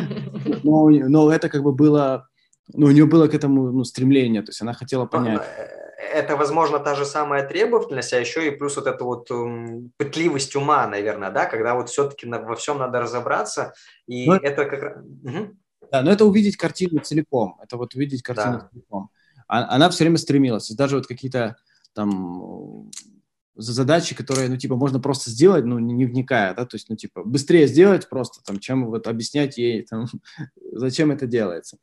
но, 0.62 0.90
но 0.90 1.30
это 1.30 1.48
как 1.48 1.62
бы 1.62 1.72
было 1.72 2.28
ну, 2.72 2.86
у 2.86 2.90
нее 2.90 3.06
было 3.06 3.28
к 3.28 3.34
этому 3.34 3.70
ну, 3.72 3.84
стремление, 3.84 4.42
то 4.42 4.50
есть 4.50 4.62
она 4.62 4.72
хотела 4.72 5.06
понять. 5.06 5.42
Э, 5.56 5.86
это, 6.12 6.36
возможно, 6.36 6.78
та 6.78 6.94
же 6.94 7.04
самая 7.04 7.46
требовательность, 7.46 8.12
а 8.12 8.20
еще 8.20 8.46
и 8.46 8.50
плюс 8.50 8.76
вот 8.76 8.86
эта 8.86 9.04
вот 9.04 9.30
um, 9.30 9.90
пытливость 9.96 10.56
ума, 10.56 10.86
наверное, 10.86 11.30
да, 11.30 11.46
когда 11.46 11.74
вот 11.74 11.88
все-таки 11.88 12.26
во 12.26 12.54
всем 12.54 12.78
надо 12.78 13.00
разобраться, 13.00 13.72
и 14.06 14.26
но, 14.26 14.34
ну, 14.34 14.40
это 14.40 14.64
как 14.64 14.82
раз... 14.82 14.96
Угу. 14.96 15.56
Да, 15.92 16.02
но 16.02 16.10
это 16.10 16.24
увидеть 16.24 16.56
картину 16.56 17.00
целиком, 17.00 17.58
это 17.62 17.76
вот 17.76 17.94
увидеть 17.94 18.22
картину 18.22 18.58
да. 18.58 18.68
целиком. 18.72 19.10
А, 19.48 19.74
она 19.74 19.88
все 19.90 20.04
время 20.04 20.18
стремилась, 20.18 20.70
даже 20.70 20.96
вот 20.96 21.06
какие-то 21.06 21.56
там 21.94 22.90
задачи, 23.56 24.14
которые, 24.14 24.48
ну, 24.48 24.56
типа, 24.56 24.76
можно 24.76 25.00
просто 25.00 25.30
сделать, 25.30 25.64
ну, 25.64 25.78
не, 25.78 25.94
не 25.94 26.04
вникая, 26.04 26.54
да, 26.54 26.66
то 26.66 26.74
есть, 26.74 26.88
ну, 26.90 26.96
типа, 26.96 27.24
быстрее 27.24 27.66
сделать 27.66 28.08
просто, 28.08 28.42
там, 28.44 28.58
чем 28.58 28.86
вот 28.86 29.06
объяснять 29.06 29.56
ей, 29.56 29.82
там, 29.82 30.06
зачем 30.72 31.10
это 31.10 31.26
делается. 31.26 31.78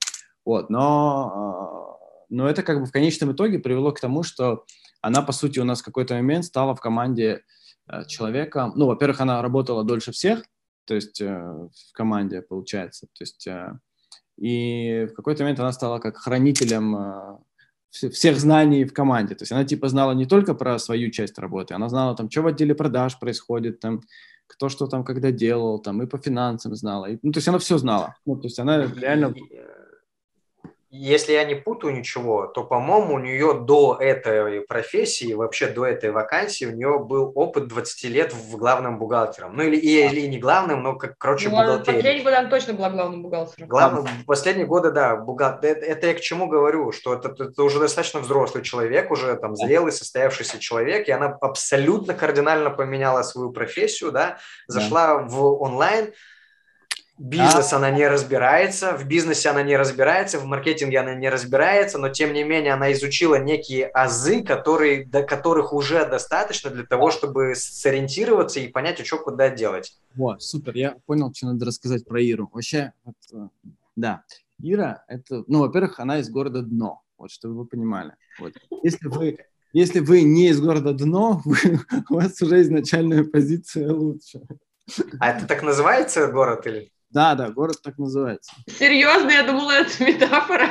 Вот, 0.46 0.70
но, 0.70 1.32
а, 1.34 2.26
но 2.30 2.50
это 2.50 2.64
как 2.64 2.80
бы 2.80 2.86
в 2.86 2.92
конечном 2.92 3.32
итоге 3.32 3.60
привело 3.60 3.92
к 3.92 4.00
тому, 4.00 4.24
что 4.24 4.66
она, 5.02 5.22
по 5.22 5.32
сути, 5.32 5.60
у 5.60 5.64
нас 5.64 5.82
в 5.82 5.86
какой-то 5.86 6.16
момент 6.16 6.46
стала 6.46 6.76
в 6.76 6.82
команде 6.82 7.44
э, 7.88 8.06
человека, 8.06 8.72
ну, 8.76 8.88
во-первых, 8.88 9.22
она 9.22 9.42
работала 9.42 9.84
дольше 9.84 10.12
всех, 10.12 10.44
то 10.86 10.96
есть 10.96 11.22
э, 11.22 11.28
в 11.28 11.94
команде, 11.94 12.42
получается, 12.42 13.08
то 13.08 13.22
есть, 13.22 13.48
э, 13.48 13.78
и 14.38 15.08
в 15.12 15.14
какой-то 15.14 15.44
момент 15.44 15.60
она 15.60 15.72
стала 15.72 16.00
как 16.00 16.18
хранителем 16.18 17.40
всех 17.94 18.40
знаний 18.40 18.86
в 18.86 18.94
команде. 18.94 19.36
То 19.36 19.44
есть 19.44 19.52
она 19.52 19.64
типа 19.64 19.88
знала 19.90 20.14
не 20.14 20.26
только 20.26 20.56
про 20.56 20.80
свою 20.80 21.12
часть 21.12 21.38
работы, 21.38 21.76
она 21.76 21.90
знала 21.90 22.16
там, 22.16 22.30
что 22.30 22.42
в 22.42 22.48
отделе 22.48 22.74
продаж 22.74 23.20
происходит, 23.20 23.80
там, 23.80 24.02
кто 24.48 24.70
что 24.70 24.88
там 24.88 25.04
когда 25.04 25.32
делал, 25.32 25.80
там, 25.80 26.02
и 26.02 26.08
по 26.08 26.18
финансам 26.18 26.76
знала. 26.76 27.06
И, 27.06 27.20
ну, 27.22 27.32
то 27.32 27.38
есть 27.38 27.48
она 27.48 27.60
все 27.60 27.78
знала. 27.78 28.16
Ну, 28.26 28.36
то 28.36 28.48
есть 28.48 28.60
она 28.60 28.86
реально 28.86 29.34
если 30.96 31.34
я 31.34 31.44
не 31.44 31.56
путаю 31.56 31.96
ничего, 31.96 32.46
то, 32.46 32.64
по-моему, 32.64 33.16
у 33.16 33.20
нее 33.20 33.56
до 33.56 33.98
этой 34.00 34.62
профессии, 34.62 35.34
вообще 35.34 35.66
до 35.66 35.88
этой 35.88 36.12
вакансии, 36.12 36.66
у 36.66 36.72
нее 36.72 37.00
был 37.00 37.32
опыт 37.34 37.68
20 37.68 38.04
лет 38.12 38.32
в 38.32 38.56
главным 38.58 39.00
бухгалтером. 39.00 39.56
Ну, 39.56 39.64
или, 39.64 39.76
или 39.76 40.28
не 40.28 40.38
главным, 40.38 40.84
но, 40.84 40.96
как, 40.96 41.18
короче, 41.18 41.50
ну, 41.50 41.56
бухгалтерией. 41.56 42.04
Последние 42.04 42.24
годы 42.24 42.36
она 42.36 42.50
точно 42.50 42.74
была 42.74 42.90
главным 42.92 43.24
бухгалтером. 43.24 43.68
Главным, 43.68 44.08
последние 44.28 44.68
годы, 44.68 44.92
да. 44.92 45.16
Бухгалтер. 45.16 45.72
Это, 45.72 45.86
это 45.86 46.08
я 46.08 46.14
к 46.14 46.22
чему 46.22 46.48
говорю, 46.48 46.92
что 46.92 47.16
это, 47.16 47.30
это 47.44 47.64
уже 47.64 47.80
достаточно 47.80 48.20
взрослый 48.20 48.64
человек, 48.64 49.10
уже 49.10 49.36
там 49.38 49.56
зрелый, 49.56 49.92
состоявшийся 49.92 50.60
человек, 50.60 51.08
и 51.08 51.12
она 51.12 51.36
абсолютно 51.42 52.14
кардинально 52.14 52.70
поменяла 52.70 53.24
свою 53.24 53.52
профессию, 53.52 54.12
да, 54.12 54.38
зашла 54.68 55.18
да. 55.18 55.24
в 55.24 55.60
онлайн, 55.60 56.14
Бизнес 57.20 57.72
а... 57.74 57.78
она 57.78 57.92
не 57.92 58.08
разбирается, 58.08 58.98
в 58.98 59.08
бизнесе 59.08 59.50
она 59.50 59.62
не 59.62 59.78
разбирается, 59.78 60.40
в 60.40 60.46
маркетинге 60.46 61.00
она 61.00 61.14
не 61.14 61.30
разбирается, 61.30 62.00
но 62.00 62.10
тем 62.10 62.34
не 62.34 62.44
менее 62.44 62.74
она 62.74 62.92
изучила 62.94 63.36
некие 63.36 63.86
азы, 63.88 64.44
которые, 64.44 65.06
до 65.06 65.22
которых 65.22 65.74
уже 65.74 66.08
достаточно 66.10 66.72
для 66.72 66.84
того, 66.84 67.12
чтобы 67.12 67.54
сориентироваться 67.56 68.60
и 68.60 68.68
понять, 68.68 69.06
что 69.06 69.20
куда 69.20 69.50
делать. 69.50 69.96
Вот, 70.16 70.42
супер, 70.42 70.76
я 70.76 70.96
понял, 71.06 71.32
что 71.34 71.48
надо 71.48 71.66
рассказать 71.66 72.04
про 72.06 72.20
Иру. 72.20 72.50
Вообще, 72.52 72.94
вот, 73.04 73.16
э, 73.32 73.48
да, 73.96 74.24
Ира, 74.60 75.04
это, 75.08 75.44
ну, 75.48 75.60
во-первых, 75.60 76.00
она 76.00 76.20
из 76.20 76.30
города 76.30 76.64
Дно, 76.64 77.04
вот, 77.18 77.32
чтобы 77.32 77.56
вы 77.56 77.66
понимали. 77.66 78.14
Вот. 78.40 78.54
Если 78.82 79.08
вы 79.08 79.38
если 79.74 80.02
вы 80.02 80.22
не 80.22 80.50
из 80.50 80.62
города 80.62 80.94
Дно, 80.94 81.42
вы, 81.46 81.80
у 82.10 82.16
вас 82.16 82.40
уже 82.42 82.62
изначальная 82.62 83.24
позиция 83.24 83.92
лучше. 83.92 84.42
А 85.20 85.32
это 85.32 85.48
так 85.48 85.64
называется 85.64 86.28
город 86.28 86.68
или? 86.68 86.92
Да, 87.14 87.36
да, 87.36 87.52
город 87.52 87.80
так 87.84 88.00
называется. 88.00 88.52
Серьезно, 88.68 89.30
я 89.30 89.44
думала, 89.44 89.72
это 89.72 90.04
метафора. 90.04 90.68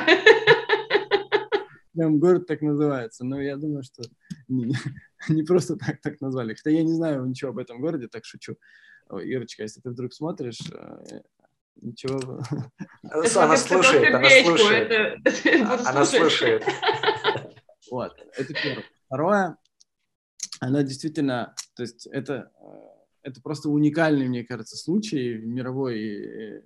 Прям 1.93 2.19
город 2.19 2.47
так 2.47 2.61
называется. 2.61 3.23
Но 3.23 3.41
я 3.41 3.55
думаю, 3.55 3.83
что 3.83 4.03
не, 4.49 4.75
не 5.29 5.43
просто 5.43 5.77
так 5.77 6.01
так 6.01 6.19
назвали. 6.19 6.53
Хотя 6.53 6.71
я 6.71 6.83
не 6.83 6.91
знаю 6.93 7.25
ничего 7.25 7.51
об 7.51 7.59
этом 7.59 7.79
городе, 7.79 8.09
так 8.09 8.25
шучу. 8.25 8.57
Ой, 9.07 9.25
Ирочка, 9.29 9.63
если 9.63 9.79
ты 9.79 9.89
вдруг 9.89 10.13
смотришь, 10.13 10.59
э, 10.69 11.21
ничего. 11.77 12.41
Она 13.03 13.55
слушает, 13.55 14.13
она 14.13 14.29
слушает. 14.29 15.87
Она 15.87 16.05
слушает. 16.05 16.65
Вот, 17.89 18.13
это 18.35 18.53
первое. 18.53 18.85
Второе, 19.05 19.57
она 20.59 20.83
действительно, 20.83 21.53
то 21.75 21.83
есть 21.83 22.07
это 22.07 22.51
э, 22.59 22.92
это 23.23 23.41
просто 23.41 23.69
уникальный, 23.69 24.27
мне 24.27 24.43
кажется, 24.43 24.77
случай 24.77 25.35
в 25.35 25.45
мировой 25.45 25.99
э, 25.99 26.61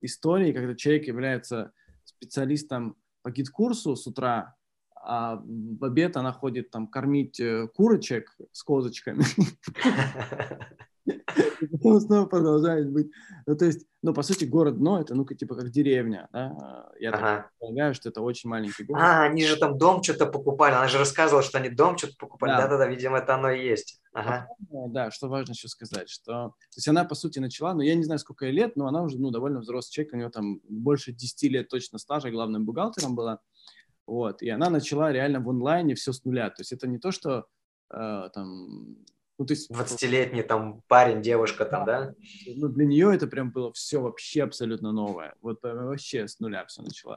истории, 0.00 0.52
когда 0.52 0.74
человек 0.74 1.06
является 1.06 1.72
специалистом 2.04 2.96
по 3.22 3.30
GetCourse 3.30 3.88
у 3.88 3.94
с 3.94 4.06
утра, 4.06 4.56
а 4.96 5.36
в 5.36 5.84
обед 5.84 6.16
она 6.16 6.32
ходит 6.32 6.70
там 6.70 6.86
кормить 6.88 7.38
э, 7.38 7.68
курочек 7.68 8.36
с 8.52 8.62
козочками. 8.62 9.22
И 11.60 11.66
потом 11.66 12.00
снова 12.00 12.26
продолжает 12.26 12.90
быть. 12.90 13.10
Ну, 13.46 13.56
то 13.56 13.64
есть, 13.64 13.86
ну, 14.02 14.14
по 14.14 14.22
сути, 14.22 14.44
город 14.44 14.78
Дно, 14.78 15.00
это, 15.00 15.14
ну-ка, 15.14 15.34
типа, 15.34 15.54
как 15.54 15.70
деревня, 15.70 16.28
да? 16.32 16.90
Я 16.98 17.10
ага. 17.10 17.20
так 17.20 17.50
полагаю, 17.58 17.94
что 17.94 18.08
это 18.08 18.20
очень 18.20 18.48
маленький 18.48 18.84
город. 18.84 19.02
А, 19.02 19.22
они 19.24 19.44
же 19.44 19.56
там 19.56 19.76
дом 19.76 20.02
что-то 20.02 20.26
покупали, 20.26 20.74
она 20.74 20.88
же 20.88 20.98
рассказывала, 20.98 21.42
что 21.42 21.58
они 21.58 21.68
дом 21.68 21.96
что-то 21.98 22.14
покупали. 22.18 22.52
Да-да-да, 22.52 22.86
видимо, 22.86 23.18
это 23.18 23.34
оно 23.34 23.50
и 23.50 23.66
есть. 23.66 24.00
Ага. 24.12 24.48
Потом, 24.58 24.92
да, 24.92 25.10
что 25.10 25.28
важно 25.28 25.52
еще 25.52 25.68
сказать, 25.68 26.08
что... 26.08 26.48
То 26.48 26.76
есть 26.76 26.88
она, 26.88 27.04
по 27.04 27.14
сути, 27.14 27.38
начала, 27.38 27.74
ну, 27.74 27.80
я 27.80 27.94
не 27.94 28.04
знаю, 28.04 28.18
сколько 28.18 28.46
ей 28.46 28.52
лет, 28.52 28.76
но 28.76 28.86
она 28.86 29.02
уже, 29.02 29.18
ну, 29.18 29.30
довольно 29.30 29.60
взрослый 29.60 29.92
человек, 29.92 30.14
у 30.14 30.16
нее 30.16 30.30
там 30.30 30.60
больше 30.68 31.12
10 31.12 31.50
лет 31.50 31.68
точно 31.68 31.98
стажа, 31.98 32.30
главным 32.30 32.64
бухгалтером 32.64 33.14
была. 33.14 33.40
Вот, 34.06 34.40
и 34.40 34.48
она 34.48 34.70
начала 34.70 35.12
реально 35.12 35.40
в 35.40 35.50
онлайне 35.50 35.94
все 35.94 36.12
с 36.12 36.24
нуля. 36.24 36.48
То 36.48 36.62
есть 36.62 36.72
это 36.72 36.86
не 36.86 36.98
то, 36.98 37.10
что 37.10 37.44
э, 37.92 38.28
там 38.32 38.96
ну, 39.38 39.46
то 39.46 39.52
есть... 39.52 39.70
20-летний 39.70 40.42
там 40.42 40.82
парень, 40.88 41.22
девушка 41.22 41.64
там, 41.64 41.86
да? 41.86 42.14
Ну, 42.56 42.68
для 42.68 42.84
нее 42.84 43.14
это 43.14 43.28
прям 43.28 43.52
было 43.52 43.72
все 43.72 44.00
вообще 44.00 44.42
абсолютно 44.42 44.92
новое. 44.92 45.34
Вот 45.40 45.60
вообще 45.62 46.26
с 46.26 46.40
нуля 46.40 46.66
все 46.66 46.82
начала. 46.82 47.16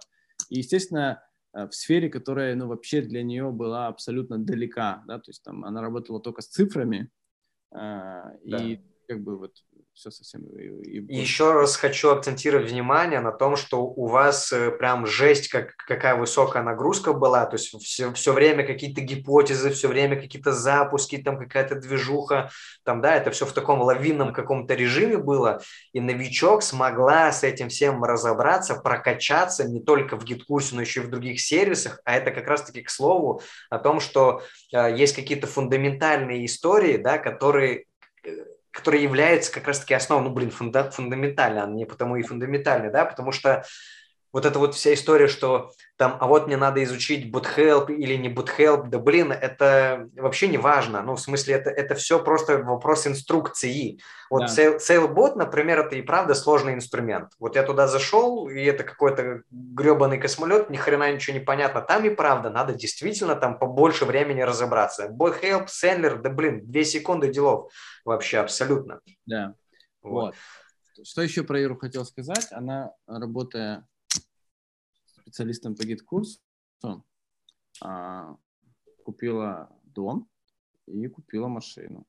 И, 0.50 0.60
естественно, 0.60 1.24
э, 1.54 1.68
в 1.68 1.74
сфере, 1.74 2.10
которая, 2.10 2.56
ну, 2.56 2.68
вообще 2.68 3.02
для 3.02 3.24
нее 3.24 3.52
была 3.52 3.88
абсолютно 3.88 4.38
далека, 4.38 5.04
да, 5.08 5.18
то 5.18 5.30
есть 5.30 5.44
там 5.44 5.66
она 5.66 5.82
работала 5.82 6.22
только 6.22 6.42
с 6.42 6.48
цифрами, 6.48 7.10
э, 7.72 7.78
да. 7.78 8.58
и 8.58 8.80
как 9.08 9.24
бы 9.24 9.38
вот 9.38 9.56
все 9.94 10.10
совсем... 10.10 10.44
И. 10.58 11.00
Еще 11.14 11.52
раз 11.52 11.76
хочу 11.76 12.12
акцентировать 12.12 12.72
внимание 12.72 13.20
на 13.20 13.32
том, 13.32 13.56
что 13.56 13.84
у 13.84 14.08
вас 14.08 14.52
э, 14.52 14.72
прям 14.72 15.06
жесть, 15.06 15.50
как, 15.50 15.76
какая 15.76 16.16
высокая 16.16 16.64
нагрузка 16.64 17.14
была, 17.14 17.46
то 17.46 17.58
есть 17.58 17.76
все, 17.84 18.12
все 18.14 18.34
время 18.34 18.66
какие-то 18.66 19.02
гипотезы, 19.02 19.70
все 19.72 19.88
время 19.88 20.20
какие-то 20.20 20.54
запуски, 20.54 21.18
там 21.18 21.38
какая-то 21.38 21.76
движуха, 21.76 22.50
там, 22.84 23.02
да, 23.02 23.16
это 23.16 23.32
все 23.32 23.46
в 23.46 23.54
таком 23.54 23.82
лавинном 23.82 24.34
каком-то 24.34 24.74
режиме 24.76 25.18
было, 25.18 25.62
и 25.94 26.00
новичок 26.00 26.64
смогла 26.64 27.32
с 27.32 27.44
этим 27.44 27.70
всем 27.70 28.04
разобраться, 28.04 28.76
прокачаться 28.76 29.68
не 29.68 29.82
только 29.82 30.18
в 30.18 30.24
гид-курсе, 30.24 30.76
но 30.76 30.82
еще 30.82 31.02
и 31.02 31.04
в 31.04 31.10
других 31.10 31.42
сервисах, 31.42 32.00
а 32.06 32.16
это 32.16 32.32
как 32.32 32.48
раз-таки 32.48 32.82
к 32.82 32.90
слову 32.90 33.42
о 33.70 33.78
том, 33.78 34.00
что 34.00 34.42
э, 34.74 34.96
есть 34.96 35.16
какие-то 35.16 35.48
фундаментальные 35.48 36.46
истории, 36.46 36.98
да, 36.98 37.18
которые 37.18 37.86
э, 38.24 38.30
который 38.72 39.02
является 39.02 39.52
как 39.52 39.68
раз-таки 39.68 39.94
основой, 39.94 40.24
ну, 40.26 40.34
блин, 40.34 40.52
фунда, 40.52 40.90
фундаментально, 40.92 41.68
не 41.68 41.86
потому 41.86 42.16
и 42.16 42.24
фундаментальный, 42.24 42.92
да, 42.92 43.06
потому 43.06 43.32
что 43.32 43.64
вот 44.34 44.46
эта 44.46 44.60
вот 44.60 44.76
вся 44.76 44.94
история, 44.94 45.28
что 45.28 45.72
там, 45.98 46.18
а 46.20 46.28
вот 46.28 46.48
мне 46.48 46.58
надо 46.58 46.84
изучить 46.84 47.32
boothelp 47.34 47.94
или 47.94 48.16
не 48.16 48.34
boothelp, 48.34 48.88
да 48.88 48.98
блин, 48.98 49.32
это 49.32 50.10
вообще 50.16 50.48
не 50.48 50.58
важно. 50.58 51.02
Ну, 51.02 51.16
в 51.16 51.22
смысле, 51.22 51.56
это, 51.56 51.70
это 51.70 51.96
все 51.96 52.24
просто 52.24 52.60
вопрос 52.60 53.06
инструкции. 53.08 54.00
Вот 54.30 54.44
да. 54.56 54.78
Salebot, 54.78 55.36
например, 55.36 55.80
это 55.80 55.96
и 55.96 56.02
правда 56.02 56.34
сложный 56.34 56.74
инструмент. 56.74 57.32
Вот 57.40 57.56
я 57.56 57.64
туда 57.64 57.88
зашел, 57.88 58.48
и 58.48 58.64
это 58.64 58.84
какой-то 58.84 59.44
гребаный 59.52 60.18
космолет, 60.18 60.70
ни 60.70 60.78
хрена 60.78 61.12
ничего 61.12 61.38
не 61.38 61.44
понятно. 61.44 61.82
Там 61.82 62.06
и 62.06 62.10
правда 62.10 62.50
надо 62.50 62.74
действительно 62.74 63.36
там 63.36 63.60
побольше 63.60 64.06
времени 64.06 64.42
разобраться. 64.42 65.10
BotHelp, 65.10 65.68
Sendler, 65.68 66.22
да 66.22 66.30
блин, 66.30 66.62
две 66.64 66.86
секунды 66.86 67.30
делов 67.32 67.72
вообще 68.06 68.38
абсолютно. 68.38 69.02
Да. 69.26 69.56
Вот. 70.02 70.36
вот. 70.98 71.06
Что 71.06 71.22
еще 71.22 71.44
про 71.44 71.60
Иру 71.60 71.78
хотел 71.78 72.06
сказать? 72.06 72.48
Она, 72.52 72.92
работая 73.08 73.86
специалистом 75.32 75.76
по 75.76 75.84
GetCourse 75.84 76.30
у, 76.30 76.40
а, 77.82 78.36
купила 79.06 79.70
дом 79.84 80.28
и 80.88 81.08
купила 81.08 81.48
машину. 81.48 82.06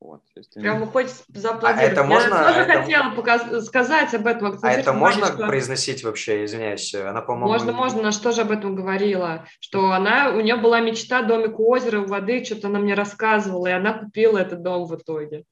Вот, 0.00 0.20
Прямо 0.54 0.86
хочется 0.86 1.24
зааплодировать. 1.28 1.88
А 1.88 1.92
это 1.92 2.04
можно, 2.04 2.34
Я 2.34 2.44
тоже 2.48 2.60
это... 2.60 2.82
хотела 2.82 3.10
показ... 3.14 3.66
сказать 3.66 4.12
об 4.12 4.26
этом. 4.26 4.58
А 4.60 4.70
это 4.70 4.92
можно 4.92 5.26
что... 5.28 5.46
произносить 5.46 6.04
вообще, 6.04 6.44
извиняюсь? 6.44 6.94
Она, 6.94 7.22
по-моему... 7.22 7.48
Можно, 7.48 7.72
можно, 7.72 8.00
она 8.00 8.10
же 8.10 8.42
об 8.42 8.50
этом 8.50 8.74
говорила? 8.74 9.46
Что 9.60 9.92
она, 9.92 10.28
у 10.28 10.40
нее 10.42 10.56
была 10.56 10.80
мечта 10.80 11.22
домик 11.22 11.58
у 11.58 11.70
озера, 11.70 12.00
у 12.00 12.06
воды, 12.06 12.44
что-то 12.44 12.68
она 12.68 12.80
мне 12.80 12.92
рассказывала, 12.92 13.68
и 13.68 13.70
она 13.70 13.98
купила 13.98 14.36
этот 14.36 14.62
дом 14.62 14.84
в 14.84 14.94
итоге. 14.94 15.46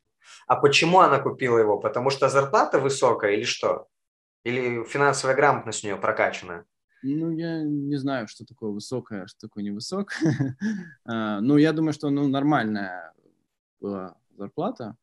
А 0.47 0.57
почему 0.57 1.01
она 1.01 1.19
купила 1.19 1.57
его? 1.57 1.79
Потому 1.79 2.11
что 2.11 2.29
зарплата 2.29 2.79
высокая 2.79 3.33
или 3.33 3.45
что? 3.45 3.87
Или 4.45 4.85
финансовая 4.85 5.35
грамотность 5.35 5.83
у 5.83 5.87
нее 5.87 5.97
прокачана? 5.97 6.67
Ну, 7.03 7.31
я 7.31 7.63
не 7.63 7.97
знаю, 7.97 8.29
что 8.29 8.45
такое 8.45 8.71
высокое, 8.71 9.25
а 9.25 9.27
что 9.27 9.49
такое 9.49 9.65
невысокое. 9.65 10.57
А, 11.05 11.41
ну, 11.41 11.57
я 11.57 11.73
думаю, 11.73 11.93
что 11.93 12.11
ну, 12.11 12.29
нормальная 12.29 13.13
была 13.81 14.17
зарплата. 14.37 14.97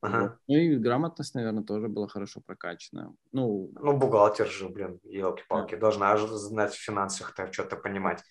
Ага. 0.00 0.38
Ну 0.46 0.54
и 0.56 0.76
грамотность, 0.76 1.34
наверное, 1.34 1.64
тоже 1.64 1.88
была 1.88 2.06
хорошо 2.08 2.40
прокачана. 2.40 3.14
Ну, 3.32 3.70
ну 3.74 3.96
бухгалтер 3.96 4.48
же, 4.48 4.68
блин, 4.68 5.00
елки-палки, 5.04 5.74
да. 5.74 5.80
должна 5.80 6.16
знать 6.18 6.72
в 6.72 6.80
финансах, 6.80 7.34
так 7.34 7.52
что-то 7.52 7.76
понимать. 7.76 8.22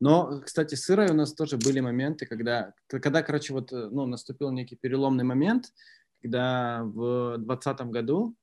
Но, 0.00 0.40
кстати, 0.40 0.76
с 0.76 0.88
Ирой 0.90 1.10
у 1.10 1.14
нас 1.14 1.34
тоже 1.34 1.56
были 1.56 1.80
моменты, 1.80 2.26
когда, 2.26 2.72
когда, 2.86 3.22
короче, 3.22 3.52
вот, 3.52 3.72
э, 3.72 3.88
ну, 3.90 4.06
наступил 4.06 4.52
некий 4.52 4.76
переломный 4.76 5.24
момент, 5.24 5.72
когда 6.22 6.82
в 6.84 7.38
2020 7.38 7.80
году, 7.90 8.36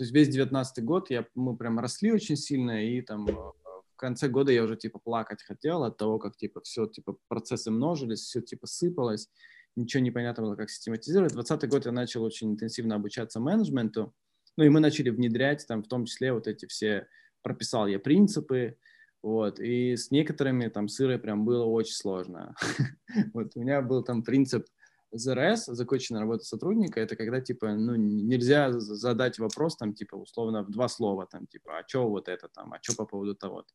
то 0.00 0.04
есть 0.04 0.14
весь 0.14 0.28
19 0.30 0.82
год 0.82 1.10
я, 1.10 1.26
мы 1.34 1.54
прям 1.54 1.78
росли 1.78 2.10
очень 2.10 2.36
сильно, 2.36 2.82
и 2.86 3.02
там 3.02 3.28
э, 3.28 3.32
в 3.32 3.96
конце 3.96 4.28
года 4.28 4.50
я 4.50 4.64
уже, 4.64 4.74
типа, 4.78 4.98
плакать 4.98 5.42
хотел 5.42 5.84
от 5.84 5.98
того, 5.98 6.18
как, 6.18 6.38
типа, 6.38 6.62
все, 6.62 6.86
типа, 6.86 7.18
процессы 7.28 7.70
множились, 7.70 8.20
все, 8.20 8.40
типа, 8.40 8.66
сыпалось, 8.66 9.28
ничего 9.76 10.02
не 10.02 10.10
понятно 10.10 10.44
было, 10.44 10.56
как 10.56 10.70
систематизировать. 10.70 11.34
20 11.34 11.68
год 11.68 11.84
я 11.84 11.92
начал 11.92 12.22
очень 12.22 12.52
интенсивно 12.52 12.94
обучаться 12.94 13.40
менеджменту, 13.40 14.14
ну, 14.56 14.64
и 14.64 14.70
мы 14.70 14.80
начали 14.80 15.10
внедрять 15.10 15.66
там 15.68 15.82
в 15.82 15.86
том 15.86 16.06
числе 16.06 16.32
вот 16.32 16.46
эти 16.46 16.64
все, 16.64 17.06
прописал 17.42 17.86
я 17.86 17.98
принципы, 17.98 18.78
вот, 19.22 19.60
и 19.60 19.96
с 19.96 20.10
некоторыми 20.10 20.68
там 20.68 20.88
сырой 20.88 21.18
прям 21.18 21.44
было 21.44 21.66
очень 21.66 21.92
сложно. 21.92 22.54
вот 23.34 23.52
у 23.54 23.60
меня 23.60 23.82
был 23.82 24.02
там 24.02 24.22
принцип 24.22 24.64
ЗРС, 25.12 25.66
законченная 25.66 26.20
работа 26.20 26.44
сотрудника, 26.44 27.00
это 27.00 27.16
когда, 27.16 27.40
типа, 27.40 27.74
ну, 27.74 27.96
нельзя 27.96 28.72
задать 28.72 29.38
вопрос, 29.38 29.76
там, 29.76 29.94
типа, 29.94 30.14
условно, 30.16 30.62
в 30.62 30.70
два 30.70 30.88
слова, 30.88 31.26
там, 31.26 31.46
типа, 31.46 31.78
а 31.78 31.84
что 31.86 32.08
вот 32.08 32.28
это, 32.28 32.48
там, 32.48 32.72
а 32.72 32.78
что 32.80 32.94
по 32.94 33.06
поводу 33.06 33.34
того-то. 33.34 33.72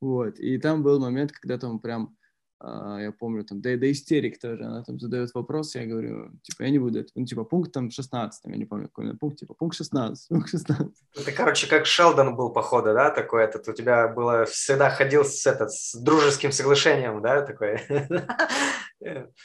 Вот, 0.00 0.38
и 0.38 0.58
там 0.58 0.82
был 0.82 1.00
момент, 1.00 1.32
когда 1.32 1.58
там 1.58 1.78
прям 1.78 2.16
я 2.64 3.12
помню, 3.18 3.44
там, 3.44 3.60
да, 3.60 3.76
да 3.76 3.90
истерик 3.90 4.38
тоже, 4.38 4.64
она 4.64 4.84
там 4.84 5.00
задает 5.00 5.34
вопрос, 5.34 5.74
я 5.74 5.86
говорю, 5.86 6.30
типа, 6.42 6.62
я 6.62 6.70
не 6.70 6.78
буду 6.78 7.00
это, 7.00 7.10
ну, 7.14 7.24
типа, 7.24 7.44
пункт 7.44 7.72
там 7.72 7.90
16, 7.90 8.44
я 8.44 8.56
не 8.56 8.64
помню, 8.64 8.88
какой 8.88 9.16
пункт, 9.16 9.38
типа, 9.38 9.54
пункт 9.54 9.76
16, 9.76 10.28
пункт 10.30 10.48
16. 10.48 10.92
Это, 11.16 11.32
короче, 11.32 11.68
как 11.68 11.86
Шелдон 11.86 12.36
был, 12.36 12.50
походу, 12.50 12.94
да, 12.94 13.10
такой 13.10 13.44
этот, 13.44 13.66
у 13.68 13.72
тебя 13.72 14.08
было, 14.08 14.44
всегда 14.44 14.90
ходил 14.90 15.24
с, 15.24 15.46
этот, 15.46 15.72
с 15.72 15.94
дружеским 15.94 16.52
соглашением, 16.52 17.20
да, 17.22 17.42
такой. 17.42 17.80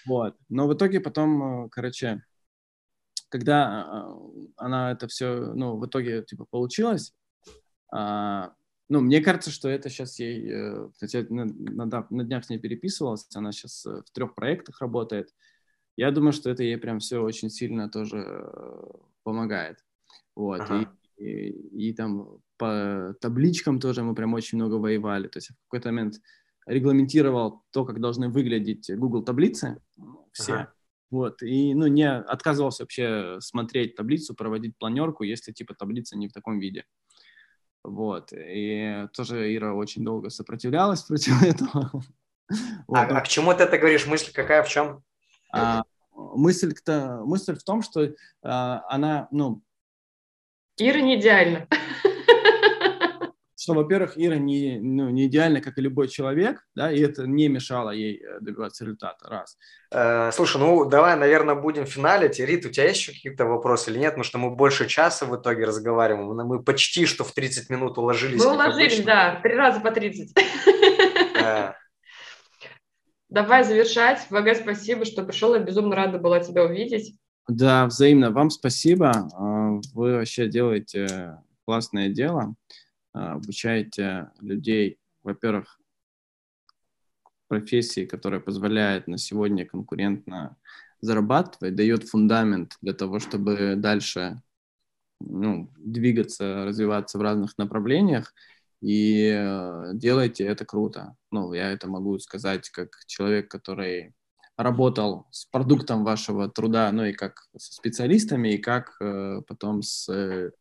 Вот, 0.06 0.36
но 0.50 0.68
в 0.68 0.76
итоге 0.76 1.00
потом, 1.00 1.66
э, 1.66 1.70
короче, 1.70 2.22
когда 3.30 3.66
а, 3.66 4.20
она 4.56 4.92
это 4.92 5.08
все, 5.08 5.36
ну, 5.56 5.78
в 5.78 5.86
итоге, 5.88 6.22
типа, 6.22 6.46
получилось, 6.46 7.14
а, 7.92 8.54
ну, 8.90 9.02
мне 9.02 9.22
кажется, 9.22 9.52
что 9.52 9.68
это 9.70 9.90
сейчас 9.90 10.20
ей, 10.20 10.50
э, 10.50 10.90
хотя 11.00 11.26
на, 11.30 11.46
на, 11.46 12.08
на 12.10 12.24
днях 12.24 12.46
с 12.46 12.50
ней 12.50 12.58
переписывалась, 12.58 13.28
она 13.36 13.52
сейчас 13.52 13.86
э, 13.86 14.02
в 14.06 14.12
трех 14.12 14.34
проектах 14.34 14.80
работает. 14.82 15.34
Я 15.98 16.12
думаю, 16.12 16.32
что 16.32 16.50
это 16.50 16.64
ей 16.64 16.78
прям 16.78 17.00
все 17.00 17.22
очень 17.22 17.50
сильно 17.50 17.90
тоже 17.90 18.18
э, 18.18 18.84
помогает. 19.24 19.84
Вот. 20.36 20.62
Ага. 20.62 20.94
И, 21.18 21.26
и, 21.26 21.90
и 21.90 21.94
там 21.94 22.40
по 22.58 23.16
табличкам 23.20 23.80
тоже 23.80 24.04
мы 24.04 24.16
прям 24.16 24.34
очень 24.34 24.58
много 24.58 24.76
воевали. 24.76 25.28
То 25.28 25.38
есть 25.38 25.50
в 25.50 25.70
какой-то 25.70 25.90
момент 25.90 26.22
регламентировал 26.66 27.64
то, 27.72 27.84
как 27.84 28.00
должны 28.00 28.30
выглядеть 28.30 28.90
Google 28.96 29.24
таблицы 29.24 29.82
все. 30.32 30.54
Ага. 30.54 30.74
Вот, 31.10 31.42
и, 31.42 31.74
ну, 31.74 31.88
не 31.88 32.10
отказывался 32.10 32.84
вообще 32.84 33.38
смотреть 33.40 33.96
таблицу, 33.96 34.36
проводить 34.36 34.78
планерку, 34.78 35.24
если, 35.24 35.54
типа, 35.54 35.74
таблица 35.74 36.18
не 36.18 36.28
в 36.28 36.34
таком 36.34 36.60
виде. 36.60 36.84
Вот. 37.88 38.34
И 38.34 39.08
тоже 39.14 39.56
Ира 39.56 39.74
очень 39.74 40.04
долго 40.04 40.30
сопротивлялась 40.30 41.02
против 41.08 41.42
этого. 41.42 42.04
Вот. 42.88 42.98
А, 42.98 43.18
а 43.18 43.22
к 43.22 43.28
чему 43.28 43.54
ты 43.54 43.64
это 43.64 43.78
говоришь? 43.78 44.06
Мысль 44.06 44.32
какая, 44.34 44.62
в 44.64 44.68
чем? 44.68 45.04
А, 45.54 45.84
мысль, 46.12 46.74
-то, 46.86 47.24
мысль 47.24 47.56
в 47.56 47.64
том, 47.64 47.82
что 47.82 48.14
а, 48.44 48.84
она, 48.90 49.28
ну... 49.32 49.62
Ира 50.78 51.02
не 51.02 51.20
идеальна 51.20 51.68
что, 53.68 53.74
во-первых, 53.74 54.14
Ира 54.16 54.38
не, 54.38 54.80
ну, 54.80 55.10
не 55.10 55.26
идеальна, 55.26 55.60
как 55.60 55.78
и 55.78 55.82
любой 55.82 56.08
человек, 56.08 56.66
да, 56.74 56.90
и 56.90 57.02
это 57.02 57.28
не 57.28 57.50
мешало 57.50 57.90
ей 57.90 58.24
э, 58.24 58.40
добиваться 58.40 58.86
результата, 58.86 59.28
раз. 59.28 59.58
Э, 59.92 60.32
слушай, 60.32 60.58
ну, 60.58 60.86
давай, 60.86 61.18
наверное, 61.18 61.56
будем 61.56 61.86
финалить. 61.86 62.40
Рит, 62.40 62.66
у 62.66 62.70
тебя 62.70 62.86
есть 62.86 63.02
еще 63.02 63.12
какие-то 63.12 63.44
вопросы 63.44 63.92
или 63.92 64.00
нет? 64.00 64.12
Потому 64.12 64.24
что 64.24 64.38
мы 64.38 64.52
больше 64.52 64.88
часа 64.88 65.26
в 65.26 65.36
итоге 65.36 65.66
разговариваем. 65.66 66.28
Мы 66.48 66.64
почти 66.64 67.06
что 67.06 67.26
в 67.26 67.34
30 67.34 67.70
минут 67.70 67.98
уложились. 67.98 68.42
Мы 68.42 68.54
уложились, 68.54 69.04
да, 69.04 69.42
три 69.44 69.56
раза 69.56 69.82
по 69.82 69.92
30. 69.92 70.34
Да. 71.34 71.76
Давай 73.30 73.66
завершать. 73.66 74.28
ВГ, 74.30 74.56
спасибо, 74.56 75.04
что 75.04 75.24
пришел. 75.24 75.54
Я 75.56 75.60
безумно 75.60 75.94
рада 75.94 76.20
была 76.20 76.40
тебя 76.40 76.64
увидеть. 76.64 77.16
Да, 77.50 77.86
взаимно. 77.86 78.32
Вам 78.32 78.50
спасибо. 78.50 79.12
А, 79.34 79.80
вы 79.94 80.14
вообще 80.14 80.48
делаете 80.48 81.38
классное 81.66 82.08
дело. 82.10 82.56
А, 83.18 83.34
обучаете 83.34 84.32
людей, 84.40 85.00
во-первых, 85.24 85.80
профессии, 87.48 88.06
которая 88.06 88.40
позволяет 88.40 89.08
на 89.08 89.18
сегодня 89.18 89.66
конкурентно 89.66 90.58
зарабатывать, 91.02 91.76
дает 91.76 92.04
фундамент 92.04 92.78
для 92.82 92.94
того, 92.94 93.20
чтобы 93.20 93.76
дальше 93.76 94.42
ну, 95.20 95.72
двигаться, 95.78 96.66
развиваться 96.66 97.18
в 97.18 97.22
разных 97.22 97.58
направлениях, 97.58 98.34
и 98.82 99.32
э, 99.36 99.92
делайте 99.94 100.44
это 100.44 100.66
круто. 100.66 101.16
Ну, 101.32 101.54
я 101.54 101.72
это 101.72 101.88
могу 101.88 102.20
сказать 102.20 102.70
как 102.70 102.90
человек, 103.08 103.50
который 103.50 104.14
работал 104.58 105.28
с 105.32 105.46
продуктом 105.46 106.04
вашего 106.04 106.50
труда, 106.50 106.92
ну 106.92 107.06
и 107.06 107.14
как 107.14 107.48
со 107.58 107.74
специалистами, 107.74 108.50
и 108.50 108.58
как 108.60 108.96
э, 109.02 109.42
потом 109.48 109.82
с 109.82 110.08
э, 110.10 110.52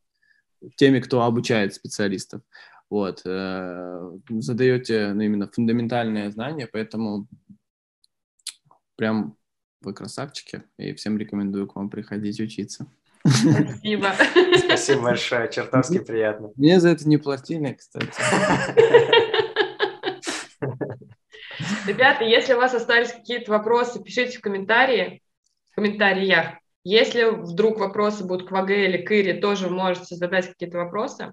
теми, 0.77 1.01
кто 1.01 1.23
обучает 1.23 1.75
специалистов. 1.75 2.43
Вот, 2.89 3.23
э, 3.25 4.11
задаете 4.29 5.13
ну, 5.13 5.23
именно 5.23 5.49
фундаментальные 5.49 6.31
знания, 6.31 6.69
поэтому 6.73 7.27
прям 8.97 9.37
вы 9.81 9.93
красавчики, 9.93 10.63
и 10.79 10.95
всем 10.95 11.19
рекомендую 11.19 11.67
к 11.67 11.77
вам 11.77 11.91
приходить 11.91 12.41
учиться. 12.41 12.87
Спасибо. 13.25 14.15
Спасибо 14.59 15.03
большое, 15.03 15.51
чертовски 15.51 15.99
приятно. 15.99 16.53
Мне 16.57 16.81
за 16.81 16.91
это 16.91 17.09
не 17.09 17.17
платили, 17.17 17.73
кстати. 17.73 18.13
Ребята, 21.87 22.25
если 22.25 22.55
у 22.55 22.57
вас 22.57 22.75
остались 22.75 23.13
какие-то 23.13 23.51
вопросы, 23.53 24.03
пишите 24.03 24.39
в 24.39 24.41
комментарии, 24.41 25.23
в 25.71 25.77
комментариях. 25.77 26.59
Если 26.89 27.25
вдруг 27.25 27.81
вопросы 27.81 28.23
будут 28.23 28.49
к 28.49 28.53
ВГ 28.53 28.71
или 28.71 28.99
к 28.99 29.11
Ире, 29.11 29.35
тоже 29.35 29.69
можете 29.69 30.15
задать 30.15 30.47
какие-то 30.47 30.79
вопросы. 30.79 31.33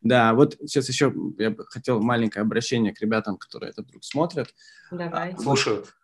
Да, 0.00 0.32
вот 0.32 0.56
сейчас 0.58 0.88
еще 0.88 1.12
я 1.36 1.50
бы 1.50 1.66
хотел 1.66 2.00
маленькое 2.00 2.40
обращение 2.40 2.94
к 2.94 3.00
ребятам, 3.02 3.36
которые 3.36 3.72
это 3.72 3.82
вдруг 3.82 4.02
смотрят. 4.02 4.54
Давай. 4.90 5.34
А, 5.34 5.38
слушают. 5.38 5.94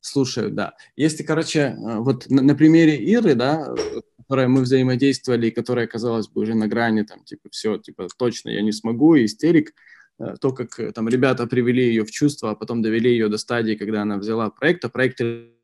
Слушают, 0.00 0.54
да. 0.54 0.72
Если, 0.96 1.24
короче, 1.24 1.60
э, 1.60 1.96
вот 1.98 2.30
на, 2.30 2.40
на 2.40 2.54
примере 2.54 2.96
Иры, 2.96 3.34
да, 3.34 3.74
которой 4.16 4.48
мы 4.48 4.62
взаимодействовали, 4.62 5.48
и 5.48 5.50
которая, 5.50 5.86
казалось 5.86 6.28
бы, 6.28 6.40
уже 6.40 6.54
на 6.54 6.68
грани, 6.68 7.02
там, 7.02 7.24
типа, 7.24 7.50
все, 7.50 7.76
типа, 7.76 8.08
точно 8.16 8.48
я 8.48 8.62
не 8.62 8.72
смогу, 8.72 9.14
истерик, 9.18 9.74
э, 10.18 10.36
то, 10.40 10.52
как 10.52 10.80
э, 10.80 10.92
там 10.92 11.06
ребята 11.10 11.46
привели 11.46 11.88
ее 11.88 12.06
в 12.06 12.10
чувство, 12.10 12.52
а 12.52 12.54
потом 12.54 12.80
довели 12.80 13.10
ее 13.10 13.28
до 13.28 13.36
стадии, 13.36 13.74
когда 13.74 14.00
она 14.00 14.16
взяла 14.16 14.48
проект, 14.48 14.86
а 14.86 14.88
проект 14.88 15.20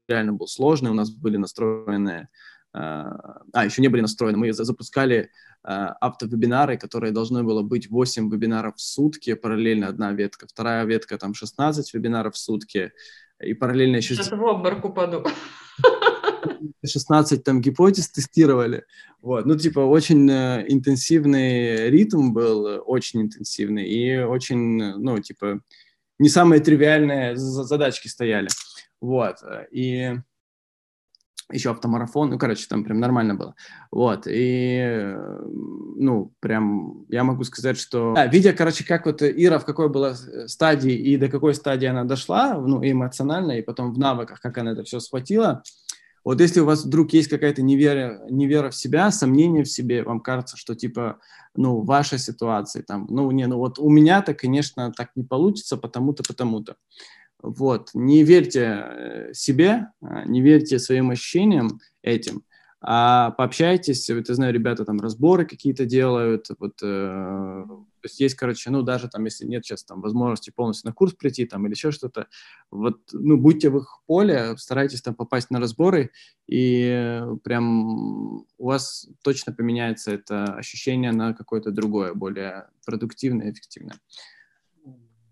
реально 0.06 0.34
был 0.34 0.48
сложный, 0.48 0.90
у 0.90 0.94
нас 0.94 1.10
были 1.10 1.38
настроенные 1.38 2.28
а, 2.76 3.64
еще 3.64 3.82
не 3.82 3.88
были 3.88 4.00
настроены, 4.00 4.36
мы 4.36 4.52
запускали 4.52 5.30
а, 5.62 5.92
автовебинары, 6.00 6.76
которые 6.76 7.12
должны 7.12 7.44
было 7.44 7.62
быть 7.62 7.88
8 7.88 8.28
вебинаров 8.30 8.76
в 8.76 8.80
сутки, 8.80 9.34
параллельно 9.34 9.88
одна 9.88 10.12
ветка, 10.12 10.48
вторая 10.48 10.84
ветка 10.84 11.16
там 11.16 11.34
16 11.34 11.94
вебинаров 11.94 12.34
в 12.34 12.38
сутки, 12.38 12.92
и 13.40 13.54
параллельно 13.54 13.96
еще... 13.96 14.14
Сейчас 14.14 14.32
в 14.32 14.42
обморок 14.42 14.84
упаду. 14.84 15.24
16 16.84 17.44
там 17.44 17.60
гипотез 17.60 18.10
тестировали. 18.10 18.84
Вот. 19.22 19.46
Ну, 19.46 19.56
типа, 19.56 19.80
очень 19.80 20.28
э, 20.28 20.64
интенсивный 20.68 21.88
ритм 21.90 22.32
был, 22.32 22.66
э, 22.66 22.78
очень 22.78 23.22
интенсивный, 23.22 23.88
и 23.88 24.18
очень, 24.18 24.94
ну, 24.96 25.18
типа, 25.20 25.60
не 26.18 26.28
самые 26.28 26.60
тривиальные 26.60 27.36
задачки 27.36 28.08
стояли. 28.08 28.48
Вот. 29.00 29.36
И 29.70 30.14
еще 31.52 31.70
автомарафон, 31.70 32.30
ну, 32.30 32.38
короче, 32.38 32.66
там 32.68 32.84
прям 32.84 33.00
нормально 33.00 33.34
было. 33.34 33.54
Вот, 33.90 34.26
и, 34.26 35.14
ну, 35.96 36.32
прям 36.40 37.04
я 37.08 37.24
могу 37.24 37.44
сказать, 37.44 37.78
что... 37.78 38.14
Да, 38.14 38.26
видя, 38.26 38.52
короче, 38.52 38.84
как 38.84 39.06
вот 39.06 39.22
Ира 39.22 39.58
в 39.58 39.64
какой 39.64 39.88
была 39.88 40.14
стадии 40.46 40.94
и 40.94 41.16
до 41.16 41.28
какой 41.28 41.54
стадии 41.54 41.86
она 41.86 42.04
дошла, 42.04 42.54
ну, 42.54 42.80
эмоционально, 42.82 43.52
и 43.52 43.62
потом 43.62 43.92
в 43.92 43.98
навыках, 43.98 44.40
как 44.40 44.56
она 44.58 44.72
это 44.72 44.84
все 44.84 45.00
схватила, 45.00 45.62
Вот 46.24 46.40
если 46.40 46.60
у 46.60 46.64
вас 46.64 46.84
вдруг 46.84 47.12
есть 47.12 47.28
какая-то 47.28 47.60
невера, 47.60 48.22
невера 48.30 48.70
в 48.70 48.74
себя, 48.74 49.10
сомнение 49.10 49.62
в 49.62 49.68
себе, 49.68 50.02
вам 50.02 50.20
кажется, 50.20 50.56
что 50.56 50.74
типа, 50.74 51.18
ну, 51.54 51.82
ваша 51.82 52.16
ситуация, 52.16 52.82
там, 52.82 53.06
ну, 53.10 53.30
не, 53.30 53.46
ну 53.46 53.58
вот 53.58 53.78
у 53.78 53.90
меня-то, 53.90 54.32
конечно, 54.32 54.90
так 54.92 55.10
не 55.16 55.24
получится, 55.24 55.76
потому-то, 55.76 56.22
потому-то. 56.26 56.76
Вот, 57.44 57.90
не 57.92 58.24
верьте 58.24 58.60
э, 58.62 59.34
себе, 59.34 59.88
а, 60.00 60.24
не 60.24 60.40
верьте 60.40 60.78
своим 60.78 61.10
ощущениям 61.10 61.78
этим, 62.00 62.42
а 62.80 63.32
пообщайтесь, 63.32 64.08
вот 64.08 64.30
я 64.30 64.34
знаю, 64.34 64.54
ребята 64.54 64.86
там 64.86 64.98
разборы 64.98 65.44
какие-то 65.44 65.84
делают, 65.84 66.46
вот, 66.58 66.80
э, 66.82 66.86
то 66.86 67.86
есть 68.02 68.18
есть, 68.18 68.34
короче, 68.34 68.70
ну, 68.70 68.80
даже 68.80 69.08
там, 69.08 69.26
если 69.26 69.44
нет 69.44 69.64
сейчас 69.66 69.84
там 69.84 70.00
возможности 70.00 70.50
полностью 70.50 70.88
на 70.88 70.94
курс 70.94 71.12
прийти 71.12 71.44
там 71.44 71.66
или 71.66 71.74
еще 71.74 71.90
что-то, 71.90 72.28
вот, 72.70 73.00
ну, 73.12 73.36
будьте 73.36 73.68
в 73.68 73.76
их 73.76 74.00
поле, 74.06 74.56
старайтесь 74.56 75.02
там 75.02 75.14
попасть 75.14 75.50
на 75.50 75.60
разборы, 75.60 76.12
и 76.46 77.22
прям 77.42 78.38
у 78.56 78.66
вас 78.66 79.06
точно 79.22 79.52
поменяется 79.52 80.12
это 80.12 80.44
ощущение 80.54 81.12
на 81.12 81.34
какое-то 81.34 81.72
другое, 81.72 82.14
более 82.14 82.68
продуктивное, 82.86 83.50
эффективное. 83.50 83.96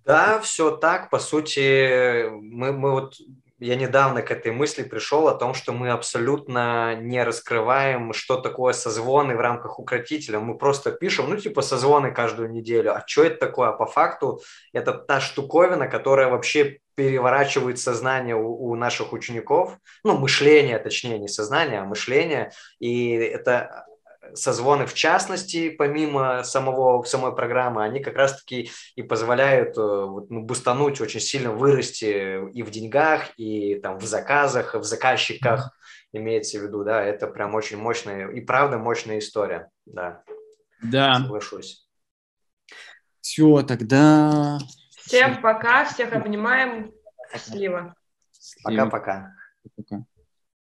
Да, 0.05 0.41
все 0.41 0.77
так. 0.77 1.11
По 1.11 1.19
сути, 1.19 2.29
мы, 2.31 2.73
мы 2.73 2.93
вот 2.93 3.15
я 3.63 3.77
недавно 3.77 4.23
к 4.23 4.33
этой 4.33 4.51
мысли 4.51 4.83
пришел 4.83 5.29
о 5.29 5.37
том, 5.37 5.55
что 5.55 5.73
мы 5.73 5.91
абсолютно 5.91 6.97
не 6.97 7.23
раскрываем, 7.23 8.13
что 8.13 8.37
такое 8.37 8.73
созвоны 8.73 9.37
в 9.37 9.41
рамках 9.41 9.79
укротителя. 9.79 10.41
Мы 10.41 10.59
просто 10.59 10.91
пишем, 10.91 11.31
ну, 11.31 11.37
типа, 11.37 11.63
созвоны 11.63 12.11
каждую 12.11 12.51
неделю. 12.51 12.93
А 12.93 13.05
что 13.07 13.23
это 13.23 13.37
такое? 13.37 13.69
А 13.69 13.73
по 13.73 13.87
факту 13.87 14.41
это 14.73 14.93
та 14.93 15.21
штуковина, 15.21 15.87
которая 15.87 16.29
вообще 16.29 16.81
переворачивает 16.97 17.79
сознание 17.79 18.35
у, 18.35 18.71
у 18.71 18.75
наших 18.75 19.13
учеников, 19.13 19.79
ну, 20.03 20.19
мышление, 20.19 20.81
точнее, 20.81 21.21
не 21.21 21.29
сознание, 21.29 21.83
а 21.83 21.85
мышление. 21.85 22.51
И 22.81 23.13
это 23.13 23.87
созвоны 24.35 24.87
в 24.87 24.95
частности, 24.95 25.71
помимо 25.71 26.45
самого, 26.45 27.03
самой 27.05 27.35
программы, 27.35 27.85
они 27.85 28.01
как 28.01 28.17
раз-таки 28.17 28.71
и 28.95 29.03
позволяют 29.03 29.77
э, 29.77 29.81
вот, 29.81 30.31
ну, 30.31 30.43
бустануть, 30.43 31.01
очень 31.01 31.21
сильно 31.21 31.53
вырасти 31.53 32.49
и 32.53 32.63
в 32.63 32.71
деньгах, 32.71 33.31
и 33.37 33.77
там 33.77 33.99
в 33.99 34.05
заказах, 34.05 34.75
и 34.75 34.79
в 34.79 34.85
заказчиках, 34.85 35.77
имеется 36.13 36.59
в 36.59 36.63
виду, 36.63 36.85
да, 36.85 37.03
это 37.03 37.27
прям 37.27 37.55
очень 37.55 37.79
мощная 37.79 38.29
и 38.29 38.41
правда 38.41 38.79
мощная 38.79 39.19
история, 39.19 39.71
да. 39.87 40.23
Да. 40.83 41.15
Соглашусь. 41.15 41.87
Все, 43.21 43.63
тогда... 43.63 44.59
Всем 44.97 45.41
пока, 45.41 45.85
всех 45.85 46.13
обнимаем. 46.13 46.93
Счастливо. 47.33 47.95
Пока-пока. 48.65 49.35
Пока. 49.77 50.05